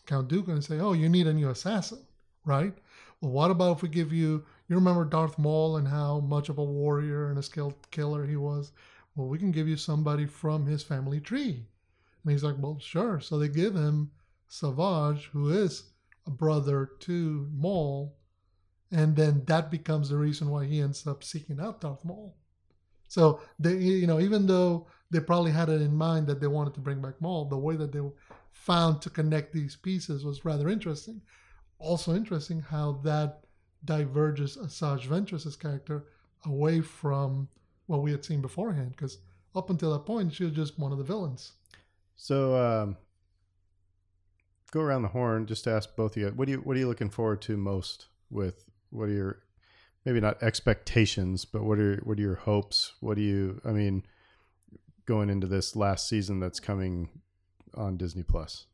Count 0.05 0.29
Dooku 0.29 0.49
and 0.49 0.63
say, 0.63 0.79
"Oh, 0.79 0.93
you 0.93 1.07
need 1.09 1.27
a 1.27 1.33
new 1.33 1.49
assassin, 1.49 1.99
right? 2.45 2.73
Well, 3.19 3.31
what 3.31 3.51
about 3.51 3.77
if 3.77 3.81
we 3.83 3.89
give 3.89 4.11
you? 4.11 4.45
You 4.67 4.75
remember 4.75 5.05
Darth 5.05 5.37
Maul 5.37 5.77
and 5.77 5.87
how 5.87 6.19
much 6.19 6.49
of 6.49 6.57
a 6.57 6.63
warrior 6.63 7.29
and 7.29 7.37
a 7.37 7.43
skilled 7.43 7.75
killer 7.91 8.25
he 8.25 8.35
was? 8.35 8.71
Well, 9.15 9.27
we 9.27 9.37
can 9.37 9.51
give 9.51 9.67
you 9.67 9.77
somebody 9.77 10.25
from 10.25 10.65
his 10.65 10.83
family 10.83 11.19
tree." 11.19 11.65
And 12.23 12.31
he's 12.31 12.43
like, 12.43 12.55
"Well, 12.57 12.79
sure." 12.79 13.19
So 13.19 13.37
they 13.37 13.47
give 13.47 13.75
him 13.75 14.11
Savage, 14.47 15.29
who 15.33 15.49
is 15.49 15.91
a 16.25 16.31
brother 16.31 16.91
to 16.99 17.49
Maul, 17.53 18.17
and 18.91 19.15
then 19.15 19.43
that 19.45 19.71
becomes 19.71 20.09
the 20.09 20.17
reason 20.17 20.49
why 20.49 20.65
he 20.65 20.81
ends 20.81 21.07
up 21.07 21.23
seeking 21.23 21.59
out 21.59 21.81
Darth 21.81 22.03
Maul. 22.03 22.35
So 23.07 23.41
they, 23.59 23.77
you 23.77 24.07
know, 24.07 24.19
even 24.19 24.47
though 24.47 24.87
they 25.09 25.19
probably 25.19 25.51
had 25.51 25.69
it 25.69 25.81
in 25.81 25.95
mind 25.95 26.27
that 26.27 26.39
they 26.39 26.47
wanted 26.47 26.73
to 26.75 26.79
bring 26.79 27.01
back 27.01 27.19
Maul, 27.19 27.45
the 27.45 27.57
way 27.57 27.75
that 27.75 27.91
they 27.91 28.01
found 28.53 29.01
to 29.01 29.09
connect 29.09 29.51
these 29.51 29.75
pieces 29.75 30.23
was 30.23 30.45
rather 30.45 30.69
interesting. 30.69 31.21
Also 31.81 32.15
interesting 32.15 32.61
how 32.61 32.99
that 33.03 33.43
diverges 33.83 34.57
Asajj 34.57 35.07
Ventress's 35.07 35.55
character 35.55 36.05
away 36.45 36.81
from 36.81 37.47
what 37.87 38.01
we 38.01 38.11
had 38.11 38.23
seen 38.23 38.41
beforehand, 38.41 38.91
because 38.91 39.17
up 39.55 39.69
until 39.69 39.91
that 39.91 40.05
point, 40.05 40.33
she 40.33 40.45
was 40.45 40.53
just 40.53 40.79
one 40.79 40.91
of 40.91 40.97
the 40.97 41.03
villains. 41.03 41.53
So, 42.15 42.55
um, 42.55 42.97
go 44.71 44.81
around 44.81 45.01
the 45.01 45.09
horn. 45.09 45.45
Just 45.45 45.65
to 45.65 45.71
ask 45.71 45.95
both 45.95 46.15
of 46.15 46.21
you, 46.21 46.29
what 46.29 46.45
do 46.45 46.51
you 46.53 46.59
what 46.59 46.75
are 46.77 46.79
you 46.79 46.87
looking 46.87 47.09
forward 47.09 47.41
to 47.43 47.57
most? 47.57 48.07
With 48.29 48.63
what 48.89 49.09
are 49.09 49.13
your 49.13 49.43
maybe 50.05 50.19
not 50.19 50.41
expectations, 50.41 51.45
but 51.45 51.63
what 51.63 51.79
are 51.79 51.97
what 52.03 52.17
are 52.17 52.21
your 52.21 52.35
hopes? 52.35 52.93
What 52.99 53.15
do 53.15 53.21
you? 53.21 53.61
I 53.65 53.71
mean, 53.71 54.03
going 55.05 55.29
into 55.29 55.47
this 55.47 55.75
last 55.75 56.07
season 56.07 56.39
that's 56.39 56.59
coming 56.59 57.09
on 57.75 57.97
Disney 57.97 58.23
Plus. 58.23 58.65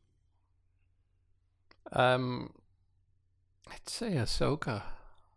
Um, 1.92 2.52
I'd 3.70 3.88
say 3.88 4.12
Ahsoka. 4.12 4.82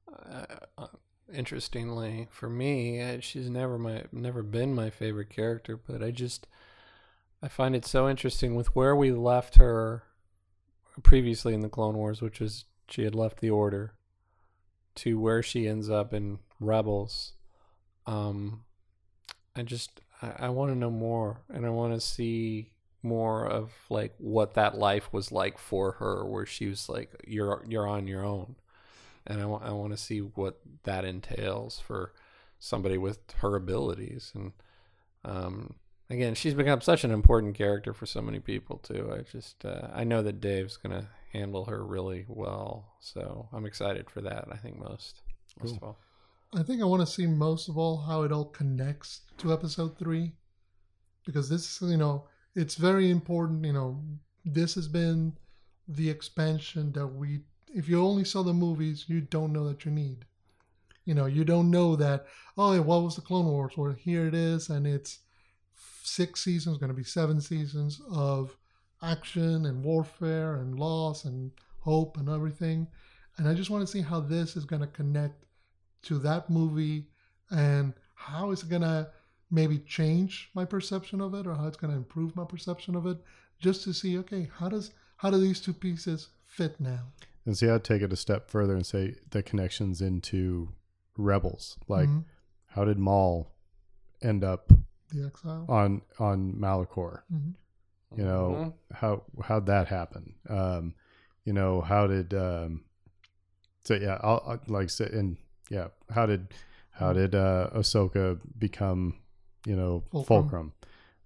Uh, 0.07 0.45
uh, 0.77 0.87
interestingly, 1.33 2.27
for 2.31 2.49
me, 2.49 3.01
uh, 3.01 3.19
she's 3.19 3.49
never 3.49 3.77
my 3.77 4.03
never 4.11 4.43
been 4.43 4.73
my 4.73 4.89
favorite 4.89 5.29
character, 5.29 5.77
but 5.77 6.03
I 6.03 6.11
just 6.11 6.47
I 7.41 7.47
find 7.47 7.75
it 7.75 7.85
so 7.85 8.09
interesting 8.09 8.55
with 8.55 8.75
where 8.75 8.95
we 8.95 9.11
left 9.11 9.55
her 9.55 10.03
previously 11.03 11.53
in 11.53 11.61
the 11.61 11.69
Clone 11.69 11.95
Wars, 11.95 12.21
which 12.21 12.41
is 12.41 12.65
she 12.87 13.03
had 13.03 13.15
left 13.15 13.39
the 13.39 13.49
Order, 13.49 13.93
to 14.95 15.19
where 15.19 15.41
she 15.41 15.67
ends 15.67 15.89
up 15.89 16.13
in 16.13 16.39
Rebels. 16.59 17.33
Um, 18.05 18.63
I 19.55 19.63
just 19.63 20.01
I, 20.21 20.33
I 20.39 20.49
want 20.49 20.71
to 20.71 20.77
know 20.77 20.91
more, 20.91 21.41
and 21.49 21.65
I 21.65 21.69
want 21.69 21.93
to 21.93 22.01
see 22.01 22.71
more 23.03 23.45
of 23.45 23.71
like 23.89 24.13
what 24.17 24.53
that 24.53 24.77
life 24.77 25.11
was 25.11 25.31
like 25.31 25.57
for 25.57 25.93
her, 25.93 26.25
where 26.25 26.45
she 26.45 26.67
was 26.67 26.87
like, 26.89 27.11
"You're 27.27 27.63
you're 27.67 27.87
on 27.87 28.07
your 28.07 28.23
own," 28.25 28.55
and 29.25 29.41
I 29.41 29.45
want 29.45 29.63
I 29.63 29.71
want 29.71 29.91
to 29.91 29.97
see 29.97 30.19
what 30.19 30.59
that 30.83 31.05
entails 31.05 31.79
for 31.79 32.13
somebody 32.59 32.97
with 32.97 33.19
her 33.37 33.55
abilities, 33.55 34.31
and 34.35 34.53
um, 35.25 35.75
again, 36.09 36.35
she's 36.35 36.53
become 36.53 36.81
such 36.81 37.03
an 37.03 37.11
important 37.11 37.55
character 37.55 37.93
for 37.93 38.05
so 38.05 38.21
many 38.21 38.39
people 38.39 38.77
too. 38.77 39.11
I 39.17 39.21
just 39.21 39.65
uh, 39.65 39.87
I 39.93 40.03
know 40.03 40.21
that 40.23 40.41
Dave's 40.41 40.77
gonna 40.77 41.09
handle 41.33 41.65
her 41.65 41.85
really 41.85 42.25
well, 42.27 42.93
so 42.99 43.47
I'm 43.53 43.65
excited 43.65 44.09
for 44.09 44.21
that. 44.21 44.47
I 44.51 44.57
think 44.57 44.77
most 44.77 45.21
most 45.59 45.69
Cool. 45.69 45.77
of 45.77 45.83
all. 45.83 45.99
I 46.53 46.63
think 46.63 46.81
I 46.81 46.85
want 46.85 47.01
to 47.01 47.05
see 47.11 47.25
most 47.27 47.69
of 47.69 47.77
all 47.77 47.97
how 48.01 48.23
it 48.23 48.31
all 48.33 48.43
connects 48.45 49.21
to 49.37 49.53
episode 49.53 49.97
three, 49.97 50.33
because 51.25 51.47
this, 51.47 51.81
you 51.81 51.95
know, 51.95 52.25
it's 52.55 52.75
very 52.75 53.09
important. 53.09 53.65
You 53.65 53.73
know, 53.73 54.03
this 54.45 54.75
has 54.75 54.87
been 54.87 55.33
the 55.87 56.09
expansion 56.09 56.91
that 56.93 57.07
we. 57.07 57.41
If 57.73 57.87
you 57.87 58.03
only 58.03 58.25
saw 58.25 58.43
the 58.43 58.53
movies, 58.53 59.05
you 59.07 59.21
don't 59.21 59.53
know 59.53 59.67
that 59.67 59.85
you 59.85 59.91
need. 59.91 60.25
You 61.05 61.13
know, 61.13 61.25
you 61.25 61.43
don't 61.43 61.71
know 61.71 61.95
that. 61.95 62.25
Oh, 62.57 62.73
yeah, 62.73 62.79
what 62.79 63.03
was 63.03 63.15
the 63.15 63.21
Clone 63.21 63.45
Wars? 63.45 63.77
Well, 63.77 63.91
here 63.91 64.27
it 64.27 64.35
is, 64.35 64.69
and 64.69 64.85
it's 64.85 65.19
six 66.03 66.43
seasons, 66.43 66.77
going 66.77 66.89
to 66.89 66.95
be 66.95 67.03
seven 67.03 67.39
seasons 67.39 68.01
of 68.11 68.57
action 69.01 69.65
and 69.65 69.83
warfare 69.83 70.55
and 70.55 70.77
loss 70.77 71.25
and 71.25 71.51
hope 71.79 72.17
and 72.17 72.29
everything. 72.29 72.87
And 73.37 73.47
I 73.47 73.53
just 73.53 73.69
want 73.69 73.85
to 73.85 73.91
see 73.91 74.01
how 74.01 74.19
this 74.19 74.55
is 74.55 74.65
going 74.65 74.81
to 74.81 74.87
connect 74.87 75.45
to 76.03 76.19
that 76.19 76.49
movie 76.49 77.07
and 77.49 77.93
how 78.15 78.51
is 78.51 78.63
it 78.63 78.69
going 78.69 78.81
to 78.81 79.09
maybe 79.51 79.77
change 79.79 80.49
my 80.53 80.63
perception 80.65 81.19
of 81.21 81.33
it 81.33 81.45
or 81.45 81.53
how 81.55 81.67
it's 81.67 81.77
going 81.77 81.91
to 81.91 81.97
improve 81.97 82.35
my 82.35 82.45
perception 82.45 82.95
of 82.95 83.05
it 83.05 83.17
just 83.59 83.83
to 83.83 83.93
see 83.93 84.17
okay 84.17 84.49
how 84.57 84.69
does 84.69 84.91
how 85.17 85.29
do 85.29 85.37
these 85.39 85.59
two 85.61 85.73
pieces 85.73 86.29
fit 86.45 86.79
now 86.79 87.01
And 87.45 87.57
see, 87.57 87.67
I'd 87.69 87.83
take 87.83 88.01
it 88.03 88.13
a 88.13 88.15
step 88.15 88.49
further 88.49 88.75
and 88.75 88.85
say 88.85 89.15
the 89.31 89.41
connections 89.41 89.99
into 90.01 90.69
Rebels. 91.17 91.77
Like, 91.87 92.07
Mhm. 92.07 92.23
how 92.67 92.85
did 92.85 92.99
Maul 92.99 93.51
end 94.21 94.43
up 94.43 94.71
the 95.09 95.25
exile 95.25 95.65
on 95.67 96.01
on 96.19 96.53
Malachor? 96.53 97.23
Mhm. 97.33 97.55
You 98.15 98.23
know 98.25 98.75
how 98.91 99.23
how'd 99.43 99.65
that 99.65 99.87
happen? 99.87 100.35
Um, 100.49 100.93
you 101.45 101.53
know 101.53 101.81
how 101.81 102.05
did 102.07 102.33
um, 102.33 102.83
so 103.83 103.95
yeah, 103.95 104.19
I'll, 104.21 104.43
I'll 104.45 104.61
like 104.67 104.89
say 104.91 105.09
and 105.11 105.37
yeah, 105.69 105.87
how 106.11 106.25
did 106.27 106.53
how 106.91 107.11
did 107.13 107.33
uh, 107.33 107.69
Ahsoka 107.73 108.39
become 108.59 109.15
you 109.65 109.75
know 109.75 110.03
Fulcrum. 110.11 110.25
Fulcrum? 110.27 110.73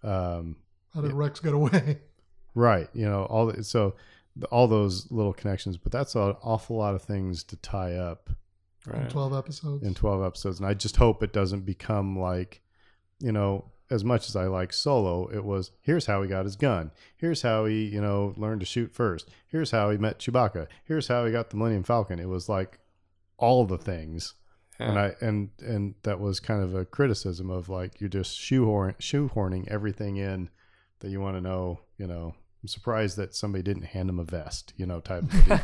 Um, 0.03 0.55
how 0.93 1.01
did 1.01 1.11
Yeah. 1.11 1.17
rex 1.17 1.39
get 1.39 1.53
away? 1.53 1.99
Right, 2.57 2.87
you 2.93 3.05
know 3.05 3.23
all 3.25 3.47
the- 3.47 3.63
so 3.65 3.95
the- 4.37 4.47
all 4.47 4.67
those 4.69 5.11
little 5.11 5.33
connections, 5.33 5.75
but 5.75 5.91
that's 5.91 6.15
an 6.15 6.35
awful 6.41 6.77
lot 6.77 6.95
of 6.95 7.01
things 7.01 7.43
to 7.45 7.57
tie 7.57 7.95
up 7.95 8.29
in 8.93 9.07
12 9.09 9.33
episodes? 9.33 9.83
in 9.83 9.93
12 9.95 10.23
episodes 10.23 10.59
and 10.59 10.67
i 10.69 10.73
just 10.75 10.95
hope 10.97 11.21
it 11.23 11.33
doesn't 11.33 11.65
become 11.65 12.17
like 12.19 12.61
you 13.19 13.31
know 13.31 13.65
as 13.89 14.03
much 14.05 14.29
as 14.29 14.35
i 14.35 14.45
like 14.45 14.71
solo 14.71 15.27
it 15.27 15.43
was 15.43 15.71
here's 15.81 16.05
how 16.05 16.21
he 16.21 16.29
got 16.29 16.45
his 16.45 16.55
gun. 16.55 16.91
Here's 17.17 17.41
how 17.41 17.65
he 17.65 17.85
you 17.85 17.99
know 17.99 18.33
learned 18.37 18.61
to 18.61 18.65
shoot 18.65 18.93
first. 18.93 19.29
Here's 19.47 19.71
how 19.71 19.89
he 19.89 19.97
met 19.97 20.19
chewbacca. 20.19 20.67
Here's 20.85 21.07
how 21.09 21.25
he 21.25 21.31
got 21.33 21.49
the 21.49 21.57
millennium 21.57 21.83
falcon. 21.83 22.19
It 22.19 22.29
was 22.29 22.47
like 22.47 22.79
all 23.37 23.65
the 23.65 23.77
things 23.77 24.33
and 24.79 24.99
i 24.99 25.13
and 25.21 25.49
and 25.59 25.95
that 26.03 26.19
was 26.19 26.39
kind 26.39 26.61
of 26.63 26.75
a 26.75 26.83
criticism 26.85 27.49
of 27.49 27.69
like 27.69 27.99
you're 28.01 28.09
just 28.09 28.37
shoehorn 28.37 28.93
shoehorning 28.99 29.67
everything 29.69 30.17
in 30.17 30.49
that 30.99 31.09
you 31.09 31.19
want 31.21 31.35
to 31.37 31.41
know 31.41 31.79
you 31.97 32.05
know 32.07 32.33
i'm 32.61 32.67
surprised 32.67 33.15
that 33.17 33.33
somebody 33.35 33.61
didn't 33.63 33.83
hand 33.83 34.09
him 34.09 34.19
a 34.19 34.23
vest 34.23 34.73
you 34.75 34.85
know 34.85 34.99
type 34.99 35.23
you 35.31 35.39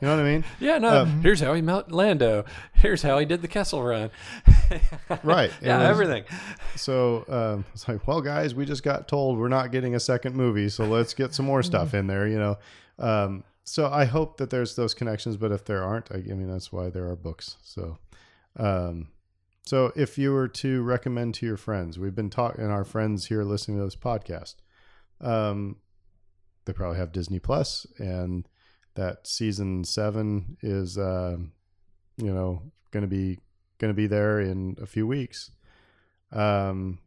know 0.00 0.16
what 0.16 0.20
i 0.20 0.22
mean 0.22 0.44
Yeah, 0.60 0.78
no. 0.78 1.02
Um, 1.02 1.20
here's 1.22 1.40
how 1.40 1.52
he 1.54 1.60
met 1.62 1.90
Lando. 1.92 2.44
Here's 2.72 3.02
how 3.02 3.18
he 3.18 3.26
did 3.26 3.42
the 3.42 3.48
Kessel 3.48 3.82
Run. 3.82 4.10
Right, 5.22 5.50
Yeah, 5.62 5.78
was- 5.78 5.88
everything. 5.88 6.24
So 6.76 7.24
um, 7.28 7.64
it's 7.72 7.86
like, 7.88 8.06
well, 8.06 8.20
guys, 8.20 8.54
we 8.54 8.64
just 8.64 8.82
got 8.82 9.08
told 9.08 9.38
we're 9.38 9.48
not 9.48 9.70
getting 9.72 9.94
a 9.94 10.00
second 10.00 10.34
movie, 10.36 10.68
so 10.68 10.84
let's 10.84 11.14
get 11.14 11.34
some 11.34 11.46
more 11.46 11.62
stuff 11.62 11.94
in 11.94 12.06
there, 12.06 12.26
you 12.26 12.38
know. 12.38 12.58
Um, 12.98 13.44
so 13.64 13.88
I 13.90 14.04
hope 14.04 14.36
that 14.38 14.50
there's 14.50 14.76
those 14.76 14.94
connections, 14.94 15.36
but 15.36 15.52
if 15.52 15.64
there 15.64 15.82
aren't, 15.82 16.10
I, 16.12 16.16
I 16.16 16.34
mean, 16.34 16.48
that's 16.50 16.72
why 16.72 16.90
there 16.90 17.06
are 17.08 17.16
books. 17.16 17.56
So, 17.62 17.98
um, 18.56 19.08
so 19.64 19.92
if 19.96 20.16
you 20.18 20.32
were 20.32 20.48
to 20.48 20.82
recommend 20.82 21.34
to 21.36 21.46
your 21.46 21.56
friends, 21.56 21.98
we've 21.98 22.14
been 22.14 22.30
talking, 22.30 22.64
our 22.66 22.84
friends 22.84 23.26
here 23.26 23.42
listening 23.42 23.78
to 23.78 23.84
this 23.84 23.96
podcast, 23.96 24.54
um, 25.20 25.76
they 26.64 26.72
probably 26.72 26.98
have 26.98 27.12
Disney 27.12 27.38
Plus, 27.38 27.86
and 27.98 28.48
that 28.94 29.26
season 29.26 29.84
seven 29.84 30.56
is, 30.62 30.96
uh, 30.96 31.36
you 32.16 32.32
know, 32.32 32.62
going 32.92 33.02
to 33.02 33.08
be 33.08 33.38
going 33.78 33.90
to 33.92 33.94
be 33.96 34.06
there 34.06 34.40
in 34.40 34.76
a 34.80 34.86
few 34.86 35.06
weeks. 35.06 35.50
Um 36.32 36.98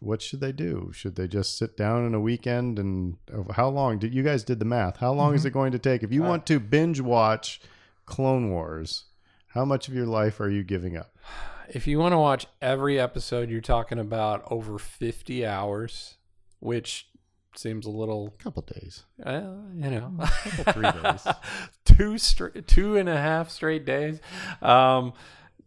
what 0.00 0.20
should 0.20 0.40
they 0.40 0.52
do? 0.52 0.90
Should 0.92 1.16
they 1.16 1.26
just 1.26 1.56
sit 1.56 1.74
down 1.74 2.04
in 2.04 2.14
a 2.14 2.20
weekend 2.20 2.78
and 2.78 3.16
uh, 3.32 3.50
how 3.54 3.68
long 3.70 3.98
did 3.98 4.12
you 4.12 4.22
guys 4.22 4.44
did 4.44 4.58
the 4.58 4.64
math. 4.66 4.98
How 4.98 5.12
long 5.12 5.34
is 5.34 5.42
Mhm. 5.42 5.46
it 5.46 5.52
going 5.52 5.72
to 5.72 5.78
take? 5.78 6.02
If 6.02 6.12
you 6.12 6.22
Uh, 6.24 6.28
want 6.28 6.46
to 6.48 6.60
binge 6.60 7.00
watch 7.00 7.62
clone 8.04 8.50
wars 8.50 9.04
how 9.56 9.64
much 9.64 9.88
of 9.88 9.94
your 9.94 10.06
life 10.06 10.38
are 10.40 10.50
you 10.50 10.62
giving 10.62 10.96
up 10.96 11.16
If 11.68 11.86
you 11.86 11.98
want 11.98 12.12
to 12.12 12.18
watch 12.18 12.46
every 12.60 13.00
episode, 13.00 13.50
you're 13.50 13.60
talking 13.60 13.98
about 13.98 14.44
over 14.50 14.78
50 14.78 15.44
hours, 15.44 16.18
which 16.60 17.08
seems 17.56 17.86
a 17.86 17.90
little, 17.90 18.34
a 18.38 18.42
couple 18.42 18.62
days 18.62 19.04
uh, 19.24 19.40
you 19.74 19.90
know, 19.90 20.12
couple, 20.20 20.72
three 20.72 21.02
days. 21.02 21.26
two 21.84 22.18
straight, 22.18 22.66
two 22.68 22.96
and 22.96 23.08
a 23.08 23.16
half 23.16 23.50
straight 23.50 23.84
days. 23.84 24.20
Um, 24.62 25.14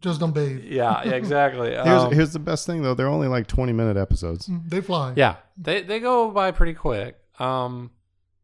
just 0.00 0.20
don't 0.20 0.32
bathe 0.32 0.64
yeah, 0.64 1.02
exactly. 1.02 1.70
here's 1.84 2.04
Um, 2.04 2.12
here's 2.12 2.32
the 2.32 2.38
best 2.38 2.66
thing 2.66 2.82
though 2.82 2.94
they're 2.94 3.08
only 3.08 3.28
like 3.28 3.46
20 3.46 3.72
minute 3.72 3.96
episodes 3.96 4.48
Mm, 4.48 4.70
they 4.70 4.80
fly 4.80 5.12
Yeah, 5.16 5.36
they 5.58 5.82
they 5.82 6.00
go 6.00 6.30
by 6.30 6.52
pretty 6.52 6.74
quick. 6.74 7.18
Um, 7.38 7.90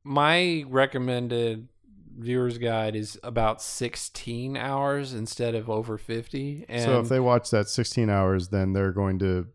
my 0.04 0.64
recommended 0.68 1.68
viewer's 2.16 2.58
guide 2.58 2.96
is 2.96 3.18
about 3.22 3.60
16 3.60 4.56
hours 4.56 5.12
instead 5.12 5.54
of 5.54 5.68
over 5.68 5.98
50. 5.98 6.64
And 6.68 6.82
so 6.82 7.00
if 7.00 7.08
they 7.08 7.20
watch 7.20 7.50
that 7.50 7.68
16 7.68 8.08
hours 8.08 8.48
then 8.48 8.72
they're 8.72 8.92
going 8.92 9.18
to 9.20 9.46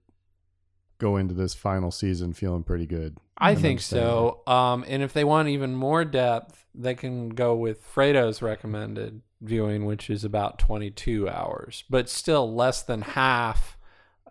go 1.02 1.18
into 1.18 1.34
this 1.34 1.56
final 1.56 1.90
season 1.90 2.32
feeling 2.32 2.64
pretty 2.64 2.86
good. 2.86 3.18
I 3.36 3.56
think 3.56 3.82
so. 3.82 4.42
Um, 4.46 4.86
and 4.88 5.02
if 5.02 5.14
they 5.14 5.24
want 5.24 5.50
even 5.50 5.74
more 5.74 6.06
depth, 6.06 6.64
they 6.76 6.94
can 6.94 7.30
go 7.30 7.56
with 7.56 7.84
Fredo's 7.84 8.44
recommended 8.44 9.22
viewing, 9.42 9.86
which 9.86 10.12
is 10.12 10.24
about 10.24 10.60
22 10.60 11.28
hours, 11.28 11.84
but 11.90 12.08
still 12.08 12.54
less 12.54 12.84
than 12.84 13.02
half 13.02 13.78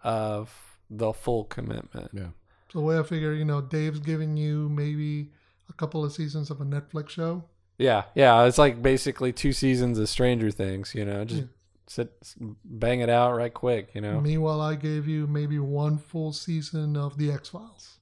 of 0.04 0.78
the 0.88 1.12
full 1.12 1.44
commitment. 1.44 2.12
Yeah. 2.12 2.28
So 2.72 2.78
the 2.78 2.84
way 2.84 2.98
I 2.98 3.02
figure, 3.02 3.34
you 3.34 3.44
know, 3.44 3.60
Dave's 3.60 3.98
giving 3.98 4.36
you 4.36 4.68
maybe 4.68 5.30
a 5.68 5.72
couple 5.72 6.04
of 6.04 6.12
seasons 6.12 6.50
of 6.50 6.60
a 6.60 6.64
Netflix 6.64 7.10
show. 7.10 7.44
Yeah, 7.80 8.04
yeah. 8.14 8.44
It's 8.44 8.58
like 8.58 8.82
basically 8.82 9.32
two 9.32 9.52
seasons 9.52 9.98
of 9.98 10.08
Stranger 10.08 10.50
Things. 10.50 10.94
You 10.94 11.04
know, 11.06 11.24
just 11.24 11.40
Yeah. 11.42 11.46
sit, 11.86 12.34
bang 12.64 13.00
it 13.00 13.08
out 13.08 13.34
right 13.36 13.52
quick. 13.52 13.90
You 13.94 14.02
know. 14.02 14.20
Meanwhile, 14.20 14.60
I 14.60 14.74
gave 14.74 15.08
you 15.08 15.26
maybe 15.26 15.58
one 15.58 15.96
full 15.98 16.32
season 16.32 16.96
of 16.96 17.16
the 17.16 17.32
X 17.32 17.48
Files. 17.48 17.98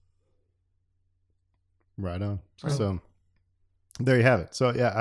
Right 1.96 2.20
on. 2.22 2.40
So- 2.56 2.68
So 2.68 3.00
there 4.00 4.16
you 4.16 4.22
have 4.22 4.40
it. 4.40 4.54
So 4.54 4.72
yeah, 4.74 4.92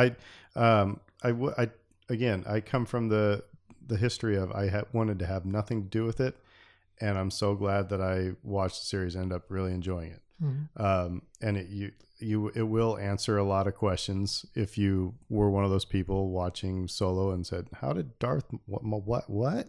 I, 0.55 0.59
um, 0.59 0.99
I, 1.23 1.29
w- 1.29 1.53
I 1.57 1.69
again, 2.09 2.43
I 2.47 2.61
come 2.61 2.85
from 2.85 3.09
the 3.09 3.43
the 3.85 3.97
history 3.97 4.35
of 4.35 4.51
I 4.51 4.67
had 4.69 4.85
wanted 4.91 5.17
to 5.19 5.25
have 5.25 5.45
nothing 5.45 5.83
to 5.83 5.87
do 5.89 6.03
with 6.03 6.19
it, 6.19 6.35
and 6.99 7.17
I'm 7.17 7.31
so 7.31 7.55
glad 7.55 7.89
that 7.89 8.01
I 8.01 8.31
watched 8.43 8.81
the 8.81 8.85
series. 8.85 9.15
and 9.15 9.23
Ended 9.23 9.37
up 9.37 9.45
really 9.49 9.73
enjoying 9.73 10.11
it. 10.11 10.21
Mhm. 10.41 10.67
Um, 10.75 11.21
and 11.41 11.57
it 11.57 11.67
you 11.69 11.91
you 12.19 12.49
it 12.55 12.63
will 12.63 12.97
answer 12.97 13.37
a 13.37 13.43
lot 13.43 13.67
of 13.67 13.75
questions 13.75 14.45
if 14.55 14.77
you 14.77 15.15
were 15.29 15.49
one 15.49 15.63
of 15.63 15.69
those 15.69 15.85
people 15.85 16.29
watching 16.29 16.87
Solo 16.87 17.31
and 17.31 17.45
said, 17.45 17.67
"How 17.73 17.93
did 17.93 18.17
Darth 18.19 18.45
what 18.65 18.83
what 18.83 19.29
what?" 19.29 19.67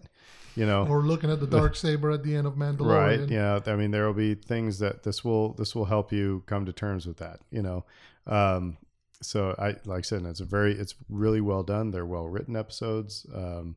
You 0.56 0.66
know, 0.66 0.88
Or 0.88 1.02
looking 1.02 1.30
at 1.30 1.38
the 1.38 1.46
dark 1.46 1.76
saber 1.76 2.10
at 2.10 2.24
the 2.24 2.34
end 2.34 2.46
of 2.46 2.54
Mandalorian. 2.54 3.20
Right 3.20 3.30
yeah 3.30 3.60
i 3.66 3.76
mean 3.76 3.92
there 3.92 4.06
will 4.06 4.14
be 4.14 4.34
things 4.34 4.80
that 4.80 5.04
this 5.04 5.24
will 5.24 5.52
this 5.52 5.72
will 5.74 5.84
help 5.84 6.10
you 6.12 6.42
come 6.46 6.66
to 6.66 6.72
terms 6.72 7.06
with 7.06 7.18
that 7.18 7.38
you 7.52 7.62
know 7.62 7.84
um 8.26 8.76
so 9.22 9.54
i 9.58 9.76
like 9.84 9.98
i 9.98 10.00
said 10.00 10.24
it's 10.24 10.40
a 10.40 10.44
very 10.44 10.72
it's 10.72 10.96
really 11.08 11.40
well 11.40 11.62
done 11.62 11.92
they're 11.92 12.06
well 12.06 12.26
written 12.28 12.56
episodes 12.56 13.24
um 13.34 13.76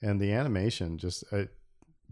and 0.00 0.20
the 0.20 0.32
animation 0.32 0.96
just 0.96 1.22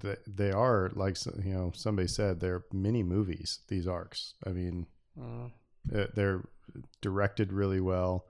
they, 0.00 0.16
they 0.26 0.50
are 0.50 0.90
like 0.94 1.16
you 1.44 1.52
know 1.54 1.72
somebody 1.74 2.08
said 2.08 2.40
they're 2.40 2.64
mini 2.72 3.02
movies 3.02 3.60
these 3.68 3.86
arcs 3.86 4.34
i 4.46 4.50
mean 4.50 4.86
Mm. 5.18 5.50
uh, 5.94 6.06
they're 6.14 6.42
directed 7.00 7.52
really 7.52 7.80
well 7.80 8.26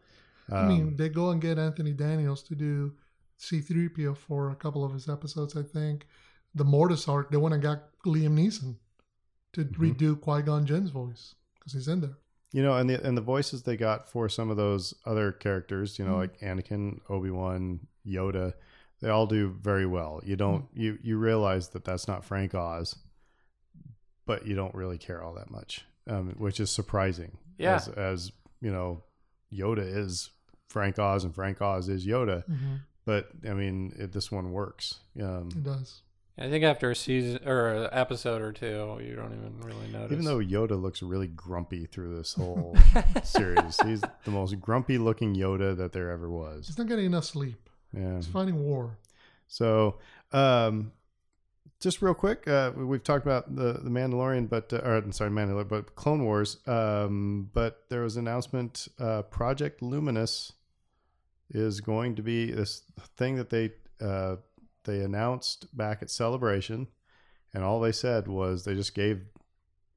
I 0.51 0.63
um, 0.63 0.69
mean, 0.69 0.97
they 0.97 1.09
go 1.09 1.31
and 1.31 1.41
get 1.41 1.59
Anthony 1.59 1.93
Daniels 1.93 2.43
to 2.45 2.55
do 2.57 2.95
C3PO 3.39 4.17
for 4.17 4.51
a 4.51 4.57
couple 4.57 4.85
of 4.85 4.93
his 4.93 5.09
episodes, 5.09 5.57
I 5.57 5.63
think. 5.63 6.07
The 6.57 6.65
Mortis 6.65 7.07
arc, 7.07 7.31
they 7.31 7.37
went 7.37 7.55
and 7.55 7.63
got 7.63 7.85
Liam 8.05 8.35
Neeson 8.35 8.75
to 9.53 9.65
Mhm. 9.65 9.77
redo 9.77 10.21
Qui 10.21 10.43
Gon 10.43 10.67
Jinn's 10.67 10.91
voice 10.91 11.35
because 11.55 11.73
he's 11.75 11.87
in 11.89 12.01
there. 12.01 12.17
you 12.53 12.63
know 12.65 12.75
and 12.77 12.91
the 12.91 13.01
and 13.07 13.17
the 13.17 13.23
voices 13.23 13.63
they 13.63 13.77
got 13.77 14.11
for 14.11 14.29
some 14.29 14.51
of 14.51 14.57
those 14.57 14.93
other 15.07 15.31
characters 15.31 15.99
you 16.01 16.05
know 16.05 16.15
Mhm. 16.15 16.19
like 16.19 16.41
anakin 16.41 16.99
obi-wan 17.09 17.79
yoda 18.05 18.55
they 19.03 19.09
all 19.09 19.27
do 19.27 19.49
very 19.61 19.87
well 19.87 20.21
you 20.25 20.37
don't 20.37 20.67
you 20.75 20.99
you 21.03 21.17
realize 21.17 21.69
that 21.71 21.85
that's 21.85 22.07
not 22.09 22.25
frank 22.25 22.55
oz 22.55 22.97
but 24.27 24.47
you 24.47 24.55
don't 24.55 24.75
really 24.75 24.99
care 24.99 25.23
all 25.23 25.35
that 25.35 25.51
much 25.51 25.85
um, 26.09 26.35
which 26.39 26.61
is 26.61 26.71
surprising 26.71 27.37
Yeah. 27.59 27.77
as, 27.77 27.89
as 27.89 28.33
you 28.61 28.71
know 28.71 29.05
yoda 29.53 29.81
is 29.85 30.31
frank 30.69 30.99
oz 30.99 31.25
and 31.25 31.35
frank 31.35 31.61
oz 31.61 31.89
is 31.89 32.07
yoda 32.07 32.45
but 33.05 33.29
i 33.49 33.53
mean 33.53 33.93
it, 33.99 34.13
this 34.13 34.31
one 34.31 34.53
works 34.53 34.97
um, 35.21 35.49
It 35.55 35.65
does. 35.65 36.03
I 36.39 36.49
think 36.49 36.65
after 36.65 36.91
a 36.91 36.97
season 36.97 37.41
or 37.47 37.69
an 37.69 37.89
episode 37.93 38.41
or 38.41 38.51
two, 38.51 38.99
you 39.05 39.15
don't 39.15 39.35
even 39.35 39.61
really 39.63 39.89
notice. 39.93 40.13
even 40.13 40.25
though 40.25 40.39
yoda 40.39 40.81
looks 40.81 41.03
really 41.03 41.27
grumpy 41.27 41.85
through 41.85 42.17
this 42.17 42.33
whole 42.33 42.75
series 43.25 43.79
he's 43.83 44.01
the 44.25 44.31
most 44.31 44.59
grumpy 44.59 44.97
looking 44.97 45.35
yoda 45.35 45.77
that 45.77 45.93
there 45.93 46.11
ever 46.11 46.31
was 46.31 46.69
He's 46.69 46.79
not 46.79 46.87
getting 46.87 47.07
enough 47.07 47.25
sleep. 47.25 47.69
Yeah 47.93 48.17
He's 48.17 48.27
fighting 48.27 48.63
war. 48.65 48.99
So, 49.49 49.99
um, 50.33 50.93
just 51.81 52.03
real 52.03 52.15
quick, 52.15 52.47
uh, 52.47 52.73
we- 52.77 52.85
we've 52.85 53.03
talked 53.03 53.25
about 53.25 53.57
the 53.57 53.73
the 53.83 53.91
Mandalorian, 53.91 54.49
but 54.49 54.73
uh, 54.73 54.81
or 54.85 54.97
I'm 54.97 55.13
sorry, 55.13 55.31
Mandalorian, 55.31 55.69
but 55.69 55.95
Clone 55.97 56.25
Wars. 56.25 56.59
Um, 56.67 57.51
but 57.55 57.85
there 57.89 58.03
was 58.03 58.17
an 58.17 58.27
announcement. 58.29 58.87
Uh, 58.99 59.23
Project 59.23 59.81
Luminous 59.83 60.53
is 61.53 61.81
going 61.81 62.15
to 62.17 62.23
be 62.23 62.53
this 62.53 62.83
thing 63.17 63.37
that 63.37 63.51
they 63.51 63.73
uh, 64.01 64.37
they 64.85 65.01
announced 65.01 65.75
back 65.77 66.03
at 66.03 66.11
Celebration, 66.11 66.87
and 67.55 67.65
all 67.65 67.81
they 67.81 67.93
said 67.93 68.29
was 68.29 68.65
they 68.65 68.75
just 68.75 68.95
gave 68.95 69.23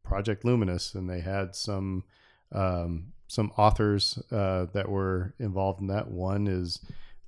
Project 0.04 0.44
Luminous, 0.46 0.96
and 0.96 1.10
they 1.10 1.20
had 1.22 1.54
some 1.56 2.06
um, 2.54 3.12
some 3.28 3.52
authors 3.58 4.18
uh, 4.32 4.66
that 4.74 4.90
were 4.90 5.34
involved 5.38 5.82
in 5.82 5.88
that. 5.88 6.10
One 6.10 6.48
is 6.48 6.80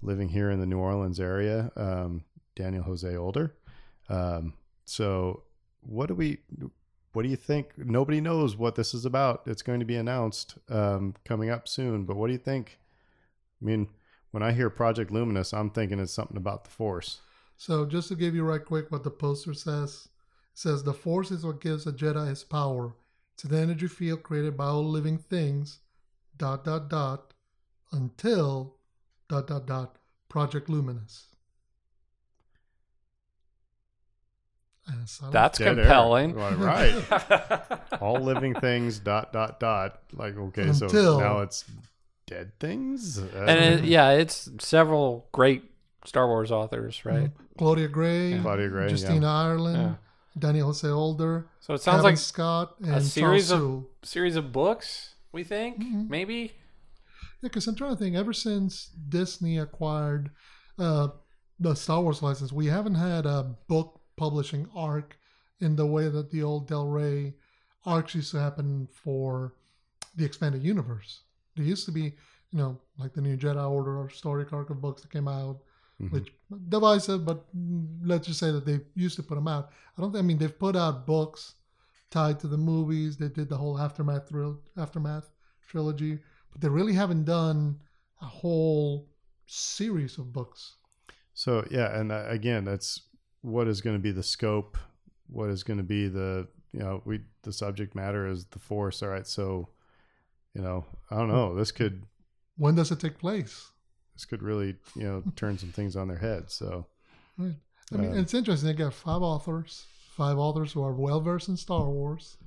living 0.05 0.29
here 0.29 0.51
in 0.51 0.59
the 0.59 0.65
New 0.65 0.77
Orleans 0.77 1.19
area, 1.19 1.71
um, 1.75 2.23
Daniel 2.55 2.83
Jose 2.83 3.15
Older. 3.15 3.55
Um, 4.09 4.53
so, 4.85 5.43
what 5.81 6.07
do 6.07 6.15
we? 6.15 6.39
What 7.13 7.23
do 7.23 7.29
you 7.29 7.37
think? 7.37 7.77
Nobody 7.77 8.19
knows 8.19 8.57
what 8.57 8.75
this 8.75 8.93
is 8.93 9.05
about. 9.05 9.43
It's 9.45 9.61
going 9.61 9.79
to 9.79 9.85
be 9.85 9.95
announced 9.95 10.57
um, 10.69 11.15
coming 11.23 11.49
up 11.49 11.67
soon. 11.67 12.03
But 12.03 12.17
what 12.17 12.27
do 12.27 12.33
you 12.33 12.39
think? 12.39 12.77
I 13.61 13.65
mean, 13.65 13.87
when 14.31 14.43
I 14.43 14.51
hear 14.51 14.69
Project 14.69 15.11
Luminous, 15.11 15.53
I'm 15.53 15.69
thinking 15.69 15.99
it's 15.99 16.11
something 16.11 16.37
about 16.37 16.65
the 16.65 16.71
Force. 16.71 17.21
So 17.57 17.85
just 17.85 18.09
to 18.09 18.15
give 18.15 18.35
you 18.35 18.43
right 18.43 18.63
quick 18.63 18.91
what 18.91 19.03
the 19.03 19.11
poster 19.11 19.53
says, 19.53 20.09
it 20.53 20.59
says 20.59 20.83
the 20.83 20.93
force 20.93 21.31
is 21.31 21.45
what 21.45 21.61
gives 21.61 21.87
a 21.87 21.93
Jedi 21.93 22.27
his 22.27 22.43
power. 22.43 22.93
It's 23.33 23.45
an 23.45 23.55
energy 23.55 23.87
field 23.87 24.23
created 24.23 24.57
by 24.57 24.65
all 24.65 24.83
living 24.83 25.17
things, 25.17 25.79
dot 26.37 26.65
dot 26.65 26.89
dot, 26.89 27.33
until 27.91 28.75
dot 29.29 29.47
dot 29.47 29.65
dot 29.67 29.97
Project 30.29 30.69
Luminous. 30.69 31.27
That's 35.31 35.57
Dead 35.57 35.77
compelling. 35.77 36.35
Right, 36.35 36.57
right. 36.57 37.79
All 38.01 38.19
living 38.19 38.53
things. 38.53 38.99
Dot 38.99 39.33
dot 39.33 39.59
dot. 39.59 39.99
Like 40.13 40.37
okay, 40.37 40.71
so 40.73 40.85
now 41.17 41.39
it's 41.41 41.65
dead 42.27 42.51
things. 42.59 43.17
Uh, 43.17 43.45
and 43.47 43.79
it, 43.79 43.85
yeah, 43.85 44.11
it's 44.11 44.47
several 44.59 45.27
great 45.31 45.63
Star 46.05 46.27
Wars 46.27 46.51
authors, 46.51 47.03
right? 47.03 47.31
Claudia 47.57 47.87
Gray, 47.87 48.33
Yeah. 48.33 48.41
Claudia 48.43 48.67
Gray. 48.69 48.89
Justina 48.89 49.21
yeah. 49.25 49.33
Ireland, 49.33 49.77
Yeah. 49.77 49.93
Daniel 50.37 50.67
Jose 50.67 50.87
Older, 50.87 51.47
So 51.61 51.73
it 51.73 51.81
sounds 51.81 51.95
Cavan 51.97 52.03
like 52.11 52.17
Scott, 52.17 52.75
and 52.83 53.03
series 53.03 53.47
Charles 53.47 53.51
of- 53.51 53.59
Soule. 53.59 53.89
series 54.03 54.35
of 54.35 54.51
books. 54.51 55.15
We 55.31 55.43
think 55.43 55.81
Mhm. 55.81 56.09
maybe. 56.09 56.53
Because 57.49 57.67
I'm 57.67 57.75
trying 57.75 57.91
to 57.91 57.97
think. 57.97 58.15
Ever 58.15 58.33
since 58.33 58.87
Disney 59.09 59.59
acquired 59.59 60.31
uh, 60.79 61.09
the 61.59 61.75
Star 61.75 62.01
Wars 62.01 62.21
license, 62.21 62.51
we 62.51 62.65
haven't 62.65 62.95
had 62.95 63.25
a 63.25 63.55
book 63.67 64.01
publishing 64.17 64.67
arc 64.75 65.17
in 65.59 65.75
the 65.75 65.85
way 65.85 66.09
that 66.09 66.31
the 66.31 66.43
old 66.43 66.67
Del 66.67 66.87
Rey 66.87 67.35
arcs 67.85 68.15
used 68.15 68.31
to 68.31 68.39
happen 68.39 68.87
for 68.91 69.53
the 70.15 70.25
expanded 70.25 70.63
universe. 70.63 71.21
There 71.55 71.65
used 71.65 71.85
to 71.85 71.91
be, 71.91 72.03
you 72.51 72.57
know, 72.57 72.79
like 72.97 73.13
the 73.13 73.21
new 73.21 73.37
Jedi 73.37 73.69
Order 73.69 73.97
or 73.99 74.09
story 74.09 74.45
arc 74.51 74.69
of 74.69 74.81
books 74.81 75.01
that 75.03 75.11
came 75.11 75.27
out, 75.27 75.59
Mhm. 76.01 76.11
which 76.11 76.33
divisive, 76.69 77.25
but 77.25 77.45
let's 78.03 78.27
just 78.27 78.39
say 78.39 78.51
that 78.51 78.65
they 78.65 78.81
used 78.95 79.15
to 79.17 79.23
put 79.23 79.35
them 79.35 79.47
out. 79.47 79.69
I 79.97 80.01
don't. 80.01 80.15
I 80.15 80.21
mean, 80.21 80.37
they've 80.37 80.59
put 80.59 80.75
out 80.75 81.05
books 81.05 81.53
tied 82.09 82.39
to 82.41 82.47
the 82.47 82.57
movies. 82.57 83.17
They 83.17 83.29
did 83.29 83.49
the 83.49 83.57
whole 83.57 83.79
aftermath 83.79 84.29
thrill, 84.29 84.59
aftermath 84.77 85.29
trilogy, 85.67 86.19
but 86.55 86.61
they 86.61 86.69
really 86.69 86.93
haven't 86.93 87.25
done 87.25 87.81
a 88.21 88.25
whole 88.25 89.09
series 89.45 90.17
of 90.17 90.31
books. 90.31 90.77
So 91.33 91.67
yeah, 91.69 91.99
and 91.99 92.13
uh, 92.13 92.23
again, 92.27 92.63
that's 92.63 93.01
what 93.41 93.67
is 93.67 93.81
going 93.81 93.95
to 93.97 94.01
be 94.01 94.11
the 94.13 94.23
scope. 94.23 94.77
What 95.27 95.49
is 95.49 95.63
going 95.63 95.77
to 95.77 95.83
be 95.83 96.07
the 96.07 96.47
you 96.71 96.79
know 96.79 97.01
we 97.03 97.19
the 97.43 97.51
subject 97.51 97.93
matter 97.93 98.25
is 98.25 98.45
the 98.45 98.59
force. 98.59 99.03
All 99.03 99.09
right, 99.09 99.27
so 99.27 99.67
you 100.53 100.61
know 100.61 100.85
I 101.11 101.17
don't 101.17 101.27
know. 101.27 101.53
This 101.55 101.71
could 101.73 102.03
When 102.57 102.75
does 102.75 102.91
it 102.91 102.99
take 103.01 103.19
place? 103.19 103.69
this 104.15 104.23
could 104.23 104.41
really 104.41 104.77
you 104.95 105.03
know 105.03 105.23
turn 105.35 105.57
some 105.57 105.73
things 105.73 105.97
on 105.97 106.07
their 106.07 106.17
head. 106.17 106.49
So 106.49 106.85
Right. 107.37 107.55
I 107.91 107.97
mean, 107.97 108.11
Um, 108.11 108.17
it's 108.17 108.33
interesting. 108.33 108.67
They 108.67 108.73
got 108.73 108.93
five 108.93 109.21
authors, 109.21 109.85
five 110.15 110.37
authors 110.37 110.71
who 110.71 110.81
are 110.83 110.93
well 110.93 111.19
versed 111.19 111.49
in 111.49 111.57
Star 111.57 111.83
Wars. 111.89 112.37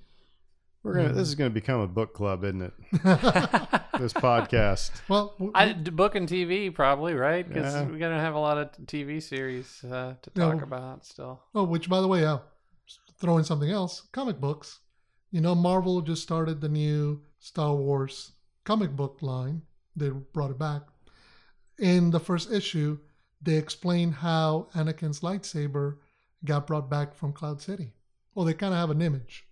We're 0.83 0.95
gonna. 0.95 1.11
Mhm. 1.11 1.15
This 1.15 1.29
is 1.29 1.35
going 1.35 1.51
to 1.51 1.55
become 1.55 1.81
a 1.81 1.87
book 1.89 2.15
club, 2.15 2.45
isn't 2.45 2.63
it? 2.63 2.73
This 3.99 4.13
podcast. 4.13 4.93
well, 5.09 5.35
w- 5.39 5.51
I 5.57 5.73
d- 5.73 5.91
book 5.91 6.15
and 6.15 6.29
TV 6.29 6.73
probably 6.73 7.15
right 7.15 7.47
because 7.47 7.75
Yeah. 7.75 7.83
we're 7.85 7.99
gonna 7.99 8.21
have 8.21 8.35
a 8.37 8.39
lot 8.39 8.57
of 8.57 8.71
TV 8.87 9.21
series 9.21 9.83
uh, 9.85 10.15
to 10.23 10.31
Yeah. 10.37 10.53
talk 10.53 10.63
about 10.63 11.05
still. 11.05 11.43
Oh, 11.53 11.65
which 11.65 11.89
by 11.91 12.01
the 12.01 12.07
way, 12.07 12.25
uh, 12.25 12.39
throw 13.19 13.39
in 13.39 13.45
something 13.45 13.71
else. 13.71 14.03
Comic 14.13 14.41
books. 14.41 14.79
You 15.33 15.41
know, 15.41 15.57
Marvel 15.57 16.01
just 16.01 16.23
started 16.23 16.61
the 16.61 16.69
new 16.69 17.23
Star 17.41 17.75
Wars 17.75 18.33
comic 18.65 18.93
book 18.95 19.19
line. 19.21 19.63
They 19.97 20.11
brought 20.11 20.53
it 20.53 20.59
back. 20.61 20.83
In 21.81 22.11
the 22.11 22.21
first 22.21 22.53
issue, 22.53 22.99
they 23.43 23.57
explain 23.57 24.13
how 24.13 24.69
Anakin's 24.75 25.21
lightsaber 25.21 25.97
got 26.45 26.69
brought 26.69 26.89
back 26.89 27.15
from 27.15 27.33
Cloud 27.33 27.61
City. 27.61 27.95
Well, 28.35 28.45
they 28.47 28.55
kind 28.55 28.73
of 28.73 28.79
have 28.79 28.91
an 28.91 29.03
image. 29.03 29.45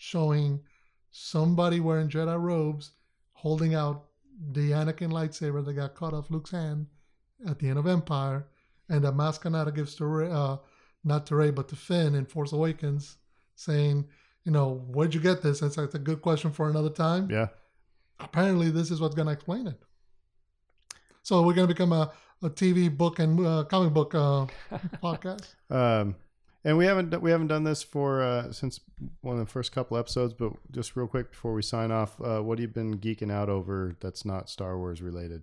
Showing 0.00 0.58
somebody 1.10 1.78
wearing 1.78 2.08
Jedi 2.08 2.40
robes 2.40 2.92
holding 3.34 3.74
out 3.74 4.06
the 4.52 4.70
Anakin 4.70 5.12
lightsaber 5.12 5.62
that 5.62 5.74
got 5.74 5.94
cut 5.94 6.14
off 6.14 6.30
Luke's 6.30 6.52
hand 6.52 6.86
at 7.46 7.58
the 7.58 7.68
end 7.68 7.78
of 7.78 7.86
Empire, 7.86 8.46
and 8.88 9.04
that 9.04 9.12
Maz 9.12 9.38
Kanata 9.38 9.74
gives 9.74 9.94
to 9.96 10.06
Rey, 10.06 10.30
uh, 10.30 10.56
not 11.04 11.26
to 11.26 11.36
Rey 11.36 11.50
but 11.50 11.68
to 11.68 11.76
Finn 11.76 12.14
in 12.14 12.24
Force 12.24 12.52
Awakens, 12.52 13.18
saying, 13.56 14.06
you 14.44 14.52
know, 14.52 14.86
where'd 14.88 15.14
you 15.14 15.20
get 15.20 15.42
this? 15.42 15.60
That's, 15.60 15.76
that's 15.76 15.94
a 15.94 15.98
good 15.98 16.22
question 16.22 16.50
for 16.50 16.70
another 16.70 16.88
time. 16.88 17.28
Yeah. 17.30 17.48
Apparently, 18.18 18.70
this 18.70 18.90
is 18.90 19.02
what's 19.02 19.14
going 19.14 19.26
to 19.26 19.34
explain 19.34 19.66
it. 19.66 19.78
So 21.22 21.42
we're 21.42 21.52
going 21.52 21.68
to 21.68 21.74
become 21.74 21.92
a, 21.92 22.10
a 22.42 22.48
TV 22.48 22.94
book 22.94 23.18
and 23.18 23.46
uh, 23.46 23.64
comic 23.64 23.92
book 23.92 24.14
uh, 24.14 24.46
podcast. 25.02 25.54
Um, 25.70 26.16
and 26.64 26.76
we 26.76 26.84
haven't 26.84 27.20
we 27.22 27.30
haven't 27.30 27.48
done 27.48 27.64
this 27.64 27.82
for 27.82 28.22
uh, 28.22 28.52
since 28.52 28.80
one 29.22 29.38
of 29.38 29.46
the 29.46 29.50
first 29.50 29.72
couple 29.72 29.96
episodes, 29.96 30.34
but 30.34 30.52
just 30.70 30.96
real 30.96 31.06
quick 31.06 31.30
before 31.30 31.54
we 31.54 31.62
sign 31.62 31.90
off, 31.90 32.20
uh, 32.20 32.40
what 32.40 32.58
have 32.58 32.62
you 32.62 32.68
been 32.68 32.98
geeking 32.98 33.32
out 33.32 33.48
over 33.48 33.96
that's 34.00 34.24
not 34.24 34.50
Star 34.50 34.76
Wars 34.76 35.00
related? 35.00 35.42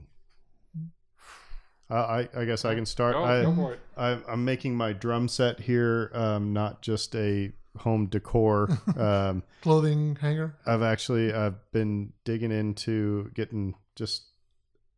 Uh, 1.89 1.93
I 1.95 2.29
I 2.41 2.45
guess 2.45 2.65
I 2.65 2.75
can 2.75 2.85
start. 2.85 3.13
Go, 3.13 3.23
I, 3.23 3.43
go 3.43 3.55
for 3.55 3.73
it. 3.73 3.79
I, 3.95 4.19
I'm 4.27 4.43
making 4.43 4.75
my 4.75 4.93
drum 4.93 5.27
set 5.27 5.59
here, 5.59 6.11
um, 6.13 6.53
not 6.53 6.81
just 6.81 7.15
a 7.15 7.51
home 7.77 8.07
decor. 8.07 8.69
um, 8.97 9.43
Clothing 9.61 10.17
hanger. 10.19 10.55
I've 10.65 10.81
actually 10.81 11.33
I've 11.33 11.71
been 11.71 12.13
digging 12.25 12.51
into 12.51 13.31
getting 13.33 13.75
just. 13.95 14.23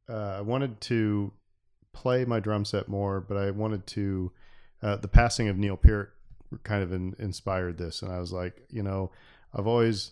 Uh, 0.09 0.37
I 0.37 0.41
wanted 0.41 0.81
to 0.81 1.31
play 1.93 2.25
my 2.25 2.39
drum 2.39 2.65
set 2.65 2.87
more, 2.87 3.21
but 3.21 3.37
I 3.37 3.51
wanted 3.51 3.85
to. 3.87 4.31
Uh, 4.81 4.95
the 4.95 5.07
passing 5.07 5.47
of 5.47 5.57
Neil 5.57 5.77
Peart 5.77 6.13
kind 6.63 6.83
of 6.83 6.91
in, 6.91 7.15
inspired 7.19 7.77
this, 7.77 8.01
and 8.01 8.11
I 8.11 8.19
was 8.19 8.31
like, 8.31 8.65
you 8.69 8.83
know, 8.83 9.11
I've 9.53 9.67
always 9.67 10.11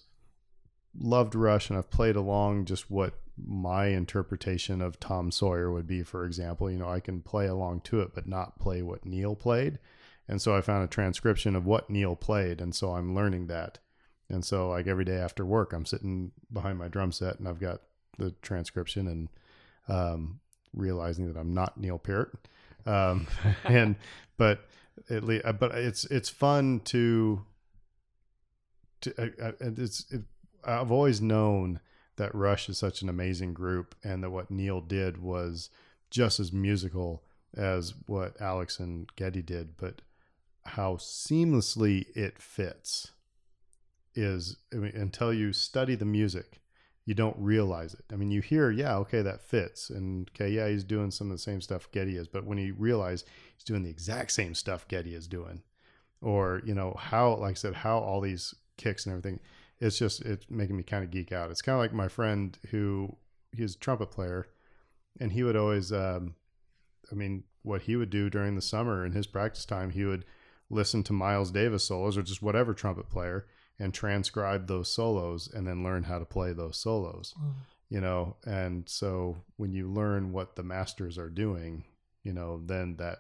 loved 1.00 1.36
Rush, 1.36 1.70
and 1.70 1.78
I've 1.78 1.90
played 1.90 2.16
along 2.16 2.66
just 2.66 2.90
what 2.92 3.14
my 3.38 3.88
interpretation 3.88 4.82
of 4.82 5.00
Tom 5.00 5.32
Sawyer 5.32 5.72
would 5.72 5.88
be. 5.88 6.04
For 6.04 6.26
example, 6.26 6.72
you 6.72 6.78
know, 6.78 6.90
I 6.90 7.00
can 7.00 7.22
play 7.22 7.46
along 7.48 7.82
to 7.82 8.02
it, 8.02 8.14
but 8.14 8.28
not 8.28 8.60
play 8.60 8.82
what 8.82 9.06
Neil 9.06 9.36
played. 9.36 9.80
And 10.28 10.42
so 10.42 10.56
I 10.56 10.62
found 10.62 10.84
a 10.84 10.88
transcription 10.88 11.56
of 11.56 11.66
what 11.66 11.90
Neil 11.90 12.16
played, 12.16 12.60
and 12.62 12.76
so 12.76 12.94
I'm 12.94 13.16
learning 13.16 13.48
that. 13.48 13.80
And 14.30 14.44
so 14.44 14.70
like 14.70 14.88
every 14.88 15.06
day 15.06 15.16
after 15.18 15.46
work, 15.46 15.72
I'm 15.72 15.86
sitting 15.86 16.32
behind 16.52 16.78
my 16.78 16.90
drum 16.90 17.12
set, 17.12 17.40
and 17.40 17.48
I've 17.48 17.60
got 17.60 17.82
the 18.18 18.32
transcription 18.42 19.08
and 19.08 19.30
um, 19.88 20.40
realizing 20.74 21.32
that 21.32 21.40
I'm 21.40 21.54
not 21.54 21.80
Neil 21.80 21.98
Peart. 21.98 22.48
Um, 22.88 23.28
and 23.66 23.96
but 24.38 24.68
at 25.10 25.24
least, 25.24 25.46
but 25.60 25.76
it's 25.76 26.06
it's 26.06 26.30
fun 26.30 26.80
to 26.86 27.46
to 29.02 29.22
uh, 29.22 29.48
uh, 29.48 29.52
it's 29.60 30.06
it, 30.12 30.22
I've 30.64 30.92
always 30.92 31.22
known 31.22 31.80
that 32.16 32.34
Rush 32.34 32.68
is 32.68 32.78
such 32.78 33.02
an 33.02 33.10
amazing 33.10 33.54
group, 33.54 33.96
and 34.04 34.24
that 34.24 34.32
what 34.32 34.50
Neil 34.50 34.82
did 34.82 35.22
was 35.22 35.70
just 36.10 36.40
as 36.40 36.52
musical 36.52 37.24
as 37.56 37.94
what 38.06 38.40
Alex 38.42 38.80
and 38.80 39.14
Geddy 39.16 39.42
did, 39.42 39.78
but 39.78 40.02
how 40.66 40.96
seamlessly 40.96 42.06
it 42.16 42.42
fits 42.42 43.12
is 44.16 44.58
I 44.74 44.78
mean, 44.78 44.96
until 44.96 45.34
you 45.34 45.54
study 45.54 45.96
the 45.96 46.06
music, 46.06 46.60
you 47.08 47.14
don't 47.14 47.38
realize 47.40 47.94
it. 47.94 48.04
I 48.12 48.18
mean, 48.18 48.32
you 48.32 48.42
hear, 48.42 48.70
yeah, 48.70 48.98
okay, 48.98 49.22
that 49.22 49.42
fits, 49.42 49.90
and 49.90 50.30
okay, 50.36 50.50
yeah, 50.50 50.68
he's 50.68 50.84
doing 50.84 51.10
some 51.10 51.32
of 51.32 51.38
the 51.38 51.42
same 51.42 51.62
stuff 51.62 51.90
Geddy 51.94 52.18
is, 52.18 52.28
but 52.28 52.46
when 52.46 52.58
you 52.58 52.76
realize 52.78 53.24
he's 53.56 53.64
doing 53.64 53.82
the 53.82 53.90
exact 53.90 54.34
same 54.34 54.54
stuff 54.54 54.90
Geddy 54.90 55.16
is 55.16 55.26
doing, 55.26 55.64
or 56.22 56.62
you 56.66 56.76
know 56.76 56.94
how, 57.00 57.36
like 57.36 57.52
I 57.52 57.54
said, 57.54 57.76
how 57.76 58.00
all 58.00 58.20
these 58.20 58.54
kicks 58.76 59.06
and 59.06 59.14
everything, 59.14 59.40
it's 59.80 59.98
just 59.98 60.22
it's 60.24 60.46
making 60.50 60.76
me 60.76 60.84
kind 60.84 61.06
of 61.06 61.10
geek 61.10 61.32
out. 61.32 61.50
It's 61.50 61.62
kind 61.62 61.78
of 61.78 61.80
like 61.80 61.94
my 61.94 62.10
friend 62.10 62.58
who 62.72 63.16
he's 63.56 63.76
a 63.76 63.80
trumpet 63.80 64.12
player, 64.12 64.48
and 65.18 65.32
he 65.32 65.44
would 65.44 65.56
always, 65.56 65.94
um, 65.94 66.36
I 67.10 67.16
mean, 67.16 67.46
what 67.64 67.84
he 67.84 67.96
would 67.96 68.10
do 68.10 68.30
during 68.30 68.56
the 68.56 68.62
summer 68.62 69.06
in 69.06 69.14
his 69.14 69.28
practice 69.28 69.64
time, 69.64 69.92
he 69.92 70.04
would 70.04 70.26
listen 70.70 71.04
to 71.04 71.14
Miles 71.14 71.52
Davis 71.52 71.86
solos 71.86 72.18
or 72.18 72.22
just 72.22 72.42
whatever 72.42 72.74
trumpet 72.74 73.10
player 73.10 73.48
and 73.80 73.94
transcribe 73.94 74.68
those 74.68 74.92
solos 74.92 75.48
and 75.54 75.68
then 75.68 75.84
learn 75.84 76.04
how 76.04 76.18
to 76.20 76.26
play 76.26 76.54
those 76.54 76.78
solos 76.78 77.34
Mm. 77.40 77.54
you 77.90 78.02
know? 78.02 78.36
And 78.46 78.88
so 78.90 79.38
when 79.58 79.72
you 79.74 79.88
learn 79.92 80.32
what 80.34 80.56
the 80.56 80.64
masters 80.64 81.18
are 81.18 81.30
doing 81.30 81.84
you 82.24 82.34
know 82.34 82.62
then 82.66 82.96
that 82.98 83.20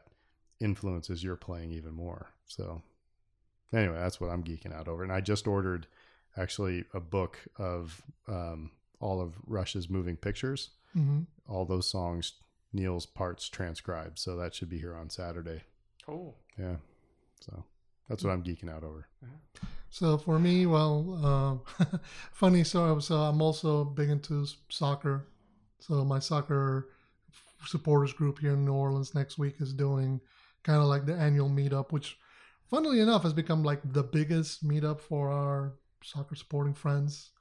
influences 0.60 1.24
your 1.24 1.36
playing 1.38 1.72
even 1.72 1.94
more. 1.94 2.28
So 2.48 2.82
anyway 3.74 3.98
that's 4.00 4.20
what 4.20 4.30
i'm 4.32 4.44
geeking 4.44 4.74
out 4.74 4.88
over. 4.88 5.04
And 5.04 5.12
i 5.12 5.22
just 5.22 5.48
ordered 5.48 5.88
actually 6.36 6.86
a 6.94 7.00
book 7.00 7.38
of 7.58 8.02
um, 8.28 8.72
all 9.00 9.22
of 9.22 9.34
rush's 9.46 9.90
moving 9.90 10.16
pictures. 10.18 10.70
Hmm 10.94 11.22
all 11.50 11.64
those 11.66 11.90
songs 11.90 12.34
neil's 12.74 13.06
parts 13.06 13.48
transcribed. 13.48 14.20
So 14.20 14.36
that 14.36 14.54
should 14.54 14.70
be 14.70 14.80
here 14.80 14.96
on 14.96 15.10
saturday. 15.10 15.62
Cool. 16.06 16.36
yeah. 16.60 16.76
So 17.40 17.64
that's 18.10 18.24
what 18.24 18.32
i'm 18.32 18.44
geeking 18.44 18.70
out 18.74 18.84
over 18.84 19.08
So 19.90 20.18
for 20.18 20.38
me, 20.38 20.66
well, 20.66 21.64
uh, 21.80 21.86
funny 22.34 22.64
story. 22.66 23.02
So 23.02 23.16
I'm 23.16 23.42
also 23.42 23.86
big 23.86 24.10
into 24.10 24.46
soccer. 24.70 25.26
So 25.80 26.04
my 26.04 26.20
soccer 26.20 26.90
supporters 27.66 28.14
group 28.14 28.40
here 28.40 28.54
in 28.54 28.66
New 28.66 28.74
Orleans 28.74 29.16
next 29.16 29.38
week 29.38 29.56
is 29.60 29.74
doing 29.74 30.20
kind 30.64 30.80
of 30.80 30.86
like 30.86 31.06
the 31.06 31.16
annual 31.16 31.50
meetup, 31.50 31.92
which, 31.92 32.18
funnily 32.70 33.00
enough, 33.00 33.24
has 33.24 33.34
become 33.34 33.64
like 33.64 33.80
the 33.94 34.04
biggest 34.04 34.68
meetup 34.68 35.00
for 35.00 35.30
our 35.32 35.74
soccer 36.04 36.36
supporting 36.36 36.74
friends. 36.74 37.32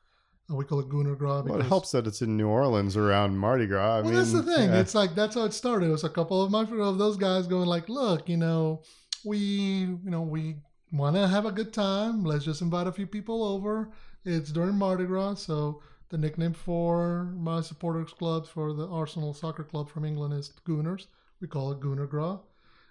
Uh, 0.49 0.55
we 0.55 0.65
call 0.65 0.79
it 0.79 0.89
Gooner 0.89 1.19
Gras. 1.19 1.43
well, 1.43 1.61
it 1.61 1.67
helps 1.67 1.91
that 1.91 2.07
it's 2.07 2.23
in 2.23 2.37
new 2.37 2.47
orleans 2.47 2.97
around 2.97 3.37
mardi 3.37 3.67
gras 3.67 3.97
I 3.99 4.01
well, 4.01 4.05
mean, 4.05 4.15
that's 4.15 4.33
the 4.33 4.45
thing. 4.45 4.71
yeah. 4.71 4.81
It's 4.81 4.95
like 4.95 5.17
that's 5.17 5.35
how 5.35 5.45
it 5.45 5.53
started. 5.53 5.89
It 5.89 5.93
was 5.93 6.05
a 6.05 6.09
couple 6.09 6.41
of 6.43 6.53
my 6.53 6.63
of 6.63 6.99
those 6.99 7.17
guys 7.17 7.49
going 7.49 7.67
like, 7.67 7.89
"Look, 7.89 8.29
you 8.29 8.37
know, 8.37 8.83
we, 9.27 9.39
you 9.39 10.01
know, 10.05 10.23
we 10.23 10.57
want 10.93 11.17
to 11.17 11.27
have 11.27 11.45
a 11.45 11.53
good 11.53 11.73
time. 11.73 12.25
Let's 12.25 12.45
just 12.45 12.63
invite 12.63 12.87
a 12.87 12.93
few 12.93 13.07
people 13.07 13.45
over. 13.45 13.91
It's 14.25 14.51
during 14.51 14.77
Mardi 14.77 15.05
Gras, 15.05 15.35
so 15.35 15.83
the 16.09 16.19
nickname 16.19 16.53
for 16.53 17.35
my 17.37 17.61
supporters 17.61 18.13
club 18.13 18.47
for 18.47 18.73
the 18.73 18.87
Arsenal 18.87 19.35
Soccer 19.35 19.65
Club 19.65 19.91
from 19.91 20.05
England 20.05 20.33
is 20.33 20.53
Gooners. 20.65 21.07
We 21.41 21.49
call 21.49 21.73
it 21.73 21.81
Gooner 21.81 22.09
Gras. 22.09 22.39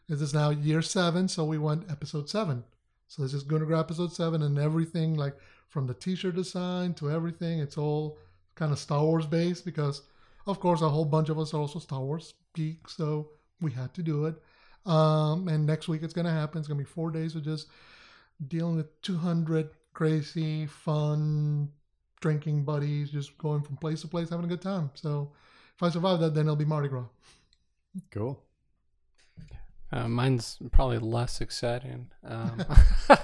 This 0.08 0.22
is 0.22 0.34
now 0.34 0.50
year 0.52 0.82
seven, 0.82 1.28
so 1.28 1.46
we 1.46 1.58
went 1.58 1.90
episode 1.90 2.30
seven. 2.30 2.64
So 3.08 3.24
this 3.24 3.34
is 3.34 3.44
Gooner 3.44 3.66
Gras 3.66 3.80
episode 3.80 4.12
seven, 4.12 4.44
and 4.44 4.60
everything 4.60 5.16
like 5.16 5.36
from 5.70 5.88
the 5.88 5.94
T-shirt 5.94 6.36
design 6.36 6.94
to 6.96 7.10
everything, 7.10 7.60
it's 7.60 7.78
all 7.78 8.18
kind 8.56 8.72
of 8.72 8.80
Star 8.80 9.04
Wars 9.04 9.26
based 9.26 9.66
because 9.66 10.02
of 10.48 10.60
course, 10.60 10.82
a 10.82 10.90
whole 10.90 11.06
bunch 11.06 11.30
of 11.30 11.40
us 11.40 11.54
are 11.54 11.62
also 11.62 11.80
Star 11.80 12.02
Wars 12.02 12.36
geeks, 12.54 12.96
so 12.96 13.30
we 13.62 13.72
had 13.72 13.94
to 13.96 14.04
do 14.04 14.26
it. 14.26 14.36
Um, 14.86 15.48
and 15.48 15.66
next 15.66 15.88
week 15.88 16.04
it's 16.04 16.14
going 16.14 16.26
to 16.26 16.32
happen. 16.32 16.60
It's 16.60 16.68
going 16.68 16.78
to 16.78 16.84
be 16.84 16.90
four 16.90 17.12
days 17.12 17.36
of 17.36 17.44
just 17.44 17.68
dealing 18.48 18.76
with 18.76 19.02
200 19.02 19.70
crazy, 19.94 20.66
fun, 20.68 21.70
drinking 22.22 22.64
buddies, 22.64 23.10
just 23.10 23.38
going 23.38 23.62
from 23.62 23.78
place 23.78 24.02
to 24.02 24.08
place, 24.08 24.30
having 24.30 24.46
a 24.46 24.50
good 24.50 24.62
time. 24.62 24.92
So 24.94 25.32
if 25.76 25.84
I 25.84 25.90
survive 25.90 26.20
that, 26.20 26.34
then 26.34 26.46
it'll 26.46 26.56
be 26.56 26.66
Mardi 26.66 26.90
Gras. 26.90 27.06
cool 28.12 28.42
Uh, 29.92 30.08
mine's 30.08 30.58
probably 30.72 31.00
less 31.00 31.42
exciting. 31.42 32.10
Um, 32.24 32.66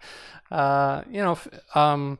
uh, 0.50 1.02
you 1.10 1.22
know, 1.22 1.32
f- 1.32 1.48
um, 1.74 2.18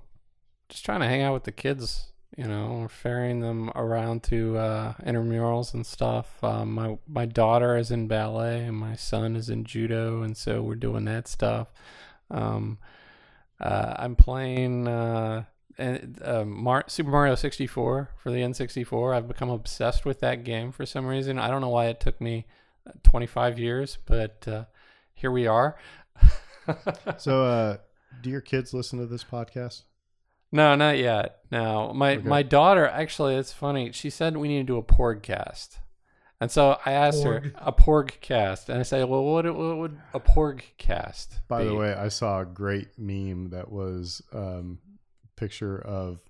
just 0.68 0.84
trying 0.84 1.00
to 1.00 1.06
hang 1.06 1.22
out 1.22 1.34
with 1.34 1.44
the 1.44 1.52
kids. 1.52 2.12
You 2.36 2.44
know, 2.44 2.78
we're 2.80 2.88
ferrying 2.88 3.40
them 3.40 3.70
around 3.76 4.24
to 4.24 4.56
uh, 4.56 4.94
intramurals 5.04 5.72
and 5.72 5.86
stuff. 5.86 6.42
Um, 6.42 6.72
my 6.74 6.98
my 7.06 7.26
daughter 7.26 7.76
is 7.76 7.90
in 7.92 8.08
ballet 8.08 8.64
and 8.64 8.76
my 8.76 8.96
son 8.96 9.36
is 9.36 9.48
in 9.48 9.64
judo, 9.64 10.22
and 10.22 10.36
so 10.36 10.60
we're 10.62 10.74
doing 10.74 11.04
that 11.04 11.28
stuff. 11.28 11.68
Um, 12.30 12.78
uh, 13.60 13.94
I'm 13.96 14.16
playing 14.16 14.88
uh, 14.88 15.44
uh, 15.78 16.44
Mar- 16.44 16.84
Super 16.88 17.10
Mario 17.10 17.34
64 17.36 18.10
for 18.16 18.30
the 18.30 18.38
N64. 18.38 19.14
I've 19.14 19.28
become 19.28 19.50
obsessed 19.50 20.04
with 20.04 20.20
that 20.20 20.42
game 20.44 20.72
for 20.72 20.84
some 20.84 21.06
reason. 21.06 21.38
I 21.38 21.48
don't 21.48 21.60
know 21.60 21.68
why 21.68 21.86
it 21.86 22.00
took 22.00 22.20
me 22.20 22.46
25 23.04 23.58
years, 23.58 23.98
but 24.06 24.46
uh, 24.48 24.64
here 25.14 25.30
we 25.30 25.46
are. 25.46 25.76
So, 27.18 27.44
uh, 27.44 27.76
do 28.22 28.30
your 28.30 28.40
kids 28.40 28.72
listen 28.72 28.98
to 28.98 29.04
this 29.04 29.22
podcast? 29.22 29.82
No, 30.54 30.74
not 30.74 30.96
yet. 30.98 31.38
No, 31.50 31.92
my 31.92 32.16
Okay. 32.16 32.28
my 32.28 32.42
daughter 32.42 32.86
actually, 32.86 33.34
it's 33.36 33.52
funny. 33.52 33.92
She 33.92 34.08
said 34.10 34.36
we 34.36 34.48
need 34.48 34.58
to 34.58 34.64
do 34.64 34.76
a 34.78 34.82
porgcast, 34.82 35.78
and 36.40 36.50
so 36.50 36.78
I 36.84 36.92
asked 36.92 37.22
Porg. 37.22 37.44
her 37.44 37.52
a 37.56 37.72
porg 37.72 38.20
cast, 38.20 38.68
and 38.68 38.78
I 38.78 38.82
said, 38.82 39.08
well, 39.08 39.22
what, 39.24 39.44
what 39.54 39.76
would 39.76 39.98
a 40.14 40.20
porg 40.20 40.62
cast? 40.78 41.40
By 41.48 41.62
be? 41.62 41.68
the 41.68 41.74
way, 41.74 41.92
I 41.94 42.08
saw 42.08 42.40
a 42.40 42.44
great 42.44 42.98
meme 42.98 43.50
that 43.50 43.70
was 43.70 44.22
um, 44.32 44.78
picture 45.36 45.78
of 45.78 46.20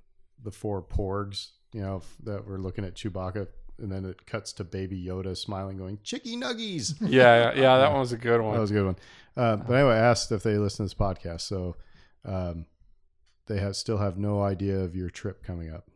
the 0.42 0.50
four 0.50 0.82
porgs, 0.82 1.52
you 1.72 1.80
know, 1.80 2.02
that 2.24 2.46
were 2.46 2.58
looking 2.58 2.84
at 2.84 2.94
Chewbacca, 2.94 3.46
and 3.78 3.90
then 3.90 4.04
it 4.04 4.26
cuts 4.26 4.52
to 4.54 4.64
Baby 4.64 5.02
Yoda 5.02 5.36
smiling, 5.36 5.78
going 5.78 5.98
"Chicky 6.02 6.36
nuggies." 6.36 6.94
yeah, 7.00 7.08
yeah, 7.08 7.60
yeah, 7.60 7.78
that 7.78 7.90
one 7.90 8.00
was 8.00 8.12
a 8.12 8.18
good 8.18 8.40
one. 8.40 8.54
That 8.54 8.60
was 8.60 8.70
a 8.70 8.74
good 8.74 8.86
one. 8.86 8.96
Uh, 9.36 9.56
but 9.56 9.72
anyway, 9.74 9.94
I 9.94 9.98
asked 10.10 10.30
if 10.32 10.42
they 10.42 10.58
listen 10.58 10.86
to 10.86 10.94
this 10.94 10.94
podcast. 10.94 11.40
So, 11.40 11.76
um, 12.24 12.66
they 13.46 13.58
have 13.58 13.76
still 13.76 13.98
have 13.98 14.16
no 14.18 14.42
idea 14.42 14.78
of 14.78 14.94
your 14.96 15.10
trip 15.10 15.42
coming 15.42 15.72
up. 15.72 15.88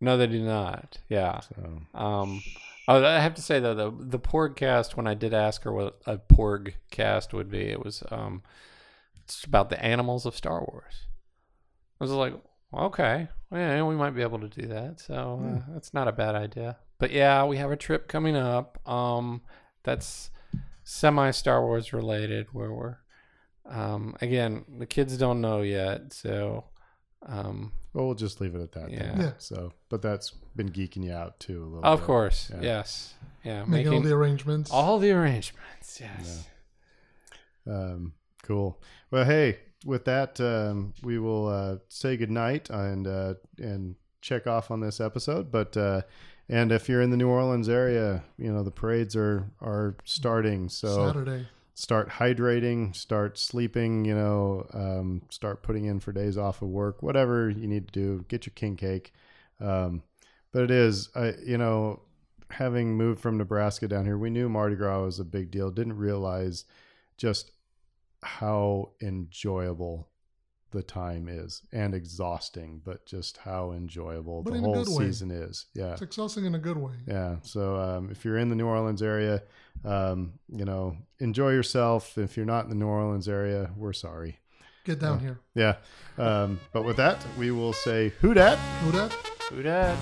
No, 0.00 0.16
they 0.16 0.26
do 0.26 0.42
not. 0.42 0.98
Yeah. 1.08 1.40
So 1.40 1.82
Um, 1.94 2.42
oh, 2.88 3.04
I 3.04 3.20
have 3.20 3.34
to 3.34 3.42
say 3.42 3.60
though, 3.60 3.74
the 3.74 3.92
the 3.98 4.18
Porg 4.18 4.56
cast. 4.56 4.96
When 4.96 5.06
I 5.06 5.14
did 5.14 5.34
ask 5.34 5.62
her 5.64 5.72
what 5.72 6.00
a 6.06 6.18
Porg 6.18 6.74
cast 6.90 7.34
would 7.34 7.50
be, 7.50 7.64
it 7.64 7.84
was 7.84 8.02
um, 8.10 8.42
it's 9.24 9.44
about 9.44 9.68
the 9.70 9.82
animals 9.84 10.26
of 10.26 10.34
Star 10.34 10.60
Wars. 10.60 11.06
I 12.00 12.04
was 12.04 12.12
like, 12.12 12.34
okay, 12.72 13.28
yeah, 13.52 13.82
we 13.82 13.94
might 13.94 14.14
be 14.14 14.22
able 14.22 14.40
to 14.40 14.48
do 14.48 14.66
that. 14.68 15.00
So 15.00 15.42
uh, 15.44 15.72
that's 15.72 15.92
not 15.92 16.08
a 16.08 16.12
bad 16.12 16.34
idea. 16.34 16.78
But 16.98 17.10
yeah, 17.10 17.44
we 17.44 17.58
have 17.58 17.70
a 17.70 17.76
trip 17.76 18.08
coming 18.08 18.36
up. 18.36 18.78
Um, 18.88 19.42
that's 19.82 20.30
semi 20.82 21.30
Star 21.30 21.64
Wars 21.64 21.92
related, 21.92 22.48
where 22.52 22.72
we're 22.72 22.96
um, 23.66 24.16
again 24.22 24.64
the 24.78 24.86
kids 24.86 25.16
don't 25.18 25.42
know 25.42 25.60
yet, 25.60 26.14
so 26.14 26.64
um, 27.26 27.72
well, 27.92 28.06
we'll 28.06 28.14
just 28.14 28.40
leave 28.40 28.54
it 28.54 28.60
at 28.62 28.72
that. 28.72 28.90
Yeah. 28.90 29.18
Yeah. 29.18 29.32
So, 29.38 29.72
but 29.88 30.00
that's 30.02 30.30
been 30.56 30.70
geeking 30.70 31.04
you 31.04 31.12
out 31.12 31.38
too 31.40 31.62
a 31.62 31.66
little. 31.66 31.84
of 31.84 32.00
bit. 32.00 32.06
course, 32.06 32.50
Yeah. 32.54 32.60
yes, 32.62 33.14
yeah, 33.44 33.64
Making, 33.64 33.94
all 33.94 34.00
the 34.00 34.12
arrangements. 34.14 34.70
all 34.70 34.98
the 34.98 35.10
arrangements. 35.10 36.00
Yes. 36.00 36.46
Um, 37.66 38.14
cool. 38.42 38.80
Well, 39.10 39.24
hey, 39.24 39.58
with 39.84 40.04
that, 40.04 40.40
um, 40.40 40.94
we 41.02 41.18
will 41.18 41.48
uh, 41.48 41.76
say 41.88 42.16
goodnight 42.16 42.70
and 42.70 43.06
uh, 43.06 43.34
and 43.58 43.96
check 44.20 44.46
off 44.46 44.70
on 44.70 44.80
this 44.80 45.00
episode. 45.00 45.50
But 45.50 45.76
uh, 45.76 46.02
and 46.48 46.72
if 46.72 46.88
you're 46.88 47.02
in 47.02 47.10
the 47.10 47.16
New 47.16 47.28
Orleans 47.28 47.68
area, 47.68 48.22
you 48.38 48.52
know 48.52 48.62
the 48.62 48.70
parades 48.70 49.16
are 49.16 49.50
are 49.60 49.96
starting. 50.04 50.68
So 50.68 51.06
Saturday. 51.06 51.48
Start 51.74 52.08
hydrating, 52.10 52.94
start 52.94 53.38
sleeping. 53.38 54.04
You 54.04 54.14
know, 54.14 54.66
um, 54.72 55.22
start 55.30 55.62
putting 55.62 55.84
in 55.84 56.00
for 56.00 56.12
days 56.12 56.36
off 56.36 56.62
of 56.62 56.68
work. 56.68 57.02
Whatever 57.02 57.50
you 57.50 57.66
need 57.66 57.88
to 57.88 57.92
do, 57.92 58.24
get 58.28 58.46
your 58.46 58.52
king 58.54 58.76
cake. 58.76 59.12
Um, 59.60 60.02
but 60.52 60.64
it 60.64 60.70
is, 60.70 61.10
I 61.14 61.34
you 61.44 61.58
know, 61.58 62.02
having 62.50 62.96
moved 62.96 63.20
from 63.20 63.38
Nebraska 63.38 63.88
down 63.88 64.04
here, 64.04 64.18
we 64.18 64.30
knew 64.30 64.48
Mardi 64.48 64.76
Gras 64.76 65.02
was 65.02 65.18
a 65.18 65.24
big 65.24 65.50
deal. 65.50 65.70
Didn't 65.70 65.96
realize 65.96 66.64
just 67.16 67.52
how 68.22 68.90
enjoyable 69.00 70.09
the 70.70 70.82
time 70.82 71.28
is 71.28 71.62
and 71.72 71.94
exhausting, 71.94 72.80
but 72.84 73.06
just 73.06 73.38
how 73.38 73.72
enjoyable 73.72 74.42
But 74.42 74.54
the 74.54 74.60
whole 74.60 74.84
season 74.84 75.30
is. 75.30 75.66
Yeah. 75.74 75.92
It's 75.92 76.02
exhausting 76.02 76.44
in 76.44 76.54
a 76.54 76.58
good 76.58 76.76
way. 76.76 76.92
Yeah. 77.06 77.36
So 77.42 77.76
um, 77.76 78.10
if 78.10 78.24
you're 78.24 78.38
in 78.38 78.48
the 78.48 78.56
New 78.56 78.66
Orleans 78.66 79.02
area, 79.02 79.42
um, 79.84 80.34
you 80.48 80.64
know, 80.64 80.96
enjoy 81.18 81.50
yourself. 81.50 82.18
If 82.18 82.36
you're 82.36 82.46
not 82.46 82.64
in 82.64 82.70
the 82.70 82.76
New 82.76 82.88
Orleans 82.88 83.28
area, 83.28 83.70
we're 83.76 83.92
sorry. 83.92 84.38
Get 84.84 84.98
down 84.98 85.20
here. 85.20 85.40
Yeah. 85.54 85.76
Um, 86.16 86.58
but 86.72 86.84
with 86.84 86.96
that, 86.96 87.18
we 87.38 87.50
will 87.50 87.72
say 87.72 88.12
who 88.20 88.34
dat? 88.34 88.58
Who 88.82 88.92
that? 88.92 89.12
Who 89.50 89.62
dat? 89.62 89.98